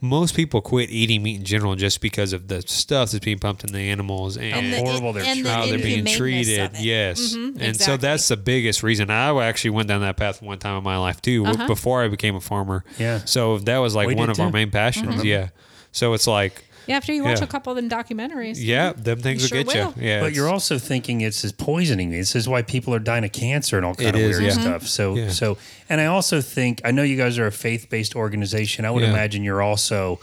most 0.00 0.34
people 0.34 0.60
quit 0.62 0.90
eating 0.90 1.22
meat 1.22 1.36
in 1.38 1.44
general 1.44 1.76
just 1.76 2.00
because 2.00 2.32
of 2.32 2.48
the 2.48 2.62
stuff 2.62 3.10
that's 3.10 3.24
being 3.24 3.38
pumped 3.38 3.64
in 3.64 3.72
the 3.72 3.78
animals 3.80 4.36
and, 4.36 4.46
And 4.46 4.72
the- 4.72 4.78
horrible 4.78 5.12
they're 5.12 5.24
and 5.24 5.44
the 5.44 5.50
how 5.50 5.66
they're 5.66 5.78
being 5.78 6.04
treated. 6.06 6.58
of 6.60 6.74
it. 6.74 6.80
Yes. 6.80 7.34
Mhm, 7.34 7.56
and 7.60 7.76
so 7.78 7.96
that's 7.96 8.26
the 8.28 8.36
biggest 8.36 8.82
reason. 8.82 9.10
I 9.10 9.30
actually 9.44 9.70
went 9.70 9.88
down 9.88 10.00
that 10.00 10.16
path 10.16 10.40
one 10.42 10.58
time 10.58 10.76
in 10.78 10.84
my 10.84 10.96
life 10.96 11.20
too, 11.20 11.44
Uh-huh. 11.46 11.66
before 11.66 12.02
I 12.02 12.08
became 12.08 12.34
a 12.34 12.40
farmer. 12.40 12.84
Yeah. 12.98 13.20
So 13.26 13.58
that 13.58 13.78
was 13.78 13.94
like 13.94 14.08
We 14.08 14.14
one 14.14 14.28
did 14.28 14.38
of 14.38 14.40
our 14.40 14.50
main 14.50 14.70
passions. 14.70 15.22
Yeah. 15.24 15.48
So 15.92 16.14
it's 16.14 16.26
like, 16.26 16.64
Yeah, 16.86 16.96
after 16.96 17.12
you 17.12 17.24
watch 17.24 17.38
Yeah. 17.38 17.44
a 17.44 17.46
couple 17.48 17.70
of 17.72 17.76
them 17.76 17.88
documentaries. 17.88 18.56
yeah, 18.58 18.92
them 18.96 19.20
things 19.20 19.42
You 19.50 19.58
will 19.58 19.64
sure 19.70 19.74
get 19.82 19.94
will. 19.96 20.02
you. 20.02 20.08
Yeah. 20.08 20.20
But 20.20 20.32
you're 20.34 20.48
also 20.48 20.78
thinking 20.78 21.20
it's 21.20 21.44
is 21.44 21.52
poisoning. 21.52 22.10
Me. 22.10 22.16
This 22.18 22.34
is 22.34 22.48
why 22.48 22.62
people 22.62 22.94
are 22.94 22.98
dying 22.98 23.24
of 23.24 23.32
cancer 23.32 23.76
and 23.76 23.86
all 23.86 23.94
kind 23.94 24.08
It 24.10 24.14
of 24.16 24.20
is, 24.30 24.38
weird 24.40 24.54
yeah. 24.54 24.60
stuff. 24.60 24.86
So 24.86 25.14
Yeah. 25.16 25.28
so 25.30 25.58
and 25.88 26.00
I 26.00 26.06
also 26.06 26.40
think 26.40 26.80
I 26.84 26.90
know 26.90 27.02
you 27.02 27.16
guys 27.16 27.38
are 27.38 27.46
a 27.46 27.52
faith 27.52 27.88
based 27.90 28.14
organization. 28.16 28.84
I 28.84 28.90
would 28.90 29.02
Yeah. 29.02 29.10
imagine 29.10 29.44
you're 29.44 29.62
also 29.62 30.20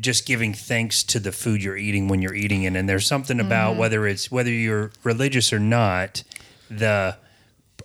just 0.00 0.24
giving 0.26 0.54
thanks 0.54 1.02
to 1.04 1.20
the 1.20 1.32
food 1.32 1.62
you're 1.62 1.76
eating 1.76 2.08
when 2.08 2.22
you're 2.22 2.34
eating 2.34 2.62
it. 2.62 2.74
And 2.76 2.88
there's 2.88 3.06
something 3.06 3.36
Mm-hmm. 3.36 3.46
about 3.46 3.76
whether 3.76 4.06
it's 4.06 4.30
whether 4.30 4.50
you're 4.50 4.90
religious 5.04 5.52
or 5.52 5.58
not, 5.58 6.22
the 6.70 7.16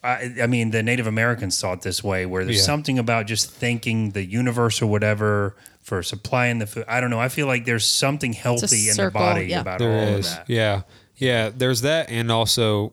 I, 0.03 0.31
I 0.43 0.47
mean, 0.47 0.69
the 0.71 0.83
Native 0.83 1.07
Americans 1.07 1.57
saw 1.57 1.73
it 1.73 1.81
this 1.81 2.03
way, 2.03 2.25
where 2.25 2.45
there's 2.45 2.57
Yeah. 2.57 2.63
something 2.63 2.99
about 2.99 3.25
just 3.25 3.49
thanking 3.49 4.11
the 4.11 4.23
universe 4.23 4.79
or 4.81 4.85
whatever 4.85 5.55
for 5.87 6.03
supplying 6.03 6.59
the 6.59 6.67
food. 6.67 6.83
I 6.85 6.99
don't 6.99 7.09
know. 7.09 7.19
I 7.21 7.29
feel 7.29 7.47
like 7.47 7.63
there's 7.63 7.85
something 7.85 8.33
healthy 8.33 8.89
in 8.89 8.97
the 8.97 9.09
body 9.09 9.45
yeah. 9.45 9.61
about 9.61 9.79
There 9.79 9.89
all 9.89 10.17
is, 10.17 10.29
of 10.29 10.35
that. 10.35 10.49
Yeah, 10.49 10.81
yeah. 11.15 11.49
There's 11.49 11.79
that, 11.81 12.09
and 12.09 12.29
also, 12.29 12.91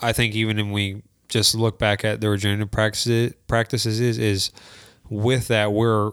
I 0.00 0.12
think 0.12 0.34
even 0.34 0.58
when 0.58 0.70
we 0.70 1.02
just 1.30 1.54
look 1.54 1.78
back 1.78 2.04
at 2.04 2.20
the 2.20 2.28
regenerative 2.28 2.70
practices, 2.70 3.32
practices 3.48 4.00
is 4.00 4.18
is 4.18 4.50
with 5.08 5.48
that 5.48 5.72
we're 5.72 6.12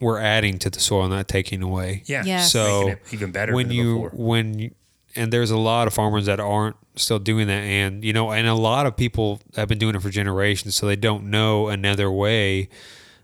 we're 0.00 0.20
adding 0.20 0.60
to 0.60 0.70
the 0.70 0.78
soil, 0.78 1.08
not 1.08 1.26
taking 1.26 1.60
away. 1.60 2.04
Yeah. 2.06 2.22
Yes. 2.24 2.52
So 2.52 2.94
even 3.10 3.32
better 3.32 3.52
when 3.52 3.72
you 3.72 3.94
before. 3.94 4.10
when 4.12 4.58
you, 4.60 4.70
and 5.16 5.32
there's 5.32 5.50
a 5.50 5.58
lot 5.58 5.88
of 5.88 5.92
farmers 5.92 6.26
that 6.26 6.38
aren't 6.38 6.76
still 6.94 7.18
doing 7.18 7.48
that, 7.48 7.64
and 7.64 8.04
you 8.04 8.12
know, 8.12 8.30
and 8.30 8.46
a 8.46 8.54
lot 8.54 8.86
of 8.86 8.96
people 8.96 9.40
have 9.56 9.66
been 9.66 9.78
doing 9.78 9.96
it 9.96 10.02
for 10.02 10.10
generations, 10.10 10.76
so 10.76 10.86
they 10.86 10.94
don't 10.94 11.24
know 11.24 11.66
another 11.66 12.12
way. 12.12 12.68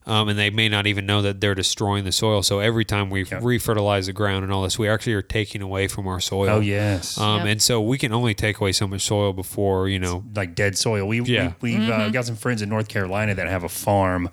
Um, 0.05 0.29
and 0.29 0.37
they 0.39 0.51
may 0.51 0.69
not 0.69 0.89
even 0.89 1.07
know 1.07 1.23
that 1.23 1.41
they're 1.41 1.55
destroying 1.55 2.05
the 2.05 2.11
soil. 2.11 2.43
So 2.43 2.59
every 2.59 2.85
time 2.85 3.09
we 3.09 3.21
Yeah. 3.21 3.41
refertilize 3.41 4.07
the 4.07 4.13
ground 4.13 4.43
and 4.43 4.53
all 4.53 4.63
this, 4.65 4.77
we 4.79 4.89
actually 4.89 5.13
are 5.13 5.23
taking 5.23 5.63
away 5.63 5.87
from 5.87 6.09
our 6.09 6.19
soil. 6.19 6.49
Oh 6.51 6.61
yes. 6.61 7.17
Um, 7.19 7.39
Yep. 7.39 7.47
And 7.47 7.63
so 7.63 7.81
we 7.81 7.99
can 7.99 8.13
only 8.13 8.35
take 8.35 8.59
away 8.61 8.73
so 8.73 8.89
much 8.89 9.03
soil 9.03 9.33
before, 9.33 9.89
you 9.89 10.01
know. 10.01 10.25
like 10.35 10.57
dead 10.57 10.77
soil. 10.77 11.07
We, 11.07 11.21
Yeah. 11.23 11.53
we 11.61 11.79
we've 11.79 11.89
uh, 11.89 11.93
Mm-hmm. 11.93 12.11
got 12.13 12.25
some 12.25 12.35
friends 12.37 12.63
in 12.63 12.69
North 12.69 12.89
Carolina 12.89 13.35
that 13.37 13.47
have 13.47 13.63
a 13.63 13.69
farm, 13.69 14.29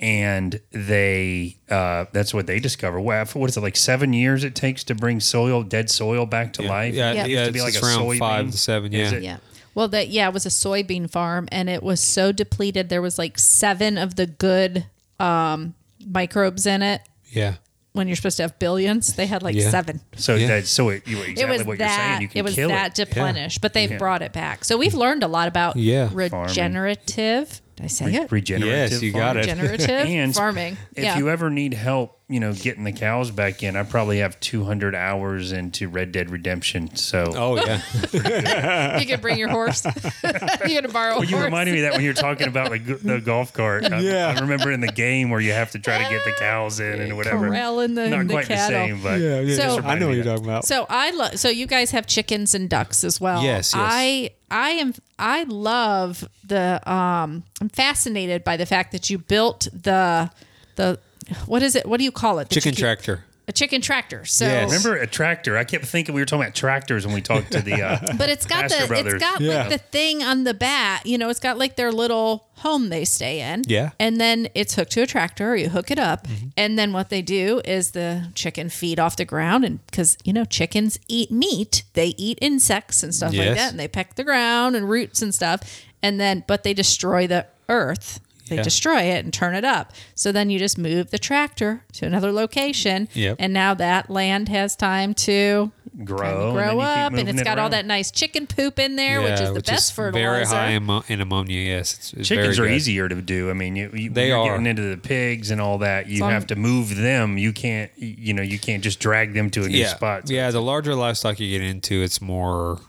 and 0.00 0.60
they 0.72 1.56
uh, 1.70 2.04
that's 2.12 2.32
what 2.34 2.46
they 2.46 2.60
discover. 2.60 3.00
What, 3.00 3.34
what 3.34 3.50
is 3.50 3.56
it 3.56 3.60
like 3.62 3.76
seven 3.76 4.12
years 4.12 4.44
it 4.44 4.54
takes 4.54 4.84
to 4.84 4.94
bring 4.94 5.20
soil 5.20 5.62
dead 5.62 5.90
soil 5.90 6.26
back 6.26 6.52
to 6.54 6.62
life? 6.62 6.94
Yeah, 6.94 7.12
Yeah. 7.12 7.24
It 7.24 7.30
yeah, 7.30 7.38
used 7.40 7.46
to 7.48 7.52
be 7.52 7.58
it's 7.60 7.82
like 7.82 7.82
a 7.82 7.86
around 7.98 8.18
five 8.18 8.50
to 8.50 8.56
seven. 8.58 8.92
Is 8.92 9.12
Yeah. 9.12 9.18
it? 9.18 9.22
Yeah. 9.24 9.36
Well, 9.76 9.88
that 9.88 10.08
yeah, 10.08 10.26
it 10.26 10.32
was 10.34 10.46
a 10.46 10.48
soybean 10.48 11.08
farm, 11.08 11.48
and 11.52 11.68
it 11.70 11.82
was 11.82 12.00
so 12.00 12.32
depleted. 12.32 12.88
There 12.88 13.02
was 13.02 13.18
like 13.18 13.38
seven 13.38 13.98
of 13.98 14.16
the 14.16 14.26
good 14.26 14.86
um, 15.20 15.74
microbes 16.04 16.64
in 16.66 16.80
it. 16.82 17.02
Yeah. 17.30 17.56
When 17.92 18.08
you're 18.08 18.16
supposed 18.16 18.38
to 18.38 18.42
have 18.44 18.58
billions, 18.58 19.14
they 19.16 19.26
had 19.26 19.42
like 19.42 19.54
Yeah. 19.54 19.68
seven. 19.70 20.00
So 20.16 20.34
Yeah. 20.34 20.46
that 20.48 20.66
so 20.66 20.88
it, 20.88 21.06
you, 21.06 21.18
exactly 21.18 21.42
it 21.42 21.48
was 21.48 21.64
what 21.64 21.78
that. 21.78 21.88
you're 21.88 22.06
saying. 22.08 22.22
You 22.22 22.28
can 22.28 22.38
it 22.38 22.42
was 22.44 22.54
kill 22.54 22.68
that 22.70 22.98
it. 22.98 23.04
deplenished, 23.06 23.60
but 23.60 23.74
they've 23.74 23.90
Yeah. 23.90 23.98
brought 23.98 24.22
it 24.22 24.32
back. 24.32 24.64
So 24.64 24.76
we've 24.78 24.94
learned 24.94 25.22
a 25.22 25.28
lot 25.28 25.46
about 25.46 25.76
Yeah. 25.76 26.08
regenerative. 26.12 27.60
Did 27.76 27.84
I 27.84 27.88
say 27.88 28.14
it? 28.14 28.32
Regenerative. 28.32 28.90
Yes, 28.92 29.02
you 29.02 29.12
got 29.12 29.36
it. 29.36 29.40
Regenerative 29.40 29.90
And 29.90 30.34
farming. 30.34 30.78
If 30.94 31.04
yeah. 31.04 31.18
you 31.18 31.28
ever 31.28 31.50
need 31.50 31.74
help, 31.74 32.18
you 32.26 32.40
know, 32.40 32.54
getting 32.54 32.84
the 32.84 32.92
cows 32.92 33.30
back 33.30 33.62
in, 33.62 33.76
I 33.76 33.82
probably 33.82 34.18
have 34.20 34.40
200 34.40 34.94
hours 34.94 35.52
into 35.52 35.88
Red 35.90 36.10
Dead 36.10 36.30
Redemption. 36.30 36.96
So 36.96 37.32
Oh 37.36 37.56
yeah. 37.56 37.82
you 38.98 39.06
could 39.06 39.20
bring 39.20 39.38
your 39.38 39.50
horse. 39.50 39.84
you 40.66 40.80
could 40.80 40.90
borrow 40.92 41.16
a 41.16 41.18
Well, 41.18 41.24
you 41.24 41.36
horse. 41.36 41.44
reminded 41.44 41.72
me 41.72 41.80
of 41.80 41.82
that 41.84 41.92
when 41.92 42.00
you 42.02 42.08
were 42.10 42.14
talking 42.14 42.48
about 42.48 42.70
like 42.70 42.84
the 42.86 43.20
golf 43.20 43.52
cart. 43.52 43.84
I, 43.92 44.00
Yeah. 44.00 44.34
I 44.34 44.40
remember 44.40 44.72
in 44.72 44.80
the 44.80 44.88
game 44.88 45.28
where 45.28 45.40
you 45.40 45.52
have 45.52 45.72
to 45.72 45.78
try 45.78 46.02
to 46.02 46.08
get 46.08 46.24
the 46.24 46.32
cows 46.38 46.80
in 46.80 47.00
and 47.00 47.16
whatever. 47.16 47.46
Corralling 47.48 47.94
the- 47.94 48.08
Not 48.08 48.26
the 48.26 48.32
quite 48.32 48.46
cattle. 48.46 48.78
the 48.80 48.86
same, 48.86 49.02
but 49.02 49.18
So- 49.54 49.76
just 49.76 49.86
I 49.86 49.92
I 49.92 49.98
know 49.98 50.06
what 50.08 50.14
you're 50.16 50.24
talking 50.24 50.44
about. 50.44 50.64
So 50.64 50.86
I 50.88 51.10
love. 51.10 51.38
So 51.38 51.50
you 51.50 51.66
guys 51.66 51.90
have 51.90 52.06
chickens 52.06 52.54
and 52.54 52.70
ducks 52.70 53.04
as 53.04 53.20
well. 53.20 53.42
Yes, 53.42 53.72
yes. 53.74 53.76
I 53.76 54.30
I 54.50 54.70
am. 54.70 54.94
I 55.18 55.44
love 55.44 56.28
the. 56.46 56.80
Um, 56.90 57.42
I'm 57.60 57.68
fascinated 57.68 58.44
by 58.44 58.56
the 58.56 58.66
fact 58.66 58.92
that 58.92 59.10
you 59.10 59.18
built 59.18 59.68
the 59.72 60.30
the. 60.76 60.98
What 61.46 61.62
is 61.62 61.74
it? 61.74 61.86
What 61.86 61.98
do 61.98 62.04
you 62.04 62.12
call 62.12 62.38
it? 62.38 62.48
The 62.48 62.54
Chicken 62.54 62.72
chicken- 62.72 62.82
tractor. 62.84 63.24
A 63.48 63.52
chicken 63.52 63.80
tractor. 63.80 64.24
So 64.24 64.44
Yes. 64.44 64.66
Remember 64.68 64.96
a 65.00 65.06
tractor? 65.06 65.56
I 65.56 65.62
kept 65.62 65.84
thinking 65.84 66.16
we 66.16 66.20
were 66.20 66.24
talking 66.26 66.42
about 66.42 66.56
tractors 66.56 67.06
when 67.06 67.14
we 67.14 67.20
talked 67.20 67.52
to 67.52 67.60
the. 67.62 67.80
Uh, 67.80 68.12
But 68.18 68.28
it's 68.28 68.44
got 68.44 68.62
Master 68.62 68.82
the 68.82 68.86
Brothers. 68.88 69.12
it's 69.14 69.22
got 69.22 69.40
Yeah. 69.40 69.58
like 69.60 69.68
the 69.70 69.78
thing 69.78 70.24
on 70.24 70.42
the 70.42 70.52
back. 70.52 71.06
You 71.06 71.16
know, 71.16 71.28
it's 71.28 71.38
got 71.38 71.56
like 71.56 71.76
their 71.76 71.92
little 71.92 72.48
home 72.56 72.88
they 72.88 73.04
stay 73.04 73.40
in. 73.40 73.62
Yeah. 73.68 73.90
And 74.00 74.20
then 74.20 74.48
it's 74.56 74.74
hooked 74.74 74.90
to 74.92 75.02
a 75.02 75.06
tractor. 75.06 75.52
Or 75.52 75.56
You 75.56 75.68
hook 75.68 75.92
it 75.92 75.98
up, 75.98 76.26
Mm-hmm. 76.26 76.48
and 76.56 76.76
then 76.76 76.92
what 76.92 77.08
they 77.08 77.22
do 77.22 77.60
is 77.64 77.92
the 77.92 78.30
chicken 78.34 78.68
feed 78.68 78.98
off 78.98 79.14
the 79.16 79.24
ground, 79.24 79.64
and 79.64 79.84
because 79.86 80.18
you 80.24 80.32
know 80.32 80.44
chickens 80.44 80.98
eat 81.06 81.30
meat, 81.30 81.84
they 81.92 82.14
eat 82.18 82.38
insects 82.42 83.04
and 83.04 83.14
stuff 83.14 83.32
like 83.32 83.54
that, 83.54 83.70
and 83.70 83.78
they 83.78 83.86
peck 83.86 84.16
the 84.16 84.24
ground 84.24 84.74
and 84.74 84.88
roots 84.90 85.22
and 85.22 85.32
stuff, 85.32 85.60
and 86.02 86.18
then 86.18 86.42
but 86.48 86.64
they 86.64 86.74
destroy 86.74 87.28
the 87.28 87.46
earth. 87.68 88.18
They 88.48 88.56
Yeah. 88.56 88.62
destroy 88.62 89.02
it 89.02 89.24
and 89.24 89.32
turn 89.34 89.54
it 89.54 89.64
up. 89.64 89.92
So 90.14 90.30
then 90.32 90.50
you 90.50 90.58
just 90.58 90.78
move 90.78 91.10
the 91.10 91.18
tractor 91.18 91.82
to 91.94 92.06
another 92.06 92.30
location, 92.32 93.08
Yep. 93.14 93.36
and 93.38 93.52
now 93.52 93.74
that 93.74 94.08
land 94.10 94.48
has 94.48 94.76
time 94.76 95.14
to 95.14 95.72
grow, 96.04 96.18
kind 96.18 96.32
of 96.36 96.42
and 96.44 96.52
grow 96.54 96.72
you 96.74 96.80
up, 96.80 97.06
and 97.08 97.16
moving 97.16 97.28
it's 97.28 97.40
it 97.40 97.44
got 97.44 97.58
all 97.58 97.70
that 97.70 97.86
nice 97.86 98.10
chicken 98.10 98.46
poop 98.46 98.78
in 98.78 98.96
there, 98.96 99.20
which 99.22 99.40
is 99.40 99.52
the 99.52 99.60
best 99.62 99.94
fertilizer. 99.94 100.30
Very 100.30 100.44
high 100.46 100.70
ammo- 100.72 101.02
in 101.08 101.20
ammonia. 101.20 101.58
Yes, 101.60 101.94
it's, 101.94 102.12
it's 102.12 102.28
Chickens 102.28 102.56
very 102.56 102.68
are 102.68 102.70
good. 102.70 102.76
easier 102.76 103.08
to 103.08 103.20
do. 103.22 103.50
I 103.50 103.54
mean, 103.54 103.74
you, 103.76 103.90
you, 103.94 104.10
They 104.10 104.28
you're 104.28 104.38
are. 104.38 104.50
getting 104.50 104.66
into 104.66 104.82
the 104.82 104.96
pigs 104.98 105.50
and 105.50 105.60
all 105.60 105.78
that. 105.78 106.06
You 106.08 106.18
So 106.18 106.24
I'm- 106.26 106.34
have 106.34 106.46
to 106.48 106.56
move 106.56 106.94
them. 106.96 107.38
You 107.38 107.52
can't, 107.52 107.90
you 107.96 108.32
know, 108.34 108.42
you 108.42 108.58
can't 108.58 108.82
just 108.84 109.00
drag 109.00 109.32
them 109.34 109.50
to 109.50 109.64
a 109.64 109.68
new 109.68 109.78
Yeah, 109.78 109.88
spot. 109.94 110.28
So 110.28 110.34
yeah. 110.34 110.50
The 110.50 110.60
larger 110.62 110.94
livestock 110.94 111.40
you 111.40 111.50
get 111.58 111.66
into, 111.66 112.02
it's 112.02 112.20
more 112.20 112.80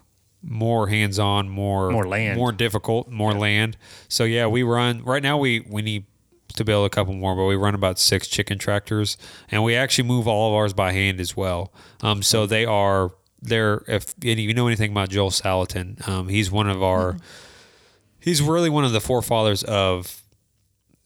more 0.48 0.88
hands 0.88 1.20
on, 1.20 1.50
more 1.50 1.91
More 1.91 2.08
land. 2.08 2.38
more 2.38 2.52
difficult, 2.52 3.10
more 3.10 3.34
land. 3.34 3.78
So 4.08 4.24
yeah, 4.24 4.48
we 4.48 4.64
run 4.64 5.04
right 5.04 5.22
now. 5.22 5.38
We 5.38 5.60
we 5.70 5.82
need 5.82 6.06
to 6.56 6.64
build 6.64 6.88
a 6.88 6.89
couple 6.89 7.14
more, 7.14 7.36
but 7.36 7.45
we 7.45 7.56
run 7.56 7.76
about 7.76 8.00
six 8.00 8.28
chicken 8.28 8.58
tractors, 8.58 9.18
and 9.52 9.64
we 9.64 9.76
actually 9.76 10.08
move 10.08 10.28
all 10.28 10.50
of 10.50 10.56
ours 10.56 10.74
by 10.74 10.91
hand 10.93 11.20
as 11.20 11.36
well. 11.38 11.72
Um, 12.02 12.24
so 12.24 12.45
they 12.45 12.66
are 12.66 13.12
they're 13.41 13.84
if 13.88 14.16
any, 14.24 14.41
you 14.43 14.54
know 14.54 14.66
anything 14.68 14.91
about 14.91 15.10
Joel 15.10 15.30
Salatin, 15.30 16.08
um, 16.08 16.30
he's 16.30 16.50
one 16.50 16.70
of 16.70 16.82
our 16.82 17.14
Mm-hmm. 17.14 17.24
he's 18.22 18.41
really 18.41 18.70
one 18.70 18.84
of 18.86 18.91
the 18.93 19.02
forefathers 19.02 19.64
of 19.64 20.22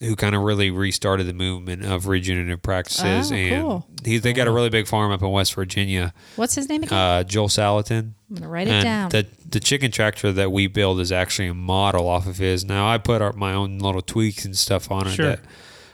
who 0.01 0.15
kind 0.15 0.35
of 0.35 0.41
really 0.41 0.69
restarted 0.71 1.27
the 1.27 1.33
movement 1.33 1.85
of 1.85 2.07
regenerative 2.07 2.61
practices 2.61 3.31
Oh, 3.31 3.35
and 3.35 3.61
cool. 3.63 3.87
he, 4.03 4.17
they 4.17 4.33
got 4.33 4.47
a 4.47 4.51
really 4.51 4.69
big 4.69 4.87
farm 4.87 5.11
up 5.11 5.21
in 5.21 5.29
West 5.29 5.53
Virginia 5.53 6.13
What's 6.35 6.55
his 6.55 6.67
name 6.67 6.83
again? 6.83 6.97
uh, 6.97 7.23
Joel 7.23 7.47
Salatin. 7.47 8.13
I'm 8.29 8.35
gonna 8.35 8.49
write 8.49 8.67
it 8.67 8.71
and 8.71 8.83
down. 8.83 9.09
The 9.09 9.27
the 9.49 9.59
chicken 9.59 9.91
tractor 9.91 10.31
that 10.33 10.51
we 10.51 10.67
build 10.67 10.99
is 10.99 11.11
actually 11.11 11.47
a 11.49 11.53
model 11.53 12.07
off 12.07 12.25
of 12.27 12.37
his. 12.37 12.65
Now 12.65 12.89
I 12.89 12.97
put 12.97 13.21
our, 13.21 13.33
my 13.33 13.53
own 13.53 13.77
little 13.79 14.01
tweaks 14.01 14.43
and 14.45 14.57
stuff 14.57 14.89
on 14.91 15.07
it 15.07 15.11
Sure. 15.11 15.25
that 15.27 15.39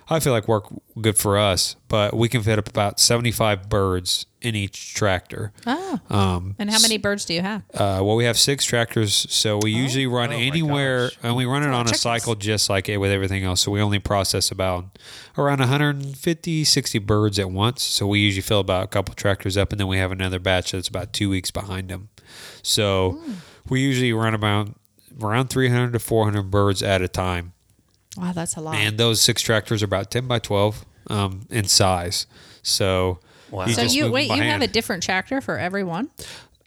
I 0.09 0.19
feel 0.21 0.31
like 0.31 0.47
work 0.47 0.65
good 1.01 1.17
for 1.17 1.37
us, 1.37 1.75
but 1.89 2.13
we 2.15 2.29
can 2.29 2.41
fit 2.41 2.57
up 2.57 2.69
about 2.69 2.99
seventy 2.99 3.31
five 3.31 3.67
birds 3.69 4.25
in 4.41 4.55
each 4.55 4.93
tractor. 4.93 5.51
oh. 5.65 5.99
Um, 6.09 6.55
and 6.59 6.69
how 6.71 6.79
many 6.79 6.97
birds 6.97 7.25
do 7.25 7.33
you 7.33 7.41
have? 7.41 7.63
uh, 7.73 7.99
well, 8.03 8.15
we 8.15 8.23
have 8.25 8.37
six 8.37 8.63
tractors, 8.63 9.25
so 9.29 9.59
we 9.61 9.71
usually 9.71 10.07
run 10.07 10.29
Oh 10.31 10.35
anywhere, 10.37 11.09
and 11.23 11.35
we 11.35 11.45
run 11.45 11.63
it 11.63 11.69
on 11.73 11.87
a 11.89 11.93
cycle 11.93 12.35
just 12.35 12.69
like 12.69 12.87
it 12.87 12.97
with 12.97 13.11
everything 13.11 13.43
else. 13.43 13.61
So 13.61 13.71
we 13.71 13.81
only 13.81 13.99
process 13.99 14.49
about 14.51 14.97
around 15.37 15.59
150, 15.59 16.63
60 16.63 16.99
birds 16.99 17.37
at 17.39 17.51
once. 17.51 17.83
So 17.83 18.07
we 18.07 18.19
usually 18.19 18.41
fill 18.43 18.59
about 18.61 18.83
a 18.85 18.87
couple 18.87 19.13
tractors 19.15 19.57
up, 19.57 19.71
and 19.73 19.79
then 19.79 19.87
we 19.87 19.97
have 19.97 20.11
another 20.13 20.39
batch 20.39 20.71
that's 20.71 20.87
about 20.87 21.11
two 21.11 21.29
weeks 21.29 21.51
behind 21.51 21.89
them. 21.89 22.09
So 22.61 23.19
Hmm. 23.23 23.33
we 23.67 23.81
usually 23.81 24.13
run 24.13 24.33
about 24.33 24.69
around 25.21 25.49
300 25.49 25.91
to 25.93 25.99
400 25.99 26.43
birds 26.51 26.81
at 26.83 27.01
a 27.01 27.07
time. 27.09 27.53
Wow, 28.17 28.31
that's 28.33 28.55
a 28.55 28.61
lot. 28.61 28.75
And 28.75 28.97
those 28.97 29.21
six 29.21 29.41
tractors 29.41 29.81
are 29.81 29.85
about 29.85 30.09
10 30.11 30.27
by 30.27 30.39
12 30.39 30.85
um, 31.09 31.41
in 31.49 31.65
size. 31.65 32.25
So, 32.63 33.19
Wow. 33.51 33.67
so 33.67 33.83
you 33.83 34.11
wait, 34.11 34.23
you 34.23 34.37
by 34.37 34.43
have 34.45 34.61
a 34.61 34.67
different 34.67 35.03
tractor 35.03 35.39
for 35.41 35.57
every 35.57 35.83
one? 35.83 36.09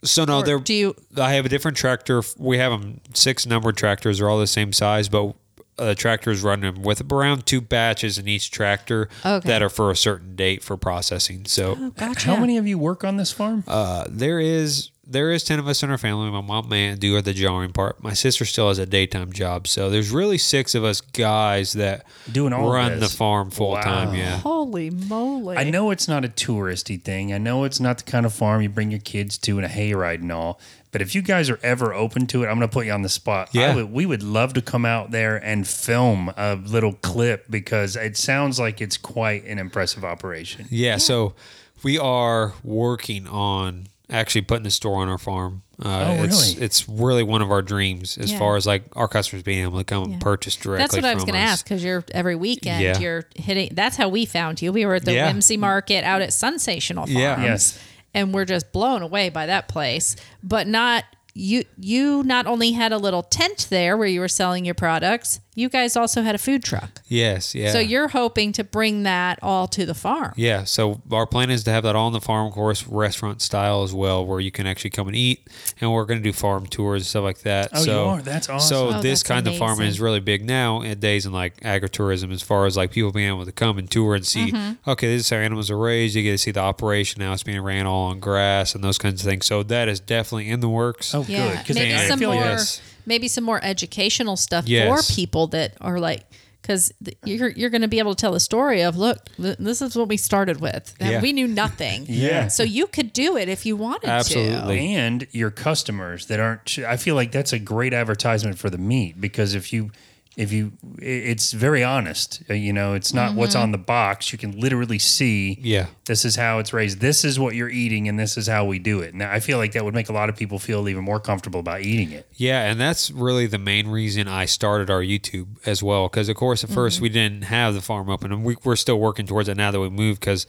So 0.03 0.25
no, 0.25 0.39
Or 0.39 0.43
they're 0.43 0.59
do 0.59 0.73
you- 0.73 0.95
I 1.17 1.33
have 1.33 1.45
a 1.45 1.49
different 1.49 1.77
tractor. 1.77 2.23
We 2.37 2.57
have 2.57 2.71
them 2.71 3.01
six 3.13 3.45
numbered 3.45 3.77
tractors. 3.77 4.17
They're 4.17 4.29
all 4.29 4.39
the 4.39 4.47
same 4.47 4.73
size, 4.73 5.09
but 5.09 5.35
uh, 5.77 5.85
the 5.85 5.95
tractors 5.95 6.41
run 6.41 6.61
them 6.61 6.81
with 6.83 7.11
around 7.11 7.45
two 7.45 7.61
batches 7.61 8.17
in 8.17 8.27
each 8.27 8.51
tractor 8.51 9.09
Okay. 9.25 9.47
that 9.47 9.61
are 9.61 9.69
for 9.69 9.89
a 9.91 9.95
certain 9.95 10.35
date 10.35 10.63
for 10.63 10.75
processing. 10.77 11.45
So 11.45 11.91
Gotcha. 11.97 12.27
How 12.27 12.37
many 12.37 12.57
of 12.57 12.67
you 12.67 12.77
work 12.77 13.03
on 13.03 13.17
this 13.17 13.31
farm? 13.31 13.63
uh, 13.67 14.05
there 14.09 14.39
is 14.39 14.90
there 15.05 15.31
is 15.31 15.43
ten 15.43 15.57
of 15.59 15.67
us 15.67 15.81
in 15.83 15.89
our 15.89 15.97
family. 15.97 16.29
My 16.29 16.41
mom, 16.41 16.69
my 16.69 16.75
aunt 16.77 16.99
do 16.99 17.19
the 17.21 17.33
jarring 17.33 17.71
part. 17.73 18.01
My 18.03 18.13
sister 18.13 18.45
still 18.45 18.67
has 18.67 18.77
a 18.77 18.85
daytime 18.85 19.33
job, 19.33 19.67
so 19.67 19.89
there's 19.89 20.11
really 20.11 20.37
six 20.37 20.75
of 20.75 20.83
us 20.83 21.01
guys 21.01 21.73
that 21.73 22.05
Doing 22.31 22.53
all 22.53 22.71
run 22.71 22.99
this. 22.99 23.11
the 23.11 23.17
farm 23.17 23.49
full 23.51 23.75
time. 23.77 24.13
Yeah, 24.15 24.37
Holy 24.37 24.89
moly! 24.89 25.57
I 25.57 25.69
know 25.69 25.91
it's 25.91 26.07
not 26.07 26.23
a 26.23 26.29
touristy 26.29 27.01
thing. 27.01 27.33
I 27.33 27.37
know 27.39 27.63
it's 27.63 27.79
not 27.79 27.97
the 27.97 28.03
kind 28.03 28.25
of 28.25 28.33
farm 28.33 28.61
you 28.61 28.69
bring 28.69 28.91
your 28.91 28.99
kids 28.99 29.37
to 29.39 29.57
in 29.57 29.63
a 29.65 29.69
hayride 29.69 30.21
and 30.21 30.31
all. 30.31 30.59
But 30.91 31.01
if 31.01 31.15
you 31.15 31.21
guys 31.21 31.49
are 31.49 31.59
ever 31.63 31.93
open 31.93 32.27
to 32.27 32.43
it, 32.43 32.47
I'm 32.47 32.57
going 32.57 32.67
to 32.67 32.73
put 32.73 32.85
you 32.85 32.91
on 32.91 33.01
the 33.01 33.07
spot. 33.07 33.51
I 33.55 33.59
Yeah. 33.59 33.75
would, 33.75 33.93
we 33.93 34.05
would 34.05 34.21
love 34.23 34.51
to 34.55 34.61
come 34.61 34.83
out 34.85 35.11
there 35.11 35.37
and 35.37 35.65
film 35.65 36.33
a 36.35 36.55
little 36.57 36.91
clip 36.93 37.45
because 37.49 37.95
it 37.95 38.17
sounds 38.17 38.59
like 38.59 38.81
it's 38.81 38.97
quite 38.97 39.45
an 39.45 39.57
impressive 39.57 40.03
operation. 40.03 40.67
yeah. 40.69 40.97
So 40.97 41.33
we 41.81 41.97
are 41.97 42.53
working 42.61 43.25
on 43.25 43.87
actually 44.11 44.41
putting 44.41 44.63
the 44.63 44.71
store 44.71 45.01
on 45.01 45.09
our 45.09 45.17
farm. 45.17 45.63
Uh, 45.83 46.15
Oh, 46.19 46.23
it's, 46.23 46.53
really? 46.55 46.65
It's 46.65 46.87
really 46.89 47.23
one 47.23 47.41
of 47.41 47.49
our 47.49 47.61
dreams 47.61 48.17
as 48.17 48.31
Yeah. 48.31 48.37
far 48.39 48.55
as 48.57 48.67
like 48.67 48.83
our 48.93 49.07
customers 49.07 49.41
being 49.43 49.63
able 49.63 49.77
to 49.79 49.83
come 49.83 50.05
Yeah. 50.05 50.11
and 50.13 50.21
purchase 50.21 50.55
directly. 50.55 50.83
That's 50.83 50.95
what 50.95 51.05
I 51.05 51.13
was 51.15 51.23
from 51.23 51.31
going 51.31 51.41
to 51.41 51.47
us. 51.47 51.53
ask 51.53 51.65
because 51.65 51.83
you're 51.83 52.03
every 52.11 52.35
weekend 52.35 52.83
Yeah. 52.83 52.99
you're 52.99 53.23
hitting. 53.35 53.69
That's 53.73 53.95
how 53.97 54.09
we 54.09 54.25
found 54.25 54.61
you. 54.61 54.71
We 54.71 54.85
were 54.85 54.95
at 54.95 55.05
the 55.05 55.13
Yeah. 55.13 55.27
Whimsy 55.27 55.57
Market 55.57 56.03
out 56.03 56.21
at 56.21 56.33
Sensational 56.33 57.05
Farms. 57.07 57.19
Yeah. 57.19 57.43
Yes. 57.43 57.79
and 58.13 58.33
we're 58.33 58.43
just 58.45 58.73
blown 58.73 59.01
away 59.01 59.29
by 59.29 59.45
that 59.45 59.69
place. 59.69 60.17
But 60.43 60.67
not 60.67 61.05
you. 61.33 61.63
You 61.79 62.23
not 62.23 62.45
only 62.45 62.73
had 62.73 62.91
a 62.91 62.97
little 62.97 63.23
tent 63.23 63.67
there 63.69 63.95
where 63.95 64.07
you 64.07 64.19
were 64.19 64.27
selling 64.27 64.65
your 64.65 64.75
products. 64.75 65.39
You 65.53 65.67
guys 65.67 65.97
also 65.97 66.21
had 66.21 66.33
a 66.33 66.37
food 66.37 66.63
truck. 66.63 67.01
Yes. 67.07 67.53
Yeah. 67.53 67.71
So 67.71 67.79
you're 67.79 68.07
hoping 68.07 68.53
to 68.53 68.63
bring 68.63 69.03
that 69.03 69.37
all 69.41 69.67
to 69.67 69.85
the 69.85 69.93
farm. 69.93 70.33
Yeah, 70.37 70.63
so 70.63 71.01
our 71.11 71.27
plan 71.27 71.49
is 71.49 71.65
to 71.65 71.71
have 71.71 71.83
that 71.83 71.93
all 71.93 72.07
on 72.07 72.13
the 72.13 72.21
farm, 72.21 72.47
of 72.47 72.53
course, 72.53 72.87
restaurant 72.87 73.41
style 73.41 73.83
as 73.83 73.93
well, 73.93 74.25
where 74.25 74.39
you 74.39 74.49
can 74.51 74.65
actually 74.65 74.91
come 74.91 75.07
and 75.07 75.15
eat, 75.15 75.45
and 75.81 75.91
we're 75.91 76.05
going 76.05 76.19
to 76.19 76.23
do 76.23 76.31
farm 76.31 76.67
tours 76.67 77.01
and 77.01 77.07
stuff 77.07 77.23
like 77.23 77.39
that. 77.39 77.69
Oh, 77.73 77.79
you 77.79 77.85
so, 77.85 78.07
are? 78.07 78.21
That's 78.21 78.47
awesome. 78.47 78.67
So 78.75 78.87
Oh, 78.87 79.01
this 79.01 79.21
that's 79.21 79.23
kind 79.23 79.47
of 79.47 79.57
farming 79.57 79.87
is 79.87 79.99
really 79.99 80.21
big 80.21 80.45
now 80.45 80.81
in 80.81 80.99
days 80.99 81.25
in 81.25 81.33
like 81.33 81.59
agritourism, 81.59 82.31
as 82.31 82.41
far 82.41 82.65
as 82.65 82.77
like 82.77 82.91
people 82.91 83.11
being 83.11 83.27
able 83.27 83.45
to 83.45 83.51
come 83.51 83.77
and 83.77 83.91
tour 83.91 84.15
and 84.15 84.25
see. 84.25 84.51
Mm-hmm. 84.51 84.89
Okay, 84.89 85.07
this 85.07 85.25
is 85.25 85.29
how 85.29 85.37
animals 85.37 85.69
are 85.69 85.77
raised. 85.77 86.15
You 86.15 86.23
get 86.23 86.31
to 86.31 86.37
see 86.37 86.51
the 86.51 86.61
operation 86.61 87.19
now; 87.19 87.33
it's 87.33 87.43
being 87.43 87.61
ran 87.61 87.85
all 87.85 88.11
on 88.11 88.19
grass 88.21 88.73
and 88.73 88.81
those 88.83 88.97
kinds 88.97 89.21
of 89.21 89.29
things. 89.29 89.45
So 89.45 89.63
that 89.63 89.89
is 89.89 89.99
definitely 89.99 90.49
in 90.49 90.61
the 90.61 90.69
works. 90.69 91.13
Oh, 91.13 91.25
Yeah, 91.27 91.49
good. 91.49 91.59
Because 91.59 91.75
maybe 91.75 91.93
I 91.93 92.07
some 92.07 92.19
feel 92.19 92.31
more, 92.33 92.41
yes. 92.41 92.81
Maybe 93.05 93.27
some 93.27 93.43
more 93.43 93.59
educational 93.63 94.37
stuff 94.37 94.67
Yes. 94.67 95.07
for 95.07 95.13
people 95.15 95.47
that 95.47 95.73
are 95.81 95.99
like, 95.99 96.25
because 96.61 96.93
you're 97.25 97.49
you're 97.49 97.69
going 97.71 97.81
to 97.81 97.87
be 97.87 97.97
able 97.99 98.13
to 98.13 98.21
tell 98.21 98.33
the 98.33 98.39
story 98.39 98.81
of, 98.83 98.95
look, 98.95 99.17
this 99.39 99.81
is 99.81 99.95
what 99.95 100.07
we 100.07 100.17
started 100.17 100.61
with, 100.61 100.93
and 100.99 101.11
Yeah. 101.11 101.21
we 101.21 101.33
knew 101.33 101.47
nothing. 101.47 102.05
Yeah. 102.07 102.47
So 102.49 102.61
you 102.63 102.85
could 102.87 103.13
do 103.13 103.35
it 103.37 103.49
if 103.49 103.65
you 103.65 103.75
wanted 103.75 104.05
to. 104.07 104.11
Absolutely. 104.11 104.93
and 104.95 105.27
your 105.31 105.49
customers 105.49 106.27
that 106.27 106.39
aren't 106.39 106.77
i 106.87 106.97
feel 106.97 107.15
like 107.15 107.31
that's 107.31 107.51
a 107.53 107.59
great 107.59 107.93
advertisement 107.93 108.57
for 108.59 108.69
the 108.69 108.77
meat 108.77 109.19
because 109.19 109.55
if 109.55 109.73
you 109.73 109.91
if 110.37 110.51
you 110.53 110.71
it's 110.99 111.51
very 111.51 111.83
honest 111.83 112.41
Uh, 112.49 112.53
you 112.53 112.71
know 112.71 112.93
it's 112.93 113.13
not 113.13 113.35
what's 113.35 113.53
Mm-hmm. 113.53 113.63
on 113.63 113.71
the 113.73 113.77
box 113.77 114.31
you 114.31 114.37
can 114.37 114.51
literally 114.57 114.97
see 114.99 115.57
Yeah. 115.61 115.87
this 116.05 116.23
is 116.23 116.37
how 116.37 116.59
it's 116.59 116.71
raised 116.71 117.01
this 117.01 117.25
is 117.25 117.37
what 117.37 117.53
you're 117.53 117.69
eating 117.69 118.07
and 118.07 118.17
this 118.17 118.37
is 118.37 118.47
how 118.47 118.63
we 118.63 118.79
do 118.79 119.01
it 119.01 119.13
now 119.13 119.29
i 119.29 119.41
feel 119.41 119.57
like 119.57 119.73
that 119.73 119.83
would 119.83 119.93
make 119.93 120.07
a 120.07 120.13
lot 120.13 120.29
of 120.29 120.37
people 120.37 120.57
feel 120.57 120.87
even 120.87 121.03
more 121.03 121.19
comfortable 121.19 121.59
about 121.59 121.81
eating 121.81 122.11
it 122.11 122.27
Yeah, 122.37 122.69
and 122.71 122.79
that's 122.79 123.11
really 123.11 123.45
the 123.45 123.57
main 123.59 123.87
reason 123.89 124.27
I 124.27 124.45
started 124.45 124.89
our 124.89 125.01
YouTube 125.01 125.47
as 125.67 125.83
well. 125.83 126.07
Because 126.07 126.29
of 126.29 126.35
course, 126.37 126.63
at 126.63 126.69
first 126.69 126.95
Mm-hmm. 126.95 127.03
we 127.03 127.09
didn't 127.09 127.43
have 127.43 127.73
the 127.73 127.81
farm 127.81 128.09
open, 128.09 128.31
and 128.31 128.43
we, 128.43 128.55
we're 128.63 128.75
still 128.77 128.99
working 128.99 129.27
towards 129.27 129.47
it 129.49 129.57
now 129.57 129.69
that 129.71 129.79
we 129.79 129.89
moved. 129.89 130.19
Because 130.21 130.47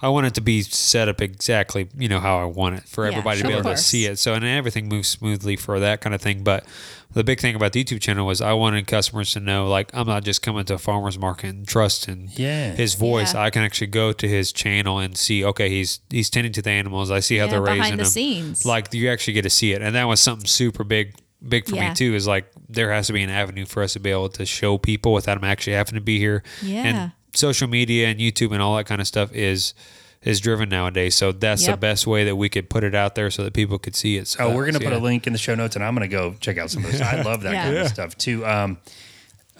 I 0.00 0.08
want 0.08 0.26
it 0.26 0.34
to 0.34 0.40
be 0.40 0.62
set 0.62 1.08
up 1.08 1.20
exactly, 1.20 1.88
you 1.96 2.08
know, 2.08 2.20
how 2.20 2.38
I 2.38 2.44
want 2.44 2.76
it 2.76 2.84
for 2.88 3.04
Yeah, 3.04 3.12
everybody 3.12 3.40
to 3.42 3.46
be 3.46 3.52
of 3.54 3.60
able 3.60 3.70
to 3.70 3.76
see 3.76 4.06
it. 4.06 4.18
So 4.18 4.34
and 4.34 4.44
everything 4.44 4.88
moves 4.88 5.08
smoothly 5.08 5.56
for 5.56 5.80
that 5.80 6.00
kind 6.00 6.14
of 6.14 6.20
thing. 6.20 6.42
But 6.42 6.64
the 7.12 7.22
big 7.24 7.40
thing 7.40 7.54
about 7.54 7.72
the 7.72 7.82
YouTube 7.84 8.00
channel 8.00 8.26
was 8.26 8.40
I 8.40 8.52
wanted 8.54 8.86
customers 8.86 9.32
to 9.32 9.40
know, 9.40 9.68
like, 9.68 9.88
I'm 9.94 10.06
not 10.06 10.24
just 10.24 10.42
coming 10.42 10.64
to 10.66 10.74
a 10.74 10.78
farmer's 10.78 11.16
market 11.18 11.50
and 11.50 11.66
trust 11.66 12.08
in 12.08 12.28
Yeah. 12.34 12.72
his 12.72 12.94
voice. 12.94 13.32
Yeah. 13.34 13.42
I 13.42 13.50
can 13.50 13.62
actually 13.62 13.86
go 13.86 14.12
to 14.12 14.28
his 14.28 14.52
channel 14.52 14.98
and 14.98 15.16
see, 15.16 15.44
okay, 15.44 15.68
he's 15.70 16.00
he's 16.10 16.28
tending 16.28 16.52
to 16.54 16.62
the 16.62 16.70
animals. 16.70 17.10
I 17.10 17.20
see 17.20 17.36
how 17.36 17.44
Yeah, 17.46 17.52
they're 17.52 17.60
behind 17.62 17.80
raising 17.82 17.96
the 17.96 18.02
them. 18.02 18.10
scenes. 18.10 18.66
Like 18.66 18.92
you 18.92 19.08
actually 19.10 19.34
get 19.34 19.42
to 19.42 19.50
see 19.50 19.72
it, 19.72 19.80
and 19.80 19.94
that 19.94 20.04
was 20.04 20.20
something 20.20 20.46
super 20.46 20.82
big, 20.84 21.14
big 21.46 21.68
for 21.68 21.76
Yeah. 21.76 21.90
me 21.90 21.94
too. 21.94 22.14
Is 22.14 22.26
like 22.26 22.46
there 22.68 22.92
has 22.92 23.06
to 23.06 23.12
be 23.12 23.22
an 23.22 23.30
avenue 23.30 23.64
for 23.64 23.82
us 23.82 23.92
to 23.92 24.00
be 24.00 24.10
able 24.10 24.28
to 24.30 24.44
show 24.44 24.76
people 24.76 25.12
without 25.12 25.34
them 25.40 25.44
actually 25.44 25.74
having 25.74 25.94
to 25.94 26.00
be 26.00 26.18
here. 26.18 26.42
Yeah. 26.62 26.82
And 26.84 27.12
social 27.34 27.68
media 27.68 28.08
and 28.08 28.18
YouTube 28.20 28.52
and 28.52 28.62
all 28.62 28.76
that 28.76 28.86
kind 28.86 29.00
of 29.00 29.06
stuff 29.06 29.32
is 29.32 29.74
is 30.22 30.40
driven 30.40 30.70
nowadays. 30.70 31.14
So 31.14 31.32
that's 31.32 31.66
Yep. 31.66 31.70
the 31.74 31.76
best 31.80 32.06
way 32.06 32.24
that 32.24 32.36
we 32.36 32.48
could 32.48 32.70
put 32.70 32.82
it 32.82 32.94
out 32.94 33.14
there 33.14 33.30
so 33.30 33.44
that 33.44 33.52
people 33.52 33.78
could 33.78 33.94
see 33.94 34.16
it. 34.16 34.26
So 34.26 34.44
oh 34.44 34.54
we're 34.54 34.64
gonna 34.64 34.78
that's- 34.78 34.92
put 34.92 34.98
a 34.98 35.04
link 35.04 35.26
in 35.26 35.32
the 35.34 35.38
show 35.38 35.54
notes 35.54 35.76
and 35.76 35.84
i'm 35.84 35.94
gonna 35.94 36.08
go 36.08 36.34
check 36.40 36.56
out 36.56 36.70
some 36.70 36.82
of 36.84 36.90
this 36.92 37.00
i 37.02 37.20
love 37.20 37.42
that 37.42 37.52
Yeah. 37.54 37.62
kind 37.64 37.74
Yeah. 37.76 37.82
of 37.82 37.88
stuff 37.88 38.16
too 38.16 38.46
um 38.46 38.78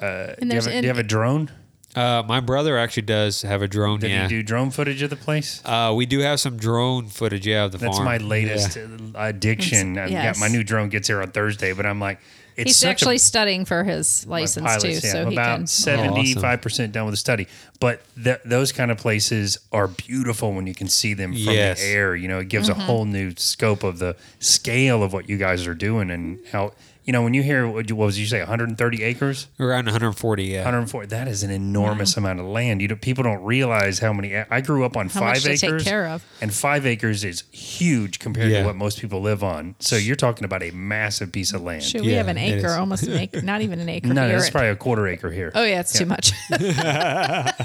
And 0.00 0.36
do 0.40 0.46
you, 0.48 0.54
have 0.54 0.66
a, 0.66 0.70
do 0.70 0.80
you 0.80 0.88
have 0.88 0.98
a 0.98 1.02
drone 1.02 1.50
Uh, 1.94 2.22
my 2.26 2.40
brother 2.40 2.76
actually 2.78 3.02
does 3.04 3.42
have 3.42 3.60
a 3.62 3.68
drone. 3.68 4.00
did 4.00 4.10
yeah. 4.10 4.22
you 4.24 4.28
do 4.28 4.42
drone 4.42 4.70
footage 4.70 5.02
of 5.02 5.10
the 5.10 5.16
place 5.16 5.60
uh, 5.66 5.92
we 5.94 6.06
do 6.06 6.20
have 6.20 6.40
some 6.40 6.56
drone 6.56 7.08
footage. 7.08 7.46
Yeah, 7.46 7.64
of 7.66 7.72
the 7.72 7.78
That's 7.78 7.96
farm. 7.98 8.06
my 8.06 8.16
latest 8.16 8.76
Yeah. 8.76 8.86
addiction. 9.28 9.98
I've 9.98 10.10
yes. 10.10 10.24
got 10.36 10.40
my 10.40 10.48
new 10.48 10.64
drone 10.64 10.88
gets 10.88 11.08
here 11.08 11.20
on 11.22 11.30
Thursday, 11.30 11.72
but 11.74 11.84
I'm 11.86 12.00
like, 12.00 12.18
it's 12.56 12.68
He's 12.80 12.84
actually 12.84 13.16
a, 13.16 13.18
studying 13.18 13.64
for 13.64 13.84
his 13.84 14.26
license 14.26 14.64
pilots, 14.66 14.82
too, 14.82 14.90
yeah, 14.90 15.12
so 15.12 15.22
I'm 15.22 15.28
he 15.30 15.34
about 15.34 15.68
seventy 15.68 16.34
five 16.34 16.60
percent 16.62 16.92
done 16.92 17.04
with 17.06 17.12
the 17.12 17.18
study. 17.18 17.48
But 17.80 18.02
th- 18.22 18.40
those 18.44 18.72
kind 18.72 18.90
of 18.90 18.98
places 18.98 19.58
are 19.72 19.88
beautiful 19.88 20.52
when 20.52 20.66
you 20.66 20.74
can 20.74 20.88
see 20.88 21.14
them 21.14 21.32
from 21.32 21.40
Yes. 21.54 21.80
the 21.80 21.86
air. 21.86 22.14
You 22.16 22.28
know, 22.28 22.38
it 22.38 22.48
gives 22.48 22.68
Mm-hmm. 22.68 22.80
a 22.80 22.84
whole 22.84 23.04
new 23.04 23.32
scope 23.36 23.82
of 23.82 23.98
the 23.98 24.16
scale 24.38 25.02
of 25.02 25.12
what 25.12 25.28
you 25.28 25.36
guys 25.38 25.66
are 25.66 25.74
doing 25.74 26.10
and 26.10 26.38
how. 26.52 26.72
You 27.04 27.12
know, 27.12 27.22
when 27.22 27.34
you 27.34 27.42
hear 27.42 27.68
what 27.68 27.90
what 27.92 28.06
was 28.06 28.18
you 28.18 28.24
say, 28.24 28.38
130 28.38 29.02
acres, 29.02 29.46
around 29.60 29.84
140. 29.84 30.44
Yeah. 30.44 30.60
140. 30.60 31.08
That 31.08 31.28
is 31.28 31.42
an 31.42 31.50
enormous 31.50 32.16
amount 32.16 32.40
of 32.40 32.46
land. 32.46 32.80
You 32.80 32.88
don't, 32.88 33.00
people 33.02 33.22
don't 33.24 33.44
realize 33.44 33.98
how 33.98 34.14
many. 34.14 34.34
I 34.34 34.62
grew 34.62 34.84
up 34.84 34.96
on 34.96 35.10
How 35.10 35.20
five 35.20 35.28
much 35.34 35.42
to 35.42 35.48
take 35.58 35.64
acres, 35.64 35.84
care 35.84 36.06
of. 36.06 36.24
and 36.40 36.52
five 36.52 36.86
acres 36.86 37.22
is 37.22 37.42
huge 37.52 38.20
compared 38.20 38.50
Yeah. 38.50 38.60
to 38.60 38.66
what 38.68 38.76
most 38.76 39.00
people 39.00 39.20
live 39.20 39.44
on. 39.44 39.74
So 39.80 39.96
you're 39.96 40.16
talking 40.16 40.44
about 40.46 40.62
a 40.62 40.70
massive 40.70 41.30
piece 41.30 41.52
of 41.52 41.62
land. 41.62 41.82
Shoot, 41.82 42.02
we 42.02 42.12
Yeah, 42.12 42.16
have 42.18 42.28
an 42.28 42.38
acre, 42.38 42.70
almost 42.70 43.02
an 43.06 43.12
acre, 43.18 43.42
not 43.42 43.60
even 43.60 43.80
an 43.80 43.88
acre. 43.90 44.08
No, 44.08 44.26
here. 44.26 44.38
that's 44.38 44.48
probably 44.48 44.70
a 44.70 44.76
quarter 44.76 45.06
acre 45.06 45.30
here. 45.30 45.52
oh 45.54 45.62
yeah, 45.64 45.80
it's 45.80 45.92
too 45.92 46.06
much. 46.06 46.32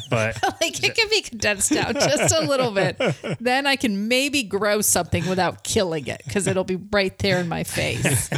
But 0.09 0.37
like 0.61 0.83
it 0.83 0.95
can 0.95 1.09
be 1.09 1.21
condensed 1.21 1.71
down 1.71 1.93
just 1.93 2.33
a 2.33 2.41
little 2.45 2.71
bit. 2.71 2.99
Then 3.39 3.67
I 3.67 3.75
can 3.75 4.07
maybe 4.07 4.43
grow 4.43 4.81
something 4.81 5.27
without 5.29 5.63
killing 5.63 6.07
it 6.07 6.21
because 6.25 6.47
it'll 6.47 6.63
be 6.63 6.75
right 6.91 7.17
there 7.19 7.39
in 7.39 7.47
my 7.47 7.63
face. 7.63 8.29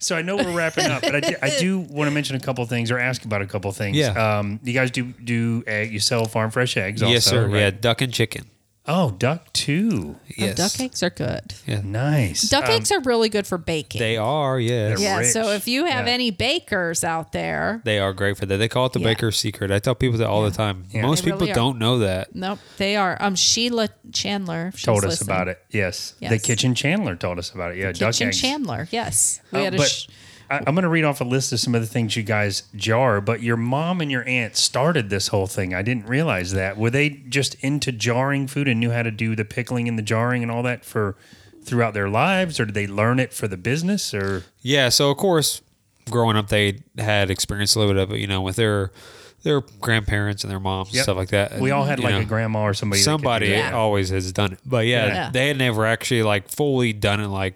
So 0.00 0.16
I 0.16 0.22
know 0.22 0.36
we're 0.36 0.56
wrapping 0.56 0.86
up, 0.86 1.02
but 1.02 1.14
I 1.14 1.20
do, 1.20 1.36
I 1.42 1.50
do 1.58 1.78
want 1.90 2.08
to 2.08 2.14
mention 2.14 2.34
a 2.36 2.40
couple 2.40 2.64
things 2.66 2.90
or 2.90 2.98
ask 2.98 3.24
about 3.24 3.42
a 3.42 3.46
couple 3.46 3.70
things. 3.72 3.96
Yeah. 3.96 4.38
Um, 4.38 4.58
you 4.64 4.72
guys 4.72 4.90
do 4.90 5.04
do 5.04 5.62
egg, 5.66 5.92
you 5.92 6.00
sell 6.00 6.24
farm 6.24 6.50
fresh 6.50 6.76
eggs? 6.76 7.02
Also, 7.02 7.12
yes, 7.12 7.24
sir. 7.24 7.46
right? 7.46 7.58
Yeah, 7.58 7.70
duck 7.70 8.00
and 8.00 8.12
chicken. 8.12 8.46
Oh, 8.92 9.12
duck 9.12 9.52
too. 9.52 10.16
Yes. 10.36 10.58
Oh, 10.58 10.62
duck 10.64 10.80
eggs 10.80 11.02
are 11.04 11.10
good. 11.10 11.54
Yeah. 11.64 11.80
Nice. 11.84 12.42
Duck 12.42 12.64
Um, 12.64 12.70
eggs 12.72 12.90
are 12.90 12.98
really 13.00 13.28
good 13.28 13.46
for 13.46 13.56
baking. 13.56 14.00
They 14.00 14.16
are. 14.16 14.58
Yes. 14.58 14.98
They're 14.98 15.06
yeah. 15.06 15.18
rich. 15.18 15.28
So 15.32 15.50
if 15.52 15.68
you 15.68 15.84
have 15.84 16.08
Yeah. 16.08 16.12
any 16.12 16.30
bakers 16.32 17.04
out 17.04 17.30
there, 17.32 17.82
They 17.84 18.00
are 18.00 18.12
great 18.12 18.36
for 18.36 18.46
that. 18.46 18.56
They 18.56 18.66
call 18.68 18.86
it 18.86 18.92
the 18.92 18.98
Yeah. 19.00 19.04
baker's 19.06 19.38
secret. 19.38 19.70
I 19.70 19.78
tell 19.78 19.94
people 19.94 20.18
that 20.18 20.26
all 20.26 20.42
the 20.42 20.50
time. 20.50 20.86
Yeah. 20.90 21.02
Most 21.02 21.20
They 21.24 21.30
people 21.30 21.40
really 21.42 21.52
don't 21.52 21.78
know 21.78 22.00
that. 22.00 22.34
nope, 22.34 22.58
they 22.78 22.96
are. 22.96 23.16
Um, 23.20 23.36
Sheila 23.36 23.90
Chandler 24.12 24.72
she's 24.74 24.84
told 24.84 25.04
us 25.04 25.10
listening. 25.20 25.28
about 25.36 25.46
it. 25.48 25.58
Yes. 25.70 26.14
The 26.20 26.38
kitchen 26.40 26.74
Chandler 26.74 27.14
told 27.14 27.38
us 27.38 27.50
about 27.50 27.70
it. 27.72 27.78
Yeah, 27.78 27.92
duck 27.92 28.12
Kitchen 28.14 28.28
eggs. 28.28 28.40
Chandler. 28.40 28.88
Yes, 28.90 29.40
we 29.52 29.60
Uh, 29.60 29.64
had 29.64 29.74
a. 29.74 29.76
but 29.76 29.88
Sh- 29.88 30.06
I, 30.50 30.58
I'm 30.66 30.74
going 30.74 30.82
to 30.82 30.88
read 30.88 31.04
off 31.04 31.20
a 31.20 31.24
list 31.24 31.52
of 31.52 31.60
some 31.60 31.74
of 31.74 31.80
the 31.80 31.86
things 31.86 32.16
you 32.16 32.22
guys 32.22 32.64
jar. 32.74 33.20
But 33.20 33.42
your 33.42 33.56
mom 33.56 34.00
and 34.00 34.10
your 34.10 34.26
aunt 34.28 34.56
started 34.56 35.08
this 35.10 35.28
whole 35.28 35.46
thing. 35.46 35.74
I 35.74 35.82
didn't 35.82 36.06
realize 36.06 36.52
that. 36.52 36.76
Were 36.76 36.90
they 36.90 37.10
just 37.10 37.54
into 37.62 37.92
jarring 37.92 38.46
food 38.46 38.68
and 38.68 38.80
knew 38.80 38.90
how 38.90 39.02
to 39.02 39.10
do 39.10 39.36
the 39.36 39.44
pickling 39.44 39.88
and 39.88 39.96
the 39.98 40.02
jarring 40.02 40.42
and 40.42 40.50
all 40.50 40.62
that 40.64 40.84
for 40.84 41.16
throughout 41.62 41.92
their 41.94 42.08
lives, 42.08 42.58
or 42.58 42.64
did 42.64 42.74
they 42.74 42.86
learn 42.86 43.20
it 43.20 43.32
for 43.32 43.46
the 43.46 43.56
business? 43.56 44.12
Or 44.14 44.44
Yeah. 44.62 44.88
So 44.88 45.10
of 45.10 45.18
course, 45.18 45.60
growing 46.10 46.36
up, 46.36 46.48
they 46.48 46.80
had 46.98 47.30
experience 47.30 47.74
a 47.74 47.78
little 47.78 47.94
bit 47.94 48.02
of 48.02 48.10
it. 48.12 48.18
You 48.18 48.26
know, 48.26 48.40
with 48.40 48.56
their 48.56 48.90
their 49.42 49.60
grandparents 49.80 50.42
and 50.44 50.50
their 50.50 50.60
moms 50.60 50.92
and 50.92 51.02
stuff 51.02 51.16
like 51.16 51.30
that. 51.30 51.58
we 51.60 51.70
all 51.70 51.84
had 51.84 51.98
you 51.98 52.04
like 52.04 52.14
know, 52.14 52.20
a 52.20 52.24
grandma 52.24 52.62
or 52.62 52.74
somebody. 52.74 53.00
that 53.00 53.04
could 53.04 53.10
do 53.10 53.22
Somebody 53.24 53.48
that. 53.50 53.56
Yeah. 53.56 53.72
always 53.72 54.10
has 54.10 54.30
done 54.32 54.52
it, 54.52 54.58
but 54.66 54.84
yeah, 54.86 55.06
Yeah. 55.06 55.30
they 55.32 55.48
had 55.48 55.56
never 55.56 55.86
actually 55.86 56.22
like 56.22 56.48
fully 56.50 56.92
done 56.92 57.20
it 57.20 57.28
like 57.28 57.54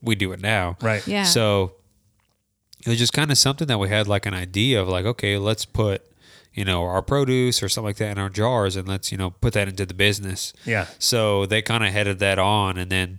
we 0.00 0.14
do 0.14 0.30
it 0.32 0.40
now. 0.40 0.76
right? 0.80 1.04
yeah. 1.08 1.24
So 1.24 1.72
it 2.84 2.88
was 2.88 2.98
just 2.98 3.12
kind 3.12 3.30
of 3.30 3.38
something 3.38 3.66
that 3.68 3.78
we 3.78 3.88
had 3.88 4.06
like 4.08 4.26
an 4.26 4.34
idea 4.34 4.80
of 4.80 4.88
like, 4.88 5.04
okay, 5.06 5.38
let's 5.38 5.64
put, 5.64 6.02
you 6.52 6.64
know, 6.64 6.82
our 6.84 7.02
produce 7.02 7.62
or 7.62 7.68
something 7.68 7.86
like 7.88 7.96
that 7.96 8.12
in 8.12 8.18
our 8.18 8.28
jars 8.28 8.76
and 8.76 8.86
let's, 8.86 9.10
you 9.10 9.18
know, 9.18 9.30
put 9.30 9.54
that 9.54 9.68
into 9.68 9.86
the 9.86 9.94
business. 9.94 10.52
Yeah. 10.64 10.86
So 10.98 11.46
they 11.46 11.62
kind 11.62 11.84
of 11.84 11.92
headed 11.92 12.18
that 12.20 12.38
on 12.38 12.76
and 12.78 12.90
then 12.90 13.18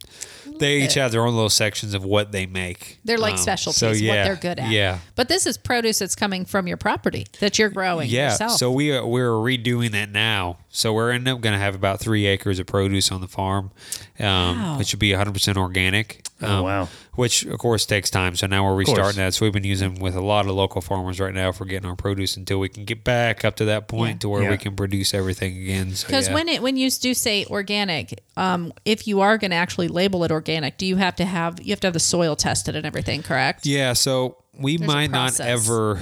they 0.59 0.83
each 0.83 0.93
have 0.93 1.11
their 1.11 1.25
own 1.25 1.33
little 1.33 1.49
sections 1.49 1.93
of 1.93 2.05
what 2.05 2.31
they 2.31 2.45
make. 2.45 2.99
They're 3.03 3.17
like 3.17 3.33
Um, 3.33 3.39
specialties, 3.39 3.79
so 3.79 3.87
what 4.07 4.13
they're 4.23 4.35
good 4.37 4.57
at. 4.59 4.69
Yeah. 4.71 4.99
But 5.15 5.27
this 5.27 5.45
is 5.45 5.57
produce 5.57 5.99
that's 5.99 6.15
coming 6.15 6.45
from 6.45 6.65
your 6.67 6.77
property 6.77 7.25
that 7.39 7.59
you're 7.59 7.69
growing 7.69 8.09
Yeah, 8.09 8.29
yourself. 8.31 8.53
so 8.53 8.71
we 8.71 8.95
are, 8.95 9.05
we're 9.05 9.31
redoing 9.31 9.91
that 9.91 10.11
now. 10.11 10.57
So 10.75 10.91
we're 10.91 11.11
ending 11.11 11.33
up 11.33 11.39
going 11.39 11.53
to 11.53 11.59
have 11.59 11.73
about 11.73 12.01
three 12.01 12.25
acres 12.25 12.59
of 12.59 12.67
produce 12.67 13.09
on 13.09 13.21
the 13.21 13.27
farm, 13.29 13.71
um, 14.19 14.25
Wow. 14.61 14.77
which 14.77 14.89
should 14.89 14.99
be 14.99 15.11
100% 15.11 15.55
organic. 15.55 16.27
Oh, 16.41 16.57
um, 16.57 16.63
wow. 16.65 16.89
Which 17.13 17.43
of 17.45 17.57
course 17.59 17.85
takes 17.85 18.09
time. 18.09 18.35
So 18.35 18.45
now 18.45 18.65
we're 18.65 18.75
restarting 18.75 19.15
that. 19.17 19.33
So 19.33 19.45
we've 19.45 19.53
been 19.53 19.63
using 19.63 19.95
with 19.99 20.15
a 20.15 20.21
lot 20.21 20.47
of 20.47 20.51
local 20.51 20.81
farmers 20.81 21.17
right 21.21 21.33
now 21.33 21.53
for 21.53 21.63
getting 21.63 21.87
our 21.89 21.95
produce 21.95 22.35
until 22.35 22.59
we 22.59 22.67
can 22.67 22.83
get 22.83 23.05
back 23.05 23.45
up 23.45 23.55
to 23.55 23.65
that 23.65 23.87
point 23.87 24.15
Yeah. 24.15 24.19
to 24.19 24.29
where 24.29 24.43
Yeah. 24.43 24.49
we 24.49 24.57
can 24.57 24.75
produce 24.75 25.13
everything 25.13 25.55
again. 25.57 25.95
So 25.95 26.07
Because 26.07 26.27
yeah. 26.27 26.33
when 26.33 26.49
it 26.49 26.61
when 26.61 26.75
you 26.75 26.91
do 26.91 27.13
say 27.13 27.45
organic, 27.49 28.21
um, 28.35 28.73
if 28.83 29.07
you 29.07 29.21
are 29.21 29.37
going 29.37 29.51
to 29.51 29.57
actually 29.57 29.87
label 29.87 30.25
it 30.25 30.31
organic, 30.31 30.77
do 30.77 30.85
you 30.85 30.97
have 30.97 31.15
to 31.15 31.25
have 31.25 31.57
you 31.61 31.71
have 31.71 31.79
to 31.79 31.87
have 31.87 31.93
the 31.93 31.99
soil 32.01 32.35
tested 32.35 32.75
and 32.75 32.85
everything, 32.85 33.23
correct? 33.23 33.65
Yeah, 33.65 33.93
so 33.93 34.37
we 34.59 34.75
There's 34.75 34.87
might 34.87 35.11
not 35.11 35.39
ever 35.39 36.01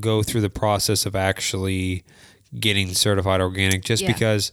go 0.00 0.22
through 0.22 0.40
the 0.40 0.50
process 0.50 1.04
of 1.04 1.14
actually 1.14 2.04
getting 2.58 2.94
certified 2.94 3.40
organic 3.40 3.84
just 3.84 4.02
Yeah. 4.02 4.12
because 4.12 4.52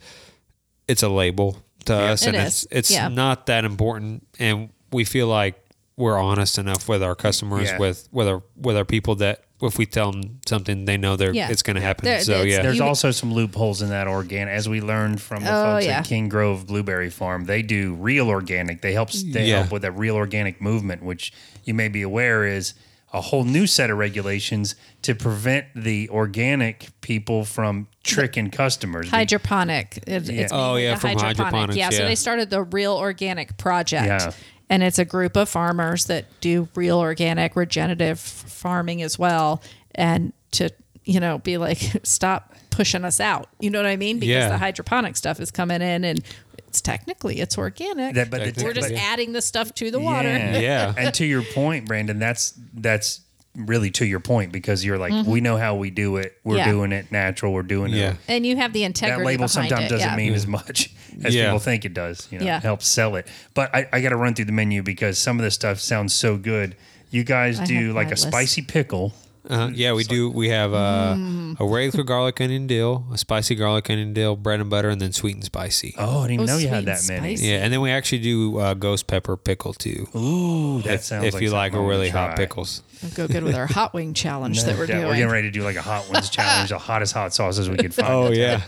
it's 0.87 1.03
a 1.03 1.09
label 1.09 1.57
to 1.85 1.95
us 1.95 2.23
It 2.23 2.29
and 2.35 2.37
is. 2.37 2.63
it's 2.63 2.67
it's 2.71 2.91
Yeah. 2.91 3.07
not 3.07 3.45
that 3.47 3.65
important 3.65 4.27
and 4.39 4.69
we 4.91 5.03
feel 5.03 5.27
like 5.27 5.55
we're 5.97 6.17
honest 6.19 6.57
enough 6.57 6.87
with 6.89 7.03
our 7.03 7.15
customers 7.15 7.69
Yeah. 7.69 7.77
with 7.77 8.07
with 8.11 8.27
our 8.27 8.43
with 8.55 8.75
our 8.77 8.85
people 8.85 9.15
that 9.15 9.43
if 9.63 9.77
we 9.77 9.85
tell 9.85 10.11
them 10.11 10.39
something 10.47 10.85
they 10.85 10.97
know 10.97 11.15
they're 11.15 11.33
Yeah. 11.35 11.49
it's 11.51 11.61
going 11.61 11.75
to 11.75 11.81
happen. 11.83 12.05
There- 12.05 12.21
so 12.21 12.41
yeah. 12.41 12.63
There's 12.63 12.77
You- 12.77 12.83
also 12.83 13.11
some 13.11 13.31
loopholes 13.31 13.83
in 13.83 13.89
that 13.89 14.07
organic, 14.07 14.51
as 14.55 14.67
we 14.67 14.81
learned 14.81 15.21
from 15.21 15.43
the 15.43 15.51
Oh, 15.51 15.63
folks 15.75 15.85
yeah. 15.85 15.99
at 15.99 16.05
King 16.05 16.29
Grove 16.29 16.65
Blueberry 16.65 17.11
Farm. 17.11 17.45
They 17.45 17.61
do 17.61 17.93
real 17.93 18.27
organic. 18.29 18.81
They 18.81 18.93
help 18.93 19.11
they 19.11 19.45
Yeah. 19.49 19.59
help 19.59 19.71
with 19.71 19.83
that 19.83 19.91
real 19.95 20.15
organic 20.15 20.61
movement, 20.61 21.03
which 21.03 21.31
you 21.63 21.75
may 21.75 21.89
be 21.89 22.01
aware 22.01 22.43
is 22.47 22.73
a 23.13 23.19
whole 23.21 23.43
new 23.43 23.67
set 23.67 23.89
of 23.89 23.97
regulations 23.97 24.75
to 25.01 25.13
prevent 25.13 25.65
the 25.75 26.09
organic 26.09 26.89
people 27.01 27.43
from 27.43 27.87
tricking 28.03 28.49
customers. 28.49 29.09
Hydroponic. 29.09 29.97
It, 30.07 30.23
Yeah. 30.29 30.41
It's 30.43 30.53
Oh, 30.53 30.75
yeah, 30.77 30.93
the 30.95 30.99
from 31.01 31.17
hydroponics, 31.17 31.75
Yeah, 31.75 31.89
so 31.89 32.05
they 32.05 32.15
started 32.15 32.49
the 32.49 32.63
Real 32.63 32.93
Organic 32.93 33.57
Project. 33.57 34.05
Yeah. 34.07 34.31
And 34.69 34.81
it's 34.83 34.97
a 34.99 35.03
group 35.05 35.35
of 35.35 35.49
farmers 35.49 36.05
that 36.05 36.25
do 36.39 36.69
real 36.75 36.99
organic 36.99 37.57
regenerative 37.57 38.17
farming 38.19 39.01
as 39.01 39.19
well. 39.19 39.61
And 39.93 40.31
to, 40.51 40.69
you 41.03 41.19
know, 41.19 41.39
be 41.39 41.57
like, 41.57 41.79
stop 42.03 42.55
pushing 42.69 43.03
us 43.03 43.19
out. 43.19 43.49
You 43.59 43.69
know 43.69 43.79
what 43.79 43.85
I 43.87 43.97
mean? 43.97 44.19
Because 44.19 44.29
Yeah. 44.33 44.47
the 44.49 44.57
hydroponic 44.57 45.17
stuff 45.17 45.41
is 45.41 45.51
coming 45.51 45.81
in 45.81 46.05
and 46.05 46.23
it's 46.71 46.79
technically 46.79 47.41
it's 47.41 47.57
organic. 47.57 48.15
That- 48.15 48.29
but 48.31 48.55
the- 48.55 48.63
We're 48.63 48.71
just 48.73 48.89
but- 48.89 48.97
adding 48.97 49.33
the 49.33 49.41
stuff 49.41 49.73
to 49.75 49.91
the 49.91 49.99
water. 49.99 50.29
Yeah. 50.29 50.57
Yeah. 50.59 50.93
and 50.97 51.13
to 51.15 51.25
your 51.25 51.43
point, 51.43 51.85
Brandon, 51.85 52.17
that's 52.17 52.53
that's 52.73 53.19
really 53.57 53.91
to 53.91 54.05
your 54.05 54.21
point 54.21 54.53
because 54.53 54.85
you're 54.85 54.97
like, 54.97 55.25
we 55.27 55.41
know 55.41 55.57
how 55.57 55.75
we 55.75 55.89
do 55.89 56.15
it. 56.15 56.37
We're 56.45 56.55
Mm-hmm. 56.55 56.57
Yeah. 56.59 56.71
doing 56.71 56.91
it 56.93 57.11
natural. 57.11 57.51
We're 57.51 57.63
doing 57.63 57.91
Yeah. 57.91 58.11
it. 58.11 58.17
And 58.29 58.45
you 58.45 58.55
have 58.55 58.71
the 58.71 58.85
integrity 58.85 59.19
That 59.19 59.25
label 59.25 59.47
sometimes 59.49 59.87
it. 59.87 59.89
doesn't 59.89 60.07
yeah. 60.09 60.15
mean 60.15 60.33
as 60.33 60.47
much 60.47 60.89
as 61.25 61.35
Yeah. 61.35 61.47
people 61.47 61.59
think 61.59 61.83
it 61.83 61.93
does. 61.93 62.29
You 62.31 62.39
know, 62.39 62.45
Yeah. 62.45 62.61
helps 62.61 62.87
sell 62.87 63.17
it. 63.17 63.27
But 63.53 63.75
I, 63.75 63.89
I 63.91 63.99
got 63.99 64.09
to 64.09 64.15
run 64.15 64.33
through 64.35 64.45
the 64.45 64.53
menu 64.53 64.81
because 64.83 65.17
some 65.17 65.37
of 65.37 65.43
this 65.43 65.53
stuff 65.55 65.81
sounds 65.81 66.13
so 66.13 66.37
good. 66.37 66.77
You 67.09 67.25
guys 67.25 67.59
I 67.59 67.65
do 67.65 67.91
like 67.91 68.07
a 68.07 68.11
list. 68.11 68.27
spicy 68.29 68.61
pickle. 68.61 69.13
Uh, 69.51 69.69
yeah, 69.73 69.91
we 69.93 70.03
do. 70.03 70.29
We 70.29 70.49
have 70.49 70.73
uh, 70.73 71.15
Mm. 71.17 71.59
a 71.59 71.65
regular 71.65 72.03
garlic 72.05 72.39
onion 72.39 72.67
dill, 72.67 73.03
a 73.11 73.17
spicy 73.17 73.53
garlic 73.55 73.89
onion 73.89 74.13
dill, 74.13 74.35
bread 74.37 74.61
and 74.61 74.69
butter, 74.69 74.87
and 74.89 75.01
then 75.01 75.11
sweet 75.11 75.35
and 75.35 75.43
spicy. 75.43 75.93
Oh, 75.97 76.19
I 76.19 76.27
didn't 76.27 76.31
even 76.35 76.43
Oh, 76.49 76.53
know 76.53 76.57
you 76.57 76.67
sweet 76.67 76.73
had 76.75 76.85
that 76.85 76.99
and 76.99 77.07
many. 77.21 77.35
spicy. 77.35 77.51
Yeah, 77.51 77.57
and 77.63 77.73
then 77.73 77.81
we 77.81 77.91
actually 77.91 78.19
do 78.19 78.57
uh, 78.59 78.73
ghost 78.75 79.07
pepper 79.07 79.35
pickle 79.35 79.73
too. 79.73 80.07
Ooh, 80.15 80.81
that 80.83 80.93
if, 80.95 81.03
sounds 81.03 81.25
if 81.25 81.33
like 81.33 81.41
you 81.43 81.49
something 81.49 81.57
like 81.57 81.73
I 81.73 81.77
a 81.77 81.81
wanna 81.81 81.89
really 81.89 82.09
hot 82.09 82.27
try. 82.27 82.35
pickles. 82.37 82.81
It'll 83.03 83.15
go 83.15 83.27
good 83.27 83.43
with 83.43 83.55
our 83.55 83.67
hot 83.67 83.93
wing 83.93 84.13
challenge 84.23 84.63
that 84.63 84.77
we're 84.77 84.85
Yeah, 84.85 84.95
doing. 84.97 85.07
We're 85.07 85.15
getting 85.15 85.31
ready 85.31 85.47
to 85.47 85.51
do 85.51 85.63
like 85.63 85.75
a 85.75 85.81
hot 85.81 86.09
ones 86.09 86.29
challenge, 86.37 86.69
the 86.69 86.77
hottest 86.77 87.13
hot 87.13 87.33
sauces 87.33 87.69
we 87.69 87.77
could 87.77 87.93
find. 87.93 88.07
Oh 88.13 88.31
yeah, 88.31 88.61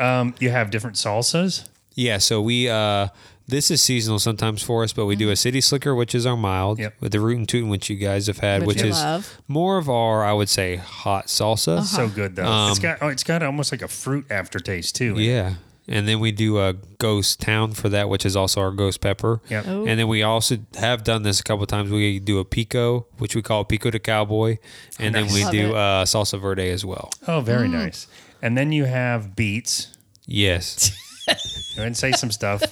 Um, 0.00 0.34
you 0.40 0.50
have 0.50 0.70
different 0.70 0.96
salsas. 0.96 1.68
yeah. 1.94 2.18
So 2.18 2.40
we 2.42 2.68
uh, 2.68 3.08
this 3.46 3.70
is 3.70 3.82
seasonal 3.82 4.18
sometimes 4.18 4.62
for 4.62 4.82
us, 4.84 4.92
but 4.92 5.06
we 5.06 5.16
do 5.16 5.30
a 5.30 5.36
city 5.36 5.60
slicker, 5.60 5.94
which 5.94 6.14
is 6.14 6.24
our 6.26 6.36
mild, 6.36 6.78
Yep. 6.78 6.94
with 7.00 7.12
the 7.12 7.20
root 7.20 7.36
and 7.38 7.48
tootin', 7.48 7.68
which 7.68 7.90
you 7.90 7.96
guys 7.96 8.26
have 8.26 8.38
had, 8.38 8.62
Which 8.66 8.76
which, 8.78 8.84
is 8.86 8.96
love. 9.00 9.38
more 9.48 9.76
of 9.78 9.88
our, 9.88 10.24
I 10.24 10.32
would 10.32 10.48
say, 10.48 10.76
hot 10.76 11.26
salsa. 11.26 11.82
So 11.84 12.08
good 12.08 12.36
though. 12.36 12.46
Um, 12.46 12.70
it's 12.70 12.78
got 12.80 12.98
oh, 13.02 13.08
it's 13.08 13.24
got 13.24 13.42
almost 13.42 13.70
like 13.72 13.82
a 13.82 13.88
fruit 13.88 14.26
aftertaste 14.30 14.96
too. 14.96 15.14
Yeah. 15.18 15.54
And 15.86 16.08
then 16.08 16.18
we 16.18 16.32
do 16.32 16.58
a 16.58 16.72
ghost 16.96 17.42
town 17.42 17.72
for 17.72 17.90
that, 17.90 18.08
which 18.08 18.24
is 18.24 18.34
also 18.36 18.62
our 18.62 18.70
ghost 18.70 19.02
pepper. 19.02 19.42
Yep. 19.50 19.64
Oh. 19.68 19.84
And 19.86 20.00
then 20.00 20.08
we 20.08 20.22
also 20.22 20.56
have 20.76 21.04
done 21.04 21.24
this 21.24 21.40
a 21.40 21.42
couple 21.42 21.66
times. 21.66 21.90
We 21.90 22.18
do 22.18 22.38
a 22.38 22.44
pico, 22.46 23.06
which 23.18 23.36
we 23.36 23.42
call 23.42 23.66
pico 23.66 23.90
de 23.90 23.98
cowboy, 23.98 24.56
and 24.98 25.12
Nice. 25.12 25.26
then 25.26 25.34
we 25.34 25.42
Love 25.44 25.52
do 25.52 25.66
it. 25.68 25.74
uh, 25.76 26.04
salsa 26.06 26.40
verde 26.40 26.70
as 26.70 26.86
well. 26.86 27.10
Oh, 27.28 27.40
very 27.42 27.68
Mm. 27.68 27.72
nice. 27.72 28.06
And 28.40 28.56
then 28.56 28.72
you 28.72 28.84
have 28.86 29.36
beets. 29.36 29.88
Yes, 30.26 30.88
Go 30.88 30.94
ahead 30.96 31.03
and 31.78 31.96
say 31.96 32.12
some 32.12 32.30
stuff 32.30 32.62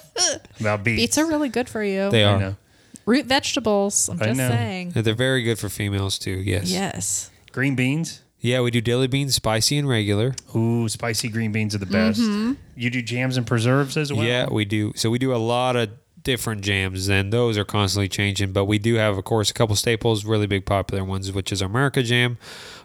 about 0.61 0.84
beets. 0.84 1.00
Beets 1.03 1.18
are 1.18 1.26
really 1.26 1.48
good 1.48 1.68
for 1.68 1.82
you. 1.82 2.11
they 2.11 2.24
I 2.24 2.32
are. 2.32 2.38
know. 2.40 2.57
Root 3.05 3.26
vegetables. 3.26 4.09
I'm 4.09 4.20
I 4.22 4.26
just 4.26 4.38
know. 4.38 4.48
saying. 4.48 4.90
They're 4.94 5.14
very 5.14 5.42
good 5.42 5.59
for 5.59 5.68
females 5.68 6.18
too. 6.18 6.30
Yes. 6.44 6.70
Yes. 6.70 7.30
Green 7.50 7.74
beans. 7.74 8.22
Yeah, 8.38 8.61
we 8.61 8.72
do 8.72 8.80
dilly 8.80 9.07
beans, 9.07 9.36
spicy 9.36 9.78
and 9.78 9.88
regular. 9.88 10.34
Ooh, 10.57 10.88
spicy 10.88 11.28
green 11.28 11.53
beans 11.53 11.76
are 11.76 11.78
the 11.78 11.86
best. 11.86 12.20
Mm-hmm. 12.20 12.55
You 12.74 12.90
do 12.90 13.00
jams 13.00 13.36
and 13.36 13.46
preserves 13.46 13.96
as 13.96 14.12
well. 14.12 14.24
Yeah, 14.26 14.48
we 14.50 14.64
do. 14.64 14.92
So 14.96 15.11
we 15.11 15.20
do 15.20 15.32
a 15.32 15.38
lot 15.38 15.76
of 15.76 15.90
different 16.25 16.62
jams, 16.62 17.09
and 17.09 17.33
those 17.33 17.57
are 17.59 17.64
constantly 17.64 18.09
changing. 18.09 18.53
But 18.53 18.64
we 18.66 18.79
do 18.79 18.95
have, 18.95 19.16
of 19.18 19.25
course, 19.25 19.51
a 19.51 19.55
couple 19.55 19.77
staples, 19.77 20.25
really 20.25 20.47
big 20.47 20.64
popular 20.66 21.05
ones, 21.05 21.31
which 21.33 21.53
is 21.53 21.62
our 21.62 21.68
America 21.68 22.03
Jam, 22.03 22.39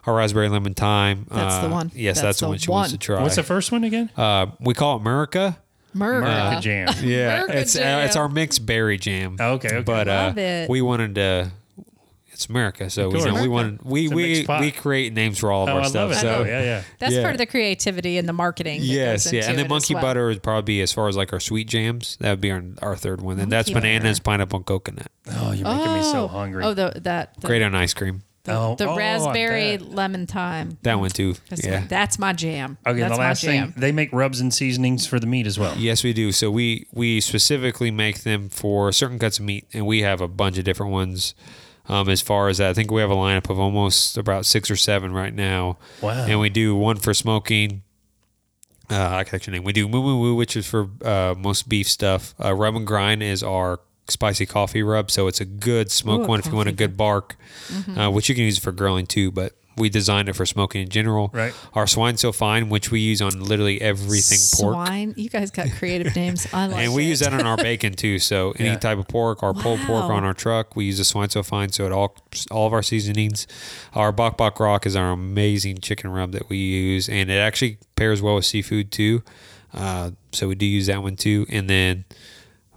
our 0.06 0.14
raspberry 0.14 0.48
lemon 0.48 0.74
thyme. 0.74 1.26
That's 1.30 1.58
the 1.58 1.66
Uh, 1.68 1.70
one. 1.70 1.92
Yes, 1.94 2.16
That's 2.16 2.22
that's, 2.22 2.40
the 2.40 2.46
the 2.46 2.50
one 2.50 2.58
she 2.58 2.70
wants 2.70 2.92
to 2.92 2.98
try. 2.98 3.22
What's 3.22 3.36
the 3.36 3.42
first 3.42 3.72
one 3.72 3.84
again? 3.84 4.10
Uh, 4.16 4.46
we 4.60 4.74
call 4.74 4.96
it 4.96 5.00
America. 5.00 5.58
Murder. 5.94 6.18
America 6.26 6.60
jam. 6.60 6.88
Yeah, 7.02 7.34
America 7.44 7.58
it's 7.60 7.76
uh, 7.76 8.02
it's 8.04 8.16
our 8.16 8.28
mixed 8.28 8.66
berry 8.66 8.98
jam. 8.98 9.36
Okay, 9.40 9.68
okay. 9.68 9.80
But 9.82 10.06
Love 10.06 10.36
uh, 10.36 10.40
it. 10.40 10.68
we 10.70 10.82
wanted 10.82 11.14
to. 11.16 11.50
It's 12.38 12.46
America, 12.46 12.88
so 12.88 13.08
we, 13.08 13.14
course. 13.14 13.24
you 13.24 13.32
know, 13.32 13.34
we 13.34 13.48
America. 13.48 13.50
wanted 13.50 13.82
we 13.82 14.06
we 14.06 14.46
we 14.60 14.70
create 14.70 15.12
names 15.12 15.40
for 15.40 15.50
all 15.50 15.64
of 15.64 15.70
Oh, 15.70 15.72
our 15.72 15.80
I 15.80 15.88
stuff. 15.88 15.94
love 15.94 16.10
it. 16.12 16.14
So 16.20 16.26
though. 16.26 16.44
yeah, 16.44 16.62
yeah. 16.62 16.82
That's 17.00 17.12
Yeah. 17.12 17.22
part 17.22 17.34
of 17.34 17.38
the 17.38 17.46
creativity 17.46 18.16
and 18.16 18.28
the 18.28 18.32
marketing. 18.32 18.78
Yes, 18.84 19.32
yeah, 19.32 19.42
and 19.46 19.54
it 19.54 19.56
then 19.56 19.68
monkey 19.68 19.94
well. 19.94 20.04
butter 20.04 20.28
would 20.28 20.40
probably 20.40 20.62
be 20.74 20.80
as 20.80 20.92
far 20.92 21.08
as 21.08 21.16
like 21.16 21.32
our 21.32 21.40
sweet 21.40 21.66
jams. 21.66 22.16
That 22.20 22.30
would 22.30 22.40
be 22.40 22.52
our, 22.52 22.62
our 22.80 22.94
third 22.94 23.22
one. 23.22 23.40
And 23.40 23.50
that's 23.50 23.68
Monkey 23.72 23.88
bananas, 23.88 24.20
pineapple, 24.20 24.58
and 24.58 24.66
coconut. 24.66 25.08
Oh, 25.32 25.50
you're 25.50 25.66
making 25.66 25.94
me 25.94 26.02
so 26.04 26.26
oh. 26.26 26.28
hungry. 26.28 26.62
Oh, 26.62 26.74
the, 26.74 26.92
that 27.02 27.34
the, 27.40 27.46
Great 27.48 27.60
on 27.62 27.74
ice 27.74 27.92
cream. 27.92 28.22
the, 28.44 28.52
Oh, 28.54 28.76
the 28.76 28.88
oh, 28.88 28.96
raspberry 28.96 29.76
lemon 29.78 30.28
thyme. 30.28 30.78
That 30.82 31.00
one 31.00 31.10
too. 31.10 31.34
That's, 31.48 31.66
yeah. 31.66 31.86
that's 31.88 32.20
my 32.20 32.34
jam. 32.34 32.78
Okay, 32.86 33.00
that's 33.00 33.14
the 33.14 33.20
last 33.20 33.42
thing 33.42 33.74
they 33.76 33.90
make 33.90 34.12
rubs 34.12 34.40
and 34.40 34.54
seasonings 34.54 35.08
for 35.08 35.18
the 35.18 35.26
meat 35.26 35.48
as 35.48 35.58
well. 35.58 35.76
Yes, 35.76 36.04
we 36.04 36.12
do. 36.12 36.30
So 36.30 36.52
we 36.52 36.86
we 36.92 37.20
specifically 37.20 37.90
make 37.90 38.20
them 38.20 38.48
for 38.48 38.92
certain 38.92 39.18
cuts 39.18 39.40
of 39.40 39.44
meat, 39.44 39.66
and 39.72 39.88
we 39.88 40.02
have 40.02 40.20
a 40.20 40.28
bunch 40.28 40.56
of 40.56 40.62
different 40.62 40.92
ones. 40.92 41.34
Um, 41.88 42.08
as 42.08 42.20
far 42.20 42.48
as 42.48 42.58
that, 42.58 42.70
I 42.70 42.74
think 42.74 42.90
we 42.90 43.00
have 43.00 43.10
a 43.10 43.14
lineup 43.14 43.48
of 43.50 43.58
almost 43.58 44.18
about 44.18 44.44
six 44.44 44.70
or 44.70 44.76
seven 44.76 45.12
right 45.12 45.32
now. 45.32 45.78
Wow. 46.02 46.26
And 46.26 46.38
we 46.38 46.50
do 46.50 46.76
one 46.76 46.96
for 46.96 47.14
smoking. 47.14 47.82
Uh, 48.90 49.16
I 49.16 49.24
can 49.24 49.34
actually 49.36 49.54
name. 49.54 49.64
We 49.64 49.72
do 49.72 49.88
moo 49.88 50.02
moo 50.02 50.18
woo, 50.18 50.34
which 50.34 50.56
is 50.56 50.66
for 50.66 50.88
uh, 51.02 51.34
most 51.36 51.68
beef 51.68 51.88
stuff. 51.88 52.34
Uh, 52.42 52.54
rub 52.54 52.74
and 52.76 52.86
grind 52.86 53.22
is 53.22 53.42
our 53.42 53.80
spicy 54.08 54.46
coffee 54.46 54.82
rub, 54.82 55.10
so 55.10 55.26
it's 55.28 55.40
a 55.40 55.44
good 55.44 55.90
smoke 55.90 56.22
Ooh, 56.22 56.26
one 56.26 56.40
if 56.40 56.46
you 56.46 56.54
want 56.54 56.68
a 56.68 56.72
good 56.72 56.96
bark, 56.96 57.36
uh, 57.96 58.10
which 58.10 58.28
you 58.28 58.34
can 58.34 58.44
use 58.44 58.58
for 58.58 58.72
grilling 58.72 59.06
too. 59.06 59.30
But 59.30 59.52
we 59.78 59.88
designed 59.88 60.28
it 60.28 60.34
for 60.34 60.44
smoking 60.44 60.82
in 60.82 60.88
general. 60.88 61.30
Right. 61.32 61.54
Our 61.74 61.86
swine 61.86 62.16
so 62.16 62.32
fine, 62.32 62.68
which 62.68 62.90
we 62.90 63.00
use 63.00 63.22
on 63.22 63.40
literally 63.40 63.80
everything 63.80 64.38
pork. 64.60 64.74
Swine. 64.74 65.14
You 65.16 65.28
guys 65.28 65.50
got 65.50 65.70
creative 65.72 66.14
names. 66.16 66.46
I 66.52 66.66
like 66.66 66.84
And 66.84 66.94
we 66.94 67.04
it. 67.04 67.08
use 67.08 67.20
that 67.20 67.32
on 67.32 67.46
our 67.46 67.56
bacon 67.56 67.94
too. 67.94 68.18
So 68.18 68.52
any 68.58 68.68
Yeah. 68.70 68.76
type 68.78 68.98
of 68.98 69.08
pork, 69.08 69.42
our 69.42 69.54
pulled 69.54 69.80
pork 69.80 70.04
on 70.04 70.24
our 70.24 70.34
truck, 70.34 70.76
we 70.76 70.84
use 70.86 70.98
the 70.98 71.04
swine 71.04 71.30
so 71.30 71.42
fine. 71.42 71.70
So 71.70 71.86
it 71.86 71.92
all 71.92 72.16
all 72.50 72.66
of 72.66 72.72
our 72.72 72.82
seasonings. 72.82 73.46
Our 73.94 74.12
bok 74.12 74.36
bok 74.36 74.60
rock 74.60 74.84
is 74.86 74.96
our 74.96 75.12
amazing 75.12 75.78
chicken 75.78 76.10
rub 76.10 76.32
that 76.32 76.48
we 76.48 76.56
use, 76.58 77.08
and 77.08 77.30
it 77.30 77.36
actually 77.38 77.78
pairs 77.96 78.20
well 78.20 78.34
with 78.36 78.44
seafood 78.46 78.90
too. 78.92 79.22
Uh, 79.74 80.12
so 80.32 80.48
we 80.48 80.54
do 80.54 80.66
use 80.66 80.86
that 80.86 81.02
one 81.02 81.16
too. 81.16 81.46
And 81.50 81.68
then 81.68 82.04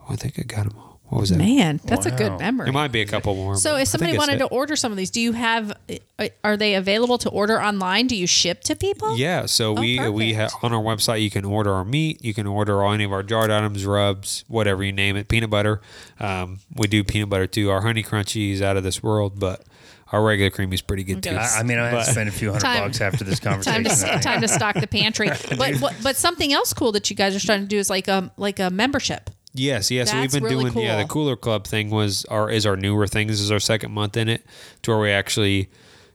oh, 0.02 0.08
I 0.14 0.16
think 0.16 0.38
I 0.40 0.44
got 0.44 0.68
them 0.70 0.78
all. 0.78 0.91
What 1.12 1.20
was 1.20 1.30
that? 1.30 1.38
Man, 1.40 1.82
that's 1.84 2.06
a 2.06 2.10
Wow. 2.10 2.16
good 2.18 2.40
memory. 2.40 2.66
There 2.68 2.74
might 2.74 2.94
be 2.94 3.02
a 3.02 3.06
couple 3.06 3.36
more. 3.36 3.58
So 3.58 3.72
but 3.72 3.76
I 3.76 3.82
if 3.82 3.90
somebody 3.90 4.14
think 4.14 4.22
that's 4.22 4.30
wanted 4.30 4.40
to 4.40 4.46
it. 4.46 4.52
order 4.58 4.76
some 4.78 4.94
of 4.94 4.98
these, 4.98 5.10
do 5.10 5.20
you 5.20 5.34
have? 5.34 5.74
uh, 6.18 6.28
Are 6.44 6.56
they 6.56 6.74
available 6.76 7.18
to 7.18 7.30
order 7.30 7.62
online? 7.62 8.08
Do 8.08 8.16
you 8.16 8.26
ship 8.28 8.62
to 8.64 8.76
people? 8.78 9.18
Yeah, 9.18 9.46
so 9.46 9.76
Oh, 9.78 9.82
we 9.82 10.00
we 10.10 10.34
have 10.36 10.52
perfect. 10.52 10.64
on 10.64 10.74
our 10.74 10.82
website 10.82 11.22
you 11.22 11.30
can 11.30 11.44
order 11.44 11.74
our 11.74 11.84
meat, 11.84 12.24
you 12.24 12.34
can 12.34 12.48
order 12.48 12.82
all 12.82 12.94
any 12.94 13.04
of 13.04 13.12
our 13.12 13.24
jarred 13.24 13.52
items, 13.52 13.86
rubs, 13.86 14.46
whatever 14.48 14.84
you 14.86 14.94
name 14.94 15.18
it, 15.18 15.28
peanut 15.28 15.50
butter. 15.50 15.82
Um, 16.20 16.60
we 16.76 16.88
do 16.88 17.04
peanut 17.04 17.28
butter 17.28 17.46
too. 17.46 17.70
Our 17.72 17.82
honey 17.82 18.04
crunchy 18.04 18.54
is 18.54 18.62
out 18.62 18.78
of 18.78 18.84
this 18.84 19.04
world, 19.04 19.38
but 19.38 19.66
our 20.14 20.24
regular 20.24 20.50
cream 20.50 20.72
is 20.72 20.82
pretty 20.82 21.04
good 21.04 21.22
too. 21.24 21.32
I, 21.36 21.60
I 21.60 21.64
mean, 21.64 21.78
I 21.78 21.88
had 21.90 21.92
But- 21.94 22.06
to 22.06 22.12
spend 22.12 22.30
a 22.30 22.32
few 22.32 22.52
hundred 22.52 22.62
Time- 22.62 22.84
bucks 22.88 23.02
after 23.02 23.26
this 23.26 23.40
Time 23.42 23.62
conversation. 23.64 24.18
to 24.18 24.20
time 24.24 24.40
to 24.42 24.48
stock 24.48 24.76
the 24.80 24.88
pantry. 24.88 25.30
But 25.58 25.76
what, 25.82 25.94
but 26.02 26.16
something 26.16 26.54
else 26.54 26.72
cool 26.74 26.94
that 26.94 27.10
you 27.10 27.18
guys 27.18 27.36
are 27.36 27.40
starting 27.40 27.66
to 27.66 27.70
do 27.70 27.80
is 27.80 27.90
like 27.90 28.08
um 28.08 28.32
like 28.38 28.60
a 28.62 28.70
membership. 28.70 29.30
Yes, 29.54 29.92
yes. 29.92 30.14
we've 30.14 30.32
been 30.32 30.44
really 30.44 30.72
doing 30.72 30.86
yeah. 30.86 31.02
The. 31.02 31.08
Cooler 31.08 31.36
Club 31.36 31.66
thing 31.66 31.90
was 31.90 32.26
our 32.26 32.50
is 32.50 32.66
our 32.66 32.76
newer 32.78 33.08
thing. 33.08 33.28
This 33.28 33.42
is 33.42 33.52
our 33.52 33.60
second 33.60 33.92
month 33.92 34.16
in 34.16 34.30
it, 34.30 34.46
to 34.84 34.92
where 34.92 35.00
we 35.00 35.12
actually 35.12 35.70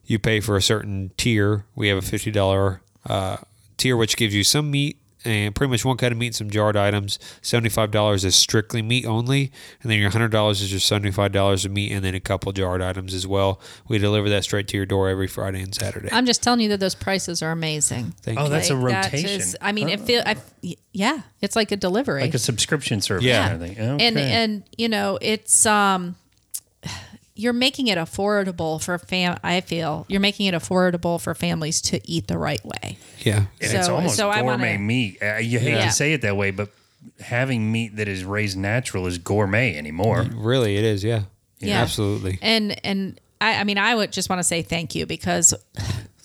you 0.05 0.19
pay 0.19 0.41
for 0.41 0.57
a 0.57 0.63
certain 0.63 1.11
tier. 1.17 1.67
We 1.75 1.89
have 1.89 1.99
a 1.99 2.03
fifty 2.03 2.31
dollar 2.31 2.81
uh, 3.05 3.39
tier, 3.77 3.97
which 3.97 4.17
gives 4.17 4.35
you 4.35 4.45
some 4.45 4.71
meat 4.71 4.99
and 5.27 5.55
pretty 5.55 5.71
much 5.71 5.85
one 5.85 5.97
kind 5.97 6.13
of 6.13 6.19
meat, 6.19 6.29
and 6.29 6.35
some 6.37 6.51
jarred 6.51 6.77
items. 6.77 7.19
Seventy 7.43 7.69
five 7.69 7.91
dollars 7.91 8.25
is 8.25 8.35
strictly 8.35 8.81
meat 8.83 9.05
only, 9.05 9.51
and 9.83 9.91
then 9.91 9.99
your 9.99 10.11
hundred 10.11 10.31
dollars 10.31 10.63
is 10.63 10.71
your 10.73 10.81
seventy 10.81 11.11
five 11.11 11.33
dollars 11.33 11.65
of 11.65 11.73
meat, 11.73 11.93
and 11.93 12.05
then 12.05 12.15
a 12.15 12.21
couple 12.21 12.53
jarred 12.53 12.81
items 12.83 13.13
as 13.13 13.27
well. 13.27 13.61
We 13.89 13.99
deliver 13.99 14.29
that 14.31 14.45
straight 14.45 14.69
to 14.69 14.77
your 14.77 14.87
door 14.87 15.09
every 15.09 15.27
Friday 15.27 15.61
and 15.61 15.75
Saturday. 15.75 16.09
I'm 16.13 16.27
just 16.27 16.43
telling 16.43 16.61
you 16.61 16.69
that 16.71 16.81
those 16.81 16.95
prices 16.95 17.43
are 17.43 17.51
amazing. 17.53 18.15
Thank 18.23 18.39
Oh, 18.39 18.45
you. 18.45 18.51
that's 18.51 18.71
a 18.71 18.75
Like, 18.75 18.93
that 18.93 19.05
rotation. 19.13 19.41
is- 19.41 19.57
I 19.61 19.73
mean, 19.73 19.89
it 19.89 20.01
feel. 20.01 20.23
I, 20.25 20.37
yeah, 20.93 21.21
it's 21.41 21.57
like 21.57 21.73
a 21.73 21.77
delivery. 21.77 22.23
like 22.23 22.35
a 22.35 22.39
subscription 22.39 23.01
service. 23.01 23.25
Yeah. 23.25 23.49
kind 23.49 23.63
of 23.63 23.69
thing. 23.69 23.79
Okay. 23.79 24.07
and 24.07 24.19
and 24.19 24.63
you 24.79 24.89
know 24.89 25.19
it's 25.21 25.67
um 25.67 26.17
you're 27.37 27.53
making 27.53 27.87
it 27.87 27.99
affordable 27.99 28.83
for 28.83 28.99
fam 28.99 29.39
i 29.45 29.61
feel 29.61 30.05
you're 30.09 30.21
making 30.21 30.47
it 30.47 30.55
affordable 30.55 31.21
for 31.21 31.35
families 31.35 31.81
to 31.81 32.01
eat 32.11 32.27
the 32.29 32.39
right 32.39 32.65
way 32.65 32.97
yeah. 33.21 33.47
And 33.61 33.73
it's 33.75 33.87
So- 33.87 33.97
almost 33.97 34.17
so 34.17 34.31
I 34.31 34.43
gourmet 34.43 34.73
wanna- 34.75 34.79
meat. 34.79 35.19
Uh, 35.21 35.37
you 35.39 35.59
hate 35.59 35.73
Yeah. 35.73 35.87
to 35.87 35.91
say 35.93 36.13
it 36.13 36.21
that 36.23 36.37
way, 36.37 36.53
but 36.53 36.71
having 37.21 37.73
meat 37.73 37.97
that 37.97 38.07
is 38.09 38.23
raised 38.25 38.57
natural 38.57 39.07
is 39.09 39.19
gourmet 39.19 39.77
anymore. 39.77 40.25
Really, 40.33 40.77
it 40.77 40.85
is. 40.85 41.03
Yeah. 41.03 41.23
Yeah. 41.59 41.83
Absolutely. 41.83 42.39
and 42.41 42.79
and 42.85 43.19
I, 43.41 43.61
I 43.61 43.65
mean 43.65 43.79
i 43.79 43.95
would 43.95 44.13
just 44.13 44.29
want 44.31 44.39
to 44.41 44.45
say 44.45 44.63
thank 44.63 44.95
you 44.95 45.07
because 45.07 45.55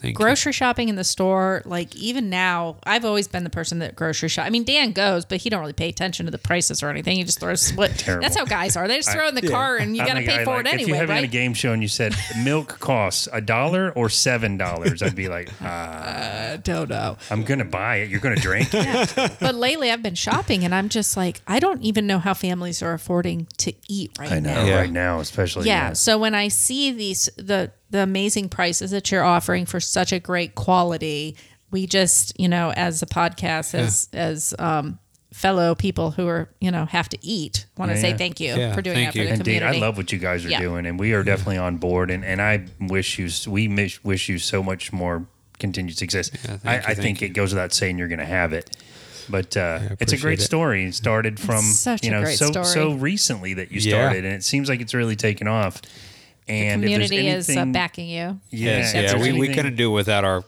Thank 0.02 0.18
you. 0.18 0.26
grocery 0.26 0.52
shopping 0.52 0.90
in 0.90 0.96
the 0.96 1.04
store 1.04 1.62
like 1.66 1.96
even 1.96 2.30
now 2.30 2.78
i've 2.86 3.06
always 3.06 3.28
been 3.28 3.44
the 3.44 3.50
person 3.52 3.80
that 3.80 3.96
grocery 3.96 4.30
shop 4.30 4.46
i 4.46 4.50
mean 4.50 4.64
dan 4.64 4.94
goes 4.94 5.26
but 5.26 5.40
he 5.42 5.50
don't 5.50 5.60
really 5.60 5.74
pay 5.74 5.90
attention 5.90 6.26
to 6.26 6.32
the 6.32 6.40
prices 6.40 6.82
or 6.82 6.90
anything 6.90 7.18
he 7.18 7.24
just 7.24 7.40
throws 7.40 7.72
what 7.74 7.92
Terrible. 7.98 8.24
that's 8.24 8.36
how 8.36 8.46
guys 8.46 8.76
are 8.76 8.88
they 8.88 8.98
just 8.98 9.12
throw 9.12 9.26
it 9.28 9.30
in 9.30 9.36
the 9.36 9.48
car 9.50 9.78
and 9.78 9.96
you 9.96 10.04
got 10.04 10.14
to 10.16 10.22
pay 10.22 10.38
guy, 10.38 10.44
for 10.44 10.56
like, 10.58 10.66
it 10.66 10.74
If 10.74 10.80
you 10.80 10.86
anyway 10.86 10.98
have 10.98 11.10
me 11.10 11.18
on 11.20 11.24
a 11.24 11.28
game 11.28 11.54
show 11.54 11.72
and 11.72 11.82
you 11.82 11.88
said 11.88 12.16
milk 12.44 12.80
costs 12.80 13.28
a 13.32 13.42
dollar 13.42 13.92
or 13.92 14.10
seven 14.10 14.58
dollars, 14.58 15.02
I'd 15.04 15.16
be 15.16 15.28
like, 15.28 15.50
uh, 15.62 16.58
don't 16.58 16.90
know 16.90 17.18
I'm 17.30 17.44
gonna 17.44 17.66
buy 17.66 17.98
it. 17.98 18.10
You're 18.10 18.20
gonna 18.20 18.36
drink 18.36 18.70
it. 18.74 19.16
but 19.40 19.56
lately 19.56 19.92
I've 19.92 20.02
been 20.04 20.16
shopping 20.16 20.64
and 20.64 20.74
I'm 20.74 20.90
just 20.90 21.16
like, 21.16 21.42
I 21.48 21.60
don't 21.60 21.82
even 21.84 22.08
know 22.08 22.20
how 22.20 22.34
families 22.34 22.82
are 22.82 22.94
affording 22.94 23.48
to 23.60 23.74
eat 23.88 24.12
right 24.20 24.32
I 24.32 24.40
know 24.40 24.54
now. 24.54 24.66
Yeah. 24.66 24.80
right 24.80 24.92
now, 24.92 25.20
especially. 25.20 25.68
Yeah. 25.68 25.94
So 25.94 26.18
when 26.18 26.34
I 26.34 26.48
see 26.48 26.92
these 26.92 27.30
the 27.38 27.72
the 27.92 28.00
amazing 28.00 28.50
prices 28.50 28.92
that 28.92 29.12
you're 29.12 29.24
offering 29.24 29.66
for 29.66 29.80
such 29.80 30.12
a 30.12 30.20
great 30.20 30.56
quality, 30.56 31.36
we 31.70 31.86
just, 31.86 32.38
you 32.40 32.50
know, 32.50 32.72
as 32.76 33.02
a 33.02 33.06
podcast, 33.06 33.74
as 33.76 34.10
as 34.14 34.54
um 34.60 34.98
fellow 35.34 35.74
people 35.76 36.12
who 36.12 36.28
are, 36.28 36.50
you 36.60 36.70
know, 36.72 36.86
have 36.86 37.08
to 37.08 37.18
eat, 37.22 37.66
want 37.78 37.90
to 37.90 37.96
Yeah, 37.96 38.02
say 38.02 38.10
yeah. 38.10 38.18
thank 38.18 38.40
you 38.42 38.54
Yeah, 38.54 38.74
for 38.76 38.82
doing 38.82 38.96
thank 38.96 39.08
that 39.08 39.14
for 39.14 39.18
you. 39.20 39.24
the 39.28 39.34
Indeed, 39.36 39.44
community. 39.60 39.78
I 39.78 39.82
love 39.82 39.96
what 39.96 40.12
you 40.12 40.20
guys 40.20 40.46
are 40.46 40.50
Yeah. 40.50 40.60
doing, 40.60 40.86
and 40.86 41.00
we 41.00 41.14
are 41.14 41.24
definitely 41.24 41.58
on 41.58 41.78
board. 41.78 42.12
And, 42.12 42.26
and 42.26 42.42
I 42.42 42.66
wish 42.82 43.18
you, 43.18 43.30
we 43.50 43.70
miss, 43.70 44.04
wish 44.04 44.28
you 44.28 44.40
so 44.40 44.62
much 44.62 44.92
more 44.92 45.26
continued 45.58 45.98
success. 45.98 46.30
thank 46.30 46.66
I, 46.66 46.76
you, 46.76 46.82
I 46.86 46.94
think 46.96 47.22
you. 47.22 47.28
it 47.28 47.30
goes 47.30 47.54
without 47.54 47.72
saying 47.72 47.98
you're 47.98 48.10
going 48.10 48.20
to 48.20 48.26
have 48.26 48.52
it. 48.52 48.76
But 49.30 49.56
uh, 49.56 49.80
it's 50.02 50.12
a 50.12 50.18
great 50.18 50.40
it. 50.40 50.44
story. 50.44 50.84
It 50.84 50.96
started 50.96 51.40
from 51.40 51.62
such 51.62 52.04
you 52.04 52.10
a 52.10 52.16
know 52.16 52.24
great 52.24 52.38
so 52.38 52.48
story. 52.52 52.66
so 52.66 52.94
recently 52.96 53.54
that 53.54 53.72
you 53.72 53.80
Yeah. 53.80 53.92
started, 54.10 54.26
and 54.26 54.34
it 54.34 54.44
seems 54.44 54.68
like 54.68 54.82
it's 54.82 54.94
really 54.94 55.16
taken 55.16 55.48
off. 55.48 55.82
And 56.52 56.84
if 56.84 56.90
there's 56.90 57.10
community 57.10 57.30
is 57.30 57.58
uh, 57.58 57.66
backing 57.66 58.08
you. 58.10 58.40
Yeah, 58.50 58.78
Yes, 58.78 58.90
if 58.94 58.96
yeah, 59.04 59.12
there's 59.14 59.22
we, 59.34 59.40
we 59.40 59.54
couldn't 59.54 59.76
do 59.76 59.92
it 59.92 59.96
without 59.96 60.24
our 60.26 60.44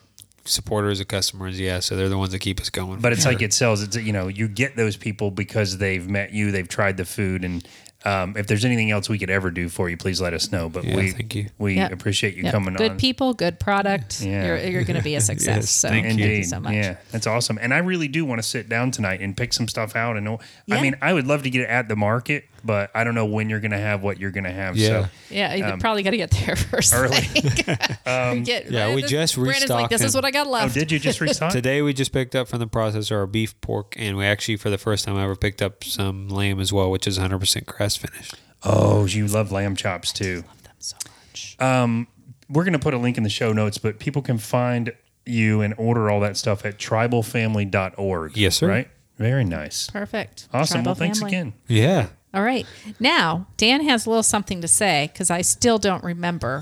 supporters 0.45 0.99
and 0.99 1.07
customers. 1.07 1.59
Yeah, 1.59 1.79
so 1.79 1.95
they're 1.95 2.09
the 2.09 2.17
ones 2.17 2.31
that 2.33 2.39
keep 2.39 2.59
us 2.59 2.69
going. 2.69 2.99
But 2.99 3.13
it's 3.13 3.25
like 3.25 3.41
it 3.41 3.53
sells. 3.53 3.81
It's 3.81 3.95
you 3.95 4.13
know 4.13 4.27
you 4.27 4.47
get 4.47 4.75
those 4.75 4.97
people 4.97 5.31
because 5.31 5.77
they've 5.77 6.07
met 6.07 6.33
you, 6.33 6.51
they've 6.51 6.67
tried 6.67 6.97
the 6.97 7.05
food, 7.05 7.43
and 7.45 7.65
um, 8.05 8.35
if 8.35 8.47
there's 8.47 8.65
anything 8.65 8.91
else 8.91 9.07
we 9.07 9.17
could 9.17 9.29
ever 9.29 9.49
do 9.49 9.69
for 9.69 9.89
you, 9.89 9.95
please 9.95 10.19
let 10.19 10.33
us 10.33 10.51
know. 10.51 10.67
But 10.67 10.83
Yeah, 10.83 10.97
we 10.97 11.11
thank 11.11 11.33
you. 11.35 11.47
we 11.57 11.75
Yep. 11.75 11.93
appreciate 11.93 12.35
you 12.35 12.43
Yep. 12.43 12.51
coming 12.51 12.73
good 12.73 12.91
on. 12.91 12.97
people, 12.97 13.33
good 13.33 13.61
product. 13.61 14.19
Yeah. 14.21 14.45
You're, 14.45 14.57
you're 14.57 14.83
going 14.83 14.97
to 14.97 15.03
be 15.03 15.15
a 15.15 15.21
success. 15.31 15.55
Yes, 15.55 15.69
so 15.69 15.87
thank 15.87 16.05
thank 16.07 16.19
you. 16.19 16.25
you 16.27 16.43
so 16.43 16.59
much. 16.59 16.73
Yeah, 16.73 16.97
that's 17.11 17.27
awesome. 17.27 17.57
And 17.61 17.73
I 17.73 17.77
really 17.77 18.09
do 18.09 18.25
want 18.25 18.39
to 18.41 18.43
sit 18.47 18.67
down 18.67 18.91
tonight 18.91 19.21
and 19.21 19.37
pick 19.37 19.53
some 19.53 19.69
stuff 19.69 19.95
out. 19.95 20.17
And 20.17 20.25
Yeah. 20.65 20.75
I 20.75 20.81
mean, 20.81 20.95
I 21.01 21.13
would 21.13 21.27
love 21.27 21.43
to 21.43 21.49
get 21.49 21.61
it 21.61 21.69
at 21.69 21.87
the 21.87 21.95
market, 21.95 22.43
but 22.63 22.91
I 22.95 23.03
don't 23.03 23.15
know 23.15 23.25
when 23.25 23.49
you're 23.49 23.59
going 23.59 23.71
to 23.71 23.77
have 23.77 24.03
what 24.03 24.19
you're 24.19 24.31
going 24.31 24.43
to 24.45 24.51
have. 24.51 24.77
Yeah. 24.77 24.87
So 24.87 25.09
Yeah, 25.29 25.55
you 25.55 25.65
um, 25.65 25.79
probably 25.79 26.03
got 26.03 26.11
to 26.11 26.17
get 26.17 26.31
there 26.31 26.55
first. 26.55 26.93
Um, 27.03 27.03
early. 27.05 28.41
Get- 28.43 28.71
yeah, 28.71 28.93
we 28.93 29.01
this- 29.01 29.11
just 29.11 29.35
Brandon's 29.35 29.69
like, 29.69 29.89
this 29.89 30.01
is 30.01 30.15
what 30.15 30.25
I 30.25 30.31
got 30.31 30.47
oh, 30.47 30.51
left. 30.51 30.73
did 30.73 30.91
you 30.91 30.99
just 30.99 31.19
restock? 31.21 31.51
Today 31.51 31.81
we 31.81 31.93
just 31.93 32.11
picked 32.11 32.35
up 32.35 32.47
from 32.47 32.59
the 32.59 32.67
processor 32.67 33.17
our 33.17 33.27
beef, 33.27 33.59
pork, 33.61 33.95
and 33.97 34.17
we 34.17 34.25
actually 34.25 34.57
for 34.57 34.69
the 34.69 34.77
first 34.77 35.05
time 35.05 35.17
ever 35.17 35.35
picked 35.35 35.61
up 35.61 35.83
some 35.83 36.29
lamb 36.29 36.59
as 36.59 36.71
well, 36.71 36.91
which 36.91 37.07
is 37.07 37.17
100% 37.17 37.65
grass 37.65 37.95
finished. 37.95 38.35
oh, 38.63 39.05
you 39.05 39.27
love 39.27 39.51
lamb 39.51 39.75
chops 39.75 40.11
too. 40.13 40.43
Love 40.47 40.63
them 40.63 40.75
so 40.79 40.97
much. 41.29 41.55
Um, 41.59 42.07
we're 42.49 42.63
going 42.63 42.73
to 42.73 42.79
put 42.79 42.93
a 42.93 42.97
link 42.97 43.17
in 43.17 43.23
the 43.23 43.29
show 43.29 43.53
notes, 43.53 43.77
but 43.77 43.99
people 43.99 44.21
can 44.21 44.37
find 44.37 44.93
you 45.25 45.61
and 45.61 45.73
order 45.77 46.09
all 46.09 46.19
that 46.21 46.37
stuff 46.37 46.65
at 46.65 46.77
tribalfamily.org. 46.77 48.37
Yes, 48.37 48.55
sir. 48.57 48.67
Right? 48.67 48.89
Very 49.17 49.43
nice. 49.43 49.89
Perfect. 49.89 50.47
Awesome. 50.53 50.77
Tribal 50.77 50.89
well, 50.89 50.95
thanks 50.95 51.19
family. 51.19 51.35
again. 51.35 51.53
Yeah. 51.67 52.07
All 52.33 52.41
right. 52.43 52.65
Now, 52.99 53.47
Dan 53.57 53.83
has 53.83 54.05
a 54.05 54.09
little 54.09 54.23
something 54.23 54.61
to 54.61 54.67
say 54.67 55.09
because 55.13 55.29
I 55.29 55.41
still 55.41 55.77
don't 55.77 56.03
remember 56.03 56.61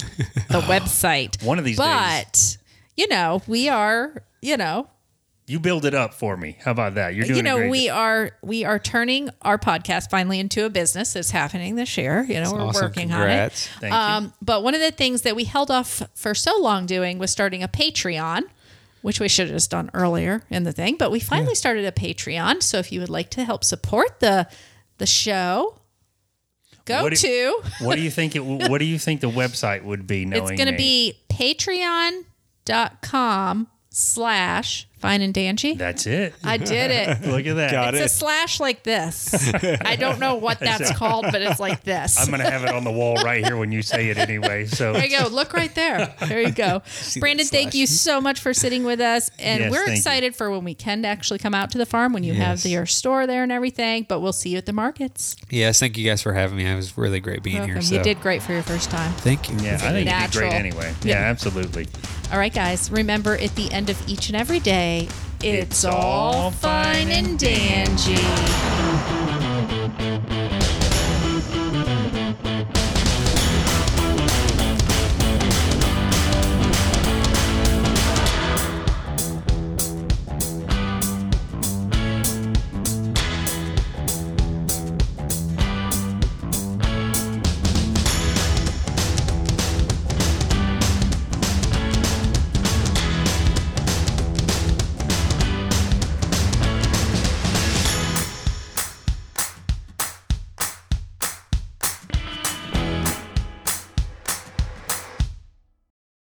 the 0.49 0.61
website. 0.67 1.41
One 1.43 1.59
of 1.59 1.65
these 1.65 1.78
but, 1.78 2.34
days. 2.34 2.57
you 2.97 3.07
know, 3.07 3.41
we 3.47 3.69
are, 3.69 4.22
you 4.41 4.57
know, 4.57 4.89
You 5.47 5.59
build 5.61 5.86
it 5.86 5.93
up 5.93 6.13
for 6.13 6.36
me. 6.36 6.57
How 6.63 6.72
about 6.72 6.95
that? 6.95 7.15
You're 7.15 7.26
doing 7.26 7.38
you 7.38 7.39
a 7.39 7.43
know, 7.43 7.57
great 7.57 7.72
we 7.72 7.88
job. 7.88 7.97
are 7.97 8.32
we 8.41 8.65
are 8.65 8.80
turning 8.80 9.30
our 9.43 9.57
podcast 9.57 10.09
finally 10.09 10.39
into 10.39 10.65
a 10.65 10.69
business. 10.69 11.15
It's 11.15 11.32
happening 11.32 11.76
this 11.76 11.97
year. 11.97 12.24
You 12.24 12.41
know, 12.41 12.51
we're 12.51 12.61
awesome. 12.63 12.86
working 12.88 13.09
Congrats. 13.09 13.67
on 13.67 13.78
it. 13.78 13.80
Thank 13.80 13.93
you. 13.93 13.97
Um, 14.28 14.34
but 14.41 14.63
one 14.63 14.76
of 14.76 14.82
the 14.82 14.91
things 14.91 15.22
that 15.22 15.36
we 15.38 15.45
held 15.45 15.72
off 15.72 16.03
for 16.15 16.34
so 16.36 16.59
long 16.59 16.86
doing 16.86 17.17
was 17.17 17.32
starting 17.32 17.63
a 17.63 17.67
Patreon, 17.69 18.41
which 19.01 19.19
we 19.22 19.30
should 19.30 19.47
have 19.47 19.55
just 19.55 19.72
done 19.72 19.89
earlier 19.93 20.43
in 20.49 20.63
the 20.63 20.74
thing. 20.74 20.95
But 20.97 21.11
we 21.11 21.19
finally 21.22 21.55
started 21.55 21.86
a 21.86 21.91
Patreon. 21.93 22.61
So 22.61 22.78
if 22.78 22.91
you 22.91 22.99
would 22.99 23.09
like 23.09 23.30
to 23.32 23.43
help 23.45 23.63
support 23.63 24.19
the 24.19 24.47
the 25.01 25.07
show, 25.07 25.75
go 26.85 27.03
What 27.03 27.09
do- 27.13 27.17
to. 27.17 27.61
what 27.81 27.95
do 27.95 28.01
you 28.01 28.09
think 28.11 28.35
it? 28.37 28.45
What 28.45 28.77
do 28.77 28.85
you 28.85 28.97
think 28.97 29.19
the 29.21 29.29
website 29.29 29.83
would 29.83 30.07
be? 30.07 30.23
Knowing 30.29 30.41
It's 30.43 30.51
going 30.51 30.71
to 30.71 30.77
be 30.77 31.17
patreon.com 31.29 33.67
slash 33.89 34.87
fine 35.01 35.21
and 35.21 35.33
dandy. 35.33 35.73
That's 35.75 36.05
it. 36.07 36.33
I 36.43 36.57
did 36.57 36.91
it. 36.91 37.21
Look 37.27 37.45
at 37.45 37.55
that. 37.55 37.71
Got 37.71 37.95
It's 37.95 38.05
a 38.13 38.15
slash 38.17 38.59
like 38.59 38.83
this. 38.83 39.33
I 39.81 39.95
don't 39.95 40.19
know 40.19 40.35
what 40.35 40.59
that's 40.59 40.91
called, 40.95 41.25
but 41.31 41.41
it's 41.41 41.59
like 41.59 41.83
this. 41.83 42.17
I'm 42.19 42.29
gonna 42.31 42.49
have 42.49 42.63
it 42.63 42.69
on 42.69 42.83
the 42.83 42.91
wall 42.91 43.15
right 43.15 43.43
here 43.45 43.57
when 43.57 43.71
you 43.71 43.81
say 43.81 44.09
it 44.09 44.17
anyway. 44.17 44.65
So 44.67 44.93
there 44.93 45.05
you 45.05 45.17
go. 45.19 45.27
Look 45.27 45.53
right 45.53 45.73
there. 45.75 46.13
There 46.27 46.41
you 46.41 46.51
go. 46.51 46.81
Brandon, 47.19 47.45
thank 47.45 47.73
you 47.73 47.87
so 47.87 48.21
much 48.21 48.39
for 48.39 48.53
sitting 48.53 48.83
with 48.83 49.01
us. 49.01 49.29
And 49.39 49.61
Yes, 49.61 49.71
we're 49.71 49.77
thank 49.79 49.89
you. 49.89 49.93
excited 49.97 50.35
for 50.35 50.49
when 50.51 50.63
we 50.63 50.73
can 50.75 51.03
actually 51.05 51.39
come 51.39 51.53
out 51.53 51.71
to 51.71 51.77
the 51.77 51.85
farm 51.85 52.13
when 52.13 52.23
you 52.23 52.33
have 52.33 52.57
Yes. 52.59 52.65
your 52.67 52.85
store 52.85 53.25
there 53.27 53.43
and 53.43 53.51
everything. 53.51 54.05
But 54.07 54.19
we'll 54.21 54.33
see 54.33 54.49
you 54.51 54.57
at 54.57 54.65
the 54.65 54.73
markets. 54.73 55.35
Yes, 55.49 55.79
thank 55.79 55.97
you 55.97 56.07
guys 56.07 56.21
for 56.21 56.33
having 56.33 56.57
me. 56.57 56.65
It 56.65 56.75
was 56.75 56.97
really 56.97 57.19
great 57.19 57.43
being 57.43 57.63
here. 57.63 57.81
So. 57.81 57.95
You 57.95 58.03
did 58.03 58.21
great 58.21 58.41
for 58.43 58.53
your 58.53 58.63
first 58.63 58.89
time. 58.91 59.11
Thank 59.13 59.49
you. 59.49 59.55
yeah, 59.57 59.75
I 59.75 59.77
think 59.77 59.91
you 59.93 59.97
did 59.99 60.05
Natural. 60.05 60.49
great 60.49 60.57
anyway. 60.59 60.93
Yeah, 61.03 61.19
Yeah. 61.21 61.29
absolutely. 61.29 61.87
All 62.32 62.38
right, 62.38 62.53
guys, 62.53 62.89
remember 62.89 63.36
at 63.36 63.55
the 63.55 63.69
end 63.73 63.89
of 63.89 64.09
each 64.09 64.29
and 64.29 64.38
every 64.38 64.61
day, 64.61 65.09
it's, 65.43 65.84
it's 65.84 65.86
all 65.86 66.49
fine 66.49 67.09
and 67.09 67.38
dandy. 67.38 68.15